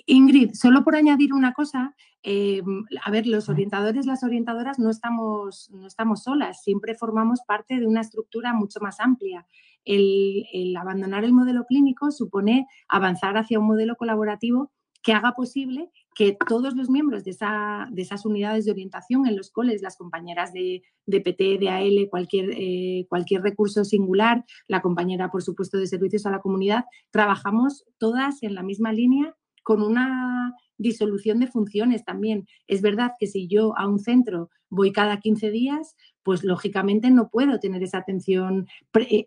Ingrid, 0.06 0.54
solo 0.54 0.84
por 0.84 0.96
añadir 0.96 1.34
una 1.34 1.54
cosa, 1.54 1.96
eh, 2.24 2.62
a 3.04 3.12
ver, 3.12 3.28
los 3.28 3.48
orientadores, 3.48 4.06
las 4.06 4.24
orientadoras 4.24 4.80
no 4.80 4.90
estamos, 4.90 5.70
no 5.72 5.88
estamos 5.88 6.24
solas, 6.24 6.64
siempre 6.64 6.96
formamos 6.96 7.42
parte 7.48 7.80
de 7.80 7.88
una 7.88 8.02
estructura 8.02 8.54
mucho 8.54 8.80
más 8.82 9.00
amplia. 9.00 9.46
El, 9.86 10.46
el 10.52 10.76
abandonar 10.76 11.24
el 11.24 11.34
modelo 11.34 11.66
clínico 11.66 12.12
supone 12.12 12.66
avanzar 12.88 13.38
hacia 13.38 13.60
un 13.60 13.68
modelo 13.68 13.96
colaborativo 13.96 14.72
que 15.04 15.14
haga 15.14 15.34
posible 15.34 15.92
que 16.16 16.38
todos 16.48 16.76
los 16.76 16.90
miembros 16.90 17.24
de, 17.24 17.32
esa, 17.32 17.88
de 17.92 18.02
esas 18.02 18.26
unidades 18.26 18.66
de 18.66 18.72
orientación 18.72 19.28
en 19.28 19.36
los 19.36 19.52
coles, 19.52 19.82
las 19.82 19.98
compañeras 19.98 20.54
de, 20.54 20.84
de 21.06 21.22
PT, 21.22 21.58
de 21.58 21.70
AL, 21.70 22.10
cualquier, 22.10 22.52
eh, 22.52 23.06
cualquier 23.10 23.42
recurso 23.42 23.84
singular, 23.84 24.46
la 24.68 24.82
compañera, 24.82 25.30
por 25.32 25.44
supuesto, 25.44 25.78
de 25.78 25.88
servicios 25.88 26.26
a 26.26 26.32
la 26.32 26.42
comunidad, 26.42 26.86
trabajamos 27.12 27.86
todas 27.98 28.44
en 28.44 28.56
la 28.56 28.64
misma 28.64 28.94
línea 28.94 29.36
con 29.64 29.82
una 29.82 30.54
disolución 30.78 31.40
de 31.40 31.48
funciones 31.48 32.04
también. 32.04 32.48
Es 32.68 32.82
verdad 32.82 33.14
que 33.20 33.28
si 33.28 33.48
yo 33.48 33.78
a 33.78 33.88
un 33.88 34.00
centro 34.00 34.50
voy 34.70 34.92
cada 34.92 35.20
15 35.20 35.52
días, 35.52 35.96
pues 36.24 36.44
lógicamente 36.44 37.10
no 37.10 37.30
puedo 37.30 37.60
tener 37.60 37.84
esa 37.84 38.00
atención, 38.00 38.68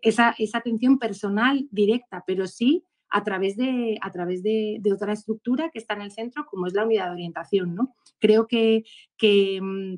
esa, 0.01 0.35
esa 0.37 0.57
atención 0.57 0.99
personal 0.99 1.67
directa, 1.71 2.23
pero 2.25 2.47
sí 2.47 2.83
a 3.09 3.23
través, 3.23 3.55
de, 3.57 3.97
a 4.01 4.11
través 4.11 4.43
de, 4.43 4.81
otra 4.93 5.13
estructura 5.13 5.69
que 5.69 5.79
está 5.79 5.93
en 5.93 6.01
el 6.01 6.11
centro, 6.11 6.45
como 6.45 6.67
es 6.67 6.73
la 6.73 6.85
unidad 6.85 7.07
de 7.07 7.13
orientación. 7.13 7.75
¿no? 7.75 7.95
Creo 8.19 8.47
que, 8.47 8.83
que 9.17 9.59
mm, 9.61 9.95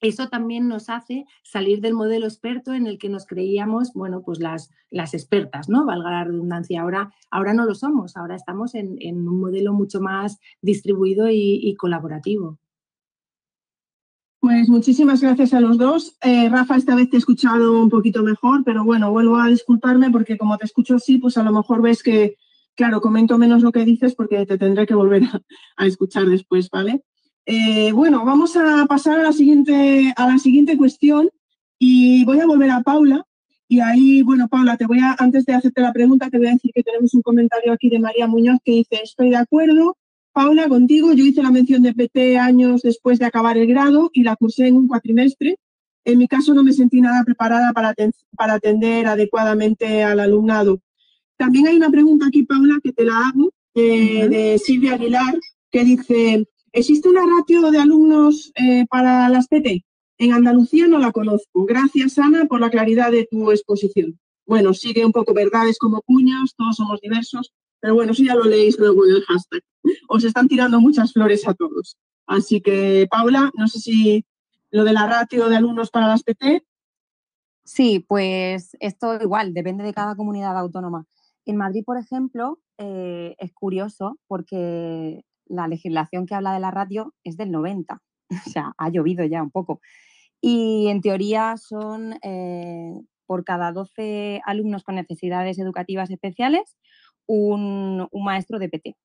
eso 0.00 0.28
también 0.28 0.68
nos 0.68 0.88
hace 0.88 1.24
salir 1.44 1.80
del 1.80 1.94
modelo 1.94 2.26
experto 2.26 2.74
en 2.74 2.86
el 2.86 2.98
que 2.98 3.08
nos 3.08 3.26
creíamos, 3.26 3.92
bueno, 3.94 4.22
pues 4.22 4.40
las, 4.40 4.70
las 4.90 5.14
expertas, 5.14 5.68
¿no? 5.68 5.86
Valga 5.86 6.10
la 6.10 6.24
redundancia. 6.24 6.82
Ahora, 6.82 7.12
ahora 7.30 7.54
no 7.54 7.64
lo 7.64 7.74
somos, 7.74 8.16
ahora 8.16 8.34
estamos 8.34 8.74
en, 8.74 8.98
un 9.00 9.40
modelo 9.40 9.72
mucho 9.72 10.00
más 10.00 10.38
distribuido 10.60 11.28
y, 11.30 11.74
colaborativo. 11.78 12.58
Pues 14.40 14.68
muchísimas 14.68 15.20
gracias 15.20 15.54
a 15.54 15.60
los 15.60 15.78
dos. 15.78 16.16
Eh, 16.20 16.48
Rafa, 16.48 16.76
esta 16.76 16.96
vez 16.96 17.08
te 17.08 17.16
he 17.16 17.18
escuchado 17.18 17.80
un 17.80 17.88
poquito 17.88 18.24
mejor, 18.24 18.64
pero 18.64 18.84
bueno, 18.84 19.12
vuelvo 19.12 19.36
a 19.36 19.46
disculparme 19.46 20.10
porque 20.10 20.36
como 20.36 20.58
te 20.58 20.64
escucho 20.64 20.96
así, 20.96 21.18
pues 21.18 21.38
a 21.38 21.44
lo 21.44 21.52
mejor 21.52 21.80
ves 21.80 22.02
que, 22.02 22.36
claro, 22.74 23.00
comento 23.00 23.38
menos 23.38 23.62
lo 23.62 23.72
que 23.72 23.84
dices 23.84 24.14
porque 24.14 24.46
te 24.46 24.58
tendré 24.58 24.86
que 24.86 24.94
volver 24.94 25.22
a, 25.76 25.86
escuchar 25.86 26.26
después, 26.26 26.68
¿vale? 26.70 27.02
Eh, 27.46 27.92
bueno, 27.92 28.24
vamos 28.24 28.56
a 28.56 28.86
pasar 28.86 29.18
a 29.18 29.22
la, 29.22 29.32
siguiente, 29.32 30.12
a 30.16 30.28
la 30.28 30.38
siguiente 30.38 30.76
cuestión 30.76 31.30
y 31.78 32.24
voy 32.24 32.40
a 32.40 32.46
volver 32.46 32.70
a 32.70 32.82
Paula. 32.82 33.24
Y 33.68 33.80
ahí, 33.80 34.22
bueno, 34.22 34.48
Paula, 34.48 34.76
te 34.76 34.86
voy 34.86 35.00
a, 35.00 35.16
antes 35.18 35.44
de 35.46 35.54
hacerte 35.54 35.80
la 35.80 35.92
pregunta, 35.92 36.28
te 36.30 36.38
voy 36.38 36.48
a 36.48 36.52
decir 36.52 36.70
que 36.74 36.82
tenemos 36.82 37.14
un 37.14 37.22
comentario 37.22 37.72
aquí 37.72 37.88
de 37.88 37.98
María 37.98 38.26
Muñoz 38.26 38.58
que 38.64 38.72
dice, 38.72 39.00
estoy 39.02 39.30
de 39.30 39.36
acuerdo, 39.36 39.96
Paula, 40.32 40.66
contigo, 40.66 41.12
yo 41.12 41.24
hice 41.24 41.42
la 41.42 41.50
mención 41.50 41.82
de 41.82 41.92
PT 41.92 42.38
años 42.38 42.80
después 42.82 43.18
de 43.18 43.26
acabar 43.26 43.58
el 43.58 43.66
grado 43.66 44.10
y 44.14 44.22
la 44.22 44.34
cursé 44.36 44.66
en 44.66 44.76
un 44.76 44.88
cuatrimestre. 44.88 45.58
En 46.04 46.18
mi 46.18 46.26
caso 46.26 46.54
no 46.54 46.64
me 46.64 46.72
sentí 46.72 47.00
nada 47.02 47.22
preparada 47.22 47.72
para, 47.72 47.94
para 48.36 48.54
atender 48.54 49.06
adecuadamente 49.06 50.02
al 50.02 50.20
alumnado. 50.20 50.80
También 51.36 51.66
hay 51.66 51.76
una 51.76 51.90
pregunta 51.90 52.26
aquí, 52.26 52.44
Paula, 52.44 52.78
que 52.82 52.92
te 52.92 53.04
la 53.04 53.28
hago, 53.28 53.50
de 53.74 54.60
Silvia 54.62 54.94
Aguilar, 54.94 55.38
que 55.70 55.84
dice, 55.84 56.46
¿existe 56.72 57.08
una 57.08 57.24
ratio 57.26 57.70
de 57.70 57.78
alumnos 57.78 58.52
eh, 58.54 58.86
para 58.88 59.28
las 59.28 59.48
PT? 59.48 59.84
En 60.18 60.32
Andalucía 60.32 60.86
no 60.86 60.98
la 60.98 61.10
conozco. 61.10 61.64
Gracias, 61.64 62.18
Ana, 62.18 62.44
por 62.44 62.60
la 62.60 62.70
claridad 62.70 63.10
de 63.10 63.26
tu 63.28 63.50
exposición. 63.50 64.18
Bueno, 64.46 64.74
sigue 64.74 65.04
un 65.04 65.12
poco 65.12 65.34
verdades 65.34 65.78
como 65.78 66.02
puños, 66.02 66.54
todos 66.56 66.76
somos 66.76 67.00
diversos, 67.00 67.52
pero 67.80 67.94
bueno, 67.94 68.12
eso 68.12 68.22
ya 68.22 68.34
lo 68.34 68.44
leéis 68.44 68.78
luego 68.78 69.06
en 69.06 69.16
el 69.16 69.24
hashtag. 69.24 69.62
Os 70.08 70.24
están 70.24 70.48
tirando 70.48 70.80
muchas 70.80 71.12
flores 71.12 71.48
a 71.48 71.54
todos. 71.54 71.96
Así 72.26 72.60
que, 72.60 73.08
Paula, 73.10 73.50
no 73.56 73.66
sé 73.66 73.80
si 73.80 74.24
lo 74.70 74.84
de 74.84 74.92
la 74.92 75.06
ratio 75.06 75.48
de 75.48 75.56
alumnos 75.56 75.90
para 75.90 76.08
las 76.08 76.22
PT. 76.22 76.64
Sí, 77.64 78.04
pues 78.06 78.76
esto 78.80 79.20
igual, 79.20 79.54
depende 79.54 79.84
de 79.84 79.94
cada 79.94 80.14
comunidad 80.14 80.56
autónoma. 80.58 81.06
En 81.44 81.56
Madrid, 81.56 81.82
por 81.84 81.98
ejemplo, 81.98 82.58
eh, 82.78 83.34
es 83.38 83.52
curioso 83.52 84.18
porque 84.26 85.24
la 85.46 85.68
legislación 85.68 86.26
que 86.26 86.34
habla 86.34 86.54
de 86.54 86.60
la 86.60 86.70
ratio 86.70 87.14
es 87.24 87.36
del 87.36 87.50
90, 87.50 88.00
o 88.46 88.50
sea, 88.50 88.72
ha 88.78 88.88
llovido 88.90 89.24
ya 89.24 89.42
un 89.42 89.50
poco. 89.50 89.80
Y 90.40 90.88
en 90.88 91.00
teoría 91.00 91.56
son 91.56 92.14
eh, 92.22 93.00
por 93.26 93.44
cada 93.44 93.72
12 93.72 94.40
alumnos 94.44 94.82
con 94.82 94.96
necesidades 94.96 95.58
educativas 95.58 96.10
especiales, 96.10 96.76
un, 97.26 98.08
maestro 98.12 98.58
de 98.58 98.68
PT. 98.68 98.96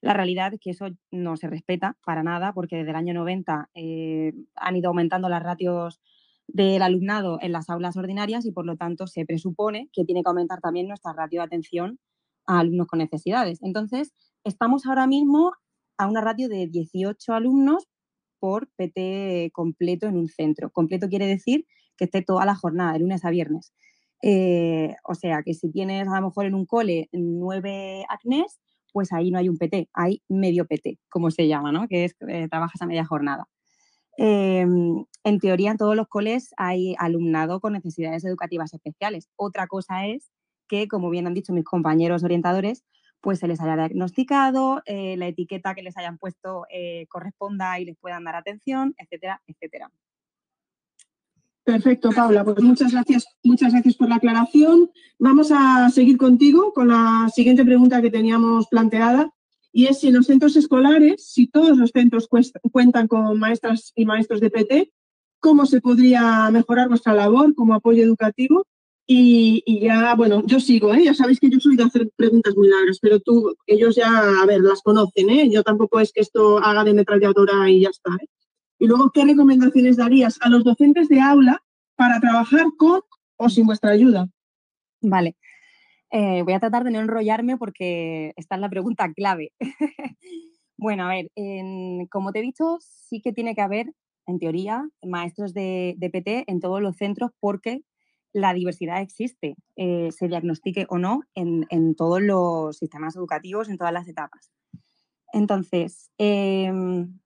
La 0.00 0.14
realidad 0.14 0.54
es 0.54 0.60
que 0.60 0.70
eso 0.70 0.88
no 1.10 1.36
se 1.36 1.48
respeta 1.48 1.96
para 2.04 2.22
nada 2.22 2.54
porque 2.54 2.76
desde 2.76 2.90
el 2.90 2.96
año 2.96 3.14
90 3.14 3.68
eh, 3.74 4.32
han 4.54 4.76
ido 4.76 4.88
aumentando 4.88 5.28
las 5.28 5.42
ratios 5.42 6.00
del 6.52 6.82
alumnado 6.82 7.38
en 7.40 7.52
las 7.52 7.68
aulas 7.70 7.96
ordinarias 7.96 8.44
y 8.46 8.52
por 8.52 8.66
lo 8.66 8.76
tanto 8.76 9.06
se 9.06 9.24
presupone 9.24 9.88
que 9.92 10.04
tiene 10.04 10.22
que 10.22 10.28
aumentar 10.28 10.60
también 10.60 10.88
nuestra 10.88 11.12
ratio 11.12 11.40
de 11.40 11.46
atención 11.46 11.98
a 12.46 12.60
alumnos 12.60 12.86
con 12.86 12.98
necesidades. 12.98 13.58
Entonces, 13.62 14.12
estamos 14.44 14.86
ahora 14.86 15.06
mismo 15.06 15.52
a 15.98 16.06
una 16.06 16.20
ratio 16.20 16.48
de 16.48 16.66
18 16.66 17.34
alumnos 17.34 17.86
por 18.38 18.68
PT 18.76 19.50
completo 19.52 20.06
en 20.06 20.16
un 20.16 20.28
centro. 20.28 20.70
Completo 20.70 21.08
quiere 21.08 21.26
decir 21.26 21.66
que 21.96 22.06
esté 22.06 22.22
toda 22.22 22.46
la 22.46 22.54
jornada, 22.54 22.94
de 22.94 23.00
lunes 23.00 23.24
a 23.24 23.30
viernes. 23.30 23.72
Eh, 24.22 24.96
o 25.04 25.14
sea, 25.14 25.42
que 25.42 25.54
si 25.54 25.70
tienes 25.70 26.08
a 26.08 26.20
lo 26.20 26.28
mejor 26.28 26.46
en 26.46 26.54
un 26.54 26.66
cole 26.66 27.08
nueve 27.12 28.04
acnés, 28.08 28.58
pues 28.92 29.12
ahí 29.12 29.30
no 29.30 29.38
hay 29.38 29.48
un 29.48 29.58
PT, 29.58 29.88
hay 29.92 30.22
medio 30.28 30.66
PT, 30.66 30.98
como 31.10 31.30
se 31.30 31.46
llama, 31.46 31.72
¿no? 31.72 31.86
Que 31.88 32.04
es 32.06 32.16
eh, 32.28 32.48
trabajas 32.48 32.80
a 32.82 32.86
media 32.86 33.04
jornada. 33.04 33.46
Em, 34.16 35.04
en 35.24 35.38
teoría, 35.38 35.70
en 35.70 35.76
todos 35.76 35.96
los 35.96 36.08
coles 36.08 36.52
hay 36.56 36.94
alumnado 36.98 37.60
con 37.60 37.72
necesidades 37.72 38.24
educativas 38.24 38.74
especiales. 38.74 39.28
Otra 39.36 39.66
cosa 39.66 40.06
es 40.06 40.30
que, 40.68 40.88
como 40.88 41.10
bien 41.10 41.26
han 41.26 41.34
dicho 41.34 41.52
mis 41.52 41.64
compañeros 41.64 42.24
orientadores, 42.24 42.84
pues 43.20 43.38
se 43.38 43.48
les 43.48 43.60
haya 43.60 43.76
diagnosticado, 43.76 44.82
eh, 44.86 45.16
la 45.16 45.28
etiqueta 45.28 45.74
que 45.74 45.82
les 45.82 45.96
hayan 45.96 46.16
puesto 46.18 46.64
corresponda 47.08 47.78
y 47.78 47.84
les 47.84 47.96
puedan 47.98 48.24
dar 48.24 48.36
atención, 48.36 48.94
etcétera, 48.98 49.42
etcétera. 49.46 49.90
Perfecto, 51.64 52.10
Paula. 52.10 52.42
Pues 52.44 52.60
muchas 52.62 52.92
gracias, 52.92 53.26
muchas 53.44 53.72
gracias 53.72 53.94
por 53.94 54.08
la 54.08 54.16
aclaración. 54.16 54.90
Vamos 55.18 55.52
a 55.52 55.88
seguir 55.90 56.16
contigo 56.16 56.72
con 56.72 56.88
la 56.88 57.28
siguiente 57.32 57.64
pregunta 57.64 58.02
que 58.02 58.10
teníamos 58.10 58.66
planteada 58.68 59.32
y 59.72 59.86
es 59.86 60.00
si 60.00 60.08
en 60.08 60.14
los 60.14 60.26
centros 60.26 60.56
escolares, 60.56 61.26
si 61.26 61.46
todos 61.46 61.78
los 61.78 61.90
centros 61.90 62.28
cuentan 62.72 63.06
con 63.08 63.38
maestras 63.38 63.92
y 63.94 64.04
maestros 64.04 64.40
de 64.40 64.50
PT, 64.50 64.92
cómo 65.38 65.66
se 65.66 65.80
podría 65.80 66.50
mejorar 66.50 66.88
nuestra 66.88 67.14
labor 67.14 67.54
como 67.54 67.74
apoyo 67.74 68.02
educativo. 68.02 68.66
Y, 69.12 69.80
ya, 69.80 70.14
bueno, 70.14 70.44
yo 70.46 70.60
sigo, 70.60 70.94
¿eh? 70.94 71.02
ya 71.02 71.14
sabéis 71.14 71.40
que 71.40 71.50
yo 71.50 71.58
soy 71.58 71.74
de 71.74 71.82
hacer 71.82 72.08
preguntas 72.14 72.56
muy 72.56 72.68
largas, 72.68 73.00
pero 73.02 73.18
tú, 73.18 73.56
ellos 73.66 73.96
ya, 73.96 74.06
a 74.40 74.46
ver, 74.46 74.60
las 74.60 74.82
conocen, 74.82 75.30
¿eh? 75.30 75.50
yo 75.50 75.64
tampoco 75.64 75.98
es 75.98 76.12
que 76.12 76.20
esto 76.20 76.58
haga 76.58 76.84
de 76.84 76.94
metralladora 76.94 77.68
y 77.68 77.80
ya 77.80 77.88
está. 77.88 78.10
¿eh? 78.22 78.28
Y 78.78 78.86
luego, 78.86 79.10
¿qué 79.10 79.24
recomendaciones 79.24 79.96
darías 79.96 80.38
a 80.42 80.48
los 80.48 80.62
docentes 80.62 81.08
de 81.08 81.20
aula 81.20 81.60
para 81.96 82.20
trabajar 82.20 82.66
con 82.76 83.00
o 83.36 83.48
sin 83.48 83.66
vuestra 83.66 83.90
ayuda? 83.90 84.28
Vale. 85.00 85.34
Eh, 86.12 86.42
voy 86.42 86.54
a 86.54 86.60
tratar 86.60 86.82
de 86.84 86.90
no 86.90 87.00
enrollarme 87.00 87.56
porque 87.56 88.32
esta 88.36 88.56
es 88.56 88.60
la 88.60 88.68
pregunta 88.68 89.12
clave. 89.12 89.52
bueno, 90.76 91.04
a 91.06 91.08
ver, 91.08 91.30
como 92.10 92.32
te 92.32 92.40
he 92.40 92.42
dicho, 92.42 92.78
sí 92.80 93.20
que 93.20 93.32
tiene 93.32 93.54
que 93.54 93.60
haber, 93.60 93.92
en 94.26 94.38
teoría, 94.38 94.88
maestros 95.02 95.54
de, 95.54 95.96
PT 96.00 96.44
en 96.48 96.60
todos 96.60 96.82
los 96.82 96.96
centros 96.96 97.30
porque 97.38 97.82
la 98.32 98.54
diversidad 98.54 99.00
existe, 99.00 99.56
eh, 99.76 100.10
se 100.12 100.28
diagnostique 100.28 100.86
o 100.88 100.98
no 100.98 101.22
en, 101.34 101.94
todos 101.96 102.20
los 102.20 102.76
sistemas 102.76 103.16
educativos, 103.16 103.68
en 103.68 103.78
todas 103.78 103.92
las 103.92 104.08
etapas. 104.08 104.52
Entonces, 105.32 106.10
em, 106.18 107.18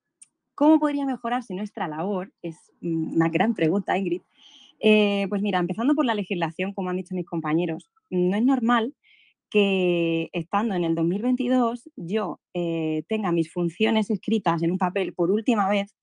¿cómo 0.53 0.79
podría 0.79 1.05
mejorarse 1.05 1.53
nuestra 1.55 1.87
labor? 1.87 2.31
Es 2.41 2.71
una 2.81 3.29
gran 3.29 3.55
pregunta, 3.55 3.97
Ingrid. 3.97 4.21
Eh, 4.79 5.27
pues 5.29 5.41
mira, 5.41 5.59
empezando 5.59 5.95
por 5.95 6.05
la 6.05 6.15
legislación, 6.15 6.73
como 6.73 6.89
han 6.89 6.97
dicho 6.97 7.15
mis 7.15 7.25
compañeros, 7.25 7.89
no 8.09 8.35
es 8.35 8.43
normal 8.43 8.93
que 9.49 10.29
estando 10.33 10.75
en 10.75 10.83
el 10.83 10.95
2022 10.95 11.89
yo 11.95 12.41
eh, 12.53 13.03
tenga 13.07 13.31
mis 13.31 13.51
funciones 13.51 14.09
escritas 14.09 14.63
en 14.63 14.71
un 14.71 14.77
papel 14.77 15.13
por 15.13 15.31
última 15.31 15.69
vez 15.69 15.95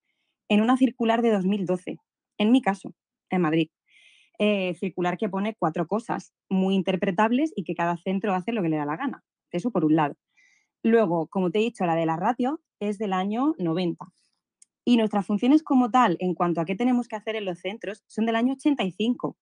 en 0.48 0.62
una 0.62 0.76
circular 0.76 1.22
de 1.22 1.30
2012, 1.30 1.98
en 2.38 2.52
mi 2.52 2.62
caso, 2.62 2.94
en 3.30 3.42
Madrid. 3.42 3.68
Eh, 4.38 4.74
circular 4.74 5.18
que 5.18 5.28
pone 5.28 5.54
cuatro 5.58 5.86
cosas 5.86 6.32
muy 6.48 6.74
interpretables 6.74 7.52
y 7.54 7.64
que 7.64 7.74
cada 7.74 7.96
centro 7.96 8.34
hace 8.34 8.52
lo 8.52 8.62
que 8.62 8.68
le 8.68 8.76
da 8.76 8.86
la 8.86 8.96
gana. 8.96 9.22
Eso 9.50 9.70
por 9.70 9.84
un 9.84 9.96
lado. 9.96 10.16
Luego, 10.82 11.28
como 11.28 11.50
te 11.50 11.58
he 11.58 11.62
dicho, 11.62 11.86
la 11.86 11.94
de 11.94 12.06
la 12.06 12.16
ratio 12.16 12.60
es 12.80 12.98
del 12.98 13.12
año 13.12 13.54
90. 13.58 14.04
Y 14.84 14.96
nuestras 14.96 15.26
funciones 15.26 15.62
como 15.62 15.90
tal, 15.90 16.16
en 16.20 16.34
cuanto 16.34 16.60
a 16.60 16.64
qué 16.64 16.74
tenemos 16.74 17.08
que 17.08 17.16
hacer 17.16 17.36
en 17.36 17.44
los 17.44 17.60
centros, 17.60 18.02
son 18.06 18.26
del 18.26 18.36
año 18.36 18.54
85. 18.54 19.36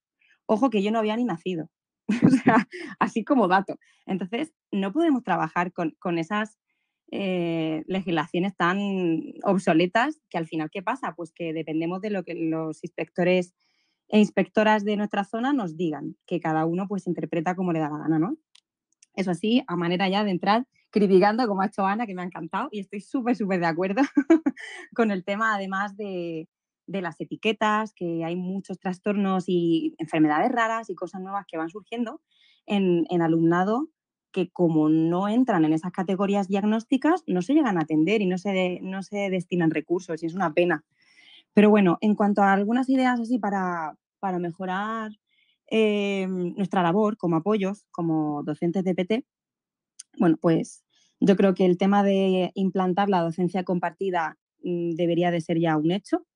Ojo 0.47 0.71
que 0.71 0.83
yo 0.83 0.91
no 0.91 0.99
había 0.99 1.17
ni 1.17 1.25
nacido. 1.25 1.71
o 2.27 2.29
sea, 2.29 2.69
así 2.99 3.25
como 3.25 3.49
dato. 3.49 3.79
Entonces, 4.07 4.53
no 4.71 4.93
podemos 4.93 5.23
trabajar 5.23 5.73
con, 5.73 6.19
esas 6.19 6.59
eh, 7.11 7.85
legislaciones 7.87 8.57
tan 8.57 8.79
obsoletas 9.45 10.21
que 10.29 10.39
al 10.39 10.47
final, 10.47 10.71
¿qué 10.71 10.83
pasa? 10.83 11.15
Pues 11.17 11.33
que 11.33 11.53
dependemos 11.53 12.01
de 12.01 12.11
lo 12.11 12.25
que 12.25 12.35
los 12.35 12.83
inspectores 12.85 13.55
e 14.09 14.19
inspectoras 14.19 14.85
de 14.85 14.97
nuestra 14.97 15.25
zona 15.25 15.53
nos 15.53 15.77
digan, 15.77 16.17
que 16.27 16.41
cada 16.41 16.67
uno 16.67 16.89
pues 16.89 17.07
interpreta 17.07 17.55
como 17.55 17.73
le 17.73 17.79
da 17.79 17.89
la 17.89 17.99
gana, 17.99 18.19
¿no? 18.19 18.37
Eso 19.15 19.35
sí, 19.35 19.62
a 19.69 19.77
manera 19.77 20.09
ya 20.09 20.25
de 20.25 20.33
entrar 20.33 20.67
criticando, 20.91 21.47
como 21.47 21.62
ha 21.62 21.67
hecho 21.67 21.87
Ana, 21.87 22.07
que 22.07 22.15
me 22.15 22.23
ha 22.23 22.25
encantado, 22.25 22.69
y 22.71 22.81
estoy 22.81 23.01
súper, 23.01 23.37
súper 23.37 23.61
de 23.61 23.67
acuerdo 23.67 24.03
con 24.95 25.11
el 25.11 25.25
tema, 25.25 25.55
además 25.55 25.97
de, 25.97 26.49
las 26.87 27.21
etiquetas, 27.21 27.93
que 27.95 28.25
hay 28.25 28.35
muchos 28.35 28.81
trastornos 28.81 29.45
y 29.47 29.95
enfermedades 29.99 30.51
raras 30.51 30.91
y 30.91 30.97
cosas 30.97 31.21
nuevas 31.21 31.47
que 31.47 31.57
van 31.57 31.71
surgiendo 31.71 32.21
en, 32.67 33.07
alumnado 33.23 33.89
que 34.33 34.51
como 34.51 34.89
no 34.89 35.29
entran 35.29 35.65
en 35.65 35.73
esas 35.73 35.93
categorías 35.93 36.49
diagnósticas, 36.49 37.23
no 37.27 37.43
se 37.43 37.55
llegan 37.55 37.79
a 37.79 37.83
atender 37.83 38.23
y 38.23 38.27
no 38.27 38.39
se, 38.39 38.81
no 38.83 39.03
se 39.03 39.31
destinan 39.31 39.71
recursos 39.71 40.23
y 40.23 40.27
es 40.27 40.35
una 40.35 40.53
pena. 40.53 40.85
Pero 41.53 41.71
bueno, 41.71 41.99
en 42.01 42.15
cuanto 42.15 42.43
a 42.43 42.53
algunas 42.53 42.89
ideas 42.89 43.21
así 43.21 43.39
para, 43.39 43.97
para 44.21 44.39
mejorar 44.39 45.12
eh, 45.69 46.27
nuestra 46.29 46.83
labor 46.83 47.17
como 47.17 47.37
apoyos, 47.37 47.87
como 47.93 48.43
docentes 48.43 48.85
de 48.85 48.95
PT, 48.95 49.25
bueno, 50.19 50.37
pues 50.41 50.85
yo 51.20 51.37
creo 51.37 51.55
que 51.55 51.66
el 51.66 51.78
tema 51.78 52.03
de 52.03 52.51
implantar 52.55 53.09
la 53.09 53.20
docencia 53.20 53.65
compartida 53.65 54.39
mm, 54.62 54.93
debería 54.93 55.31
de 55.31 55.41
ser 55.41 55.59
ya 55.59 55.77
un 55.77 55.91
hecho, 55.91 56.27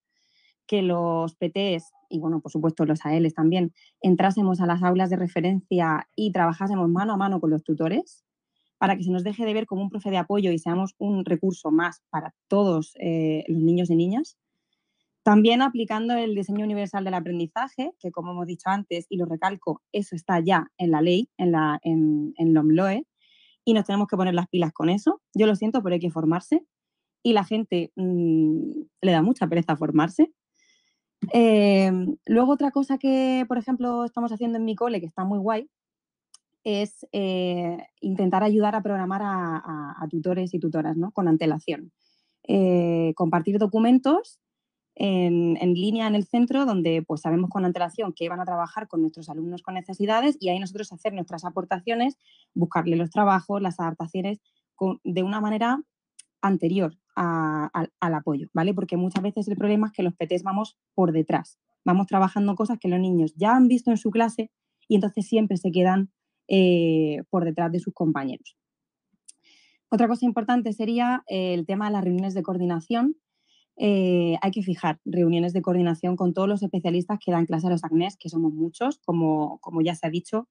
que 0.67 0.83
los 0.83 1.35
PTs 1.37 1.93
y, 2.09 2.19
bueno, 2.19 2.41
por 2.41 2.53
supuesto 2.53 2.85
los 2.85 3.05
ALs 3.05 3.35
también, 3.35 3.73
entrásemos 4.01 4.61
a 4.61 4.67
las 4.67 4.83
aulas 4.83 5.11
de 5.11 5.17
referencia 5.17 6.09
y 6.15 6.33
trabajásemos 6.33 6.89
mano 6.89 7.15
a 7.15 7.17
mano 7.17 7.41
con 7.41 7.51
los 7.51 7.65
tutores 7.65 8.25
para 8.79 8.97
que 8.97 9.05
se 9.05 9.11
nos 9.11 9.25
deje 9.25 9.45
de 9.45 9.55
ver 9.55 9.67
como 9.67 9.83
un 9.83 9.91
profe 9.91 10.11
de 10.11 10.19
apoyo 10.19 10.51
y 10.53 10.59
seamos 10.59 10.95
un 10.99 11.25
recurso 11.25 11.71
más 11.71 12.03
para 12.11 12.35
todos 12.49 12.95
eh, 13.01 13.45
los 13.49 13.63
niños 13.63 13.91
y 13.91 13.97
niñas. 13.97 14.37
También 15.23 15.63
aplicando 15.63 16.15
el 16.15 16.35
diseño 16.35 16.65
universal 16.65 17.03
del 17.03 17.15
aprendizaje, 17.15 17.93
que 17.99 18.11
como 18.11 18.33
hemos 18.33 18.47
dicho 18.47 18.69
antes, 18.69 19.07
y 19.09 19.17
lo 19.17 19.25
recalco, 19.25 19.81
eso 19.91 20.15
está 20.15 20.41
ya 20.41 20.71
en 20.77 20.91
la 20.91 21.01
ley, 21.01 21.31
en, 21.39 21.53
la, 21.53 21.79
en, 21.83 22.35
en 22.37 22.53
LOMLOE, 22.53 23.07
y 23.65 23.75
nos 23.75 23.85
tenemos 23.85 24.09
que 24.09 24.17
poner 24.17 24.35
las 24.35 24.49
pilas 24.49 24.73
con 24.73 24.89
eso. 24.89 25.23
Yo 25.35 25.47
lo 25.47 25.57
siento, 25.57 25.83
pero 25.83 25.95
hay 25.95 26.01
que 26.01 26.11
formarse 26.11 26.65
y 27.23 27.33
la 27.33 27.45
gente 27.45 27.93
mm, 27.97 28.83
le 29.01 29.13
da 29.13 29.23
mucha 29.23 29.47
pereza 29.49 29.77
formarse. 29.77 30.33
Em, 31.33 32.17
luego 32.27 32.53
otra 32.53 32.71
cosa 32.71 32.99
que, 32.99 33.45
por 33.49 33.59
ejemplo, 33.59 34.05
estamos 34.05 34.31
haciendo 34.31 34.59
en 34.59 34.65
mi 34.65 34.75
cole, 34.77 35.01
que 35.01 35.07
está 35.07 35.25
muy 35.25 35.39
guay, 35.39 35.71
es 36.65 37.07
eh, 37.13 37.79
intentar 38.01 38.43
ayudar 38.43 38.75
a 38.75 38.83
programar 38.83 39.23
a, 39.25 40.07
tutores 40.11 40.53
y 40.55 40.59
tutoras 40.59 40.97
¿no? 40.97 41.13
con 41.13 41.29
antelación. 41.29 41.93
Eh, 42.47 43.13
compartir 43.17 43.59
documentos 43.59 44.39
en, 44.97 45.75
línea 45.75 46.07
en 46.07 46.15
el 46.15 46.25
centro 46.25 46.67
donde 46.67 47.03
pues 47.03 47.23
sabemos 47.23 47.51
con 47.51 47.65
antelación 47.65 48.13
que 48.13 48.29
van 48.29 48.41
a 48.41 48.45
trabajar 48.45 48.87
con 48.89 49.01
nuestros 49.01 49.29
alumnos 49.29 49.63
con 49.63 49.75
necesidades 49.75 50.37
y 50.41 50.49
ahí 50.49 50.59
nosotros 50.59 50.93
hacer 50.93 51.13
nuestras 51.13 51.45
aportaciones, 51.45 52.17
buscarle 52.55 52.97
los 52.97 53.11
trabajos, 53.11 53.61
las 53.61 53.81
adaptaciones 53.81 54.41
de 55.03 55.23
una 55.23 55.41
manera 55.41 55.83
anterior 56.41 56.97
al 57.17 58.15
apoyo, 58.15 58.49
¿vale? 58.53 58.75
Porque 58.75 58.97
muchas 58.97 59.23
veces 59.23 59.49
el 59.49 59.57
problema 59.57 59.87
es 59.89 59.93
que 59.93 60.03
los 60.03 60.15
PTs 60.15 60.43
vamos 60.43 60.77
por 60.95 61.13
detrás, 61.13 61.59
vamos 61.85 62.07
trabajando 62.07 62.55
cosas 62.55 62.79
que 62.79 62.89
los 62.89 63.01
niños 63.01 63.35
ya 63.37 63.55
han 63.55 63.69
visto 63.69 63.91
en 63.91 63.97
su 63.97 64.11
clase 64.11 64.51
y 64.89 64.97
entonces 64.97 65.27
siempre 65.27 65.57
se 65.57 65.71
quedan 65.71 66.11
eh, 66.49 67.23
por 67.31 67.45
detrás 67.45 67.73
de 67.73 67.81
sus 67.81 67.95
compañeros. 67.95 68.57
Otra 69.89 70.09
cosa 70.09 70.27
importante 70.27 70.73
sería 70.73 71.23
el 71.29 71.67
tema 71.67 71.87
de 71.87 71.93
las 71.93 72.05
reuniones 72.05 72.35
de 72.35 72.43
coordinación, 72.43 73.17
eh, 73.77 74.37
hay 74.41 74.51
que 74.53 74.63
fijar 74.63 75.01
reuniones 75.05 75.53
de 75.53 75.63
coordinación 75.63 76.17
con 76.17 76.33
todos 76.33 76.49
los 76.49 76.63
especialistas 76.63 77.19
que 77.25 77.33
dan 77.33 77.47
clase 77.47 77.67
a 77.67 77.71
los 77.71 77.85
ACNES, 77.85 78.17
que 78.17 78.29
somos 78.29 78.53
muchos, 78.53 78.99
como, 79.05 79.59
como 79.61 79.83
ya 79.83 79.95
se 79.95 80.07
ha 80.07 80.11
dicho. 80.11 80.49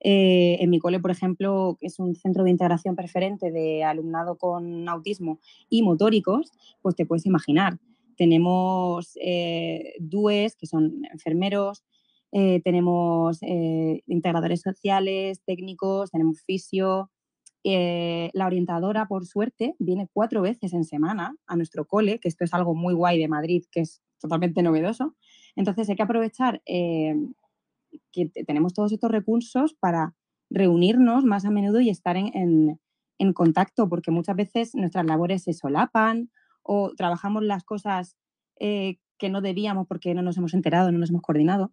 Eh, 0.00 0.56
en 0.60 0.70
mi 0.70 0.78
cole, 0.78 0.98
por 0.98 1.10
ejemplo, 1.10 1.78
es 1.80 1.98
un 1.98 2.16
centro 2.16 2.44
de 2.44 2.50
integración 2.50 2.96
preferente 2.96 3.52
de 3.52 3.84
alumnado 3.84 4.36
con 4.36 4.88
autismo 4.88 5.38
y 5.68 5.82
motóricos, 5.82 6.50
pues 6.80 6.96
te 6.96 7.06
puedes 7.06 7.26
imaginar. 7.26 7.78
Tenemos 8.16 9.16
eh, 9.20 9.94
DUES, 10.00 10.56
que 10.56 10.66
son 10.66 11.02
enfermeros, 11.12 11.84
tenemos 12.64 13.40
integradores 13.42 14.62
sociales, 14.62 15.42
técnicos, 15.44 16.10
tenemos 16.10 16.40
fisio, 16.40 17.10
eh, 17.64 18.30
la 18.32 18.46
orientadora, 18.46 19.06
por 19.06 19.26
suerte, 19.26 19.76
viene 19.78 20.08
cuatro 20.12 20.42
veces 20.42 20.72
en 20.72 20.84
semana 20.84 21.36
a 21.46 21.56
nuestro 21.56 21.86
cole, 21.86 22.18
que 22.18 22.28
esto 22.28 22.44
es 22.44 22.54
algo 22.54 22.74
muy 22.74 22.94
guay 22.94 23.18
de 23.18 23.28
Madrid, 23.28 23.64
que 23.70 23.80
es 23.80 24.02
totalmente 24.20 24.62
novedoso. 24.62 25.16
Entonces 25.54 25.88
hay 25.88 25.96
que 25.96 26.02
aprovechar 26.02 26.62
eh, 26.66 27.14
que 28.10 28.26
tenemos 28.46 28.74
todos 28.74 28.92
estos 28.92 29.10
recursos 29.10 29.74
para 29.74 30.14
reunirnos 30.50 31.24
más 31.24 31.44
a 31.44 31.50
menudo 31.50 31.80
y 31.80 31.90
estar 31.90 32.16
en, 32.16 32.78
contacto, 33.34 33.88
porque 33.88 34.10
muchas 34.10 34.34
veces 34.34 34.74
nuestras 34.74 35.06
labores 35.06 35.44
se 35.44 35.52
solapan 35.52 36.32
o 36.64 36.90
trabajamos 36.96 37.44
las 37.44 37.62
cosas 37.62 38.16
eh, 38.58 38.98
que 39.16 39.30
no 39.30 39.40
debíamos 39.40 39.86
porque 39.86 40.12
no 40.12 40.22
nos 40.22 40.36
hemos 40.38 40.54
enterado, 40.54 40.90
no 40.90 40.98
nos 40.98 41.10
hemos 41.10 41.22
coordinado. 41.22 41.72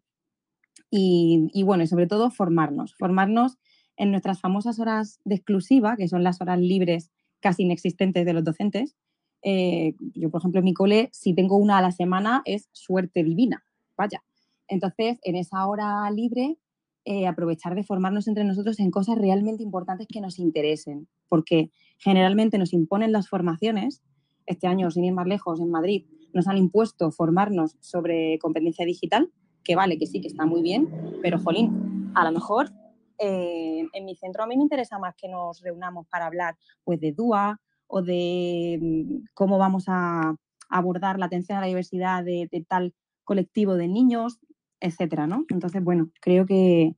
Y, 0.91 1.63
bueno, 1.63 1.83
y 1.83 1.87
sobre 1.87 2.05
todo 2.07 2.29
formarnos, 2.29 2.95
formarnos 2.95 3.57
en 3.99 4.11
nuestras 4.11 4.39
famosas 4.39 4.79
horas 4.79 5.19
de 5.25 5.35
exclusiva, 5.35 5.95
que 5.97 6.07
son 6.07 6.23
las 6.23 6.41
horas 6.41 6.57
libres 6.57 7.11
casi 7.41 7.63
inexistentes 7.63 8.25
de 8.25 8.33
los 8.33 8.43
docentes, 8.43 8.95
eh, 9.41 9.93
yo, 10.15 10.29
por 10.29 10.41
ejemplo, 10.41 10.59
en 10.59 10.65
mi 10.65 10.73
cole, 10.73 11.09
si 11.11 11.33
tengo 11.33 11.57
una 11.57 11.77
a 11.77 11.81
la 11.81 11.91
semana, 11.91 12.41
es 12.45 12.69
suerte 12.71 13.23
divina, 13.23 13.63
vaya. 13.97 14.23
Entonces, 14.67 15.19
en 15.23 15.35
esa 15.35 15.65
hora 15.67 16.09
libre, 16.11 16.57
eh, 17.05 17.27
aprovechar 17.27 17.75
de 17.75 17.83
formarnos 17.83 18.27
entre 18.27 18.45
nosotros 18.45 18.79
en 18.79 18.89
cosas 18.89 19.17
realmente 19.17 19.63
importantes 19.63 20.07
que 20.07 20.21
nos 20.21 20.39
interesen, 20.39 21.07
porque 21.27 21.69
generalmente 21.97 22.57
nos 22.57 22.73
imponen 22.73 23.11
las 23.11 23.27
formaciones. 23.27 24.01
Este 24.45 24.67
año, 24.67 24.91
sin 24.91 25.03
ir 25.03 25.13
más 25.13 25.27
lejos, 25.27 25.59
en 25.59 25.71
Madrid, 25.71 26.05
nos 26.33 26.47
han 26.47 26.57
impuesto 26.57 27.11
formarnos 27.11 27.75
sobre 27.81 28.39
competencia 28.39 28.85
digital, 28.85 29.29
que 29.63 29.75
vale, 29.75 29.97
que 29.97 30.07
sí, 30.07 30.21
que 30.21 30.27
está 30.27 30.45
muy 30.45 30.61
bien, 30.61 30.89
pero, 31.21 31.37
jolín, 31.39 32.11
a 32.15 32.23
lo 32.23 32.31
mejor 32.31 32.71
en 33.19 34.05
mi 34.05 34.15
centro 34.15 34.43
a 34.43 34.47
mí 34.47 34.55
me 34.55 34.63
interesa 34.63 34.97
más 34.97 35.15
que 35.15 35.27
nos 35.27 35.61
reunamos 35.61 36.07
para 36.07 36.25
hablar 36.25 36.55
pues, 36.83 36.99
de 36.99 37.11
DUA 37.11 37.59
o 37.87 38.01
de 38.01 38.79
mm, 38.81 39.25
cómo 39.33 39.57
vamos 39.57 39.85
a 39.87 40.35
abordar 40.69 41.19
la 41.19 41.25
atención 41.25 41.57
a 41.57 41.61
la 41.61 41.67
diversidad 41.67 42.23
de, 42.23 42.47
tal 42.67 42.93
colectivo 43.23 43.75
de 43.75 43.87
niños, 43.87 44.39
etcétera, 44.79 45.27
¿no? 45.27 45.45
Entonces, 45.49 45.83
bueno, 45.83 46.09
creo 46.21 46.45
que, 46.45 46.95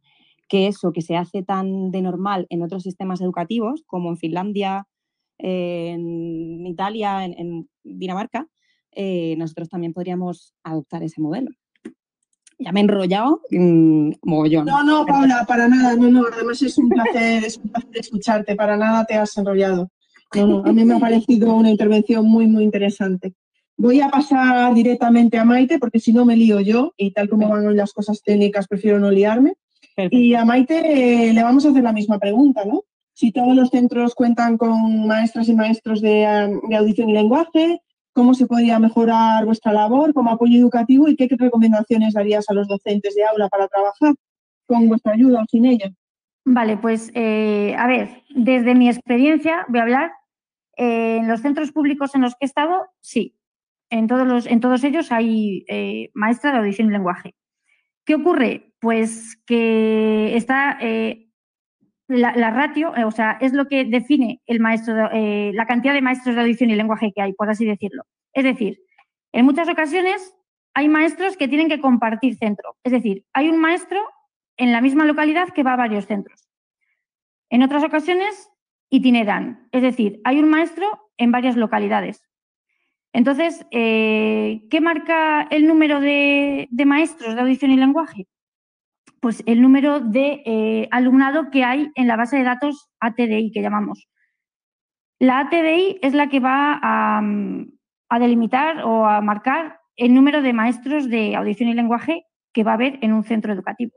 eso 0.54 0.92
que 0.92 1.02
se 1.02 1.16
hace 1.16 1.44
tan 1.44 1.92
de 1.92 2.02
normal 2.02 2.46
en 2.50 2.62
otros 2.62 2.84
sistemas 2.84 3.22
educativos, 3.22 3.84
como 3.88 4.10
en 4.10 4.18
Finlandia, 4.18 4.86
en 5.38 6.68
Italia, 6.68 7.24
en, 7.24 7.70
Dinamarca, 7.84 8.48
eh, 8.92 9.36
nosotros 9.38 9.70
también 9.70 9.94
podríamos 9.94 10.54
adoptar 10.64 11.04
ese 11.04 11.22
modelo 11.22 11.52
ya 12.64 12.72
me 12.72 12.80
he 12.80 12.84
enrollado 12.84 13.42
mmm, 13.50 14.12
mogollón. 14.24 14.66
No, 14.66 14.84
no, 14.84 15.06
Paula, 15.06 15.46
para 15.48 15.68
nada, 15.68 15.96
no, 15.96 16.10
no, 16.10 16.26
además 16.32 16.62
es 16.62 16.78
un 16.78 16.90
placer, 16.90 17.44
escucharte, 17.94 18.56
para 18.56 18.78
nada 18.78 19.06
te 19.06 19.16
has 19.16 19.38
enrollado. 19.38 19.90
No, 20.36 20.48
no, 20.48 20.66
a 20.66 20.72
mí 20.72 20.86
me 20.86 20.96
ha 20.96 21.00
parecido 21.00 21.54
una 21.54 21.70
intervención 21.70 22.26
muy, 22.26 22.48
muy 22.48 22.64
interesante. 22.64 23.34
Voy 23.78 24.00
a 24.00 24.10
pasar 24.10 24.74
directamente 24.74 25.38
a 25.38 25.44
Maite, 25.44 25.80
porque 25.80 26.00
si 26.00 26.14
no 26.14 26.24
me 26.24 26.38
lío 26.38 26.60
yo, 26.62 26.94
y 26.96 27.12
tal 27.12 27.28
como 27.28 27.50
van 27.50 27.76
las 27.76 27.94
cosas 27.94 28.22
técnicas, 28.24 28.68
prefiero 28.68 29.00
no 29.00 29.12
liarme. 29.12 29.56
Y 30.10 30.36
a 30.36 30.46
Maite 30.46 31.28
eh, 31.30 31.34
le 31.34 31.44
vamos 31.44 31.66
a 31.66 31.70
hacer 31.70 31.84
la 31.84 31.92
misma 31.92 32.18
pregunta, 32.18 32.64
¿no? 32.64 32.86
si 33.14 33.32
todos 33.32 33.56
los 33.56 33.70
centros 33.70 34.16
cuentan 34.16 34.58
con 34.58 35.06
maestras 35.06 35.48
y 35.48 35.54
maestros 35.54 36.02
de, 36.02 36.26
audición 36.26 37.10
y 37.10 37.14
lenguaje, 37.14 37.82
cómo 38.14 38.34
se 38.34 38.46
podría 38.46 38.80
mejorar 38.80 39.46
vuestra 39.46 39.74
labor 39.74 40.14
como 40.14 40.32
apoyo 40.32 40.58
educativo 40.58 41.08
y 41.08 41.16
qué, 41.16 41.28
recomendaciones 41.30 42.14
darías 42.14 42.50
a 42.50 42.54
los 42.54 42.68
docentes 42.68 43.16
de 43.16 43.24
aula 43.26 43.50
para 43.50 43.68
trabajar 43.68 44.14
con 44.66 44.88
vuestra 44.88 45.14
ayuda 45.14 45.42
o 45.42 45.46
sin 45.50 45.66
ella. 45.66 45.92
Vale, 46.44 46.78
pues 46.78 47.12
eh, 47.14 47.76
a 47.78 47.88
ver, 47.88 48.24
desde 48.30 48.76
mi 48.76 48.90
experiencia 48.90 49.66
voy 49.68 49.80
a 49.80 49.84
hablar. 49.84 50.12
Eh, 50.78 51.18
en 51.18 51.28
los 51.28 51.42
centros 51.42 51.72
públicos 51.72 52.16
en 52.16 52.22
los 52.22 52.34
que 52.34 52.46
he 52.46 52.46
estado, 52.46 52.88
sí. 53.02 53.36
En 53.90 54.08
todos, 54.08 54.26
los, 54.26 54.46
en 54.46 54.62
todos 54.62 54.84
ellos 54.86 55.12
hay 55.12 55.66
eh, 55.68 56.10
maestra 56.14 56.52
de 56.52 56.60
audición 56.60 56.88
y 56.88 56.92
lenguaje. 56.92 57.36
¿Qué 58.06 58.16
ocurre? 58.16 58.74
Pues 58.80 59.38
que 59.46 60.36
está 60.36 60.80
la, 62.12 62.52
ratio, 62.52 62.94
o 63.06 63.12
sea, 63.12 63.38
es 63.42 63.54
lo 63.54 63.68
que 63.68 63.86
define 63.86 64.42
el 64.46 64.60
maestro, 64.60 64.96
la 64.96 65.66
cantidad 65.66 65.94
de 65.94 66.02
maestros 66.02 66.36
de 66.36 66.42
audición 66.42 66.70
y 66.70 66.76
lenguaje 66.76 67.12
que 67.14 67.22
hay, 67.22 67.34
por 67.34 67.50
así 67.50 67.66
decirlo. 67.66 68.04
Es 68.34 68.44
decir, 68.44 68.80
en 69.32 69.46
muchas 69.46 69.70
ocasiones 69.70 70.36
hay 70.74 70.90
maestros 70.90 71.38
que 71.38 71.48
tienen 71.48 71.70
que 71.70 71.80
compartir 71.80 72.36
centro. 72.36 72.76
Es 72.84 72.92
decir, 72.92 73.26
hay 73.34 73.50
un 73.50 73.60
maestro 73.60 74.00
en 74.58 74.72
la 74.72 74.82
misma 74.82 75.06
localidad 75.06 75.50
que 75.50 75.64
va 75.64 75.74
a 75.74 75.78
varios 75.78 76.06
centros. 76.06 76.48
En 77.50 77.64
otras 77.64 77.84
ocasiones 77.84 78.50
itineran, 78.90 79.68
es 79.72 79.82
decir, 79.82 80.22
hay 80.24 80.40
un 80.40 80.50
maestro 80.50 81.10
en 81.18 81.32
varias 81.32 81.56
localidades. 81.56 82.24
Entonces, 83.14 83.66
eh, 83.72 84.62
¿qué 84.70 84.80
marca 84.80 85.44
el 85.44 85.68
número 85.68 86.00
de, 86.00 86.70
maestros 86.86 87.36
de 87.36 87.42
audición 87.42 87.72
y 87.72 87.78
lenguaje? 87.78 88.28
Pues 89.22 89.44
el 89.46 89.62
número 89.62 90.00
de 90.00 90.42
eh, 90.46 90.88
alumnado 90.92 91.52
que 91.52 91.64
hay 91.64 91.92
en 91.94 92.08
la 92.08 92.18
base 92.18 92.38
de 92.38 92.44
datos 92.44 92.90
ATDI, 93.00 93.52
que 93.52 93.62
llamamos. 93.62 94.10
La 95.20 95.42
ATDI 95.42 96.00
es 96.02 96.16
la 96.16 96.28
que 96.28 96.40
va 96.40 96.80
a, 96.82 98.20
delimitar 98.20 98.84
o 98.84 99.06
a 99.06 99.22
marcar 99.22 99.80
el 99.96 100.16
número 100.16 100.42
de 100.42 100.54
maestros 100.54 101.08
de 101.08 101.36
audición 101.36 101.70
y 101.70 101.76
lenguaje 101.76 102.26
que 102.52 102.64
va 102.64 102.72
a 102.72 102.74
haber 102.74 102.98
en 103.04 103.14
un 103.14 103.24
centro 103.24 103.54
educativo. 103.54 103.92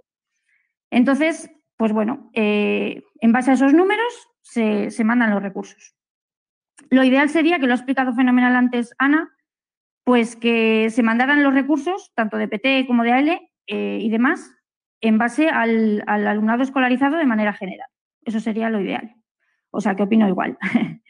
Entonces, 0.90 1.51
pues 1.78 1.94
bueno, 1.94 2.30
eh, 2.34 3.02
en 3.20 3.32
base 3.32 3.51
a 3.51 3.55
esos 3.55 3.72
números 3.72 4.28
se, 4.42 4.90
mandan 5.05 5.30
los 5.30 5.42
recursos. 5.42 5.96
Lo 6.90 7.02
ideal 7.02 7.30
sería, 7.30 7.59
que 7.59 7.66
lo 7.66 7.72
ha 7.72 7.76
explicado 7.76 8.12
fenomenal 8.12 8.55
antes 8.55 8.94
Ana, 8.98 9.34
pues 10.05 10.36
que 10.36 10.90
se 10.90 11.02
mandaran 11.02 11.42
los 11.42 11.55
recursos, 11.55 12.12
tanto 12.14 12.36
de 12.36 12.48
PT 12.48 12.86
como 12.86 13.02
de 13.02 13.12
AL 13.12 13.28
eh, 13.66 13.98
y 14.02 14.10
demás, 14.10 14.55
en 15.01 15.19
base 15.19 15.49
al, 15.49 16.03
alumnado 16.07 16.62
escolarizado 16.62 17.16
de 17.16 17.27
manera 17.27 17.53
general. 17.53 17.89
Eso 18.25 18.41
sería 18.41 18.71
lo 18.71 18.81
ideal. 18.81 19.15
O 19.71 19.81
sea, 19.81 19.95
que 19.95 20.05
opino 20.05 20.29
igual. 20.29 20.59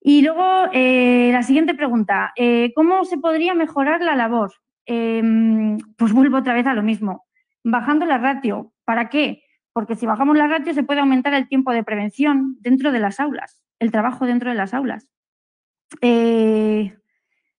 y 0.00 0.22
luego, 0.22 0.68
eh, 0.72 1.30
la 1.32 1.42
siguiente 1.42 1.74
pregunta. 1.74 2.32
¿Cómo 2.74 3.04
se 3.04 3.18
podría 3.18 3.54
mejorar 3.54 4.02
la 4.02 4.16
labor? 4.16 4.52
Em, 4.86 5.78
pues 5.96 6.12
vuelvo 6.12 6.38
otra 6.38 6.54
vez 6.54 6.66
a 6.66 6.74
lo 6.74 6.82
mismo. 6.82 7.24
Bajando 7.62 8.04
la 8.04 8.18
ratio, 8.18 8.74
¿Para 8.84 9.08
qué? 9.08 9.42
Porque 9.72 9.96
si 9.96 10.06
bajamos 10.06 10.36
la 10.36 10.46
ratio 10.46 10.74
se 10.74 10.82
puede 10.82 11.00
aumentar 11.00 11.34
el 11.34 11.48
tiempo 11.48 11.72
de 11.72 11.82
prevención 11.82 12.56
dentro 12.60 12.92
de 12.92 13.00
las 13.00 13.18
aulas, 13.18 13.62
el 13.78 13.90
trabajo 13.90 14.26
dentro 14.26 14.50
de 14.50 14.56
las 14.56 14.74
aulas. 14.74 15.08
Eh, 16.00 16.96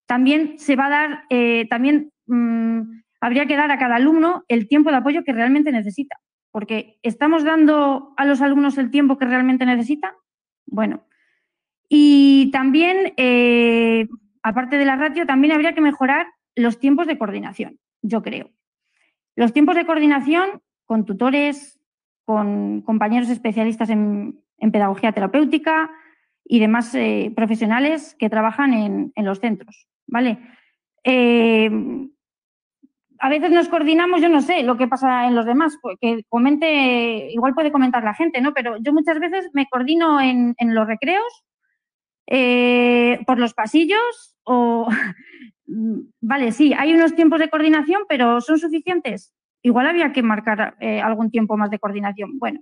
también 0.05 0.57
se 0.59 0.75
va 0.75 0.85
a 0.85 0.89
dar, 0.89 1.23
eh, 1.29 1.67
también 1.69 2.11
mm, 2.27 3.01
habría 3.25 3.47
que 3.47 3.55
dar 3.55 3.71
a 3.71 3.79
cada 3.79 3.95
alumno 3.95 4.43
el 4.47 4.67
tiempo 4.67 4.91
de 4.91 4.97
apoyo 4.97 5.23
que 5.23 5.33
realmente 5.33 5.71
necesita, 5.71 6.19
porque 6.51 6.99
¿estamos 7.01 7.43
dando 7.43 8.13
a 8.17 8.25
los 8.25 8.39
alumnos 8.39 8.77
el 8.77 8.91
tiempo 8.91 9.17
que 9.17 9.25
realmente 9.25 9.65
necesitan? 9.65 10.11
Bueno, 10.67 11.07
y 11.89 12.51
también, 12.51 13.13
eh, 13.17 14.07
aparte 14.43 14.77
de 14.77 14.85
la 14.85 14.95
ratio, 14.95 15.25
también 15.25 15.53
habría 15.53 15.73
que 15.73 15.81
mejorar 15.81 16.27
los 16.55 16.77
tiempos 16.77 17.07
de 17.07 17.17
coordinación, 17.17 17.79
yo 18.03 18.21
creo. 18.21 18.51
Los 19.35 19.53
tiempos 19.53 19.75
de 19.75 19.87
coordinación 19.87 20.61
con 20.85 21.05
tutores, 21.05 21.79
con 22.25 22.83
compañeros 22.83 23.29
especialistas 23.29 23.89
en, 23.89 24.39
pedagogía 24.71 25.13
terapéutica 25.13 25.89
y 26.43 26.59
demás 26.59 26.93
eh, 26.93 27.33
profesionales 27.35 28.15
que 28.19 28.29
trabajan 28.29 28.73
en, 28.73 29.25
los 29.25 29.39
centros. 29.39 29.87
¿vale? 30.05 30.37
Eh, 31.03 31.71
a 33.19 33.29
veces 33.29 33.51
nos 33.51 33.69
coordinamos, 33.69 34.21
yo 34.21 34.29
no 34.29 34.41
sé 34.41 34.63
lo 34.63 34.77
que 34.77 34.87
pasa 34.87 35.27
en 35.27 35.35
los 35.35 35.45
demás, 35.45 35.77
pues, 35.81 35.97
que 35.99 36.23
comente, 36.29 37.31
igual 37.31 37.53
puede 37.53 37.71
comentar 37.71 38.03
la 38.03 38.13
gente, 38.13 38.41
¿no? 38.41 38.53
Pero 38.53 38.77
yo 38.77 38.93
muchas 38.93 39.19
veces 39.19 39.49
me 39.53 39.67
coordino 39.67 40.19
en, 40.21 40.55
los 40.59 40.87
recreos, 40.87 41.43
eh, 42.27 43.19
por 43.25 43.39
los 43.39 43.53
pasillos 43.53 44.35
o... 44.43 44.87
vale, 46.21 46.51
sí, 46.51 46.73
hay 46.73 46.93
unos 46.93 47.15
tiempos 47.15 47.39
de 47.39 47.49
coordinación, 47.49 48.03
pero 48.07 48.39
¿son 48.41 48.59
suficientes? 48.59 49.33
igual 49.65 49.87
había 49.87 50.13
que 50.13 50.21
marcar 50.21 50.75
eh, 50.79 51.01
algún 51.01 51.31
tiempo 51.31 51.57
más 51.57 51.71
de 51.71 51.79
coordinación. 51.79 52.37
Bueno, 52.37 52.61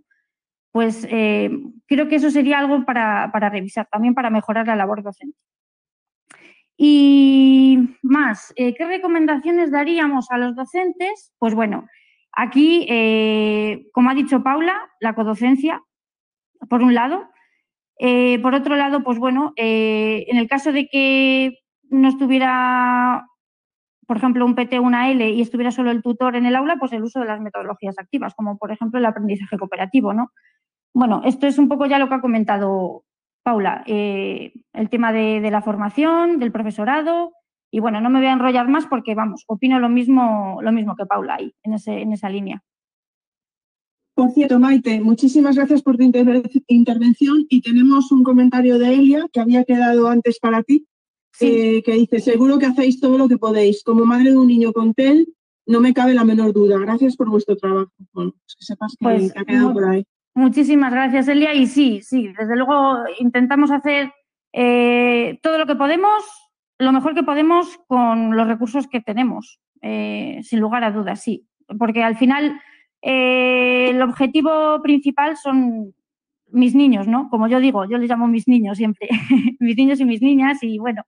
pues 0.71 1.05
eh, 1.09 1.51
creo 1.85 2.07
que 2.07 2.15
eso 2.15 2.31
sería 2.31 2.59
algo 2.59 2.85
para, 2.85 3.27
revisar, 3.49 3.87
también 3.91 4.13
para 4.13 4.29
mejorar 4.29 4.67
la 4.67 4.77
labor 4.77 5.03
docente. 5.03 5.37
Y 6.85 7.97
más, 8.01 8.51
eh, 8.57 8.73
¿qué 8.73 8.85
recomendaciones 8.85 9.71
daríamos 9.71 10.29
a 10.31 10.37
los 10.37 10.53
docentes? 10.53 11.33
Pues 11.39 11.55
bueno, 11.55 11.87
aquí, 12.33 12.85
como 13.93 14.09
ha 14.09 14.13
dicho 14.13 14.43
Paula, 14.43 14.91
la 14.99 15.15
codocencia, 15.15 15.81
por 16.69 16.83
un 16.83 16.93
lado. 16.93 17.29
por 18.41 18.53
otro 18.53 18.75
lado, 18.75 19.01
pues 19.01 19.17
bueno, 19.17 19.53
en 19.55 20.37
el 20.37 20.47
caso 20.49 20.73
de 20.73 20.89
que 20.89 21.59
no 21.89 22.09
estuviera 22.09 23.27
por 24.05 24.17
ejemplo, 24.17 24.45
un 24.45 24.55
PT, 24.55 24.77
una 24.77 25.09
L 25.09 25.29
y 25.29 25.41
estuviera 25.41 25.71
solo 25.71 25.89
el 25.89 26.01
tutor 26.01 26.35
en 26.35 26.45
el 26.45 26.57
aula, 26.57 26.75
pues 26.77 26.91
el 26.91 27.03
uso 27.03 27.21
de 27.21 27.27
las 27.27 27.39
metodologías 27.39 27.97
activas, 27.97 28.33
como 28.35 28.57
por 28.57 28.73
ejemplo 28.73 28.99
el 28.99 29.05
aprendizaje 29.05 29.57
cooperativo, 29.57 30.13
¿no? 30.13 30.33
Bueno, 30.93 31.21
esto 31.23 31.47
es 31.47 31.57
un 31.57 31.69
poco 31.69 31.85
ya 31.85 31.97
lo 31.97 32.09
que 32.09 32.15
ha 32.15 32.21
comentado 32.21 33.05
Paula, 33.43 33.83
eh, 33.85 34.53
el 34.73 34.89
tema 34.89 35.11
de, 35.11 35.39
la 35.51 35.61
formación, 35.61 36.39
del 36.39 36.51
profesorado, 36.51 37.33
y 37.71 37.79
bueno, 37.79 38.01
no 38.01 38.09
me 38.09 38.19
voy 38.19 38.27
a 38.27 38.33
enrollar 38.33 38.67
más 38.69 38.85
porque, 38.87 39.15
vamos, 39.15 39.43
opino 39.47 39.79
lo 39.79 39.89
mismo, 39.89 40.59
lo 40.61 40.71
mismo 40.71 40.95
que 40.95 41.05
Paula 41.05 41.35
ahí, 41.35 41.53
en, 41.63 41.73
ese, 41.73 42.01
en 42.01 42.13
esa 42.13 42.29
línea. 42.29 42.63
Por 44.15 44.31
cierto, 44.31 44.59
Maite, 44.59 45.01
muchísimas 45.01 45.55
gracias 45.55 45.81
por 45.81 45.97
tu 45.97 46.03
intervención 46.03 47.45
y 47.49 47.61
tenemos 47.61 48.11
un 48.11 48.23
comentario 48.23 48.77
de 48.77 48.93
Elia 48.93 49.25
que 49.33 49.39
había 49.39 49.63
quedado 49.63 50.07
antes 50.07 50.39
para 50.39 50.61
ti 50.61 50.87
eh, 51.39 51.81
que 51.83 51.93
dice, 51.93 52.19
seguro 52.19 52.59
que 52.59 52.67
hacéis 52.67 52.99
todo 52.99 53.17
lo 53.17 53.27
que 53.27 53.37
podéis. 53.37 53.83
Como 53.83 54.05
madre 54.05 54.31
de 54.31 54.37
un 54.37 54.47
niño 54.47 54.71
con 54.71 54.93
TEL, 54.93 55.33
no 55.65 55.79
me 55.79 55.93
cabe 55.93 56.13
la 56.13 56.23
menor 56.23 56.53
duda. 56.53 56.77
Gracias 56.77 57.15
por 57.15 57.29
vuestro 57.29 57.55
trabajo. 57.55 57.91
Bueno, 58.11 58.31
pues 58.31 58.55
que 58.55 58.65
sepas 58.65 58.95
que 58.97 59.03
pues, 59.03 59.33
ha 59.35 59.45
quedado 59.45 59.73
por 59.73 59.85
ahí. 59.85 60.05
Muchísimas 60.35 60.91
gracias, 60.91 61.27
Elia. 61.27 61.53
Y 61.53 61.67
sí, 61.67 62.01
sí, 62.01 62.33
desde 62.37 62.55
luego 62.55 62.97
intentamos 63.19 63.71
hacer 63.71 64.11
eh, 64.51 65.39
todo 65.41 65.57
lo 65.57 65.65
que 65.65 65.75
podemos, 65.75 66.23
lo 66.79 66.91
mejor 66.91 67.13
que 67.13 67.23
podemos 67.23 67.79
con 67.87 68.35
los 68.35 68.47
recursos 68.47 68.87
que 68.87 69.01
tenemos, 69.01 69.59
eh, 69.81 70.39
sin 70.43 70.59
lugar 70.59 70.83
a 70.83 70.91
dudas, 70.91 71.21
sí. 71.21 71.47
Porque 71.77 72.03
al 72.03 72.17
final 72.17 72.59
el 73.01 74.01
objetivo 74.01 74.81
principal 74.81 75.35
son 75.37 75.93
mis 76.53 76.75
niños, 76.75 77.07
¿no? 77.07 77.29
Como 77.29 77.47
yo 77.47 77.59
digo, 77.59 77.85
yo 77.85 77.97
les 77.97 78.09
llamo 78.09 78.27
mis 78.27 78.47
niños 78.47 78.77
siempre, 78.77 79.09
mis 79.59 79.75
niños 79.75 79.99
y 79.99 80.05
mis 80.05 80.21
niñas, 80.21 80.59
y 80.61 80.77
bueno, 80.77 81.03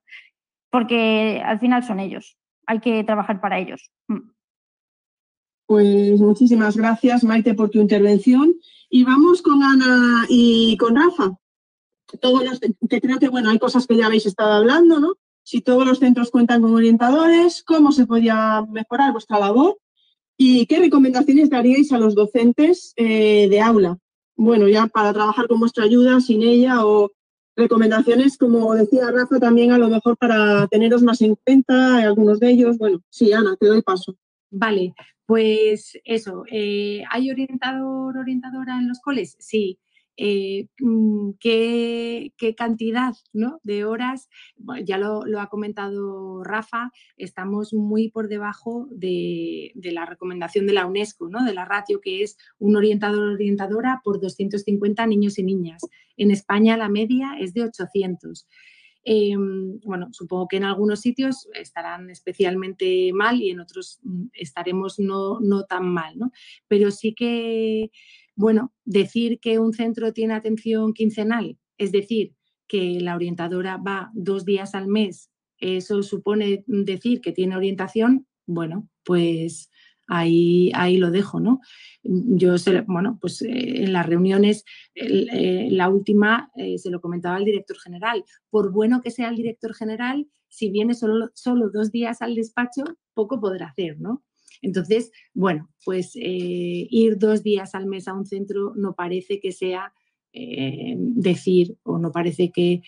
porque 0.70 1.40
al 1.44 1.58
final 1.60 1.84
son 1.84 2.00
ellos, 2.00 2.36
hay 2.66 2.80
que 2.80 3.04
trabajar 3.04 3.40
para 3.40 3.58
ellos. 3.58 3.90
Mm. 4.08 4.30
Pues 5.66 6.20
muchísimas 6.20 6.76
gracias, 6.76 7.24
Maite, 7.24 7.54
por 7.54 7.70
tu 7.70 7.80
intervención. 7.80 8.54
Y 8.88 9.04
vamos 9.04 9.42
con 9.42 9.62
Ana 9.62 10.26
y 10.28 10.76
con 10.76 10.96
Rafa. 10.96 11.36
Todos 12.20 12.44
los, 12.44 12.60
que 12.60 13.00
creo 13.00 13.18
que, 13.18 13.28
bueno, 13.28 13.50
hay 13.50 13.58
cosas 13.58 13.86
que 13.86 13.96
ya 13.96 14.06
habéis 14.06 14.26
estado 14.26 14.52
hablando, 14.52 15.00
¿no? 15.00 15.14
Si 15.42 15.60
todos 15.60 15.86
los 15.86 15.98
centros 15.98 16.30
cuentan 16.30 16.62
con 16.62 16.74
orientadores, 16.74 17.62
¿cómo 17.64 17.92
se 17.92 18.06
podría 18.06 18.62
mejorar 18.62 19.12
vuestra 19.12 19.38
labor? 19.38 19.78
¿Y 20.36 20.66
qué 20.66 20.78
recomendaciones 20.78 21.50
daríais 21.50 21.92
a 21.92 21.98
los 21.98 22.14
docentes 22.14 22.92
eh, 22.96 23.48
de 23.48 23.60
aula? 23.60 23.98
bueno, 24.36 24.68
ya 24.68 24.86
para 24.86 25.12
trabajar 25.12 25.48
con 25.48 25.58
vuestra 25.58 25.84
ayuda, 25.84 26.20
sin 26.20 26.42
ella, 26.42 26.84
o 26.84 27.10
recomendaciones, 27.56 28.36
como 28.36 28.74
decía 28.74 29.10
Rafa, 29.10 29.40
también 29.40 29.72
a 29.72 29.78
lo 29.78 29.88
mejor 29.88 30.16
para 30.18 30.66
teneros 30.68 31.02
más 31.02 31.22
en 31.22 31.36
cuenta, 31.36 31.98
algunos 31.98 32.38
de 32.38 32.50
ellos. 32.50 32.76
Bueno, 32.78 33.00
sí, 33.08 33.32
Ana, 33.32 33.56
te 33.58 33.66
doy 33.66 33.82
paso. 33.82 34.14
Vale, 34.50 34.94
pues 35.26 35.98
eso, 36.04 36.44
eh, 36.50 37.02
¿hay 37.10 37.30
orientador, 37.30 38.16
orientadora 38.16 38.78
en 38.78 38.88
los 38.88 39.00
coles? 39.00 39.36
Sí. 39.40 39.78
eh, 40.18 40.68
mm, 40.80 41.32
¿qué, 41.40 42.32
cantidad 42.56 43.12
de 43.64 43.84
horas, 43.84 44.30
ya 44.84 44.98
lo, 44.98 45.22
ha 45.40 45.48
comentado 45.48 46.42
Rafa, 46.42 46.90
estamos 47.18 47.74
muy 47.74 48.08
por 48.10 48.28
debajo 48.28 48.88
de, 48.90 49.72
la 49.74 50.06
recomendación 50.06 50.66
de 50.66 50.72
la 50.72 50.86
UNESCO, 50.86 51.28
¿no? 51.28 51.44
de 51.44 51.52
la 51.54 51.66
ratio 51.66 52.00
que 52.00 52.22
es 52.22 52.38
un 52.58 52.76
orientador 52.76 53.34
orientadora 53.34 54.00
por 54.04 54.20
250 54.20 55.06
niños 55.06 55.38
y 55.38 55.42
niñas. 55.42 55.82
En 56.16 56.30
España 56.30 56.76
la 56.78 56.88
media 56.88 57.36
es 57.38 57.52
de 57.52 57.64
800. 57.64 58.46
Em, 59.08 59.78
bueno, 59.84 60.08
supongo 60.10 60.48
que 60.48 60.56
en 60.56 60.64
algunos 60.64 61.00
sitios 61.00 61.48
estarán 61.54 62.10
especialmente 62.10 63.12
mal 63.12 63.40
y 63.40 63.50
en 63.50 63.60
otros 63.60 64.00
mm, 64.02 64.26
estaremos 64.32 64.98
no, 64.98 65.38
no 65.38 65.64
tan 65.64 65.88
mal, 65.88 66.18
¿no? 66.18 66.32
Pero 66.66 66.90
sí 66.90 67.14
que 67.14 67.92
bueno, 68.36 68.74
decir 68.84 69.40
que 69.40 69.58
un 69.58 69.72
centro 69.72 70.12
tiene 70.12 70.34
atención 70.34 70.92
quincenal, 70.92 71.56
es 71.78 71.90
decir, 71.90 72.34
que 72.68 73.00
la 73.00 73.14
orientadora 73.14 73.78
va 73.78 74.10
dos 74.12 74.44
días 74.44 74.74
al 74.74 74.88
mes, 74.88 75.30
eso 75.58 76.02
supone 76.02 76.64
decir 76.66 77.20
que 77.20 77.32
tiene 77.32 77.56
orientación, 77.56 78.26
bueno, 78.44 78.88
pues 79.04 79.70
ahí, 80.06 80.70
ahí 80.74 80.96
lo 80.96 81.10
dejo, 81.10 81.40
¿no? 81.40 81.60
Yo, 82.02 82.54
bueno, 82.86 83.18
pues 83.20 83.42
eh, 83.42 83.84
en 83.84 83.92
las 83.92 84.06
reuniones, 84.06 84.64
eh, 84.94 85.68
la 85.70 85.88
última 85.88 86.50
eh, 86.56 86.78
se 86.78 86.90
lo 86.90 87.00
comentaba 87.00 87.36
al 87.36 87.44
director 87.44 87.78
general, 87.78 88.24
por 88.50 88.72
bueno 88.72 89.00
que 89.00 89.10
sea 89.10 89.28
el 89.28 89.36
director 89.36 89.74
general, 89.74 90.28
si 90.48 90.70
viene 90.70 90.94
solo, 90.94 91.30
solo 91.34 91.70
dos 91.70 91.90
días 91.90 92.22
al 92.22 92.34
despacho, 92.34 92.84
poco 93.14 93.40
podrá 93.40 93.66
hacer, 93.66 94.00
¿no? 94.00 94.22
Entonces, 94.62 95.10
bueno, 95.34 95.68
pues 95.84 96.12
ir 96.14 97.18
dos 97.18 97.42
días 97.42 97.74
al 97.74 97.86
mes 97.86 98.08
a 98.08 98.14
un 98.14 98.24
centro 98.24 98.72
no 98.74 98.94
parece 98.94 99.38
que 99.38 99.52
sea 99.52 99.92
eh, 100.38 100.96
decir 100.98 101.78
o 101.82 101.98
no 101.98 102.12
parece 102.12 102.52
que, 102.52 102.82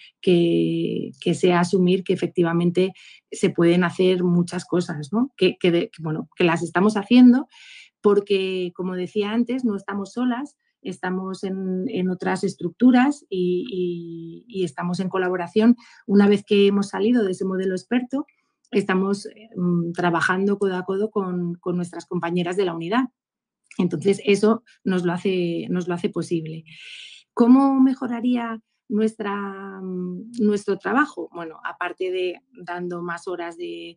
sea 1.35 1.61
asumir 1.61 2.05
que 2.05 2.13
efectivamente 2.13 2.93
se 3.31 3.49
pueden 3.49 3.85
hacer 3.85 4.23
muchas 4.23 4.67
cosas, 4.67 5.13
¿no? 5.13 5.33
Que, 5.37 5.57
bueno, 5.99 6.29
que 6.37 6.45
las 6.45 6.63
estamos 6.63 6.99
haciendo 6.99 7.49
porque, 8.03 8.73
como 8.77 8.97
decía 8.97 9.33
antes, 9.33 9.65
no 9.65 9.77
estamos 9.77 10.13
solas, 10.13 10.57
estamos 10.83 11.43
en, 11.43 12.11
otras 12.11 12.45
estructuras 12.45 13.25
y, 13.31 14.45
estamos 14.63 15.01
en 15.01 15.09
colaboración. 15.09 15.77
Una 16.07 16.29
vez 16.29 16.45
que 16.45 16.67
hemos 16.67 16.89
salido 16.89 17.25
de 17.25 17.33
ese 17.33 17.47
modelo 17.47 17.75
experto, 17.75 18.27
estamos 18.71 19.25
eh, 19.25 19.49
mm, 19.57 19.93
trabajando 19.93 20.59
codo 20.59 20.77
a 20.77 20.85
codo 20.85 21.11
con, 21.11 21.59
nuestras 21.65 22.05
compañeras 22.05 22.59
de 22.59 22.67
la 22.67 22.75
unidad. 22.75 23.05
Entonces, 23.79 24.21
eso 24.25 24.65
nos 24.85 25.05
lo 25.05 25.13
hace, 25.13 25.67
nos 25.71 25.89
lo 25.89 25.95
hace 25.95 26.11
posible. 26.11 26.65
¿Cómo 27.39 27.81
mejoraría 27.81 28.61
nuestra, 28.89 29.81
mm, 29.81 30.33
nuestro 30.41 30.77
trabajo? 30.77 31.31
Bueno, 31.33 31.61
aparte 31.65 32.11
de 32.11 32.41
dando 32.65 33.01
más 33.01 33.29
horas 33.29 33.57
de, 33.57 33.97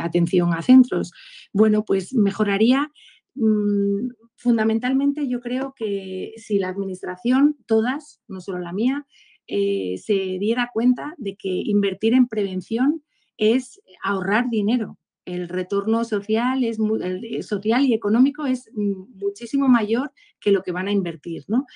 atención 0.00 0.54
a 0.54 0.62
centros, 0.62 1.12
bueno, 1.52 1.84
pues 1.84 2.14
mejoraría 2.14 2.90
mm, 3.34 4.08
fundamentalmente 4.34 5.28
yo 5.28 5.40
creo 5.40 5.74
que 5.76 6.32
si 6.38 6.58
la 6.58 6.70
administración, 6.70 7.58
todas, 7.66 8.22
no 8.28 8.40
solo 8.40 8.60
la 8.60 8.72
mía, 8.72 9.06
eh, 9.46 9.98
se 9.98 10.38
diera 10.40 10.70
cuenta 10.72 11.12
de 11.18 11.36
que 11.36 11.50
invertir 11.50 12.14
en 12.14 12.28
prevención 12.28 13.04
es 13.36 13.78
ahorrar 14.02 14.48
dinero. 14.48 14.96
El 15.30 15.48
retorno 15.48 16.04
social, 16.04 16.64
es, 16.64 16.78
eh, 17.02 17.42
social 17.42 17.84
y 17.84 17.94
económico 17.94 18.46
es 18.46 18.68
muchísimo 18.74 19.68
mayor 19.68 20.12
que 20.40 20.50
lo 20.50 20.62
que 20.62 20.72
van 20.72 20.88
a 20.88 20.92
invertir. 20.92 21.44
¿no? 21.46 21.66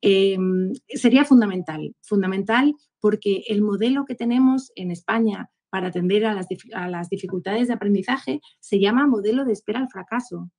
Em, 0.00 0.72
sería 0.88 1.24
fundamental, 1.24 1.94
fundamental 2.02 2.74
porque 3.00 3.44
el 3.46 3.62
modelo 3.62 4.04
que 4.04 4.16
tenemos 4.16 4.72
en 4.74 4.90
España 4.90 5.50
para 5.70 5.88
atender 5.88 6.24
a 6.24 6.34
las, 6.34 7.08
dificultades 7.10 7.68
de 7.68 7.74
aprendizaje 7.74 8.40
se 8.60 8.80
llama 8.80 9.06
modelo 9.06 9.44
de 9.44 9.52
espera 9.52 9.78
al 9.78 9.88
fracaso. 9.88 10.50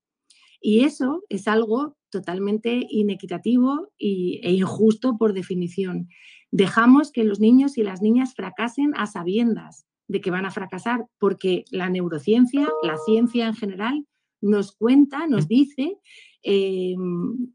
Y 0.61 0.86
eso 0.86 1.24
es 1.30 1.48
algo 1.48 1.98
totalmente 2.10 2.86
inequitativo 2.90 3.90
e 3.99 4.52
injusto 4.52 5.18
por 5.18 5.34
definición. 5.34 6.07
Dejamos 6.52 7.11
que 7.11 7.24
los 7.24 7.40
niños 7.40 7.78
y 7.78 7.84
las 7.84 8.02
niñas 8.02 8.34
fracasen 8.36 8.94
a 8.95 9.06
sabiendas 9.06 9.86
de 10.07 10.21
que 10.21 10.31
van 10.31 10.45
a 10.45 10.51
fracasar, 10.51 11.05
porque 11.19 11.65
la 11.71 11.89
neurociencia, 11.89 12.67
la 12.84 12.97
ciencia 12.97 13.47
en 13.47 13.55
general, 13.55 14.05
nos 14.41 14.71
cuenta, 14.71 15.27
nos 15.27 15.47
dice 15.47 15.97
em, 16.43 17.51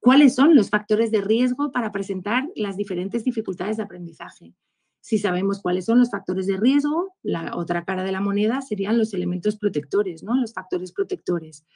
cuáles 0.00 0.34
son 0.34 0.54
los 0.54 0.70
factores 0.70 1.10
de 1.10 1.20
riesgo 1.20 1.72
para 1.72 1.92
presentar 1.92 2.46
las 2.54 2.76
diferentes 2.76 3.24
dificultades 3.24 3.76
de 3.76 3.84
aprendizaje. 3.84 4.54
Si 5.00 5.18
sabemos 5.18 5.60
cuáles 5.60 5.84
son 5.84 5.98
los 5.98 6.10
factores 6.10 6.46
de 6.46 6.56
riesgo, 6.56 7.14
la 7.22 7.56
otra 7.56 7.84
cara 7.84 8.04
de 8.04 8.12
la 8.12 8.20
moneda 8.20 8.62
serían 8.62 8.96
los 8.96 9.12
elementos 9.12 9.56
protectores, 9.56 10.22
¿no? 10.22 10.34
los 10.34 10.54
factores 10.54 10.92
protectores. 10.92 11.66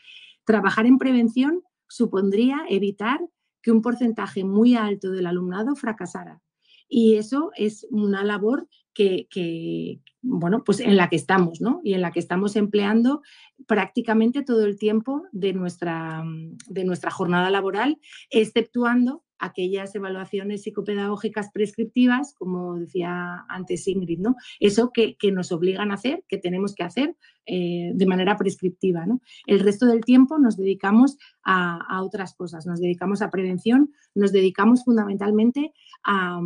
Trabajar 0.45 0.87
en 0.87 0.97
prevención 0.97 1.63
supondría 1.89 2.65
evitar 2.69 3.21
que 3.61 3.71
un 3.71 3.83
porcentaje 3.83 4.45
muy 4.45 4.77
alto 4.77 5.11
del 5.11 5.27
alumnado 5.27 5.77
fracasara. 5.77 6.41
Y 6.89 7.17
eso 7.17 7.51
es 7.57 7.87
una 7.91 8.25
labor 8.25 8.69
que, 8.95 10.01
bueno, 10.23 10.65
pues 10.65 10.81
en 10.81 10.97
la 10.97 11.09
que 11.09 11.17
estamos, 11.17 11.61
¿no? 11.61 11.81
Y 11.85 11.95
en 11.95 12.01
la 12.01 12.11
que 12.11 12.19
estamos 12.19 12.57
empleando 12.57 13.23
prácticamente 13.67 14.43
todo 14.43 14.65
el 14.65 14.77
tiempo 14.77 15.23
de 15.31 15.53
nuestra, 15.53 16.25
de 16.69 16.85
nuestra 16.85 17.11
jornada 17.11 17.51
laboral, 17.51 18.01
exceptuando 18.31 19.23
aquellas 19.39 19.95
evaluaciones 19.95 20.63
psicopedagógicas 20.63 21.51
prescriptivas, 21.53 22.35
como 22.35 22.77
decía 22.79 23.45
antes 23.49 23.87
Ingrid, 23.89 24.21
¿no? 24.21 24.37
Eso 24.61 24.91
que, 24.93 25.17
nos 25.33 25.53
obligan 25.53 25.91
a 25.91 25.95
hacer, 25.95 26.25
que 26.29 26.39
tenemos 26.39 26.75
que 26.75 26.85
hacer 26.85 27.17
eh, 27.47 27.93
de 27.95 28.07
manera 28.07 28.37
prescriptiva, 28.37 29.07
¿no? 29.07 29.21
El 29.47 29.61
resto 29.61 29.87
del 29.87 30.05
tiempo 30.05 30.39
nos 30.39 30.57
dedicamos 30.57 31.17
a, 31.45 32.03
otras 32.03 32.35
cosas, 32.35 32.67
nos 32.67 32.81
dedicamos 32.81 33.23
a 33.23 33.31
prevención, 33.31 33.93
nos 34.15 34.33
dedicamos 34.33 34.85
fundamentalmente 34.85 35.73
a, 36.05 36.41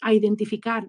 a 0.00 0.14
identificar 0.14 0.88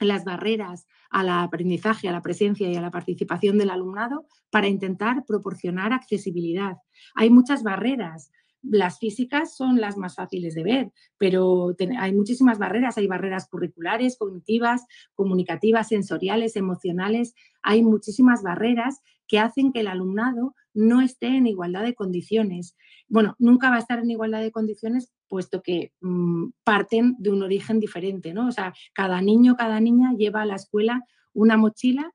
las 0.00 0.24
barreras 0.24 0.86
al 1.10 1.28
aprendizaje, 1.28 2.08
a 2.08 2.12
la 2.12 2.22
presencia 2.22 2.68
y 2.68 2.76
a 2.76 2.80
la 2.80 2.90
participación 2.90 3.58
del 3.58 3.70
alumnado 3.70 4.26
para 4.50 4.68
intentar 4.68 5.24
proporcionar 5.26 5.92
accesibilidad. 5.92 6.76
Hay 7.14 7.30
muchas 7.30 7.62
barreras. 7.62 8.30
Las 8.62 8.98
físicas 8.98 9.56
son 9.56 9.80
las 9.80 9.96
más 9.96 10.16
fáciles 10.16 10.54
de 10.54 10.64
ver, 10.64 10.92
pero 11.18 11.74
hay 11.98 12.12
muchísimas 12.12 12.58
barreras. 12.58 12.98
Hay 12.98 13.06
barreras 13.06 13.48
curriculares, 13.48 14.16
cognitivas, 14.18 14.86
comunicativas, 15.14 15.88
sensoriales, 15.88 16.56
emocionales. 16.56 17.34
Hay 17.62 17.82
muchísimas 17.82 18.42
barreras 18.42 19.02
que 19.28 19.38
hacen 19.38 19.72
que 19.72 19.80
el 19.80 19.88
alumnado 19.88 20.54
no 20.74 21.00
esté 21.00 21.28
en 21.28 21.46
igualdad 21.46 21.82
de 21.82 21.94
condiciones. 21.94 22.76
Bueno, 23.08 23.34
nunca 23.38 23.70
va 23.70 23.76
a 23.76 23.80
estar 23.80 23.98
en 23.98 24.10
igualdad 24.10 24.42
de 24.42 24.52
condiciones 24.52 25.12
puesto 25.28 25.62
que 25.62 25.92
mm, 26.00 26.50
parten 26.64 27.16
de 27.18 27.30
un 27.30 27.42
origen 27.42 27.80
diferente, 27.80 28.32
¿no? 28.32 28.48
O 28.48 28.52
sea, 28.52 28.72
cada 28.92 29.20
niño, 29.20 29.56
cada 29.56 29.80
niña 29.80 30.12
lleva 30.16 30.42
a 30.42 30.46
la 30.46 30.56
escuela 30.56 31.04
una 31.32 31.56
mochila, 31.56 32.12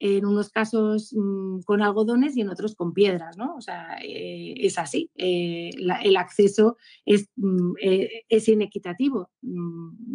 en 0.00 0.24
unos 0.24 0.48
casos 0.48 1.14
mm, 1.14 1.60
con 1.60 1.82
algodones 1.82 2.34
y 2.34 2.40
en 2.40 2.48
otros 2.48 2.74
con 2.74 2.94
piedras, 2.94 3.36
¿no? 3.36 3.54
O 3.54 3.60
sea, 3.60 3.98
eh, 4.02 4.54
es 4.56 4.78
así. 4.78 5.10
Eh, 5.14 5.70
el 6.02 6.16
acceso 6.16 6.78
es, 7.04 7.28
mm, 7.36 7.72
eh, 7.82 8.24
inequitativo 8.46 9.30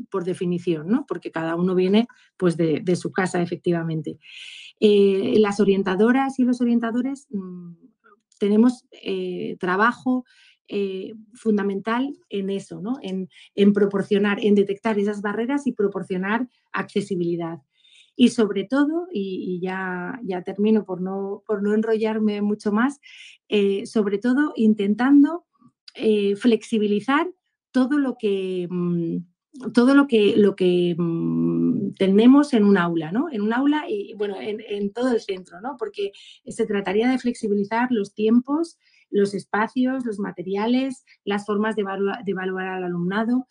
por 0.09 0.23
definición, 0.23 0.87
¿no? 0.87 1.05
Porque 1.07 1.31
cada 1.31 1.55
uno 1.55 1.75
viene 1.75 2.07
pues, 2.35 2.57
de, 2.57 2.95
su 2.95 3.11
casa, 3.11 3.41
efectivamente. 3.41 4.17
las 4.79 5.59
orientadoras 5.59 6.39
y 6.39 6.43
los 6.43 6.59
orientadores 6.61 7.27
tenemos 8.39 8.85
trabajo 9.59 10.25
fundamental 11.33 12.17
en 12.29 12.49
eso, 12.49 12.81
¿no? 12.81 12.97
en, 13.01 13.73
proporcionar, 13.73 14.39
en 14.43 14.55
detectar 14.55 14.97
esas 14.97 15.21
barreras 15.21 15.67
y 15.67 15.73
proporcionar 15.73 16.49
accesibilidad. 16.73 17.59
Y 18.15 18.29
sobre 18.29 18.63
todo, 18.63 19.07
y, 19.11 19.59
ya, 19.61 20.19
ya, 20.23 20.41
termino 20.41 20.85
por 20.85 21.01
no, 21.01 21.43
por 21.45 21.61
no 21.61 21.73
enrollarme 21.73 22.41
mucho 22.41 22.71
más, 22.71 22.99
eh, 23.49 23.85
sobre 23.85 24.17
todo 24.17 24.53
intentando 24.55 25.45
eh, 25.95 26.35
flexibilizar 26.35 27.27
todo 27.71 27.97
lo 27.97 28.17
que... 28.17 28.67
Mm, 28.69 29.17
todo 29.73 29.95
lo 29.95 30.05
que, 30.05 30.35
lo 30.35 30.53
que 30.53 30.95
mm, 30.97 31.93
tenemos 31.93 32.53
en 32.53 32.65
un 32.65 32.77
aula, 32.77 33.13
¿no? 33.13 33.31
En 33.31 33.41
un 33.41 33.53
aula 33.53 33.85
y, 33.87 34.13
bueno, 34.15 34.35
en, 34.37 34.91
todo 34.91 35.13
el 35.13 35.21
centro, 35.21 35.61
¿no? 35.61 35.77
Porque 35.79 36.11
se 36.45 36.65
trataría 36.65 37.07
de 37.07 37.19
flexibilizar 37.19 37.87
los 37.89 38.13
tiempos 38.13 38.77
los 39.15 39.33
espacios, 39.33 40.05
los 40.05 40.19
materiales, 40.19 41.05
las 41.23 41.45
formas 41.45 41.75
de, 41.75 41.83
evaluar, 42.25 42.67
al 42.67 42.83
alumnado. 42.83 43.47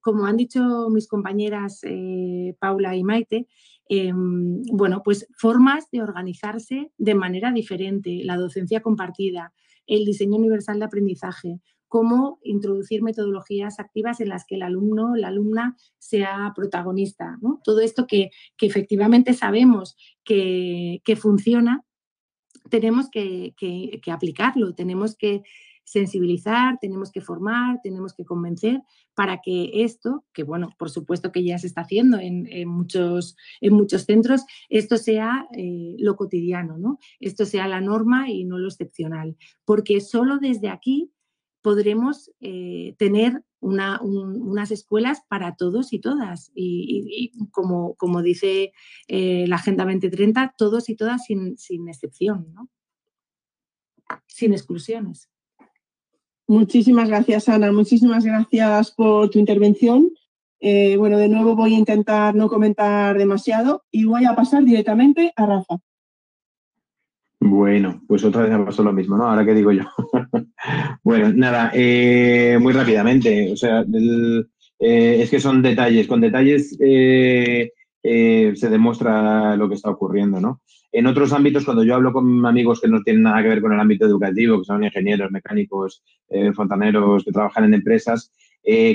Como 0.00 0.26
han 0.26 0.36
dicho 0.36 0.88
mis 0.90 1.08
compañeras 1.08 1.80
eh, 1.82 2.54
Paula 2.60 2.94
y 2.94 3.02
Maite, 3.02 3.48
em, 3.88 4.62
bueno, 4.72 5.02
pues 5.04 5.26
formas 5.36 5.90
de 5.90 6.02
organizarse 6.02 6.92
de 6.98 7.14
manera 7.14 7.52
diferente, 7.52 8.20
la 8.24 8.36
docencia 8.36 8.80
compartida, 8.80 9.52
el 9.86 10.04
diseño 10.04 10.36
universal 10.36 10.78
de 10.78 10.84
aprendizaje, 10.84 11.60
cómo 11.88 12.38
introducir 12.42 13.02
metodologías 13.02 13.80
activas 13.80 14.20
en 14.20 14.28
las 14.28 14.44
que 14.46 14.56
el 14.56 14.62
alumno, 14.62 15.16
la 15.16 15.28
alumna 15.28 15.76
sea 15.98 16.52
protagonista. 16.54 17.38
Todo 17.64 17.80
esto 17.80 18.06
que, 18.06 18.30
efectivamente 18.60 19.32
sabemos 19.32 19.96
que, 20.22 21.00
funciona, 21.18 21.84
tenemos 22.70 23.08
que, 23.10 23.54
aplicarlo, 24.12 24.74
tenemos 24.74 25.16
que 25.16 25.42
sensibilizar, 25.88 26.78
tenemos 26.80 27.10
que 27.10 27.20
formar, 27.20 27.80
tenemos 27.82 28.12
que 28.12 28.24
convencer 28.24 28.82
para 29.14 29.40
que 29.40 29.82
esto, 29.84 30.24
que 30.32 30.42
bueno, 30.42 30.70
por 30.78 30.90
supuesto 30.90 31.32
que 31.32 31.42
ya 31.42 31.58
se 31.58 31.66
está 31.66 31.80
haciendo 31.80 32.18
en, 32.18 32.68
muchos, 32.68 33.36
en 33.60 33.72
muchos 33.74 34.04
centros, 34.04 34.44
esto 34.68 34.98
sea 34.98 35.48
eh, 35.56 35.96
lo 35.98 36.16
cotidiano, 36.16 36.76
¿no? 36.76 36.98
Esto 37.20 37.46
sea 37.46 37.66
la 37.66 37.80
norma 37.80 38.30
y 38.30 38.44
no 38.44 38.58
lo 38.58 38.68
excepcional. 38.68 39.36
Porque 39.64 40.00
solo 40.00 40.38
desde 40.38 40.68
aquí 40.68 41.10
podremos 41.62 42.30
eh, 42.40 42.94
tener 42.98 43.42
unas 43.60 44.70
escuelas 44.70 45.22
para 45.28 45.56
todos 45.56 45.92
y 45.92 45.98
todas. 45.98 46.52
Y, 46.54 47.32
como, 47.50 47.94
como, 47.96 48.22
dice 48.22 48.72
eh, 49.08 49.46
la 49.48 49.56
Agenda 49.56 49.84
2030, 49.84 50.54
todos 50.56 50.88
y 50.90 50.94
todas 50.94 51.24
sin, 51.24 51.56
sin 51.56 51.88
excepción, 51.88 52.52
¿no? 52.52 52.68
sin 54.26 54.52
exclusiones. 54.52 55.28
Muchísimas 56.48 57.08
gracias, 57.10 57.48
Ana. 57.50 57.70
Muchísimas 57.72 58.24
gracias 58.24 58.90
por 58.92 59.28
tu 59.28 59.38
intervención. 59.38 60.08
Eh, 60.60 60.96
bueno, 60.96 61.18
de 61.18 61.28
nuevo 61.28 61.54
voy 61.54 61.74
a 61.74 61.78
intentar 61.78 62.34
no 62.34 62.48
comentar 62.48 63.18
demasiado 63.18 63.84
y 63.90 64.04
voy 64.04 64.24
a 64.24 64.34
pasar 64.34 64.64
directamente 64.64 65.30
a 65.36 65.44
Rafa. 65.44 65.76
Bueno, 67.38 68.02
pues 68.08 68.24
otra 68.24 68.42
vez 68.42 68.50
me 68.50 68.64
pasó 68.64 68.82
lo 68.82 68.94
mismo, 68.94 69.18
¿no? 69.18 69.28
Ahora 69.28 69.44
qué 69.44 69.52
digo 69.52 69.72
yo. 69.72 69.82
bueno, 71.04 71.30
nada, 71.34 71.70
eh, 71.74 72.58
muy 72.60 72.72
rápidamente, 72.72 73.52
o 73.52 73.56
sea, 73.56 73.84
eh, 74.80 75.22
es 75.22 75.30
que 75.30 75.40
son 75.40 75.60
detalles, 75.62 76.08
con 76.08 76.22
detalles 76.22 76.70
se 76.78 77.70
demuestra 78.70 79.54
lo 79.54 79.68
que 79.68 79.74
está 79.74 79.90
ocurriendo, 79.90 80.40
¿no? 80.40 80.62
En 80.98 81.06
otros 81.06 81.32
ámbitos, 81.32 81.64
cuando 81.64 81.84
yo 81.84 81.94
hablo 81.94 82.12
con 82.12 82.44
amigos 82.44 82.80
que 82.80 82.88
no 82.88 83.04
tienen 83.04 83.22
nada 83.22 83.40
que 83.40 83.50
ver 83.50 83.60
con 83.60 83.72
el 83.72 83.78
ámbito 83.78 84.04
educativo, 84.04 84.58
que 84.58 84.64
son 84.64 84.82
ingenieros, 84.82 85.30
mecánicos, 85.30 86.02
fontaneros, 86.56 87.22
que 87.24 87.30
trabajan 87.30 87.66
en 87.66 87.74
empresas, 87.74 88.32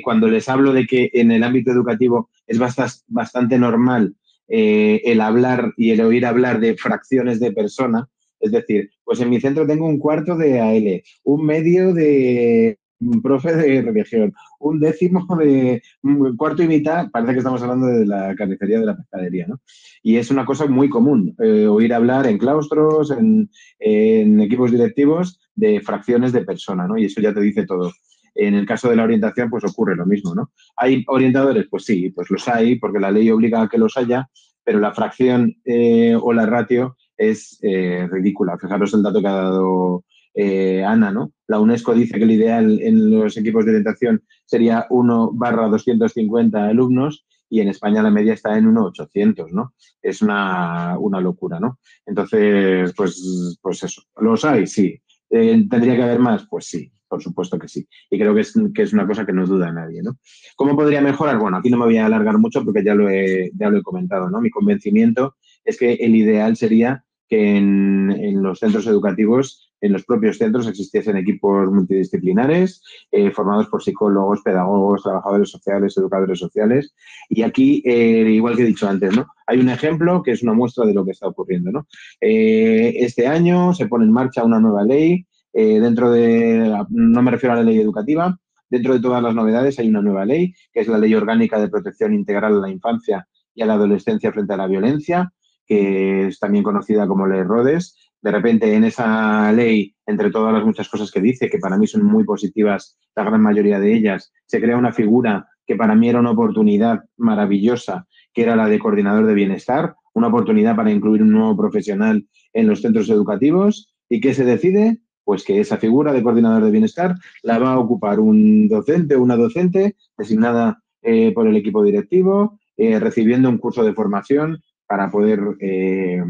cuando 0.03 0.27
les 0.27 0.49
hablo 0.49 0.73
de 0.73 0.85
que 0.85 1.09
en 1.13 1.31
el 1.31 1.43
ámbito 1.43 1.71
educativo 1.71 2.29
es 2.45 2.59
bastante 3.07 3.57
normal 3.57 4.15
el 4.49 5.21
hablar 5.21 5.73
y 5.77 5.91
el 5.91 6.01
oír 6.01 6.25
hablar 6.25 6.59
de 6.59 6.75
fracciones 6.75 7.39
de 7.39 7.53
persona, 7.53 8.09
es 8.41 8.51
decir, 8.51 8.89
pues 9.05 9.21
en 9.21 9.29
mi 9.29 9.39
centro 9.39 9.65
tengo 9.65 9.87
un 9.87 9.97
cuarto 9.97 10.35
de 10.35 10.59
AL, 10.59 11.03
un 11.23 11.45
medio 11.45 11.93
de 11.93 12.79
profe 13.21 13.55
de 13.55 13.81
religión, 13.81 14.33
un 14.59 14.79
décimo 14.79 15.25
de 15.37 15.81
un 16.03 16.35
cuarto 16.37 16.63
y 16.63 16.67
mitad, 16.67 17.09
parece 17.11 17.33
que 17.33 17.37
estamos 17.39 17.61
hablando 17.61 17.87
de 17.87 18.05
la 18.05 18.35
carnicería 18.35 18.79
de 18.79 18.85
la 18.85 18.97
pescadería, 18.97 19.47
¿no? 19.47 19.61
Y 20.01 20.17
es 20.17 20.31
una 20.31 20.45
cosa 20.45 20.65
muy 20.65 20.89
común, 20.89 21.35
eh, 21.41 21.67
oír 21.67 21.93
hablar 21.93 22.27
en 22.27 22.37
claustros, 22.37 23.11
en, 23.11 23.49
equipos 23.79 24.71
directivos, 24.71 25.39
de 25.55 25.81
fracciones 25.81 26.31
de 26.31 26.43
persona, 26.43 26.87
¿no? 26.87 26.97
Y 26.97 27.05
eso 27.05 27.21
ya 27.21 27.33
te 27.33 27.41
dice 27.41 27.65
todo. 27.65 27.91
En 28.35 28.55
el 28.55 28.65
caso 28.65 28.89
de 28.89 28.95
la 28.95 29.03
orientación, 29.03 29.49
pues 29.49 29.63
ocurre 29.63 29.95
lo 29.95 30.05
mismo, 30.05 30.33
¿no? 30.33 30.51
¿Hay 30.75 31.03
orientadores? 31.07 31.67
Pues 31.69 31.85
sí, 31.85 32.09
pues 32.09 32.29
los 32.31 32.47
hay, 32.47 32.79
porque 32.79 32.99
la 32.99 33.11
ley 33.11 33.29
obliga 33.29 33.61
a 33.61 33.69
que 33.69 33.77
los 33.77 33.95
haya, 33.95 34.27
pero 34.63 34.79
la 34.79 34.93
fracción 34.93 35.55
eh, 35.65 36.15
o 36.19 36.33
la 36.33 36.45
ratio 36.45 36.97
es 37.17 37.59
eh, 37.61 38.07
ridícula. 38.11 38.57
Fijaros 38.57 38.93
el 38.93 39.03
dato 39.03 39.21
que 39.21 39.27
ha 39.27 39.33
dado 39.33 40.03
eh, 40.33 40.83
Ana, 40.83 41.11
¿no? 41.11 41.33
La 41.47 41.59
UNESCO 41.59 41.93
dice 41.93 42.17
que 42.17 42.23
el 42.23 42.31
ideal 42.31 42.79
en 42.81 43.11
los 43.11 43.37
equipos 43.37 43.65
de 43.65 43.71
orientación 43.71 44.23
sería 44.45 44.87
1 44.89 45.31
barra 45.33 45.67
250 45.67 46.65
alumnos 46.65 47.25
y 47.49 47.61
en 47.61 47.67
España 47.67 48.01
la 48.01 48.09
media 48.09 48.33
está 48.33 48.57
en 48.57 48.65
1,800, 48.65 49.51
¿no? 49.53 49.73
Es 50.01 50.21
una, 50.23 50.97
locura, 51.21 51.59
¿no? 51.59 51.79
Entonces, 52.05 52.91
pues, 52.95 53.59
pues 53.61 53.83
eso. 53.83 54.01
¿Los 54.17 54.43
hay? 54.43 54.65
Sí. 54.65 54.99
Eh, 55.29 55.65
¿Tendría 55.69 55.95
que 55.95 56.03
haber 56.03 56.19
más? 56.19 56.47
Pues 56.49 56.65
sí, 56.65 56.91
por 57.07 57.21
supuesto 57.21 57.59
que 57.59 57.67
sí. 57.67 57.87
Y 58.09 58.17
creo 58.17 58.33
que 58.33 58.41
es, 58.41 58.53
que 58.73 58.81
es 58.81 58.93
una 58.93 59.05
cosa 59.05 59.23
que 59.23 59.33
no 59.33 59.45
duda 59.45 59.71
nadie, 59.71 60.01
¿no? 60.01 60.17
¿Cómo 60.55 60.75
podría 60.75 60.99
mejorar? 60.99 61.37
Bueno, 61.37 61.57
aquí 61.57 61.69
no 61.69 61.77
me 61.77 61.85
voy 61.85 61.97
a 61.97 62.07
alargar 62.07 62.39
mucho 62.39 62.65
porque 62.65 62.83
ya 62.83 62.95
lo 62.95 63.07
he, 63.07 63.51
ya 63.53 63.69
lo 63.69 63.77
he 63.77 63.83
comentado, 63.83 64.31
¿no? 64.31 64.41
Mi 64.41 64.49
convencimiento 64.49 65.35
es 65.63 65.77
que 65.77 65.93
el 65.93 66.15
ideal 66.15 66.55
sería 66.55 67.05
que 67.29 67.57
en, 67.57 68.41
los 68.41 68.59
centros 68.59 68.87
educativos, 68.87 69.72
en 69.83 69.91
los 69.91 70.05
propios 70.05 70.37
centros, 70.37 70.65
existiesen 70.65 71.17
equipos 71.17 71.69
multidisciplinares, 71.69 72.81
eh, 73.11 73.31
formados 73.31 73.67
por 73.67 73.83
psicólogos, 73.83 74.41
pedagogos, 74.41 75.03
trabajadores 75.03 75.49
sociales, 75.49 75.97
educadores 75.97 76.39
sociales. 76.39 76.95
Y 77.27 77.41
aquí, 77.41 77.83
eh, 77.85 78.29
igual 78.31 78.55
que 78.55 78.63
he 78.63 78.67
dicho 78.67 78.87
antes, 78.87 79.13
¿no? 79.13 79.27
Hay 79.45 79.59
un 79.59 79.67
ejemplo 79.67 80.23
que 80.23 80.31
es 80.31 80.41
una 80.41 80.53
muestra 80.53 80.85
de 80.85 80.93
lo 80.93 81.03
que 81.03 81.11
está 81.11 81.27
ocurriendo, 81.27 81.69
¿no? 81.69 81.85
Eh, 82.21 82.93
este 82.99 83.27
año 83.27 83.73
se 83.73 83.87
pone 83.87 84.05
en 84.05 84.13
marcha 84.13 84.43
una 84.43 84.59
nueva 84.59 84.83
ley. 84.85 85.25
dentro 85.53 86.09
de, 86.09 86.83
no 86.89 87.21
me 87.21 87.29
refiero 87.29 87.53
a 87.53 87.57
la 87.57 87.63
ley 87.63 87.79
educativa, 87.79 88.39
dentro 88.71 88.95
de 88.95 88.99
todas 88.99 89.21
las 89.21 89.35
novedades 89.35 89.77
hay 89.77 89.87
una 89.87 90.01
nueva 90.01 90.25
ley, 90.25 90.55
que 90.71 90.79
es 90.79 90.87
la 90.87 90.97
Ley 90.97 91.13
Orgánica 91.13 91.59
de 91.59 91.69
Protección 91.69 92.11
Integral 92.11 92.57
a 92.57 92.61
la 92.61 92.69
Infancia 92.71 93.27
y 93.53 93.61
a 93.61 93.67
la 93.67 93.75
Adolescencia 93.75 94.31
frente 94.31 94.53
a 94.53 94.57
la 94.57 94.65
Violencia, 94.65 95.31
que 95.65 96.27
es 96.27 96.39
también 96.39 96.63
conocida 96.63 97.07
como 97.07 97.27
Ley 97.27 97.43
Rhodes. 97.43 98.02
De 98.23 98.31
repente, 98.31 98.73
en 98.73 98.85
esa 98.85 99.51
ley, 99.51 99.93
entre 100.05 100.31
todas 100.31 100.53
las 100.53 100.65
muchas 100.65 100.87
cosas 100.87 101.11
que 101.11 101.19
dice, 101.19 101.49
que 101.49 101.59
para 101.59 101.77
mí 101.77 101.87
son 101.87 102.05
muy 102.05 102.23
positivas, 102.23 102.97
la 103.17 103.25
gran 103.25 103.41
mayoría 103.41 103.81
de 103.81 103.93
ellas, 103.93 104.31
se 104.45 104.61
crea 104.61 104.77
una 104.77 104.93
figura 104.93 105.45
que 105.67 105.75
para 105.75 105.93
mí 105.93 106.07
era 106.07 106.21
una 106.21 106.31
oportunidad 106.31 107.03
maravillosa, 107.17 108.07
que 108.33 108.43
era 108.43 108.55
la 108.55 108.69
de 108.69 108.79
coordinador 108.79 109.25
de 109.25 109.33
bienestar, 109.33 109.95
una 110.13 110.27
oportunidad 110.27 110.73
para 110.73 110.89
incluir 110.89 111.21
un 111.21 111.33
nuevo 111.33 111.57
profesional 111.57 112.25
en 112.53 112.67
los 112.67 112.81
centros 112.81 113.09
educativos. 113.09 113.93
¿Y 114.07 114.21
qué 114.21 114.33
se 114.33 114.45
decide? 114.45 114.99
Pues 115.25 115.43
que 115.43 115.59
esa 115.59 115.75
figura 115.75 116.13
de 116.13 116.23
coordinador 116.23 116.63
de 116.63 116.71
bienestar 116.71 117.15
la 117.41 117.59
va 117.59 117.73
a 117.73 117.79
ocupar 117.79 118.21
un 118.21 118.69
docente 118.69 119.15
o 119.15 119.21
una 119.21 119.35
docente 119.35 119.97
designada 120.17 120.81
eh, 121.01 121.33
por 121.33 121.45
el 121.45 121.57
equipo 121.57 121.83
directivo, 121.83 122.57
eh, 122.77 122.99
recibiendo 122.99 123.49
un 123.49 123.57
curso 123.57 123.83
de 123.83 123.93
formación 123.93 124.61
para 124.87 125.11
poder 125.11 125.41
eh, 125.59 126.23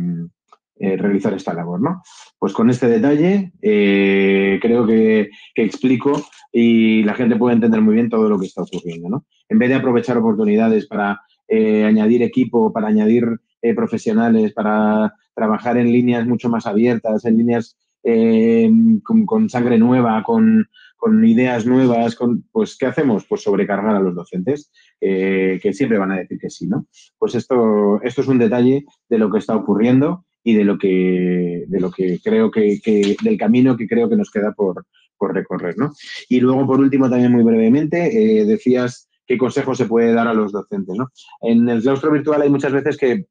eh, 0.83 0.97
realizar 0.97 1.33
esta 1.33 1.53
labor. 1.53 1.79
¿no? 1.79 2.03
Pues 2.37 2.51
con 2.51 2.69
este 2.69 2.89
detalle 2.89 3.53
eh, 3.61 4.59
creo 4.61 4.85
que, 4.85 5.29
explico 5.55 6.21
y 6.51 7.03
la 7.03 7.13
gente 7.13 7.37
puede 7.37 7.55
entender 7.55 7.79
muy 7.79 7.93
bien 7.93 8.09
todo 8.09 8.27
lo 8.27 8.37
que 8.37 8.47
está 8.47 8.63
ocurriendo. 8.63 9.07
¿no? 9.07 9.25
En 9.47 9.59
vez 9.59 9.69
de 9.69 9.75
aprovechar 9.75 10.17
oportunidades 10.17 10.85
para 10.85 11.21
añadir 11.49 12.21
equipo, 12.21 12.73
para 12.73 12.87
añadir 12.87 13.23
profesionales, 13.75 14.51
para 14.53 15.13
trabajar 15.33 15.77
en 15.77 15.91
líneas 15.91 16.27
mucho 16.27 16.49
más 16.49 16.65
abiertas, 16.65 17.23
en 17.23 17.37
líneas 17.37 17.77
con, 19.03 19.49
sangre 19.49 19.77
nueva, 19.77 20.21
con, 20.23 20.67
con 20.97 21.23
ideas 21.23 21.65
nuevas, 21.65 22.15
con, 22.15 22.43
pues 22.51 22.75
¿qué 22.75 22.87
hacemos? 22.87 23.25
Pues 23.25 23.43
sobrecargar 23.43 23.95
a 23.95 23.99
los 23.99 24.15
docentes, 24.15 24.71
que 24.99 25.71
siempre 25.73 25.99
van 25.99 26.11
a 26.11 26.17
decir 26.17 26.39
que 26.39 26.49
sí, 26.49 26.67
¿no? 26.67 26.87
Pues 27.19 27.35
esto, 27.35 28.01
esto 28.01 28.21
es 28.21 28.27
un 28.27 28.39
detalle 28.39 28.83
de 29.07 29.17
lo 29.17 29.29
que 29.29 29.37
está 29.37 29.55
ocurriendo 29.55 30.25
y 30.43 30.55
de 30.55 30.63
lo 30.63 30.77
que, 30.77 31.65
de 31.67 31.79
lo 31.79 31.91
que 31.91 32.19
creo 32.23 32.51
que, 32.51 32.79
del 33.21 33.37
camino 33.37 33.77
que 33.77 33.87
creo 33.87 34.09
que 34.09 34.17
nos 34.17 34.31
queda 34.31 34.51
por, 34.51 34.85
por 35.17 35.33
recorrer, 35.33 35.77
¿no? 35.77 35.91
Y 36.29 36.39
luego, 36.39 36.67
por 36.67 36.79
último, 36.79 37.09
también 37.09 37.31
muy 37.31 37.43
brevemente, 37.43 38.41
eh, 38.41 38.45
decías 38.45 39.09
qué 39.25 39.37
consejo 39.37 39.73
se 39.73 39.85
puede 39.85 40.13
dar 40.13 40.27
a 40.27 40.33
los 40.33 40.51
docentes, 40.51 40.95
¿no? 40.97 41.09
En 41.41 41.67
el 41.69 41.81
claustro 41.81 42.11
virtual 42.11 42.41
hay 42.41 42.49
muchas 42.49 42.73
veces 42.73 42.97
que, 42.97 43.25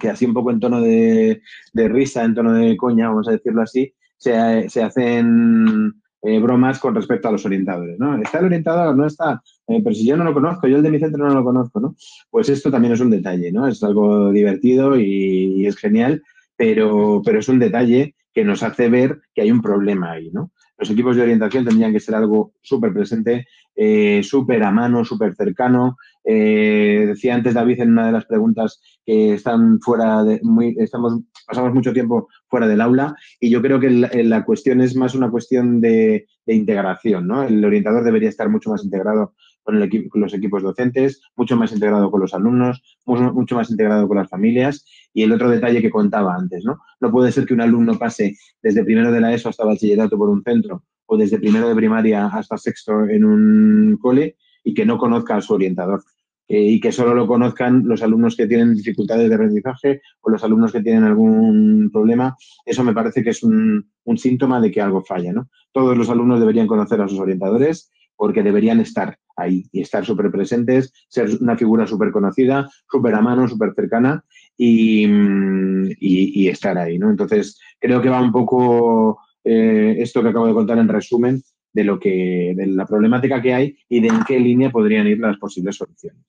que 0.00 0.08
así 0.08 0.24
un 0.24 0.34
poco 0.34 0.50
en 0.50 0.60
tono 0.60 0.80
de, 0.80 1.42
de, 1.72 1.88
risa, 1.88 2.24
en 2.24 2.34
tono 2.34 2.54
de 2.54 2.76
coña, 2.76 3.08
vamos 3.08 3.28
a 3.28 3.32
decirlo 3.32 3.62
así, 3.62 3.92
se, 4.16 4.68
se 4.70 4.82
hacen 4.82 5.94
eh, 6.22 6.40
bromas 6.40 6.80
con 6.80 6.94
respecto 6.94 7.28
a 7.28 7.32
los 7.32 7.46
orientadores, 7.46 7.98
¿no? 8.00 8.20
¿Está 8.20 8.38
el 8.38 8.46
orientador? 8.46 8.96
No 8.96 9.06
está. 9.06 9.42
Eh, 9.68 9.80
pero 9.80 9.94
si 9.94 10.04
yo 10.06 10.16
no 10.16 10.24
lo 10.24 10.34
conozco, 10.34 10.66
yo 10.66 10.78
el 10.78 10.82
de 10.82 10.90
mi 10.90 10.98
centro 10.98 11.24
no 11.24 11.32
lo 11.32 11.44
conozco, 11.44 11.78
¿no? 11.78 11.94
Pues 12.30 12.48
esto 12.48 12.68
también 12.68 12.94
es 12.94 13.00
un 13.00 13.10
detalle, 13.10 13.52
¿no? 13.52 13.68
Es 13.68 13.80
algo 13.84 14.32
divertido 14.32 14.98
y, 14.98 15.66
es 15.66 15.76
genial, 15.76 16.22
pero, 16.56 17.22
pero 17.24 17.38
es 17.38 17.48
un 17.48 17.58
detalle 17.58 18.14
que 18.32 18.44
nos 18.44 18.62
hace 18.62 18.88
ver 18.88 19.20
que 19.34 19.42
hay 19.42 19.50
un 19.50 19.62
problema 19.62 20.12
ahí, 20.12 20.30
¿no? 20.30 20.52
Los 20.78 20.90
equipos 20.90 21.16
de 21.16 21.22
orientación 21.22 21.64
tendrían 21.64 21.92
que 21.92 22.00
ser 22.00 22.14
algo 22.14 22.52
súper 22.60 22.92
presente, 22.92 23.46
eh, 23.74 24.22
súper 24.22 24.62
a 24.62 24.70
mano, 24.70 25.04
súper 25.04 25.34
cercano. 25.34 25.96
decía 26.22 27.34
antes 27.34 27.54
David 27.54 27.80
en 27.80 27.92
una 27.92 28.06
de 28.06 28.12
las 28.12 28.26
preguntas 28.26 28.80
que 29.04 29.34
están 29.34 29.80
fuera 29.80 30.22
de, 30.22 30.40
muy, 30.42 30.76
estamos, 30.78 31.20
pasamos 31.46 31.72
mucho 31.72 31.92
tiempo 31.92 32.28
fuera 32.48 32.68
del 32.68 32.80
aula 32.80 33.14
y 33.40 33.48
yo 33.48 33.62
creo 33.62 33.80
que 33.80 33.90
la, 33.90 34.44
cuestión 34.44 34.80
es 34.80 34.96
más 34.96 35.14
una 35.14 35.30
cuestión 35.30 35.80
de, 35.80 36.26
integración, 36.46 37.26
¿no? 37.26 37.42
El 37.42 37.64
orientador 37.64 38.04
debería 38.04 38.28
estar 38.28 38.48
mucho 38.48 38.70
más 38.70 38.84
integrado 38.84 39.34
con, 39.66 39.76
el 39.76 39.82
equipo, 39.82 40.08
con 40.08 40.22
los 40.22 40.32
equipos 40.32 40.62
docentes, 40.62 41.20
mucho 41.34 41.56
más 41.56 41.72
integrado 41.72 42.10
con 42.10 42.20
los 42.20 42.32
alumnos, 42.32 42.82
mucho, 43.04 43.56
más 43.56 43.70
integrado 43.70 44.06
con 44.08 44.16
las 44.16 44.30
familias 44.30 44.86
y 45.12 45.24
el 45.24 45.32
otro 45.32 45.50
detalle 45.50 45.82
que 45.82 45.90
contaba 45.90 46.34
antes, 46.34 46.64
¿no? 46.64 46.78
No 47.00 47.10
puede 47.10 47.32
ser 47.32 47.44
que 47.44 47.52
un 47.52 47.60
alumno 47.60 47.98
pase 47.98 48.36
desde 48.62 48.84
primero 48.84 49.10
de 49.10 49.20
la 49.20 49.34
ESO 49.34 49.48
hasta 49.48 49.64
bachillerato 49.64 50.16
por 50.16 50.28
un 50.28 50.42
centro 50.42 50.84
o 51.06 51.16
desde 51.16 51.38
primero 51.38 51.68
de 51.68 51.74
primaria 51.74 52.26
hasta 52.26 52.56
sexto 52.56 53.08
en 53.08 53.24
un 53.24 53.98
cole 54.00 54.36
y 54.62 54.72
que 54.72 54.86
no 54.86 54.98
conozca 54.98 55.36
a 55.36 55.40
su 55.40 55.54
orientador. 55.54 56.02
Eh, 56.48 56.62
y 56.62 56.80
que 56.80 56.92
solo 56.92 57.12
lo 57.12 57.26
conozcan 57.26 57.82
los 57.88 58.04
alumnos 58.04 58.36
que 58.36 58.46
tienen 58.46 58.76
dificultades 58.76 59.28
de 59.28 59.34
aprendizaje 59.34 60.00
o 60.20 60.30
los 60.30 60.44
alumnos 60.44 60.70
que 60.70 60.80
tienen 60.80 61.02
algún 61.02 61.90
problema, 61.92 62.36
eso 62.64 62.84
me 62.84 62.92
parece 62.92 63.24
que 63.24 63.30
es 63.30 63.42
un, 63.42 63.90
síntoma 64.16 64.60
de 64.60 64.70
que 64.70 64.80
algo 64.80 65.02
falla. 65.02 65.32
¿no? 65.32 65.48
Todos 65.72 65.98
los 65.98 66.08
alumnos 66.08 66.38
deberían 66.38 66.68
conocer 66.68 67.00
a 67.00 67.08
sus 67.08 67.18
orientadores 67.18 67.90
porque 68.16 68.42
deberían 68.42 68.80
estar 68.80 69.18
ahí 69.36 69.68
y 69.70 69.82
estar 69.82 70.04
súper 70.04 70.30
presentes, 70.30 70.92
ser 71.08 71.28
una 71.40 71.56
figura 71.56 71.86
súper 71.86 72.10
conocida, 72.10 72.68
súper 72.90 73.14
a 73.14 73.20
mano, 73.20 73.46
súper 73.46 73.74
cercana 73.74 74.24
y, 74.56 76.48
estar 76.48 76.78
ahí. 76.78 76.98
¿no? 76.98 77.10
Entonces, 77.10 77.60
creo 77.78 78.00
que 78.00 78.08
va 78.08 78.22
un 78.22 78.32
poco 78.32 79.20
eh, 79.44 79.96
esto 79.98 80.22
que 80.22 80.28
acabo 80.28 80.46
de 80.46 80.54
contar 80.54 80.78
en 80.78 80.88
resumen 80.88 81.42
de 81.72 81.84
lo 81.84 82.00
que, 82.00 82.54
de 82.56 82.66
la 82.68 82.86
problemática 82.86 83.42
que 83.42 83.52
hay 83.52 83.78
y 83.88 84.00
de 84.00 84.08
en 84.08 84.24
qué 84.26 84.40
línea 84.40 84.70
podrían 84.70 85.06
ir 85.06 85.18
las 85.18 85.36
posibles 85.36 85.76
soluciones. 85.76 86.24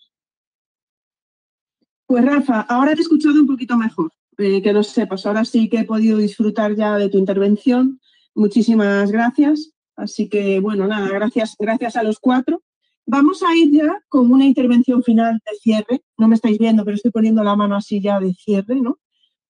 Pues 2.05 2.25
Rafa, 2.25 2.61
ahora 2.61 2.93
te 2.93 2.99
he 2.99 3.01
escuchado 3.01 3.39
un 3.39 3.47
poquito 3.47 3.77
mejor, 3.77 4.11
eh, 4.37 4.61
que 4.61 4.73
lo 4.73 4.83
sepas. 4.83 5.25
Ahora 5.25 5.45
sí 5.45 5.69
que 5.69 5.79
he 5.79 5.85
podido 5.85 6.17
disfrutar 6.17 6.75
ya 6.75 6.97
de 6.97 7.09
tu 7.09 7.17
intervención. 7.17 7.99
Muchísimas 8.35 9.11
gracias. 9.11 9.76
Así 9.97 10.29
que, 10.29 10.59
bueno, 10.59 10.87
nada, 10.87 11.09
gracias, 11.09 11.55
gracias 11.59 11.95
a 11.95 12.03
los 12.03 12.19
cuatro. 12.19 12.63
Vamos 13.05 13.41
a 13.43 13.55
ir 13.55 13.71
ya 13.71 14.01
con 14.09 14.31
una 14.31 14.45
intervención 14.45 15.03
final 15.03 15.39
de 15.45 15.57
cierre. 15.57 16.01
No 16.17 16.27
me 16.27 16.35
estáis 16.35 16.59
viendo, 16.59 16.85
pero 16.85 16.95
estoy 16.95 17.11
poniendo 17.11 17.43
la 17.43 17.55
mano 17.55 17.75
así 17.75 17.99
ya 18.01 18.19
de 18.19 18.33
cierre, 18.33 18.75
¿no? 18.79 18.99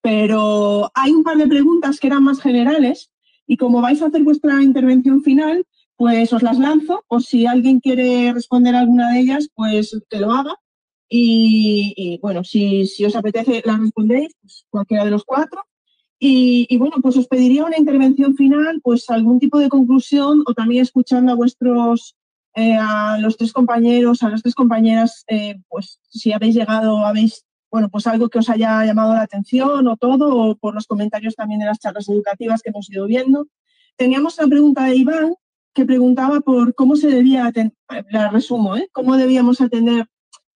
Pero 0.00 0.90
hay 0.94 1.12
un 1.12 1.22
par 1.22 1.36
de 1.36 1.46
preguntas 1.46 2.00
que 2.00 2.06
eran 2.06 2.24
más 2.24 2.40
generales 2.40 3.10
y 3.46 3.56
como 3.56 3.80
vais 3.80 4.00
a 4.00 4.06
hacer 4.06 4.22
vuestra 4.22 4.62
intervención 4.62 5.22
final, 5.22 5.66
pues 5.96 6.32
os 6.32 6.42
las 6.42 6.58
lanzo, 6.58 7.04
o 7.08 7.18
si 7.18 7.46
alguien 7.46 7.80
quiere 7.80 8.32
responder 8.32 8.74
alguna 8.74 9.10
de 9.10 9.20
ellas, 9.20 9.48
pues 9.54 10.00
que 10.08 10.18
lo 10.20 10.30
haga. 10.32 10.54
Y, 11.08 12.18
bueno, 12.22 12.44
si, 12.44 12.86
os 13.04 13.16
apetece, 13.16 13.62
las 13.64 13.80
respondéis, 13.80 14.34
pues 14.40 14.66
cualquiera 14.70 15.04
de 15.04 15.10
los 15.10 15.24
cuatro. 15.24 15.62
Y, 16.20 16.76
bueno, 16.78 16.96
pues 17.00 17.16
os 17.16 17.28
pediría 17.28 17.64
una 17.64 17.78
intervención 17.78 18.34
final, 18.34 18.80
pues 18.82 19.08
algún 19.08 19.38
tipo 19.38 19.58
de 19.58 19.68
conclusión 19.68 20.42
o 20.46 20.54
también 20.54 20.82
escuchando 20.82 21.30
a 21.30 21.36
vuestros, 21.36 22.16
eh, 22.54 22.76
a 22.76 23.18
los 23.18 23.36
tres 23.36 23.52
compañeros, 23.52 24.22
a 24.22 24.28
las 24.28 24.42
tres 24.42 24.54
compañeras, 24.54 25.24
eh, 25.28 25.60
pues 25.68 26.00
si 26.08 26.32
habéis 26.32 26.56
llegado, 26.56 27.06
habéis, 27.06 27.44
bueno, 27.70 27.88
pues 27.88 28.08
algo 28.08 28.28
que 28.28 28.40
os 28.40 28.50
haya 28.50 28.84
llamado 28.84 29.14
la 29.14 29.22
atención 29.22 29.86
o 29.86 29.96
todo, 29.96 30.36
o 30.36 30.56
por 30.56 30.74
los 30.74 30.86
comentarios 30.86 31.36
también 31.36 31.60
de 31.60 31.66
las 31.66 31.78
charlas 31.78 32.08
educativas 32.08 32.62
que 32.62 32.70
hemos 32.70 32.90
ido 32.90 33.06
viendo. 33.06 33.46
Teníamos 33.96 34.36
la 34.38 34.48
pregunta 34.48 34.86
de 34.86 34.96
Iván, 34.96 35.34
que 35.72 35.86
preguntaba 35.86 36.40
por 36.40 36.74
cómo 36.74 36.96
se 36.96 37.08
debía, 37.08 37.52
la 38.10 38.30
resumo, 38.30 38.76
¿eh? 38.76 38.88
cómo 38.90 39.16
debíamos 39.16 39.60
atender, 39.60 40.06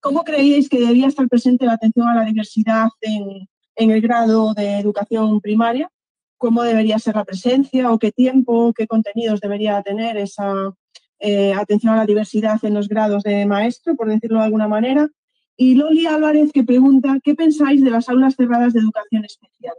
cómo 0.01 0.25
creíais 0.25 0.69
que 0.69 0.81
debía 0.81 1.07
estar 1.07 1.29
presente 1.29 1.67
la 1.67 1.75
atención 1.75 2.09
a 2.09 2.17
la 2.17 2.25
diversidad 2.25 2.89
en, 3.01 3.47
el 3.77 4.01
grado 4.01 4.55
de 4.55 4.79
educación 4.79 5.41
primaria, 5.41 5.91
cómo 6.39 6.63
debería 6.63 6.99
ser 6.99 7.17
la 7.17 7.25
presencia 7.25 7.93
o 7.93 7.99
qué 7.99 8.13
tiempo, 8.13 8.73
qué 8.77 8.87
contenidos 8.87 9.41
debería 9.41 9.83
tener 9.83 10.17
esa 10.17 10.75
eh, 11.21 11.53
atención 11.55 11.95
a 11.95 11.99
la 11.99 12.07
diversidad 12.07 12.59
en 12.65 12.75
los 12.75 12.89
grados 12.89 13.23
de 13.23 13.47
maestro, 13.47 13.95
por 13.95 14.09
decirlo 14.09 14.39
de 14.39 14.47
alguna 14.47 14.69
manera. 14.69 15.09
Y 15.57 15.77
Loli 15.77 16.07
Álvarez 16.07 16.51
que 16.53 16.65
pregunta, 16.65 17.19
¿qué 17.23 17.35
pensáis 17.35 17.85
de 17.85 17.91
las 17.91 18.09
aulas 18.09 18.35
cerradas 18.35 18.73
de 18.73 18.81
educación 18.81 19.25
especial? 19.25 19.75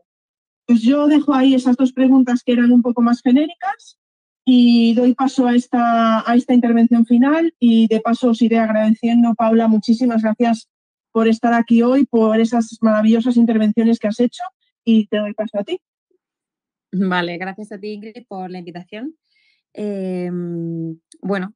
Pues 0.65 0.81
yo 0.81 1.07
dejo 1.07 1.33
ahí 1.33 1.53
esas 1.53 1.75
dos 1.75 1.91
preguntas 1.91 2.43
que 2.45 2.53
eran 2.53 2.71
un 2.71 2.81
poco 2.81 3.01
más 3.01 3.21
genéricas 3.21 3.97
y 4.45 4.93
doy 4.93 5.13
paso 5.15 5.47
a 5.47 5.55
esta, 5.55 6.29
a 6.29 6.35
esta 6.35 6.53
intervención 6.53 7.05
final 7.05 7.53
y 7.59 7.87
de 7.87 7.99
paso 7.99 8.29
os 8.29 8.41
iré 8.41 8.59
agradeciendo, 8.59 9.35
Paula, 9.35 9.67
muchísimas 9.67 10.21
gracias 10.21 10.69
por 11.13 11.29
estar 11.29 11.53
aquí 11.53 11.81
hoy, 11.83 12.05
por 12.05 12.39
esas 12.41 12.77
maravillosas 12.81 13.37
intervenciones 13.37 13.99
que 13.99 14.07
has 14.07 14.19
hecho 14.19 14.43
y 14.83 15.07
te 15.07 15.17
doy 15.17 15.33
paso 15.33 15.59
a 15.59 15.63
ti. 15.63 15.79
Vale, 16.91 17.37
gracias 17.37 17.71
a 17.71 17.79
ti, 17.79 17.93
Ingrid, 17.93 18.25
por 18.27 18.51
la 18.51 18.59
invitación. 18.59 19.15
Em, 19.73 20.99
bueno, 21.21 21.55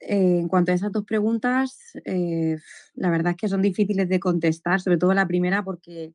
eh, 0.00 0.38
en 0.40 0.48
cuanto 0.48 0.72
a 0.72 0.74
esas 0.74 0.92
dos 0.92 1.04
preguntas, 1.04 1.92
eh, 2.04 2.56
la 2.94 3.10
verdad 3.10 3.32
es 3.32 3.36
que 3.36 3.48
son 3.48 3.62
difíciles 3.62 4.08
de 4.08 4.20
contestar, 4.20 4.80
sobre 4.80 4.98
todo 4.98 5.14
la 5.14 5.26
primera 5.26 5.64
porque 5.64 6.12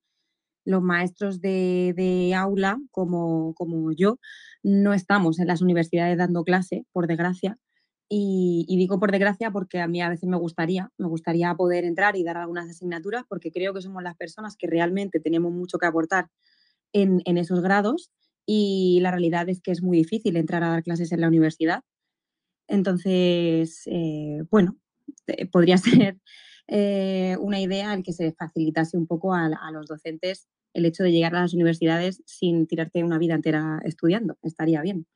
los 0.65 0.83
maestros 0.83 1.41
de, 1.41 2.33
aula, 2.35 2.79
como, 2.91 3.53
como, 3.55 3.91
yo, 3.93 4.19
no 4.63 4.93
estamos 4.93 5.39
en 5.39 5.47
las 5.47 5.61
universidades 5.61 6.17
dando 6.17 6.43
clase, 6.43 6.85
por 6.91 7.07
desgracia. 7.07 7.57
Y, 8.09 8.65
digo 8.69 8.99
por 8.99 9.11
desgracia 9.11 9.51
porque 9.51 9.81
a 9.81 9.87
mí 9.87 10.01
a 10.01 10.09
veces 10.09 10.29
me 10.29 10.37
gustaría, 10.37 10.91
me 10.97 11.07
gustaría 11.07 11.53
poder 11.55 11.83
entrar 11.83 12.15
y 12.15 12.23
dar 12.23 12.37
algunas 12.37 12.69
asignaturas 12.69 13.25
porque 13.27 13.51
creo 13.51 13.73
que 13.73 13.81
somos 13.81 14.01
las 14.01 14.15
personas 14.15 14.55
que 14.55 14.67
realmente 14.67 15.19
tenemos 15.19 15.51
mucho 15.51 15.77
que 15.77 15.87
aportar 15.87 16.29
en, 16.93 17.21
esos 17.37 17.61
grados 17.61 18.11
y 18.45 18.99
la 19.01 19.11
realidad 19.11 19.49
es 19.49 19.61
que 19.61 19.71
es 19.71 19.83
muy 19.83 19.97
difícil 19.97 20.37
entrar 20.37 20.63
a 20.63 20.69
dar 20.69 20.83
clases 20.83 21.11
en 21.11 21.19
la 21.21 21.27
universidad. 21.27 21.81
Entonces, 22.67 23.83
eh, 23.87 24.43
bueno, 24.49 24.77
podría 25.51 25.77
ser 25.77 26.17
eh, 26.67 27.35
una 27.41 27.59
idea 27.59 27.93
el 27.93 28.03
que 28.03 28.13
se 28.13 28.31
facilitase 28.33 28.97
un 28.97 29.07
poco 29.07 29.33
a 29.33 29.71
los 29.71 29.87
docentes 29.87 30.47
el 30.77 30.85
hecho 30.85 31.03
de 31.03 31.11
llegar 31.11 31.35
a 31.35 31.41
las 31.41 31.53
universidades 31.53 32.21
sin 32.25 32.67
tirarte 32.67 33.03
una 33.03 33.17
vida 33.17 33.33
entera 33.33 33.81
estudiando, 33.83 34.37
estaría 34.43 34.81
bien. 34.81 35.07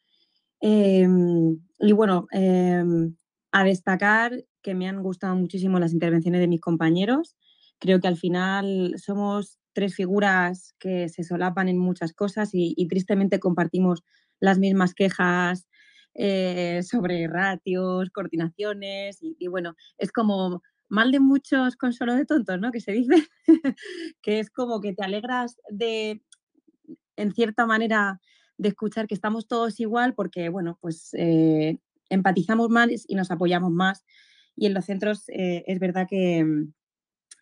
Em, 0.61 1.59
y 1.79 1.91
bueno, 1.93 2.27
em, 2.31 3.15
a 3.51 3.63
destacar 3.63 4.45
que 4.61 4.75
me 4.75 4.87
han 4.87 5.01
gustado 5.01 5.35
muchísimo 5.35 5.79
las 5.79 5.93
intervenciones 5.93 6.39
de 6.41 6.47
mis 6.47 6.61
compañeros. 6.61 7.35
Creo 7.79 7.99
que 7.99 8.07
al 8.07 8.17
final 8.17 8.93
somos 8.97 9.57
tres 9.73 9.95
figuras 9.95 10.75
que 10.79 11.09
se 11.09 11.23
solapan 11.23 11.67
en 11.69 11.77
muchas 11.79 12.13
cosas 12.13 12.51
y, 12.53 12.87
tristemente 12.87 13.39
compartimos 13.39 14.03
las 14.39 14.59
mismas 14.59 14.93
quejas 14.93 15.67
eh, 16.13 16.81
sobre 16.83 17.27
ratios, 17.27 18.09
coordinaciones 18.11 19.19
y, 19.21 19.47
bueno, 19.47 19.75
es 19.97 20.11
como 20.11 20.61
mal 20.89 21.11
de 21.11 21.19
muchos 21.21 21.75
consuelo 21.77 22.15
de 22.15 22.25
tontos, 22.25 22.59
¿no? 22.59 22.71
Que 22.71 22.81
se 22.81 22.91
dice, 22.91 23.27
que 24.21 24.39
es 24.39 24.49
como 24.51 24.81
que 24.81 24.93
te 24.93 25.03
alegras 25.03 25.57
de, 25.69 26.21
en 27.15 27.33
cierta 27.33 27.65
manera, 27.65 28.19
de 28.61 28.69
escuchar 28.69 29.07
que 29.07 29.15
estamos 29.15 29.47
todos 29.47 29.79
igual 29.79 30.13
porque, 30.13 30.49
bueno, 30.49 30.77
pues 30.81 31.13
eh, 31.15 31.79
empatizamos 32.09 32.69
más 32.69 32.89
y 33.07 33.15
nos 33.15 33.31
apoyamos 33.31 33.71
más. 33.71 34.05
Y 34.55 34.67
en 34.67 34.75
los 34.75 34.85
centros 34.85 35.27
eh, 35.29 35.63
es 35.65 35.79
verdad 35.79 36.07
que, 36.07 36.45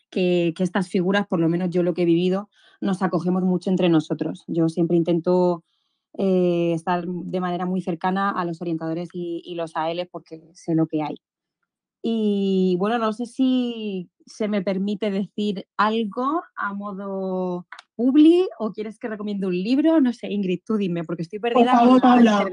que, 0.10 0.54
estas 0.60 0.88
figuras, 0.88 1.28
por 1.28 1.42
lo 1.42 1.50
menos 1.50 1.70
yo 1.72 1.84
lo 1.84 1.94
que 1.94 2.04
he 2.04 2.06
vivido, 2.06 2.50
nos 2.80 3.02
acogemos 3.02 3.44
mucho 3.44 3.70
entre 3.70 3.90
nosotros. 3.90 4.46
Yo 4.48 4.70
siempre 4.70 4.96
intento 4.96 5.66
eh, 6.18 6.72
estar 6.74 7.06
de 7.06 7.42
manera 7.42 7.66
muy 7.66 7.82
cercana 7.82 8.32
a 8.32 8.46
los 8.46 8.62
orientadores 8.62 9.10
y, 9.12 9.42
y 9.44 9.56
los 9.56 9.76
AL 9.76 10.08
porque 10.10 10.42
sé 10.54 10.74
lo 10.74 10.88
que 10.88 11.04
hay. 11.04 11.16
Y 12.02 12.78
bueno, 12.80 12.98
no 12.98 13.12
sé 13.12 13.26
si 13.26 14.10
se 14.26 14.48
me 14.48 14.62
permite 14.62 15.12
decir 15.12 15.68
algo 15.76 16.44
a 16.56 16.74
modo 16.74 17.68
publi 18.00 18.48
o 18.60 18.72
quieres 18.72 18.98
que 18.98 19.10
recomiende 19.10 19.46
un 19.46 19.62
libro. 19.62 20.00
No 20.00 20.14
sé, 20.14 20.28
Ingrid, 20.32 20.62
tú 20.66 20.78
dime, 20.78 21.04
porque 21.04 21.24
estoy 21.24 21.40
perdida. 21.40 21.60
Por 21.60 21.80
favor, 21.80 22.02
Paula, 22.02 22.50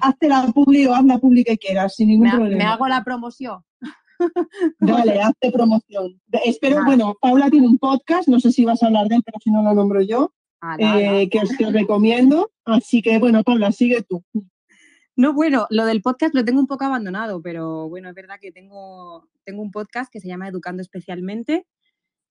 hazte, 0.00 0.26
la 0.26 0.46
publi 0.54 0.86
o 0.86 0.94
haz 0.94 1.04
la 1.04 1.18
publi 1.18 1.44
que 1.44 1.58
quieras, 1.58 1.96
sin 1.96 2.08
ningún 2.08 2.30
problema. 2.30 2.56
Me 2.56 2.64
hago 2.64 2.88
la 2.88 3.04
promoción. 3.04 3.60
Dale, 4.80 5.20
hazte 5.20 5.52
promoción. 5.52 6.18
Espero, 6.46 6.82
bueno, 6.86 7.14
Paula 7.20 7.50
tiene 7.50 7.66
un 7.66 7.76
podcast, 7.76 8.26
no 8.26 8.40
sé 8.40 8.50
si 8.50 8.64
vas 8.64 8.82
a 8.82 8.86
hablar 8.86 9.08
de 9.08 9.16
él, 9.16 9.22
pero 9.22 9.38
si 9.44 9.50
no 9.50 9.62
lo 9.62 9.74
nombro 9.74 10.00
yo, 10.00 10.32
eh, 10.78 11.28
que 11.28 11.40
os 11.40 11.50
recomiendo. 11.70 12.50
Así 12.64 13.02
que, 13.02 13.18
bueno, 13.18 13.44
Paula, 13.44 13.70
sigue 13.70 14.02
tú. 14.02 14.24
No, 15.14 15.34
bueno, 15.34 15.66
lo 15.68 15.84
del 15.84 16.00
podcast 16.00 16.34
lo 16.34 16.42
tengo 16.42 16.60
un 16.60 16.66
poco 16.66 16.86
abandonado, 16.86 17.42
pero 17.42 17.86
bueno, 17.90 18.08
es 18.08 18.14
verdad 18.14 18.36
que 18.40 18.50
tengo, 18.50 19.28
tengo 19.44 19.60
un 19.60 19.72
podcast 19.72 20.10
que 20.10 20.20
se 20.20 20.28
llama 20.28 20.48
Educando 20.48 20.80
Especialmente, 20.80 21.66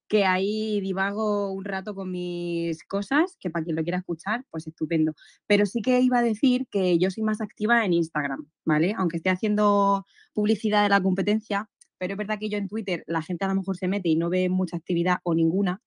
que 0.07 0.25
ahí 0.25 0.79
divago 0.81 1.51
un 1.51 1.65
rato 1.65 1.95
con 1.95 2.11
mis 2.11 2.83
cosas, 2.85 3.37
que 3.39 3.49
para 3.49 3.63
quien 3.65 3.75
lo 3.75 3.83
quiera 3.83 3.99
escuchar, 3.99 4.45
pues 4.51 4.67
estupendo. 4.67 5.13
Pero 5.47 5.65
sí 5.65 5.81
que 5.81 5.99
iba 6.01 6.19
a 6.19 6.21
decir 6.23 6.67
que 6.71 6.97
yo 6.97 7.11
soy 7.11 7.23
más 7.23 7.41
activa 7.41 7.85
en 7.85 7.93
Instagram, 7.93 8.47
¿vale? 8.65 8.93
Aunque 8.97 9.17
esté 9.17 9.29
haciendo 9.29 10.05
publicidad 10.33 10.83
de 10.83 10.89
la 10.89 11.01
competencia, 11.01 11.69
pero 11.97 12.13
es 12.13 12.17
verdad 12.17 12.39
que 12.39 12.49
yo 12.49 12.57
en 12.57 12.67
Twitter 12.67 13.03
la 13.07 13.21
gente 13.21 13.45
a 13.45 13.49
lo 13.49 13.55
mejor 13.55 13.77
se 13.77 13.87
mete 13.87 14.09
y 14.09 14.15
no 14.15 14.29
ve 14.29 14.49
mucha 14.49 14.77
actividad 14.77 15.17
o 15.23 15.33
ninguna, 15.35 15.81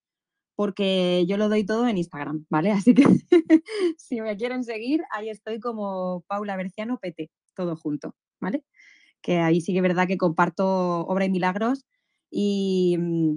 porque 0.57 1.25
yo 1.27 1.37
lo 1.39 1.49
doy 1.49 1.65
todo 1.65 1.89
en 1.89 1.99
Instagram, 1.99 2.47
¿vale? 2.51 2.71
Así 2.73 2.95
que 2.95 3.05
si 3.99 4.21
me 4.21 4.37
quieren 4.37 4.65
seguir, 4.65 5.03
ahí 5.13 5.31
estoy 5.31 5.61
como 5.61 6.25
Paula 6.29 6.57
Berciano 6.57 6.99
PT, 6.99 7.31
todo 7.55 7.77
junto, 7.77 8.15
¿vale? 8.41 8.65
Que 9.23 9.39
ahí 9.39 9.61
sí 9.61 9.73
que 9.73 9.79
es 9.79 9.83
verdad 9.83 10.07
que 10.09 10.19
comparto 10.19 10.67
obra 11.07 11.25
y 11.27 11.31
milagros 11.31 11.87
y, 12.31 12.97
mm, 12.99 13.37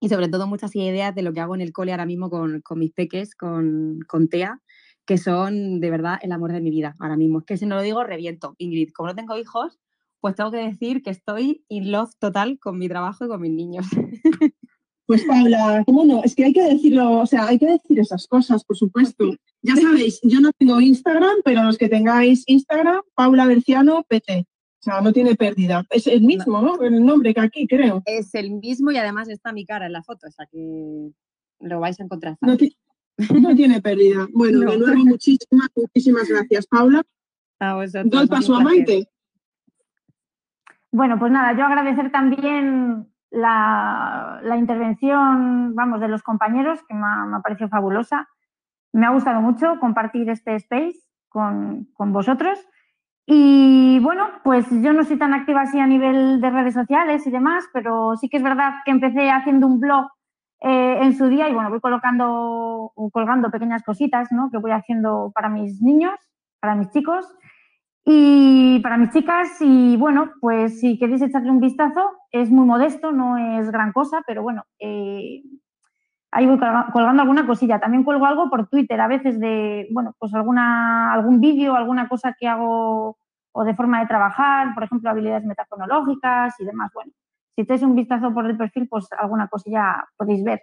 y 0.00 0.08
sobre 0.08 0.28
todo 0.28 0.46
muchas 0.46 0.74
ideas 0.76 1.14
de 1.14 1.22
lo 1.22 1.32
que 1.32 1.40
hago 1.40 1.54
en 1.54 1.60
el 1.60 1.72
cole 1.72 1.92
ahora 1.92 2.06
mismo 2.06 2.30
con, 2.30 2.62
mis 2.76 2.92
peques, 2.92 3.34
con, 3.34 4.00
con 4.06 4.28
TEA, 4.28 4.60
que 5.06 5.18
son 5.18 5.80
de 5.80 5.90
verdad 5.90 6.18
el 6.22 6.32
amor 6.32 6.52
de 6.52 6.60
mi 6.60 6.70
vida 6.70 6.94
ahora 6.98 7.16
mismo. 7.16 7.40
Es 7.40 7.44
que 7.44 7.56
si 7.56 7.66
no 7.66 7.76
lo 7.76 7.82
digo, 7.82 8.04
reviento. 8.04 8.54
Ingrid, 8.58 8.90
como 8.92 9.08
no 9.08 9.14
tengo 9.14 9.36
hijos, 9.36 9.78
pues 10.20 10.34
tengo 10.34 10.50
que 10.50 10.58
decir 10.58 11.02
que 11.02 11.10
estoy 11.10 11.64
in 11.68 11.92
love 11.92 12.10
total 12.18 12.58
con 12.58 12.78
mi 12.78 12.88
trabajo 12.88 13.24
y 13.24 13.28
con 13.28 13.40
mis 13.40 13.52
niños. 13.52 13.86
Pues 15.06 15.22
Paula, 15.24 15.84
bueno, 15.86 16.22
es 16.24 16.34
que 16.34 16.46
hay 16.46 16.54
que 16.54 16.62
decirlo, 16.62 17.20
o 17.20 17.26
sea, 17.26 17.46
hay 17.46 17.58
que 17.58 17.66
decir 17.66 18.00
esas 18.00 18.26
cosas, 18.26 18.64
por 18.64 18.74
supuesto. 18.74 19.36
Ya 19.60 19.76
sabéis, 19.76 20.18
yo 20.22 20.40
no 20.40 20.50
tengo 20.58 20.80
Instagram, 20.80 21.42
pero 21.44 21.62
los 21.62 21.76
que 21.76 21.90
tengáis 21.90 22.42
Instagram, 22.46 23.02
Paula 23.14 23.44
Berciano 23.44 24.02
PT. 24.08 24.46
O 24.84 24.90
sea, 24.90 25.00
no 25.00 25.14
tiene 25.14 25.34
pérdida. 25.34 25.82
Es 25.88 26.06
el 26.06 26.20
mismo, 26.20 26.60
¿no? 26.60 26.78
El 26.82 27.02
nombre 27.02 27.32
que 27.32 27.40
aquí, 27.40 27.66
creo. 27.66 28.02
Es 28.04 28.34
el 28.34 28.50
mismo 28.50 28.90
y 28.90 28.98
además 28.98 29.30
está 29.30 29.50
mi 29.50 29.64
cara 29.64 29.86
en 29.86 29.92
la 29.92 30.02
foto, 30.02 30.26
o 30.26 30.30
sea 30.30 30.44
que 30.44 31.10
lo 31.60 31.80
vais 31.80 31.98
a 31.98 32.04
encontrar. 32.04 32.36
No, 32.42 33.54
tiene 33.54 33.80
pérdida. 33.80 34.28
Bueno, 34.34 34.58
de 34.70 34.78
nuevo, 34.78 35.04
muchísimas, 35.06 35.70
muchísimas 35.74 36.28
gracias, 36.28 36.66
Paula. 36.66 37.02
A 37.60 37.76
vosotros. 37.76 38.10
Doy 38.10 38.26
paso 38.26 38.56
a 38.56 38.60
Maite. 38.60 39.08
Bueno, 40.92 41.18
pues 41.18 41.32
nada, 41.32 41.56
yo 41.56 41.64
agradecer 41.64 42.12
también 42.12 43.08
la, 43.30 44.42
intervención, 44.58 45.74
vamos, 45.74 45.98
de 46.02 46.08
los 46.08 46.22
compañeros, 46.22 46.80
que 46.86 46.92
me 46.92 47.06
ha, 47.06 47.40
parecido 47.42 47.70
fabulosa. 47.70 48.28
Me 48.92 49.06
ha 49.06 49.10
gustado 49.12 49.40
mucho 49.40 49.80
compartir 49.80 50.28
este 50.28 50.56
space 50.56 51.00
con, 51.30 51.88
vosotros. 51.96 52.58
Y 53.26 53.98
bueno, 54.00 54.28
pues 54.42 54.66
yo 54.70 54.92
no 54.92 55.02
soy 55.04 55.18
tan 55.18 55.32
activa 55.32 55.62
así 55.62 55.78
a 55.78 55.86
nivel 55.86 56.40
de 56.40 56.50
redes 56.50 56.74
sociales 56.74 57.26
y 57.26 57.30
demás, 57.30 57.64
pero 57.72 58.16
sí 58.16 58.28
que 58.28 58.36
es 58.36 58.42
verdad 58.42 58.74
que 58.84 58.90
empecé 58.90 59.30
haciendo 59.30 59.66
un 59.66 59.80
blog 59.80 60.06
eh, 60.60 60.98
en 61.00 61.16
su 61.16 61.28
día 61.28 61.48
y 61.48 61.54
bueno, 61.54 61.70
voy 61.70 61.80
colocando, 61.80 62.92
colgando 63.12 63.50
pequeñas 63.50 63.82
cositas 63.82 64.30
¿no? 64.30 64.50
que 64.50 64.58
voy 64.58 64.72
haciendo 64.72 65.32
para 65.34 65.48
mis 65.48 65.80
niños, 65.80 66.14
para 66.60 66.74
mis 66.74 66.90
chicos. 66.90 67.26
Y 68.06 68.80
para 68.80 68.98
mis 68.98 69.10
chicas, 69.12 69.48
y 69.60 69.96
bueno, 69.96 70.32
pues 70.42 70.78
si 70.78 70.98
queréis 70.98 71.22
echarle 71.22 71.50
un 71.50 71.60
vistazo, 71.60 72.10
es 72.30 72.50
muy 72.50 72.66
modesto, 72.66 73.12
no 73.12 73.38
es 73.38 73.70
gran 73.70 73.92
cosa, 73.92 74.22
pero 74.26 74.42
bueno, 74.42 74.64
eh, 74.78 75.42
ahí 76.34 76.46
voy 76.46 76.58
colgando 76.92 77.22
alguna 77.22 77.46
cosilla. 77.46 77.78
También 77.78 78.02
cuelgo 78.02 78.26
algo 78.26 78.50
por 78.50 78.68
Twitter, 78.68 79.00
a 79.00 79.06
veces 79.06 79.38
de, 79.38 79.86
bueno, 79.92 80.14
pues 80.18 80.34
alguna, 80.34 81.12
algún 81.12 81.40
vídeo, 81.40 81.76
alguna 81.76 82.08
cosa 82.08 82.34
que 82.38 82.48
hago 82.48 83.16
o 83.52 83.64
de 83.64 83.74
forma 83.74 84.00
de 84.00 84.06
trabajar, 84.06 84.74
por 84.74 84.82
ejemplo, 84.82 85.08
habilidades 85.10 85.44
metafonológicas 85.44 86.58
y 86.58 86.64
demás. 86.64 86.90
Bueno, 86.92 87.12
si 87.54 87.62
echáis 87.62 87.82
un 87.82 87.94
vistazo 87.94 88.34
por 88.34 88.46
el 88.46 88.56
perfil, 88.56 88.88
pues 88.88 89.06
alguna 89.16 89.46
cosilla 89.46 90.04
podéis 90.16 90.42
ver. 90.42 90.60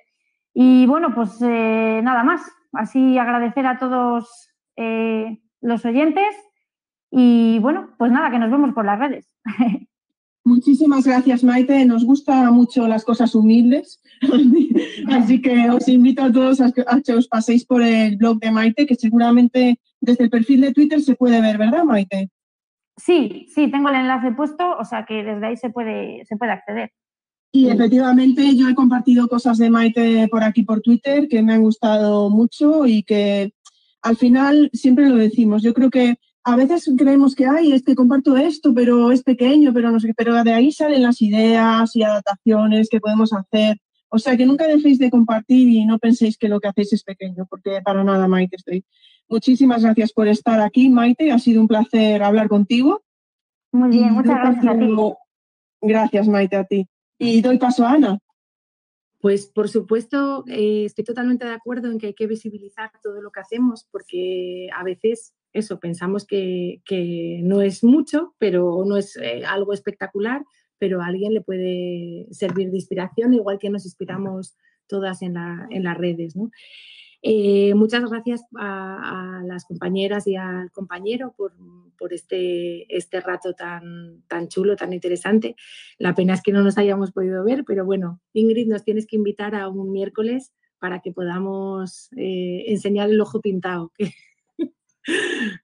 Y 0.53 0.85
bueno, 0.87 1.15
pues 1.15 1.41
eh, 1.41 2.01
nada 2.03 2.23
más. 2.23 2.41
Así 2.73 3.17
agradecer 3.17 3.65
a 3.65 3.77
todos 3.77 4.49
eh, 4.75 5.41
los 5.61 5.85
oyentes 5.85 6.35
y 7.09 7.59
bueno, 7.59 7.89
pues 7.97 8.11
nada, 8.11 8.29
que 8.29 8.39
nos 8.39 8.51
vemos 8.51 8.73
por 8.73 8.85
las 8.85 8.99
redes. 8.99 9.33
Muchísimas 10.43 11.05
gracias, 11.05 11.43
Maite. 11.43 11.85
Nos 11.85 12.03
gustan 12.03 12.53
mucho 12.53 12.87
las 12.87 13.05
cosas 13.05 13.35
humildes. 13.35 14.01
Así 15.07 15.41
que 15.41 15.69
os 15.69 15.87
invito 15.87 16.23
a 16.23 16.31
todos 16.31 16.61
a 16.61 16.71
que 16.71 17.13
os 17.13 17.27
paséis 17.27 17.65
por 17.65 17.83
el 17.83 18.17
blog 18.17 18.39
de 18.39 18.51
Maite, 18.51 18.85
que 18.85 18.95
seguramente 18.95 19.79
desde 19.99 20.23
el 20.23 20.29
perfil 20.29 20.61
de 20.61 20.73
Twitter 20.73 21.01
se 21.01 21.15
puede 21.15 21.41
ver, 21.41 21.57
¿verdad, 21.57 21.83
Maite? 21.83 22.29
Sí, 22.97 23.47
sí, 23.53 23.69
tengo 23.69 23.89
el 23.89 23.95
enlace 23.95 24.31
puesto, 24.31 24.77
o 24.77 24.85
sea 24.85 25.05
que 25.05 25.23
desde 25.23 25.45
ahí 25.45 25.57
se 25.57 25.69
puede, 25.69 26.25
se 26.25 26.35
puede 26.37 26.51
acceder. 26.51 26.91
Y 27.51 27.69
efectivamente 27.69 28.55
yo 28.55 28.69
he 28.69 28.75
compartido 28.75 29.27
cosas 29.27 29.57
de 29.57 29.69
Maite 29.69 30.27
por 30.29 30.43
aquí 30.43 30.63
por 30.63 30.81
Twitter 30.81 31.27
que 31.27 31.41
me 31.43 31.53
han 31.53 31.63
gustado 31.63 32.29
mucho 32.29 32.85
y 32.85 33.03
que 33.03 33.53
al 34.01 34.17
final 34.17 34.69
siempre 34.73 35.09
lo 35.09 35.17
decimos. 35.17 35.61
Yo 35.61 35.73
creo 35.73 35.89
que 35.89 36.17
a 36.43 36.55
veces 36.55 36.89
creemos 36.97 37.35
que, 37.35 37.45
hay 37.45 37.71
es 37.71 37.83
que 37.83 37.95
comparto 37.95 38.35
esto, 38.35 38.73
pero 38.73 39.11
es 39.11 39.23
pequeño, 39.23 39.73
pero 39.73 39.91
no 39.91 39.99
sé 39.99 40.07
qué, 40.07 40.13
pero 40.15 40.43
de 40.43 40.53
ahí 40.53 40.71
salen 40.71 41.03
las 41.03 41.21
ideas 41.21 41.95
y 41.95 42.03
adaptaciones 42.03 42.89
que 42.89 42.99
podemos 42.99 43.31
hacer. 43.33 43.77
O 44.09 44.19
sea, 44.19 44.35
que 44.35 44.45
nunca 44.45 44.67
dejéis 44.67 44.99
de 44.99 45.09
compartir 45.09 45.69
y 45.69 45.85
no 45.85 45.99
penséis 45.99 46.37
que 46.37 46.49
lo 46.49 46.59
que 46.59 46.67
hacéis 46.67 46.93
es 46.93 47.03
pequeño, 47.03 47.45
porque 47.49 47.81
para 47.83 48.03
nada, 48.03 48.27
Maite, 48.27 48.57
estoy. 48.57 48.83
Muchísimas 49.29 49.83
gracias 49.83 50.11
por 50.11 50.27
estar 50.27 50.59
aquí, 50.59 50.89
Maite. 50.89 51.31
Ha 51.31 51.39
sido 51.39 51.61
un 51.61 51.67
placer 51.67 52.21
hablar 52.21 52.49
contigo. 52.49 53.01
Muy 53.71 53.89
bien, 53.91 54.11
muchas 54.13 54.35
gracias 54.35 54.65
a 54.65 54.77
ti. 54.77 54.93
Gracias, 55.81 56.27
Maite, 56.27 56.55
a 56.57 56.65
ti. 56.65 56.87
Y 57.17 57.41
doy 57.41 57.57
paso 57.57 57.85
a 57.85 57.93
Ana. 57.93 58.19
Pues 59.21 59.45
por 59.45 59.69
supuesto, 59.69 60.43
eh, 60.47 60.85
estoy 60.85 61.05
totalmente 61.05 61.45
de 61.45 61.53
acuerdo 61.53 61.91
en 61.91 61.99
que 61.99 62.07
hay 62.07 62.13
que 62.15 62.25
visibilizar 62.25 62.91
todo 63.03 63.21
lo 63.21 63.31
que 63.31 63.39
hacemos 63.39 63.87
porque 63.91 64.67
a 64.75 64.83
veces 64.83 65.33
eso, 65.53 65.79
pensamos 65.79 66.25
que, 66.25 66.81
no 67.43 67.61
es 67.61 67.83
mucho, 67.83 68.35
pero 68.37 68.83
no 68.85 68.97
es 68.97 69.17
eh, 69.17 69.43
algo 69.45 69.73
espectacular, 69.73 70.43
pero 70.77 71.01
a 71.01 71.07
alguien 71.07 71.33
le 71.33 71.41
puede 71.41 72.27
servir 72.31 72.71
de 72.71 72.77
inspiración, 72.77 73.33
igual 73.33 73.59
que 73.59 73.69
nos 73.69 73.85
inspiramos 73.85 74.55
todas 74.87 75.21
en, 75.21 75.33
las 75.35 75.97
redes. 75.97 76.33
Eh, 77.21 77.73
muchas 77.75 78.09
gracias 78.09 78.43
a, 78.57 79.41
las 79.45 79.65
compañeras 79.65 80.25
y 80.27 80.35
al 80.35 80.71
compañero 80.71 81.35
por, 81.37 81.53
este, 82.13 82.95
este 82.95 83.21
rato 83.21 83.53
tan, 83.53 84.23
tan 84.27 84.47
chulo, 84.47 84.75
tan 84.75 84.91
interesante. 84.91 85.55
La 85.99 86.15
pena 86.15 86.33
es 86.33 86.41
que 86.41 86.51
no 86.51 86.63
nos 86.63 86.77
hayamos 86.77 87.11
podido 87.11 87.43
ver, 87.43 87.63
pero 87.65 87.85
bueno, 87.85 88.19
Ingrid, 88.33 88.67
nos 88.67 88.83
tienes 88.83 89.05
que 89.05 89.17
invitar 89.17 89.53
a 89.55 89.69
un 89.69 89.91
miércoles 89.91 90.51
para 90.79 90.99
que 90.99 91.11
podamos 91.11 92.09
eh, 92.17 92.63
enseñar 92.67 93.09
el 93.11 93.21
ojo 93.21 93.39
pintado, 93.39 93.91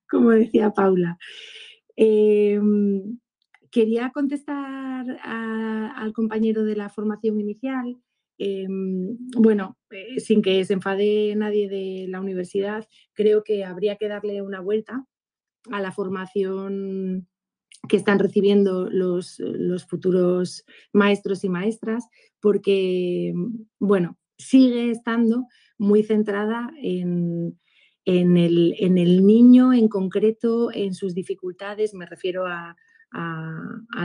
como 0.09 0.31
decía 0.31 0.71
Paula. 0.71 1.17
Em, 1.95 3.19
quería 3.71 4.11
contestar 4.11 5.05
al 5.23 6.13
compañero 6.13 6.63
de 6.63 6.75
la 6.75 6.89
formación 6.89 7.39
inicial. 7.39 7.97
Em, 8.39 9.17
bueno, 9.35 9.77
eh, 9.89 10.19
sin 10.19 10.41
que 10.41 10.63
se 10.63 10.73
enfade 10.73 11.35
nadie 11.35 11.67
de 11.67 12.07
la 12.07 12.21
universidad, 12.21 12.87
creo 13.13 13.43
que 13.43 13.65
habría 13.65 13.95
que 13.95 14.07
darle 14.07 14.41
una 14.43 14.61
vuelta 14.61 15.05
a 15.71 15.81
la 15.81 15.91
formación 15.91 17.27
que 17.89 17.97
están 17.97 18.19
recibiendo 18.19 18.89
los, 18.89 19.39
los 19.39 19.85
futuros 19.85 20.65
maestros 20.93 21.43
y 21.43 21.49
maestras, 21.49 22.07
porque, 22.39 23.33
bueno, 23.79 24.17
sigue 24.37 24.91
estando 24.91 25.45
muy 25.77 26.03
centrada 26.03 26.71
en, 26.81 27.57
en 28.07 28.37
el, 28.37 28.73
en 28.79 28.97
el 28.97 29.25
niño 29.25 29.73
en 29.73 29.89
concreto, 29.89 30.71
en 30.73 30.93
sus 30.93 31.13
dificultades, 31.13 31.93
me 31.93 32.05
refiero 32.05 32.47
a, 32.47 32.75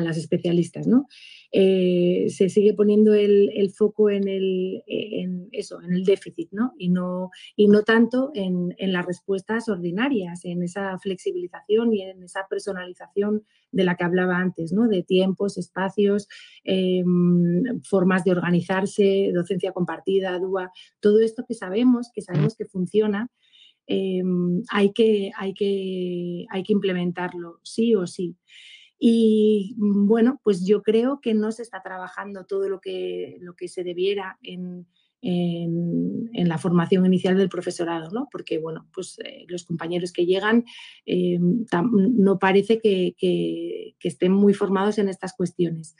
las 0.00 0.16
especialistas. 0.16 0.86
¿no? 0.86 1.06
Eh, 1.50 2.26
se 2.28 2.48
sigue 2.48 2.72
poniendo 2.72 3.14
el, 3.14 3.70
foco 3.76 4.10
en, 4.10 4.28
el, 4.28 4.82
en, 4.86 5.48
eso, 5.50 5.80
en 5.82 5.92
el 5.92 6.04
déficit 6.04 6.50
¿no? 6.52 6.72
Y, 6.78 6.88
no, 6.88 7.30
y 7.56 7.66
no 7.66 7.82
tanto 7.82 8.30
en, 8.34 8.74
las 8.78 9.04
respuestas 9.04 9.68
ordinarias, 9.68 10.44
en 10.44 10.62
esa 10.62 10.98
flexibilización 10.98 11.92
y 11.92 12.02
en 12.02 12.22
esa 12.22 12.46
personalización 12.48 13.44
de 13.72 13.84
la 13.84 13.96
que 13.96 14.04
hablaba 14.04 14.36
antes, 14.36 14.72
¿no? 14.72 14.86
de 14.86 15.02
tiempos, 15.02 15.58
espacios, 15.58 16.28
em, 16.64 17.82
formas 17.82 18.22
de 18.24 18.32
organizarse, 18.32 19.30
docencia 19.34 19.72
compartida, 19.72 20.38
DUA, 20.38 20.70
todo 21.00 21.20
esto 21.20 21.44
que 21.46 21.54
sabemos, 21.54 22.10
que 22.14 22.22
sabemos 22.22 22.54
que 22.56 22.66
funciona 22.66 23.30
Em, 23.86 24.62
hay, 24.70 24.92
que, 24.92 25.32
hay, 25.36 25.54
que, 25.54 26.46
hay 26.50 26.62
que 26.62 26.72
implementarlo, 26.72 27.60
sí 27.62 27.94
o 27.94 28.06
sí. 28.06 28.36
Y 28.98 29.74
mm, 29.78 30.06
bueno, 30.06 30.40
pues 30.44 30.64
yo 30.64 30.82
creo 30.82 31.20
que 31.20 31.34
no 31.34 31.50
se 31.52 31.62
está 31.62 31.82
trabajando 31.82 32.44
todo 32.44 32.68
lo 32.68 32.80
que, 32.80 33.38
lo 33.40 33.54
que 33.54 33.68
se 33.68 33.82
debiera 33.82 34.38
en, 34.42 34.86
en, 35.22 36.48
la 36.48 36.58
formación 36.58 37.06
inicial 37.06 37.36
del 37.36 37.48
profesorado, 37.48 38.10
¿no? 38.10 38.28
Porque, 38.30 38.58
bueno, 38.58 38.88
pues 38.92 39.18
eh, 39.24 39.44
los 39.48 39.64
compañeros 39.64 40.12
que 40.12 40.26
llegan 40.26 40.64
em, 41.06 41.64
no 41.92 42.38
parece 42.38 42.80
que, 42.80 43.14
que, 43.16 43.94
estén 44.02 44.32
muy 44.32 44.52
formados 44.52 44.98
en 44.98 45.08
estas 45.08 45.32
cuestiones. 45.32 45.96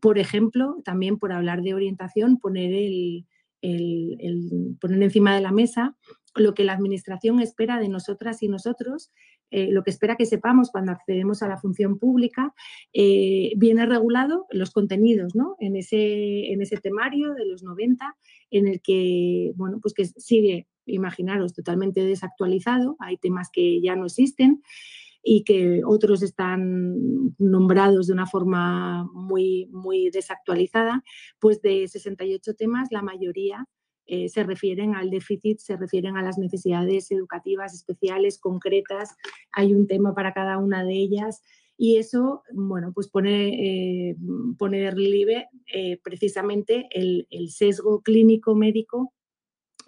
Por 0.00 0.18
ejemplo, 0.18 0.76
también 0.84 1.18
por 1.18 1.32
hablar 1.32 1.62
de 1.62 1.74
orientación, 1.74 2.38
poner, 2.38 2.72
el, 2.72 3.26
el, 3.62 4.76
poner 4.80 5.02
encima 5.02 5.34
de 5.34 5.40
la 5.40 5.52
mesa 5.52 5.96
lo 6.38 6.54
que 6.54 6.64
la 6.64 6.72
Administración 6.72 7.40
espera 7.40 7.78
de 7.78 7.88
nosotras 7.88 8.42
y 8.42 8.48
nosotros, 8.48 9.10
eh, 9.50 9.70
lo 9.70 9.82
que 9.82 9.90
espera 9.90 10.16
que 10.16 10.26
sepamos 10.26 10.70
cuando 10.70 10.92
accedemos 10.92 11.42
a 11.42 11.48
la 11.48 11.58
función 11.58 11.98
pública, 11.98 12.54
eh, 12.92 13.52
viene 13.56 13.86
regulado 13.86 14.46
los 14.50 14.70
contenidos 14.70 15.34
¿no? 15.34 15.56
en, 15.58 15.76
ese, 15.76 16.52
en 16.52 16.62
ese 16.62 16.76
temario 16.76 17.34
de 17.34 17.46
los 17.46 17.62
90, 17.62 18.16
en 18.50 18.68
el 18.68 18.80
que, 18.80 19.52
bueno, 19.56 19.78
pues 19.80 19.94
que 19.94 20.04
sigue, 20.06 20.66
imaginaros, 20.86 21.54
totalmente 21.54 22.02
desactualizado, 22.04 22.96
hay 23.00 23.18
temas 23.18 23.50
que 23.52 23.80
ya 23.80 23.96
no 23.96 24.06
existen 24.06 24.62
y 25.22 25.44
que 25.44 25.82
otros 25.84 26.22
están 26.22 27.34
nombrados 27.38 28.06
de 28.06 28.12
una 28.12 28.26
forma 28.26 29.04
muy, 29.12 29.66
muy 29.72 30.10
desactualizada, 30.10 31.02
pues 31.38 31.60
de 31.60 31.86
68 31.88 32.54
temas, 32.54 32.88
la 32.90 33.02
mayoría 33.02 33.66
eh, 34.08 34.28
se 34.30 34.42
refieren 34.42 34.94
al 34.94 35.10
déficit, 35.10 35.58
se 35.58 35.76
refieren 35.76 36.16
a 36.16 36.22
las 36.22 36.38
necesidades 36.38 37.10
educativas 37.10 37.74
especiales, 37.74 38.38
concretas, 38.38 39.14
hay 39.52 39.74
un 39.74 39.86
tema 39.86 40.14
para 40.14 40.32
cada 40.32 40.56
una 40.56 40.82
de 40.82 40.94
ellas 40.94 41.42
y 41.76 41.98
eso, 41.98 42.42
bueno, 42.52 42.92
pues 42.94 43.08
pone, 43.08 44.08
eh, 44.10 44.16
pone 44.58 44.80
de 44.80 44.90
relieve 44.90 45.48
eh, 45.72 46.00
precisamente 46.02 46.88
el, 46.90 47.26
sesgo 47.50 48.02
clínico 48.02 48.56
médico 48.56 49.12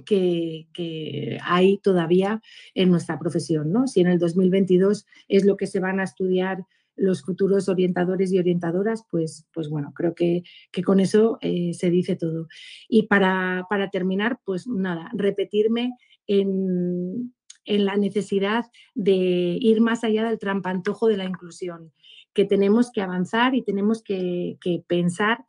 que, 0.04 0.68
que, 0.72 1.38
hay 1.42 1.78
todavía 1.78 2.42
en 2.74 2.90
nuestra 2.90 3.18
profesión. 3.18 3.72
¿no? 3.72 3.88
Si 3.88 4.00
en 4.00 4.06
el 4.06 4.18
2022 4.18 5.06
es 5.28 5.44
lo 5.44 5.56
que 5.56 5.66
se 5.66 5.80
van 5.80 5.98
a 5.98 6.04
estudiar 6.04 6.64
los 7.00 7.22
futuros 7.22 7.68
orientadores 7.68 8.32
y 8.32 8.38
orientadoras, 8.38 9.04
pues, 9.10 9.46
pues 9.52 9.68
bueno, 9.68 9.92
creo 9.94 10.14
que, 10.14 10.42
con 10.84 11.00
eso 11.00 11.38
eh, 11.40 11.72
se 11.72 11.90
dice 11.90 12.14
todo. 12.14 12.46
Y 12.88 13.06
para, 13.06 13.66
terminar, 13.90 14.38
pues 14.44 14.66
nada, 14.66 15.10
repetirme 15.14 15.94
en, 16.26 17.34
la 17.64 17.96
necesidad 17.96 18.64
de 18.94 19.56
ir 19.60 19.80
más 19.80 20.02
allá 20.02 20.24
del 20.24 20.38
trampantojo 20.38 21.06
de 21.06 21.16
la 21.16 21.24
inclusión, 21.24 21.92
que 22.34 22.44
tenemos 22.44 22.90
que 22.90 23.00
avanzar 23.00 23.54
y 23.54 23.62
tenemos 23.62 24.02
que, 24.02 24.58
que 24.60 24.82
pensar 24.86 25.44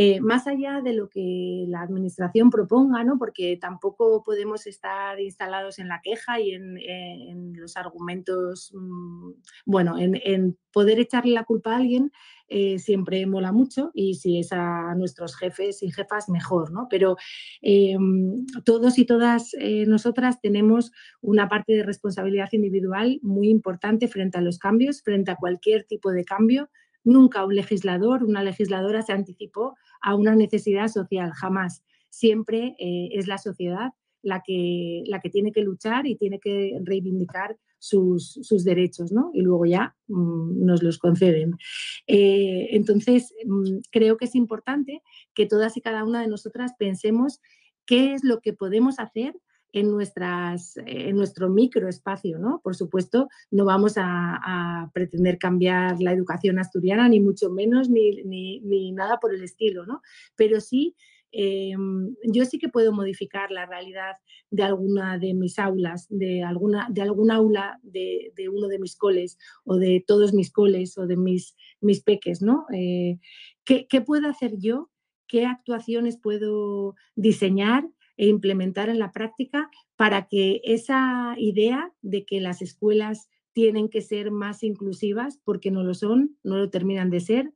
eh, 0.00 0.20
más 0.20 0.46
allá 0.46 0.80
de 0.80 0.92
lo 0.92 1.08
que 1.08 1.64
la 1.66 1.80
administración 1.80 2.50
proponga, 2.50 3.02
¿no? 3.02 3.18
porque 3.18 3.58
tampoco 3.60 4.22
podemos 4.22 4.68
estar 4.68 5.18
instalados 5.18 5.80
en 5.80 5.88
la 5.88 6.00
queja 6.00 6.38
y 6.38 6.52
en, 6.52 7.52
los 7.54 7.76
argumentos, 7.76 8.72
mm, 8.72 9.30
bueno, 9.66 9.96
en, 9.98 10.56
poder 10.72 11.00
echarle 11.00 11.32
la 11.32 11.42
culpa 11.42 11.72
a 11.72 11.78
alguien 11.78 12.12
eh, 12.46 12.78
siempre 12.78 13.26
mola 13.26 13.50
mucho 13.50 13.90
y 13.92 14.14
si 14.14 14.38
es 14.38 14.52
a 14.52 14.94
nuestros 14.94 15.34
jefes 15.34 15.82
y 15.82 15.90
jefas, 15.90 16.28
mejor, 16.28 16.70
¿no? 16.70 16.86
Pero 16.88 17.16
eh, 17.60 17.96
todos 18.64 19.00
y 19.00 19.04
todas 19.04 19.50
nosotras 19.88 20.40
tenemos 20.40 20.92
una 21.20 21.48
parte 21.48 21.72
de 21.72 21.82
responsabilidad 21.82 22.50
individual 22.52 23.18
muy 23.22 23.48
importante 23.48 24.06
frente 24.06 24.38
a 24.38 24.42
los 24.42 24.60
cambios, 24.60 25.02
frente 25.02 25.32
a 25.32 25.36
cualquier 25.36 25.82
tipo 25.82 26.12
de 26.12 26.24
cambio, 26.24 26.70
Nunca 27.08 27.42
un 27.46 27.54
legislador, 27.54 28.22
una 28.22 28.42
legisladora 28.42 29.00
se 29.00 29.14
anticipó 29.14 29.76
a 30.02 30.14
una 30.14 30.34
necesidad 30.34 30.88
social, 30.88 31.32
jamás. 31.32 31.82
Siempre 32.10 32.76
eh, 32.78 33.08
es 33.12 33.26
la 33.26 33.38
sociedad 33.38 33.92
la 34.20 34.42
que, 34.44 35.04
la 35.06 35.18
que 35.20 35.30
tiene 35.30 35.50
que 35.50 35.62
luchar 35.62 36.06
y 36.06 36.16
tiene 36.16 36.38
que 36.38 36.78
reivindicar 36.84 37.56
sus, 37.78 38.36
derechos, 38.62 39.10
¿no? 39.10 39.30
Y 39.32 39.40
luego 39.40 39.64
ya 39.64 39.96
mm, 40.08 40.66
nos 40.66 40.82
los 40.82 40.98
conceden. 40.98 41.56
Eh, 42.06 42.68
entonces, 42.72 43.32
mm, 43.42 43.78
creo 43.90 44.18
que 44.18 44.26
es 44.26 44.34
importante 44.34 45.00
que 45.32 45.46
todas 45.46 45.78
y 45.78 45.80
cada 45.80 46.04
una 46.04 46.20
de 46.20 46.28
nosotras 46.28 46.72
pensemos 46.78 47.40
qué 47.86 48.12
es 48.12 48.22
lo 48.22 48.40
que 48.40 48.52
podemos 48.52 48.98
hacer 48.98 49.34
en, 49.72 49.90
nuestras, 49.90 50.76
en 50.86 51.16
nuestro 51.16 51.48
microespacio, 51.48 52.38
¿no? 52.38 52.60
Por 52.62 52.74
supuesto, 52.74 53.28
no 53.50 53.64
vamos 53.64 53.94
a, 53.96 54.90
pretender 54.94 55.38
cambiar 55.38 56.00
la 56.00 56.12
educación 56.12 56.58
asturiana, 56.58 57.08
ni 57.08 57.20
mucho 57.20 57.50
menos, 57.50 57.90
ni, 57.90 58.92
nada 58.92 59.18
por 59.18 59.34
el 59.34 59.42
estilo, 59.42 59.86
¿no? 59.86 60.00
Pero 60.36 60.60
sí, 60.60 60.96
em, 61.30 62.14
yo 62.24 62.44
sí 62.44 62.58
que 62.58 62.68
puedo 62.68 62.92
modificar 62.92 63.50
la 63.50 63.66
realidad 63.66 64.16
de 64.50 64.62
alguna 64.62 65.18
de 65.18 65.34
mis 65.34 65.58
aulas, 65.58 66.06
de 66.08 66.42
alguna, 66.42 66.88
de 66.90 67.02
algún 67.02 67.30
aula 67.30 67.78
de, 67.82 68.32
uno 68.50 68.68
de 68.68 68.78
mis 68.78 68.96
coles 68.96 69.38
o 69.64 69.76
de 69.76 70.02
todos 70.06 70.32
mis 70.32 70.50
coles 70.50 70.96
o 70.96 71.06
de 71.06 71.16
mis, 71.16 71.54
mis 71.80 72.02
peques, 72.02 72.40
¿no? 72.40 72.64
Eh, 72.72 73.18
¿qué, 73.64 73.86
¿Qué 73.88 74.00
puedo 74.00 74.28
hacer 74.28 74.52
yo? 74.58 74.90
¿Qué 75.26 75.44
actuaciones 75.44 76.16
puedo 76.16 76.94
diseñar? 77.14 77.84
E 78.18 78.26
implementar 78.26 78.90
en 78.90 78.98
la 78.98 79.12
práctica 79.12 79.70
para 79.96 80.26
que 80.26 80.60
esa 80.64 81.34
idea 81.38 81.92
de 82.02 82.26
que 82.26 82.40
las 82.40 82.60
escuelas 82.60 83.30
tienen 83.54 83.88
que 83.88 84.02
ser 84.02 84.30
más 84.30 84.62
inclusivas, 84.62 85.40
porque 85.44 85.70
no 85.70 85.84
lo 85.84 85.94
son, 85.94 86.36
no 86.42 86.58
lo 86.58 86.68
terminan 86.68 87.10
de 87.10 87.20
ser, 87.20 87.54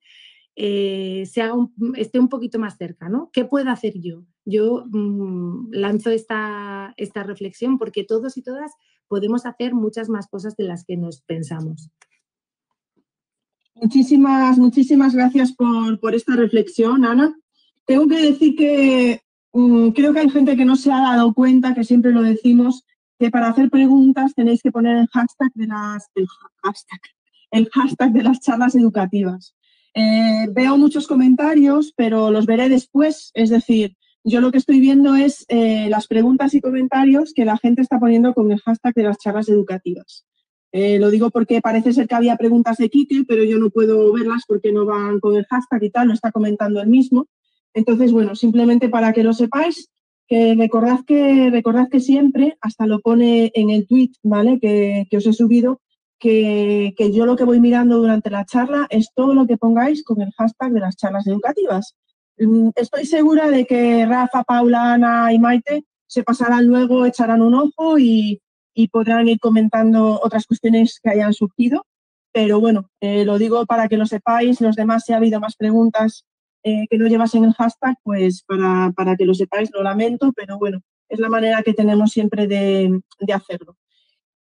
eh, 0.55 1.25
sea 1.27 1.53
esté 1.97 2.21
un 2.21 2.29
poquito 2.29 2.59
más 2.59 2.77
cerca, 2.77 3.09
¿no? 3.09 3.31
¿Qué 3.33 3.45
puedo 3.45 3.71
hacer 3.71 3.95
yo? 3.99 4.25
Yo 4.45 4.85
mm, 4.87 5.73
lanzo 5.73 6.11
esta, 6.11 6.95
esta 6.97 7.25
reflexión 7.25 7.77
porque 7.77 8.05
todos 8.05 8.37
y 8.37 8.43
todas 8.43 8.73
podemos 9.09 9.47
hacer 9.47 9.75
muchas 9.75 10.09
más 10.09 10.29
cosas 10.29 10.57
de 10.57 10.65
las 10.65 10.85
que 10.85 10.97
nos 10.97 11.23
pensamos. 11.23 11.91
Muchísimas, 13.75 14.59
muchísimas 14.59 15.15
gracias 15.15 15.53
por, 15.53 15.99
por 15.99 16.15
esta 16.15 16.37
reflexión, 16.37 17.05
Ana. 17.05 17.37
Tengo 17.85 18.07
que 18.07 18.31
decir 18.31 18.55
que 18.55 19.23
Mm, 19.23 19.32
creo 19.53 20.13
que 20.13 20.21
hay 20.21 20.31
gente 20.31 20.57
que 20.57 20.65
no 20.65 20.77
se 20.77 20.93
ha 20.93 21.01
dado 21.01 21.35
cuenta, 21.35 21.75
que 21.75 21.85
siempre 21.85 22.13
lo 22.13 22.23
decimos, 22.23 22.85
que 23.19 23.31
para 23.31 23.49
hacer 23.49 23.71
preguntas 23.71 24.35
tenéis 24.35 24.63
que 24.63 24.73
poner 24.73 24.97
el 24.97 25.07
hashtag 25.09 25.53
de 25.55 25.67
las, 25.67 26.11
el 26.15 26.27
hashtag, 26.63 27.01
el 27.51 27.69
hashtag 27.71 28.13
de 28.13 28.23
las 28.23 28.41
charlas 28.41 28.75
educativas. 28.75 29.55
Eh, 29.95 30.49
veo 30.51 30.79
muchos 30.79 31.07
comentarios, 31.07 31.93
pero 31.97 32.31
los 32.31 32.47
veré 32.47 32.69
después. 32.69 33.31
Es 33.35 33.51
decir, 33.51 33.97
yo 34.25 34.41
lo 34.41 34.51
que 34.51 34.59
estoy 34.59 34.81
viendo 34.81 35.15
es 35.17 35.45
eh, 35.49 35.89
las 35.89 36.07
preguntas 36.07 36.55
y 36.55 36.61
comentarios 36.61 37.33
que 37.35 37.45
la 37.45 37.59
gente 37.59 37.83
está 37.83 37.99
poniendo 37.99 38.35
con 38.35 38.51
el 38.51 38.61
hashtag 38.61 38.95
de 38.95 39.03
las 39.05 39.19
charlas 39.19 39.49
educativas. 39.49 40.25
Eh, 40.73 40.99
lo 40.99 41.11
digo 41.11 41.31
porque 41.31 41.61
parece 41.61 41.93
ser 41.93 42.09
que 42.09 42.15
había 42.15 42.37
preguntas 42.37 42.79
de 42.79 42.89
Kike, 42.89 43.25
pero 43.29 43.45
yo 43.45 43.59
no 43.59 43.69
puedo 43.69 44.13
verlas 44.13 44.45
porque 44.49 44.73
no 44.73 44.87
van 44.87 45.21
con 45.21 45.37
el 45.37 45.45
hashtag 45.47 45.83
y 45.83 45.91
tal, 45.91 46.09
lo 46.09 46.15
está 46.15 46.33
comentando 46.33 46.81
él 46.81 46.89
mismo. 46.89 47.29
Entonces, 47.75 48.13
bueno, 48.13 48.35
simplemente 48.35 48.89
para 48.89 49.13
que 49.13 49.23
lo 49.23 49.33
sepáis, 49.33 49.89
que 50.27 50.55
recordad 50.57 51.01
que, 51.07 51.51
recordad 51.51 51.89
que 51.91 52.01
siempre, 52.01 52.57
hasta 52.61 52.87
lo 52.87 53.01
pone 53.01 53.51
en 53.55 53.71
el 53.71 53.87
tweet, 53.87 54.13
¿vale? 54.23 54.59
Que, 54.61 55.07
os 55.17 55.27
he 55.27 55.33
subido, 55.33 55.81
que, 56.19 56.95
yo 57.13 57.27
lo 57.27 57.37
que 57.37 57.45
voy 57.45 57.61
mirando 57.61 57.99
durante 57.99 58.31
la 58.31 58.45
charla 58.45 58.87
es 58.91 59.11
todo 59.15 59.35
lo 59.35 59.47
que 59.47 59.57
pongáis 59.57 60.05
con 60.05 60.21
el 60.21 60.33
hashtag 60.33 60.73
de 60.73 60.81
las 60.81 60.97
charlas 60.97 61.27
educativas. 61.27 61.95
Mm, 62.39 62.71
estoy 62.75 63.07
segura 63.07 63.49
de 63.49 63.67
que 63.67 64.07
Rafa, 64.07 64.43
Paula, 64.45 64.95
Ana 64.95 65.33
y 65.33 65.39
Maite 65.39 65.85
se 66.07 66.23
pasarán 66.23 66.67
luego, 66.67 67.07
echarán 67.07 67.43
un 67.43 67.55
ojo 67.55 67.99
y, 67.99 68.41
podrán 68.91 69.29
ir 69.29 69.39
comentando 69.39 70.19
otras 70.23 70.47
cuestiones 70.47 70.99
que 71.03 71.11
hayan 71.11 71.35
surgido. 71.35 71.85
Pero 72.33 72.59
bueno, 72.61 72.89
eh, 73.01 73.25
lo 73.27 73.37
digo 73.37 73.67
para 73.67 73.87
que 73.89 73.99
lo 73.99 74.07
sepáis. 74.07 74.63
Los 74.63 74.77
demás, 74.77 75.05
si 75.05 75.13
ha 75.13 75.19
habido 75.19 75.41
más 75.41 75.57
preguntas, 75.57 76.25
eh, 76.65 76.87
que 76.89 76.99
no 76.99 77.07
llevasen 77.07 77.45
el 77.45 77.53
hashtag, 77.55 77.97
pues 78.03 78.43
para, 78.43 78.93
para, 78.97 79.17
que 79.17 79.25
lo 79.25 79.35
sepáis, 79.35 79.71
lo 79.73 79.83
lamento, 79.83 80.33
pero 80.33 80.59
bueno, 80.59 80.81
es 81.09 81.19
la 81.19 81.29
manera 81.29 81.63
que 81.63 81.75
tenemos 81.75 82.11
siempre 82.13 82.47
de, 82.47 83.01
de 83.21 83.33
hacerlo. 83.33 83.77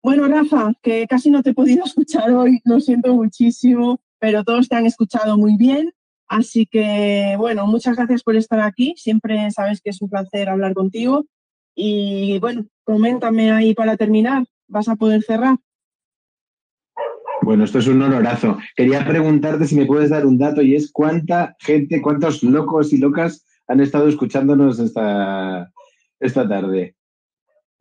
Bueno, 0.03 0.29
Rafa, 0.29 0.73
que 0.83 1.07
casi 1.07 1.31
no 1.31 1.43
te 1.43 1.51
he 1.51 1.55
podido 1.55 1.85
escuchar 1.87 2.31
hoy, 2.31 2.61
lo 2.65 2.81
siento 2.81 3.15
muchísimo, 3.15 4.01
pero 4.19 4.45
todos 4.45 4.69
te 4.69 4.77
han 4.77 4.87
escuchado 4.87 5.37
muy 5.39 5.57
bien. 5.57 5.93
Así 6.29 6.67
que, 6.67 7.37
bueno, 7.39 7.67
muchas 7.67 7.97
gracias 7.97 8.23
por 8.23 8.37
estar 8.37 8.61
aquí. 8.61 8.95
Siempre 8.97 9.51
sabes 9.51 9.81
que 9.81 9.91
es 9.91 10.01
un 10.01 10.09
placer 10.09 10.49
hablar 10.49 10.75
contigo. 10.75 11.27
Y 11.75 12.39
bueno, 12.39 12.67
coméntame 12.85 13.51
ahí 13.51 13.75
para 13.75 13.97
terminar. 13.97 14.45
¿Vas 14.69 14.89
a 14.89 14.97
poder 14.97 15.23
cerrar? 15.23 15.59
Bueno, 17.45 17.65
esto 17.65 17.79
es 17.79 17.87
un 17.87 18.01
honorazo. 18.01 18.57
Quería 18.75 19.07
preguntarte 19.07 19.67
si 19.67 19.77
me 19.77 19.85
puedes 19.85 20.11
dar 20.11 20.25
un 20.25 20.39
dato 20.39 20.63
y 20.63 20.75
es 20.75 20.91
cuánta 20.91 21.55
gente, 21.61 22.01
cuántos 22.01 22.43
locos 22.43 22.93
y 22.93 22.97
locas 22.97 23.45
han 23.69 23.81
estado 23.81 24.09
escuchándonos 24.09 24.79
esta, 24.79 25.71
esta 26.21 26.49
tarde. 26.49 26.97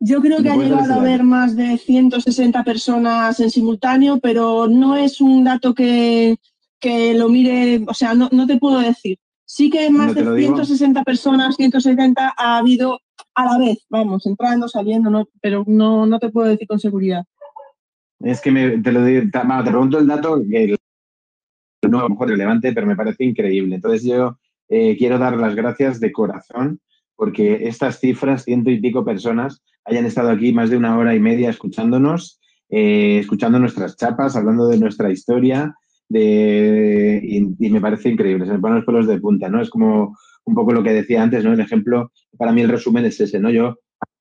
Yo 0.00 0.20
creo 0.20 0.42
que 0.42 0.50
ha 0.50 0.56
llegado 0.56 0.92
a 0.92 0.96
haber 0.96 1.22
más 1.22 1.56
de 1.56 1.78
160 1.78 2.62
personas 2.62 3.40
en 3.40 3.50
simultáneo, 3.50 4.18
pero 4.20 4.68
no 4.68 4.96
es 4.96 5.20
un 5.22 5.44
dato 5.44 5.72
que, 5.72 6.36
lo 7.14 7.28
mire, 7.30 7.82
o 7.86 7.94
sea, 7.94 8.12
no, 8.12 8.46
te 8.46 8.58
puedo 8.58 8.80
decir. 8.80 9.18
Sí 9.46 9.70
que 9.70 9.88
más 9.88 10.14
de 10.14 10.22
160 10.24 11.02
personas, 11.04 11.56
170 11.56 12.34
ha 12.36 12.58
habido 12.58 13.00
a 13.34 13.44
la 13.46 13.58
vez, 13.58 13.78
vamos, 13.88 14.26
entrando, 14.26 14.68
saliendo, 14.68 15.08
no, 15.10 15.28
pero 15.40 15.64
no, 15.66 16.06
no 16.06 16.18
te 16.18 16.28
puedo 16.28 16.48
decir 16.48 16.68
con 16.68 16.78
seguridad. 16.78 17.24
Es 18.24 18.40
que 18.40 18.80
te 18.82 18.92
lo 18.92 19.04
digo, 19.04 19.22
te, 19.30 19.70
pregunto 19.70 19.98
el 19.98 20.06
dato 20.06 20.42
que 20.48 20.76
no 21.88 21.98
a 22.00 22.02
lo 22.02 22.08
mejor 22.10 22.28
relevante, 22.28 22.72
pero 22.72 22.86
me 22.86 22.96
parece 22.96 23.24
increíble. 23.24 23.74
Entonces 23.74 24.04
yo 24.04 24.38
eh, 24.68 24.96
quiero 24.96 25.18
dar 25.18 25.36
las 25.36 25.54
gracias 25.54 26.00
de 26.00 26.12
corazón 26.12 26.80
porque 27.16 27.68
estas 27.68 28.00
cifras, 28.00 28.44
ciento 28.44 28.70
y 28.70 28.80
pico 28.80 29.04
personas, 29.04 29.62
hayan 29.84 30.06
estado 30.06 30.30
aquí 30.30 30.52
más 30.52 30.70
de 30.70 30.76
una 30.76 30.96
hora 30.96 31.14
y 31.14 31.20
media 31.20 31.50
escuchándonos, 31.50 32.40
eh, 32.70 33.18
escuchando 33.20 33.58
nuestras 33.58 33.96
chapas, 33.96 34.36
hablando 34.36 34.66
de 34.68 34.78
nuestra 34.78 35.10
historia, 35.10 35.74
de, 36.08 37.20
y, 37.22 37.70
me 37.70 37.80
parece 37.80 38.10
increíble, 38.10 38.46
se 38.46 38.52
me 38.52 38.58
ponen 38.58 38.76
los 38.76 38.86
pelos 38.86 39.06
de 39.06 39.20
punta, 39.20 39.48
¿no? 39.48 39.60
Es 39.60 39.70
como 39.70 40.16
un 40.44 40.54
poco 40.54 40.72
lo 40.72 40.82
que 40.82 40.92
decía 40.92 41.22
antes, 41.22 41.44
¿no? 41.44 41.52
El 41.52 41.60
ejemplo, 41.60 42.10
para 42.36 42.52
mí 42.52 42.62
el 42.62 42.68
resumen 42.68 43.04
es 43.04 43.20
ese, 43.20 43.38
¿no? 43.38 43.50
Yo 43.50 43.78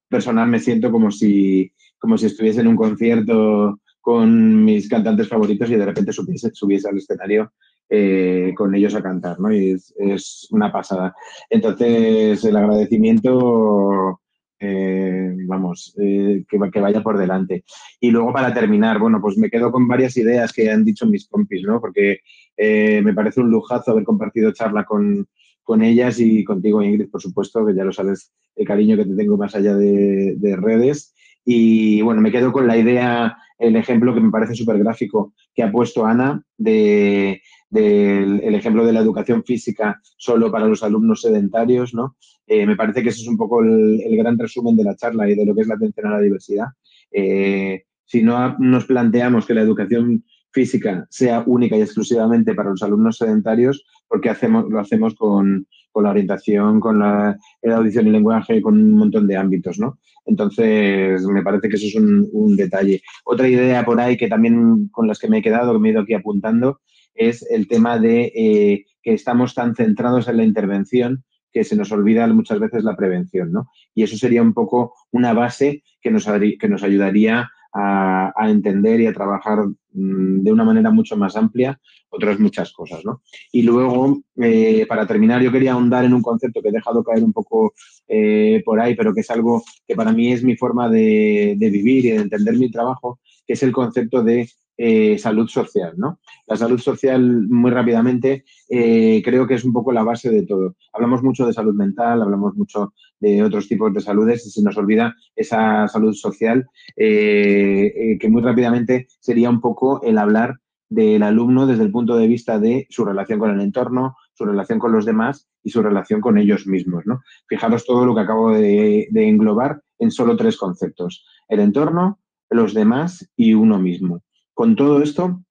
personal 0.09 0.47
me 0.47 0.59
siento 0.59 0.91
como 0.91 1.11
si, 1.11 1.71
como 1.97 2.17
si 2.17 2.27
estuviese 2.27 2.61
en 2.61 2.67
un 2.67 2.75
concierto 2.75 3.79
con 4.03 4.65
mis 4.65 4.89
cantantes 4.89 5.29
favoritos 5.29 5.71
y 5.71 5.75
de 5.75 5.85
repente 5.85 6.11
subiese, 6.11 6.51
subiese 6.53 6.89
al 6.89 6.97
escenario 6.97 7.53
eh, 7.89 8.53
con 8.55 8.75
ellos 8.75 8.93
a 8.95 9.01
cantar, 9.01 9.39
¿no? 9.39 9.51
Y 9.51 9.71
es, 9.71 10.47
una 10.51 10.71
pasada. 10.71 11.15
Entonces, 11.49 12.43
el 12.43 12.57
agradecimiento, 12.57 14.19
eh, 14.59 15.33
vamos, 15.47 15.95
que, 15.97 16.43
que, 16.49 16.79
vaya 16.79 17.01
por 17.01 17.17
delante. 17.17 17.63
Y 17.99 18.11
luego, 18.11 18.33
para 18.33 18.53
terminar, 18.53 18.99
bueno, 18.99 19.21
pues 19.21 19.37
me 19.37 19.49
quedo 19.49 19.71
con 19.71 19.87
varias 19.87 20.17
ideas 20.17 20.51
que 20.51 20.69
han 20.69 20.83
dicho 20.83 21.05
mis 21.05 21.27
compis, 21.27 21.63
¿no? 21.63 21.79
Porque 21.79 22.19
me 22.57 23.13
parece 23.13 23.39
un 23.41 23.49
lujazo 23.49 23.91
haber 23.91 24.03
compartido 24.03 24.51
charla 24.51 24.85
con, 24.85 25.27
con 25.63 25.81
ellas 25.81 26.19
y 26.19 26.43
contigo, 26.43 26.83
Ingrid, 26.83 27.09
por 27.09 27.21
supuesto, 27.21 27.65
que 27.65 27.73
ya 27.73 27.83
lo 27.83 27.93
sabes, 27.93 28.31
el 28.55 28.67
cariño 28.67 28.97
que 28.97 29.05
te 29.05 29.15
tengo 29.15 29.37
más 29.37 29.55
allá 29.55 29.75
de, 29.75 30.57
redes. 30.57 31.13
Y 31.45 32.01
bueno, 32.01 32.21
me 32.21 32.31
quedo 32.31 32.51
con 32.51 32.67
la 32.67 32.77
idea, 32.77 33.37
el 33.57 33.75
ejemplo 33.75 34.13
que 34.13 34.19
me 34.19 34.31
parece 34.31 34.55
súper 34.55 34.77
gráfico 34.79 35.33
que 35.53 35.63
ha 35.63 35.71
puesto 35.71 36.05
Ana 36.05 36.43
del 36.57 37.41
el 37.71 38.55
ejemplo 38.55 38.85
de 38.85 38.93
la 38.93 38.99
educación 38.99 39.43
física 39.43 39.99
solo 40.17 40.51
para 40.51 40.67
los 40.67 40.83
alumnos 40.83 41.21
sedentarios, 41.21 41.93
¿no? 41.93 42.15
Eh, 42.45 42.65
me 42.65 42.75
parece 42.75 43.01
que 43.01 43.09
ese 43.09 43.21
es 43.21 43.27
un 43.27 43.37
poco 43.37 43.61
el, 43.61 44.15
gran 44.17 44.37
resumen 44.37 44.75
de 44.75 44.83
la 44.83 44.95
charla 44.95 45.29
y 45.29 45.35
de 45.35 45.45
lo 45.45 45.55
que 45.55 45.61
es 45.61 45.67
la 45.67 45.75
atención 45.75 46.07
a 46.07 46.11
la 46.11 46.19
diversidad. 46.19 46.67
Eh, 47.11 47.83
si 48.05 48.21
no 48.21 48.57
nos 48.59 48.85
planteamos 48.85 49.45
que 49.45 49.53
la 49.53 49.61
educación 49.61 50.23
física 50.53 51.07
sea 51.09 51.43
única 51.45 51.75
y 51.75 51.81
exclusivamente 51.81 52.53
para 52.53 52.69
los 52.69 52.83
alumnos 52.83 53.17
sedentarios, 53.17 53.85
porque 54.07 54.29
hacemos, 54.29 54.69
lo 54.69 54.79
hacemos 54.79 55.15
con, 55.15 55.67
la 55.95 56.09
orientación, 56.11 56.79
con 56.79 56.99
la, 56.99 57.37
audición 57.63 58.07
y 58.07 58.11
lenguaje, 58.11 58.61
con 58.61 58.75
un 58.75 58.93
montón 58.93 59.27
de 59.27 59.35
ámbitos, 59.35 59.79
¿no? 59.79 59.99
Entonces, 60.25 61.25
me 61.25 61.41
parece 61.41 61.67
que 61.67 61.75
eso 61.75 61.87
es 61.87 61.95
un, 61.95 62.55
detalle. 62.55 63.01
Otra 63.25 63.49
idea 63.49 63.83
por 63.83 63.99
ahí 63.99 64.15
que 64.15 64.29
también 64.29 64.87
con 64.89 65.07
las 65.07 65.19
que 65.19 65.27
me 65.27 65.39
he 65.39 65.41
quedado, 65.41 65.73
que 65.73 65.79
me 65.79 65.89
he 65.89 65.91
ido 65.91 66.01
aquí 66.01 66.13
apuntando, 66.13 66.79
es 67.15 67.45
el 67.49 67.67
tema 67.67 67.99
de 67.99 68.31
eh, 68.35 68.85
que 69.01 69.13
estamos 69.13 69.53
tan 69.53 69.75
centrados 69.75 70.27
en 70.27 70.37
la 70.37 70.43
intervención 70.43 71.23
que 71.51 71.63
se 71.63 71.75
nos 71.75 71.91
olvida 71.91 72.25
muchas 72.27 72.59
veces 72.59 72.83
la 72.83 72.95
prevención, 72.95 73.51
¿no? 73.51 73.69
Y 73.93 74.03
eso 74.03 74.17
sería 74.17 74.41
un 74.41 74.53
poco 74.53 74.93
una 75.11 75.33
base 75.33 75.83
que 76.01 76.09
nos, 76.09 76.25
que 76.25 76.69
nos 76.69 76.83
ayudaría 76.83 77.49
a, 77.73 78.31
entender 78.49 79.01
y 79.01 79.07
a 79.07 79.13
trabajar 79.13 79.59
mm, 79.93 80.43
de 80.43 80.51
una 80.51 80.63
manera 80.63 80.91
mucho 80.91 81.17
más 81.17 81.35
amplia 81.35 81.79
otras 82.09 82.39
muchas 82.39 82.71
cosas. 82.71 83.03
¿no? 83.03 83.21
Y 83.51 83.63
luego, 83.63 84.21
eh, 84.37 84.85
para 84.87 85.07
terminar, 85.07 85.41
yo 85.41 85.51
quería 85.51 85.73
ahondar 85.73 86.05
en 86.05 86.13
un 86.13 86.21
concepto 86.21 86.61
que 86.61 86.69
he 86.69 86.71
dejado 86.73 87.03
caer 87.03 87.23
un 87.23 87.33
poco 87.33 87.73
eh, 88.07 88.61
por 88.63 88.79
ahí, 88.79 88.95
pero 88.95 89.13
que 89.13 89.21
es 89.21 89.29
algo 89.31 89.63
que 89.87 89.95
para 89.95 90.11
mí 90.11 90.31
es 90.31 90.43
mi 90.43 90.55
forma 90.55 90.89
de, 90.89 91.55
de 91.57 91.69
vivir 91.69 92.05
y 92.05 92.11
de 92.11 92.17
entender 92.17 92.55
mi 92.55 92.69
trabajo, 92.69 93.19
que 93.47 93.53
es 93.53 93.63
el 93.63 93.71
concepto 93.71 94.23
de 94.23 94.47
eh, 94.75 95.19
salud 95.19 95.47
social, 95.47 95.93
¿no? 95.97 96.19
La 96.47 96.55
salud 96.55 96.79
social, 96.79 97.47
muy 97.47 97.69
rápidamente, 97.69 98.43
eh, 98.67 99.21
creo 99.23 99.45
que 99.45 99.53
es 99.53 99.63
un 99.63 99.71
poco 99.71 99.91
la 99.91 100.01
base 100.01 100.31
de 100.31 100.47
todo. 100.47 100.75
Hablamos 100.91 101.21
mucho 101.21 101.45
de 101.45 101.53
salud 101.53 101.75
mental, 101.75 102.23
hablamos 102.23 102.55
mucho 102.55 102.93
de 103.19 103.43
otros 103.43 103.67
tipos 103.67 103.93
de 103.93 104.01
saludes 104.01 104.47
y 104.47 104.49
se 104.49 104.63
nos 104.63 104.75
olvida 104.75 105.15
esa 105.35 105.87
salud 105.87 106.13
social, 106.13 106.65
eh, 106.95 108.17
que 108.19 108.29
muy 108.29 108.41
rápidamente 108.41 109.07
sería 109.19 109.51
un 109.51 109.61
poco 109.61 110.01
el 110.01 110.17
hablar 110.17 110.55
del 110.89 111.21
alumno 111.21 111.67
desde 111.67 111.83
el 111.83 111.91
punto 111.91 112.15
de 112.15 112.27
vista 112.27 112.59
de 112.59 112.87
su 112.89 113.05
relación 113.05 113.37
con 113.37 113.51
el 113.51 113.61
entorno, 113.61 114.15
su 114.33 114.45
relación 114.45 114.79
con 114.79 114.91
los 114.91 115.05
demás 115.05 115.47
y 115.63 115.69
su 115.69 115.83
relación 115.83 116.19
con 116.19 116.39
ellos 116.39 116.65
mismos. 116.65 117.03
¿no? 117.05 117.21
Fijaros 117.47 117.85
todo 117.85 118.07
lo 118.07 118.15
que 118.15 118.21
acabo 118.21 118.51
de 118.51 119.07
englobar 119.13 119.81
en 119.99 120.09
solo 120.09 120.35
tres 120.35 120.57
conceptos. 120.57 121.25
El 121.47 121.59
entorno, 121.59 122.19
los 122.49 122.73
demás 122.73 123.29
y 123.35 123.53
uno 123.53 123.79
mismo 123.79 124.23
con 124.53 124.75
todo 124.75 125.01
esto, 125.01 125.43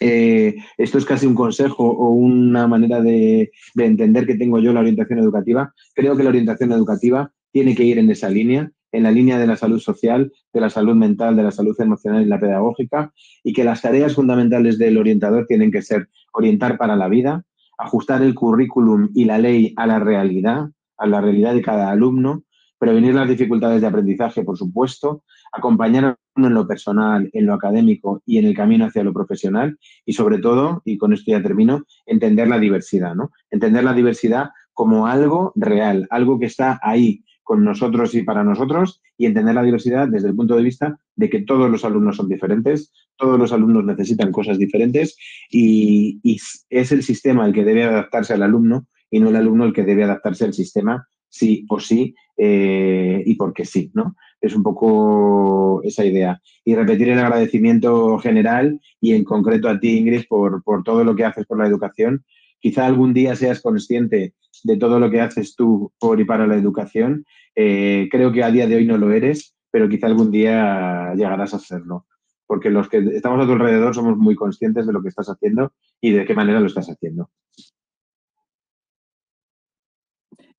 eh, 0.00 0.56
esto 0.78 0.98
es 0.98 1.04
casi 1.04 1.26
un 1.26 1.34
consejo 1.34 1.84
o 1.84 2.10
una 2.10 2.66
manera 2.66 3.00
de, 3.00 3.52
entender 3.76 4.26
que 4.26 4.34
tengo 4.34 4.58
yo 4.58 4.72
la 4.72 4.80
orientación 4.80 5.20
educativa. 5.20 5.72
Creo 5.94 6.16
que 6.16 6.24
la 6.24 6.30
orientación 6.30 6.72
educativa 6.72 7.30
tiene 7.52 7.74
que 7.74 7.84
ir 7.84 7.98
en 7.98 8.10
esa 8.10 8.28
línea, 8.28 8.70
en 8.90 9.04
la 9.04 9.12
línea 9.12 9.38
de 9.38 9.46
la 9.46 9.56
salud 9.56 9.78
social, 9.78 10.32
de 10.52 10.60
la 10.60 10.70
salud 10.70 10.94
mental, 10.94 11.36
de 11.36 11.44
la 11.44 11.52
salud 11.52 11.80
emocional 11.80 12.22
y 12.22 12.26
la 12.26 12.40
pedagógica, 12.40 13.12
y 13.44 13.52
que 13.52 13.64
las 13.64 13.82
tareas 13.82 14.14
fundamentales 14.14 14.76
del 14.76 14.98
orientador 14.98 15.46
tienen 15.46 15.70
que 15.70 15.82
ser 15.82 16.08
orientar 16.32 16.78
para 16.78 16.96
la 16.96 17.08
vida, 17.08 17.44
ajustar 17.78 18.22
el 18.22 18.34
currículum 18.34 19.10
y 19.14 19.24
la 19.24 19.38
ley 19.38 19.72
a 19.76 19.86
la 19.86 19.98
realidad, 19.98 20.70
a 20.98 21.06
la 21.06 21.20
realidad 21.20 21.54
de 21.54 21.62
cada 21.62 21.90
alumno, 21.90 22.42
prevenir 22.78 23.14
las 23.14 23.28
dificultades 23.28 23.80
de 23.80 23.86
aprendizaje, 23.86 24.42
por 24.42 24.58
supuesto, 24.58 25.22
acompañar 25.52 26.16
en 26.36 26.54
lo 26.54 26.66
personal, 26.66 27.28
en 27.32 27.46
lo 27.46 27.54
académico 27.54 28.22
y 28.24 28.38
en 28.38 28.46
el 28.46 28.54
camino 28.54 28.86
hacia 28.86 29.04
lo 29.04 29.12
profesional 29.12 29.78
y 30.04 30.14
sobre 30.14 30.38
todo, 30.38 30.82
y 30.84 30.96
con 30.96 31.12
esto 31.12 31.30
ya 31.30 31.42
termino, 31.42 31.84
entender 32.06 32.48
la 32.48 32.58
diversidad, 32.58 33.14
¿no? 33.14 33.30
Entender 33.50 33.84
la 33.84 33.92
diversidad 33.92 34.50
como 34.72 35.06
algo 35.06 35.52
real, 35.54 36.06
algo 36.10 36.38
que 36.38 36.46
está 36.46 36.80
ahí 36.82 37.24
con 37.42 37.64
nosotros 37.64 38.14
y 38.14 38.22
para 38.22 38.44
nosotros 38.44 39.02
y 39.18 39.26
entender 39.26 39.54
la 39.54 39.62
diversidad 39.62 40.08
desde 40.08 40.28
el 40.28 40.34
punto 40.34 40.56
de 40.56 40.62
vista 40.62 40.98
de 41.16 41.28
que 41.28 41.42
todos 41.42 41.70
los 41.70 41.84
alumnos 41.84 42.16
son 42.16 42.28
diferentes, 42.28 42.92
todos 43.16 43.38
los 43.38 43.52
alumnos 43.52 43.84
necesitan 43.84 44.32
cosas 44.32 44.58
diferentes 44.58 45.16
y, 45.50 46.20
y 46.22 46.38
es 46.70 46.92
el 46.92 47.02
sistema 47.02 47.44
el 47.44 47.52
que 47.52 47.64
debe 47.64 47.84
adaptarse 47.84 48.32
al 48.32 48.42
alumno 48.42 48.86
y 49.10 49.20
no 49.20 49.28
el 49.28 49.36
alumno 49.36 49.64
el 49.64 49.74
que 49.74 49.84
debe 49.84 50.04
adaptarse 50.04 50.46
al 50.46 50.54
sistema 50.54 51.06
sí 51.32 51.64
o 51.68 51.80
sí 51.80 52.14
eh, 52.36 53.22
y 53.24 53.34
porque 53.34 53.64
sí, 53.64 53.90
¿no? 53.94 54.16
Es 54.40 54.54
un 54.54 54.62
poco 54.62 55.80
esa 55.82 56.04
idea. 56.04 56.40
Y 56.64 56.74
repetir 56.74 57.08
el 57.08 57.18
agradecimiento 57.18 58.18
general 58.18 58.80
y 59.00 59.14
en 59.14 59.24
concreto 59.24 59.68
a 59.68 59.80
ti, 59.80 59.96
Ingrid, 59.96 60.24
por, 60.28 60.62
todo 60.84 61.04
lo 61.04 61.16
que 61.16 61.24
haces 61.24 61.46
por 61.46 61.58
la 61.58 61.66
educación. 61.66 62.24
Quizá 62.60 62.86
algún 62.86 63.14
día 63.14 63.34
seas 63.34 63.60
consciente 63.60 64.34
de 64.64 64.76
todo 64.76 65.00
lo 65.00 65.10
que 65.10 65.20
haces 65.20 65.56
tú 65.56 65.92
por 65.98 66.20
y 66.20 66.24
para 66.24 66.46
la 66.46 66.56
educación. 66.56 67.24
Eh, 67.56 68.08
creo 68.10 68.30
que 68.30 68.44
a 68.44 68.50
día 68.50 68.66
de 68.66 68.76
hoy 68.76 68.86
no 68.86 68.98
lo 68.98 69.10
eres, 69.10 69.54
pero 69.70 69.88
quizá 69.88 70.06
algún 70.06 70.30
día 70.30 71.14
llegarás 71.14 71.54
a 71.54 71.56
hacerlo. 71.56 72.06
Porque 72.46 72.70
los 72.70 72.88
que 72.88 72.98
estamos 72.98 73.42
a 73.42 73.46
tu 73.46 73.52
alrededor 73.52 73.94
somos 73.94 74.18
muy 74.18 74.34
conscientes 74.34 74.86
de 74.86 74.92
lo 74.92 75.02
que 75.02 75.08
estás 75.08 75.28
haciendo 75.28 75.72
y 76.00 76.10
de 76.10 76.26
qué 76.26 76.34
manera 76.34 76.60
lo 76.60 76.66
estás 76.66 76.90
haciendo. 76.90 77.30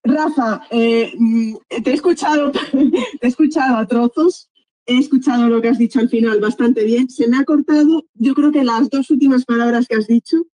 Rafa, 0.03 0.61
eh, 0.69 1.13
mm, 1.17 1.55
te 1.83 1.91
he 1.91 1.93
escuchado, 1.93 2.51
he 3.21 3.27
escuchado 3.27 3.77
a 3.77 3.87
trozos, 3.87 4.49
he 4.85 4.97
escuchado 4.97 5.47
lo 5.47 5.61
que 5.61 5.69
has 5.69 5.77
dicho 5.77 5.99
al 5.99 6.09
final 6.09 6.39
bastante 6.39 6.83
bien. 6.83 7.09
Se 7.09 7.27
me 7.27 7.37
ha 7.37 7.45
cortado, 7.45 8.03
yo 8.13 8.33
creo 8.33 8.51
que 8.51 8.63
las 8.63 8.89
dos 8.89 9.09
últimas 9.09 9.45
palabras 9.45 9.87
que 9.87 9.95
has 9.95 10.07
dicho, 10.07 10.45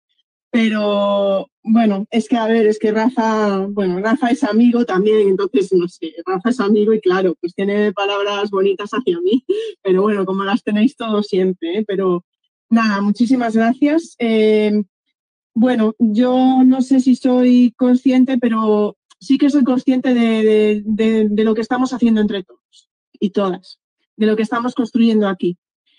pero 0.51 1.49
bueno, 1.62 2.07
es 2.11 2.29
que 2.29 2.37
a 2.37 2.47
ver, 2.47 2.66
es 2.66 2.79
que 2.79 2.93
Rafa, 2.93 3.66
bueno, 3.69 4.01
Rafa 4.01 4.31
es 4.31 4.45
amigo 4.45 4.85
también, 4.85 5.29
entonces 5.29 5.73
no 5.73 5.89
sé, 5.89 6.12
Rafa 6.27 6.51
es 6.51 6.61
amigo 6.61 6.93
y 6.93 7.01
claro, 7.01 7.35
pues 7.41 7.55
tiene 7.55 7.93
palabras 7.93 8.51
bonitas 8.51 8.91
hacia 8.91 9.20
mí, 9.20 9.45
pero 9.83 10.03
bueno, 10.03 10.27
como 10.27 10.45
las 10.45 10.62
tenéis 10.62 10.97
todos 10.97 11.27
siempre, 11.27 11.79
¿eh? 11.79 11.85
pero 11.87 12.25
nada, 12.70 13.01
muchísimas 13.01 13.57
gracias. 13.57 14.15
Eh, 14.19 14.83
bueno, 15.55 15.95
yo 15.99 16.62
no 16.65 16.83
sé 16.83 17.01
si 17.01 17.16
soy 17.16 17.75
consciente, 17.77 18.39
pero 18.39 18.98
sí 19.20 19.39
que 19.39 19.51
soy 19.51 19.65
consciente 19.65 20.15
de, 20.15 21.45
lo 21.45 21.55
que 21.55 21.61
estamos 21.61 21.93
haciendo 21.93 22.20
entre 22.20 22.45
todos 22.45 22.90
y 23.12 23.31
todas, 23.31 23.81
de 24.16 24.27
lo 24.27 24.36
que 24.36 24.43
estamos 24.43 24.74
construyendo 24.74 25.28
aquí. 25.28 25.59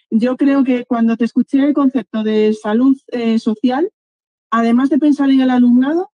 Yo 0.09 0.37
creo 0.37 0.63
que 0.63 0.85
cuando 0.85 1.17
te 1.17 1.25
escuché 1.25 1.63
el 1.63 1.73
concepto 1.73 2.23
de 2.23 2.53
salud 2.53 2.97
eh, 3.07 3.37
social, 3.39 3.91
además 4.49 4.89
de 4.89 4.97
pensar 4.97 5.29
en 5.29 5.41
el 5.41 5.49
alumnado, 5.49 6.11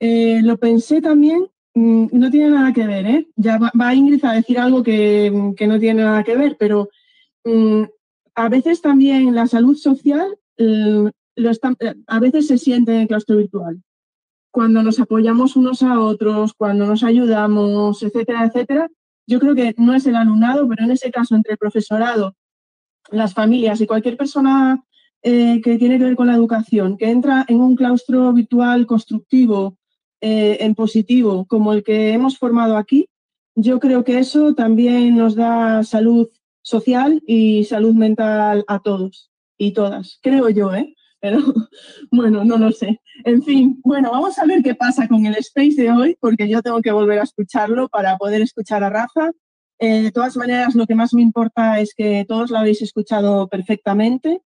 eh, 0.00 0.40
lo 0.42 0.56
pensé 0.58 1.00
también, 1.00 1.46
mm, 1.74 2.06
no 2.12 2.30
tiene 2.30 2.50
nada 2.50 2.72
que 2.72 2.86
ver, 2.86 3.06
¿eh? 3.06 3.28
ya 3.36 3.58
va, 3.58 3.94
Ingrid 3.94 4.24
a 4.24 4.32
decir 4.32 4.58
algo 4.58 4.82
que, 4.82 5.30
no 5.30 5.78
tiene 5.78 6.02
nada 6.02 6.24
que 6.24 6.36
ver, 6.36 6.56
pero 6.58 6.88
mm, 7.44 7.84
a 8.34 8.48
veces 8.48 8.80
también 8.80 9.34
la 9.34 9.46
salud 9.46 9.76
social 9.76 10.38
lo 10.58 11.10
a 12.06 12.18
veces 12.18 12.46
se 12.46 12.56
siente 12.56 12.94
en 12.94 13.02
el 13.02 13.08
claustro 13.08 13.36
virtual 13.36 13.82
cuando 14.56 14.82
nos 14.82 14.98
apoyamos 14.98 15.54
unos 15.54 15.82
a 15.82 16.00
otros, 16.00 16.54
cuando 16.54 16.86
nos 16.86 17.04
ayudamos, 17.04 18.02
etcétera, 18.02 18.46
etcétera, 18.46 18.88
yo 19.26 19.38
creo 19.38 19.54
que 19.54 19.74
no 19.76 19.92
es 19.92 20.06
el 20.06 20.16
alumnado, 20.16 20.66
pero 20.66 20.82
en 20.82 20.92
ese 20.92 21.10
caso 21.10 21.34
entre 21.34 21.52
el 21.52 21.58
profesorado, 21.58 22.34
las 23.10 23.34
familias 23.34 23.82
y 23.82 23.86
cualquier 23.86 24.16
persona 24.16 24.82
eh, 25.20 25.60
que 25.62 25.76
tiene 25.76 25.98
que 25.98 26.04
ver 26.04 26.16
con 26.16 26.28
la 26.28 26.34
educación, 26.34 26.96
que 26.96 27.10
entra 27.10 27.44
en 27.48 27.60
un 27.60 27.76
claustro 27.76 28.32
virtual 28.32 28.86
constructivo, 28.86 29.76
eh, 30.22 30.56
en 30.60 30.74
positivo, 30.74 31.44
como 31.44 31.74
el 31.74 31.82
que 31.84 32.14
hemos 32.14 32.38
formado 32.38 32.78
aquí, 32.78 33.10
yo 33.56 33.78
creo 33.78 34.04
que 34.04 34.18
eso 34.18 34.54
también 34.54 35.18
nos 35.18 35.34
da 35.34 35.84
salud 35.84 36.30
social 36.62 37.22
y 37.26 37.64
salud 37.64 37.92
mental 37.92 38.64
a 38.68 38.78
todos 38.78 39.30
y 39.58 39.72
todas, 39.72 40.18
creo 40.22 40.48
yo, 40.48 40.74
¿eh? 40.74 40.94
Pero 41.26 41.40
bueno, 42.12 42.44
no 42.44 42.56
lo 42.56 42.70
sé. 42.70 43.00
En 43.24 43.42
fin, 43.42 43.80
bueno, 43.82 44.12
vamos 44.12 44.38
a 44.38 44.46
ver 44.46 44.62
qué 44.62 44.76
pasa 44.76 45.08
con 45.08 45.26
el 45.26 45.34
space 45.34 45.74
de 45.74 45.90
hoy, 45.90 46.16
porque 46.20 46.48
yo 46.48 46.62
tengo 46.62 46.80
que 46.80 46.92
volver 46.92 47.18
a 47.18 47.24
escucharlo 47.24 47.88
para 47.88 48.16
poder 48.16 48.42
escuchar 48.42 48.84
a 48.84 48.90
Rafa. 48.90 49.32
Eh, 49.80 50.02
de 50.02 50.12
todas 50.12 50.36
maneras, 50.36 50.76
lo 50.76 50.86
que 50.86 50.94
más 50.94 51.12
me 51.14 51.22
importa 51.22 51.80
es 51.80 51.94
que 51.96 52.24
todos 52.28 52.50
lo 52.50 52.58
habéis 52.58 52.80
escuchado 52.80 53.48
perfectamente. 53.48 54.40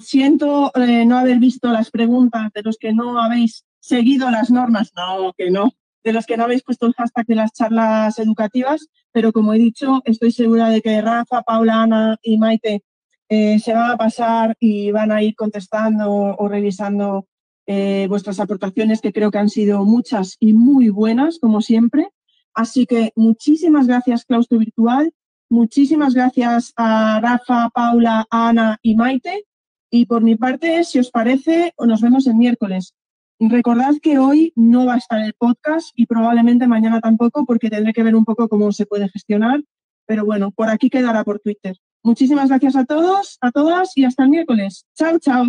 siento 0.00 0.72
eh, 0.74 1.06
no 1.06 1.18
haber 1.18 1.38
visto 1.38 1.70
las 1.70 1.90
preguntas 1.90 2.50
de 2.52 2.62
los 2.62 2.78
que 2.78 2.92
no 2.92 3.20
habéis 3.20 3.64
seguido 3.78 4.28
las 4.32 4.50
normas, 4.50 4.90
no, 4.96 5.32
que 5.38 5.50
no, 5.52 5.70
de 6.02 6.12
los 6.12 6.26
que 6.26 6.36
no 6.36 6.44
habéis 6.44 6.64
puesto 6.64 6.86
el 6.86 6.94
hashtag 6.94 7.26
de 7.26 7.34
las 7.36 7.52
charlas 7.52 8.18
educativas, 8.18 8.88
pero 9.12 9.32
como 9.32 9.54
he 9.54 9.58
dicho, 9.58 10.02
estoy 10.04 10.32
segura 10.32 10.68
de 10.68 10.82
que 10.82 11.00
Rafa, 11.00 11.42
Paula, 11.42 11.82
Ana 11.82 12.16
y 12.22 12.38
Maite 12.38 12.82
eh, 13.28 13.58
se 13.58 13.72
van 13.72 13.90
a 13.90 13.96
pasar 13.96 14.56
y 14.60 14.90
van 14.90 15.12
a 15.12 15.22
ir 15.22 15.34
contestando 15.34 16.10
o 16.10 16.48
revisando 16.48 17.26
eh, 17.68 18.06
vuestras 18.08 18.38
aportaciones, 18.38 19.00
que 19.00 19.12
creo 19.12 19.32
que 19.32 19.38
han 19.38 19.48
sido 19.48 19.84
muchas 19.84 20.36
y 20.38 20.52
muy 20.52 20.88
buenas, 20.88 21.40
como 21.40 21.60
siempre. 21.60 22.08
Así 22.54 22.86
que 22.86 23.12
muchísimas 23.16 23.88
gracias, 23.88 24.24
Claustro 24.24 24.58
Virtual. 24.58 25.12
Muchísimas 25.50 26.14
gracias 26.14 26.72
a 26.76 27.20
Rafa, 27.20 27.70
Paula, 27.70 28.26
Ana 28.30 28.78
y 28.82 28.94
Maite. 28.94 29.46
Y 29.90 30.06
por 30.06 30.22
mi 30.22 30.36
parte, 30.36 30.84
si 30.84 31.00
os 31.00 31.10
parece, 31.10 31.72
nos 31.78 32.00
vemos 32.00 32.26
el 32.28 32.36
miércoles. 32.36 32.94
Recordad 33.40 33.94
que 34.00 34.18
hoy 34.18 34.52
no 34.54 34.86
va 34.86 34.94
a 34.94 34.98
estar 34.98 35.20
el 35.20 35.34
podcast 35.34 35.90
y 35.94 36.06
probablemente 36.06 36.66
mañana 36.68 37.00
tampoco 37.00 37.44
porque 37.44 37.68
tendré 37.68 37.92
que 37.92 38.02
ver 38.02 38.14
un 38.14 38.24
poco 38.24 38.48
cómo 38.48 38.70
se 38.72 38.86
puede 38.86 39.08
gestionar. 39.08 39.62
Pero 40.06 40.24
bueno, 40.24 40.52
por 40.52 40.70
aquí 40.70 40.88
quedará 40.88 41.24
por 41.24 41.40
Twitter. 41.40 41.76
Muchísimas 42.06 42.48
gracias 42.48 42.76
a 42.76 42.84
todos, 42.84 43.36
a 43.40 43.50
todas 43.50 43.90
y 43.96 44.04
hasta 44.04 44.22
el 44.22 44.28
miércoles. 44.28 44.86
Chao, 44.94 45.18
chao. 45.18 45.46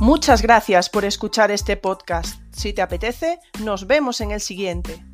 Muchas 0.00 0.40
gracias 0.40 0.88
por 0.88 1.04
escuchar 1.04 1.50
este 1.50 1.76
podcast. 1.76 2.40
Si 2.50 2.72
te 2.72 2.80
apetece, 2.80 3.40
nos 3.62 3.86
vemos 3.86 4.22
en 4.22 4.30
el 4.30 4.40
siguiente. 4.40 5.04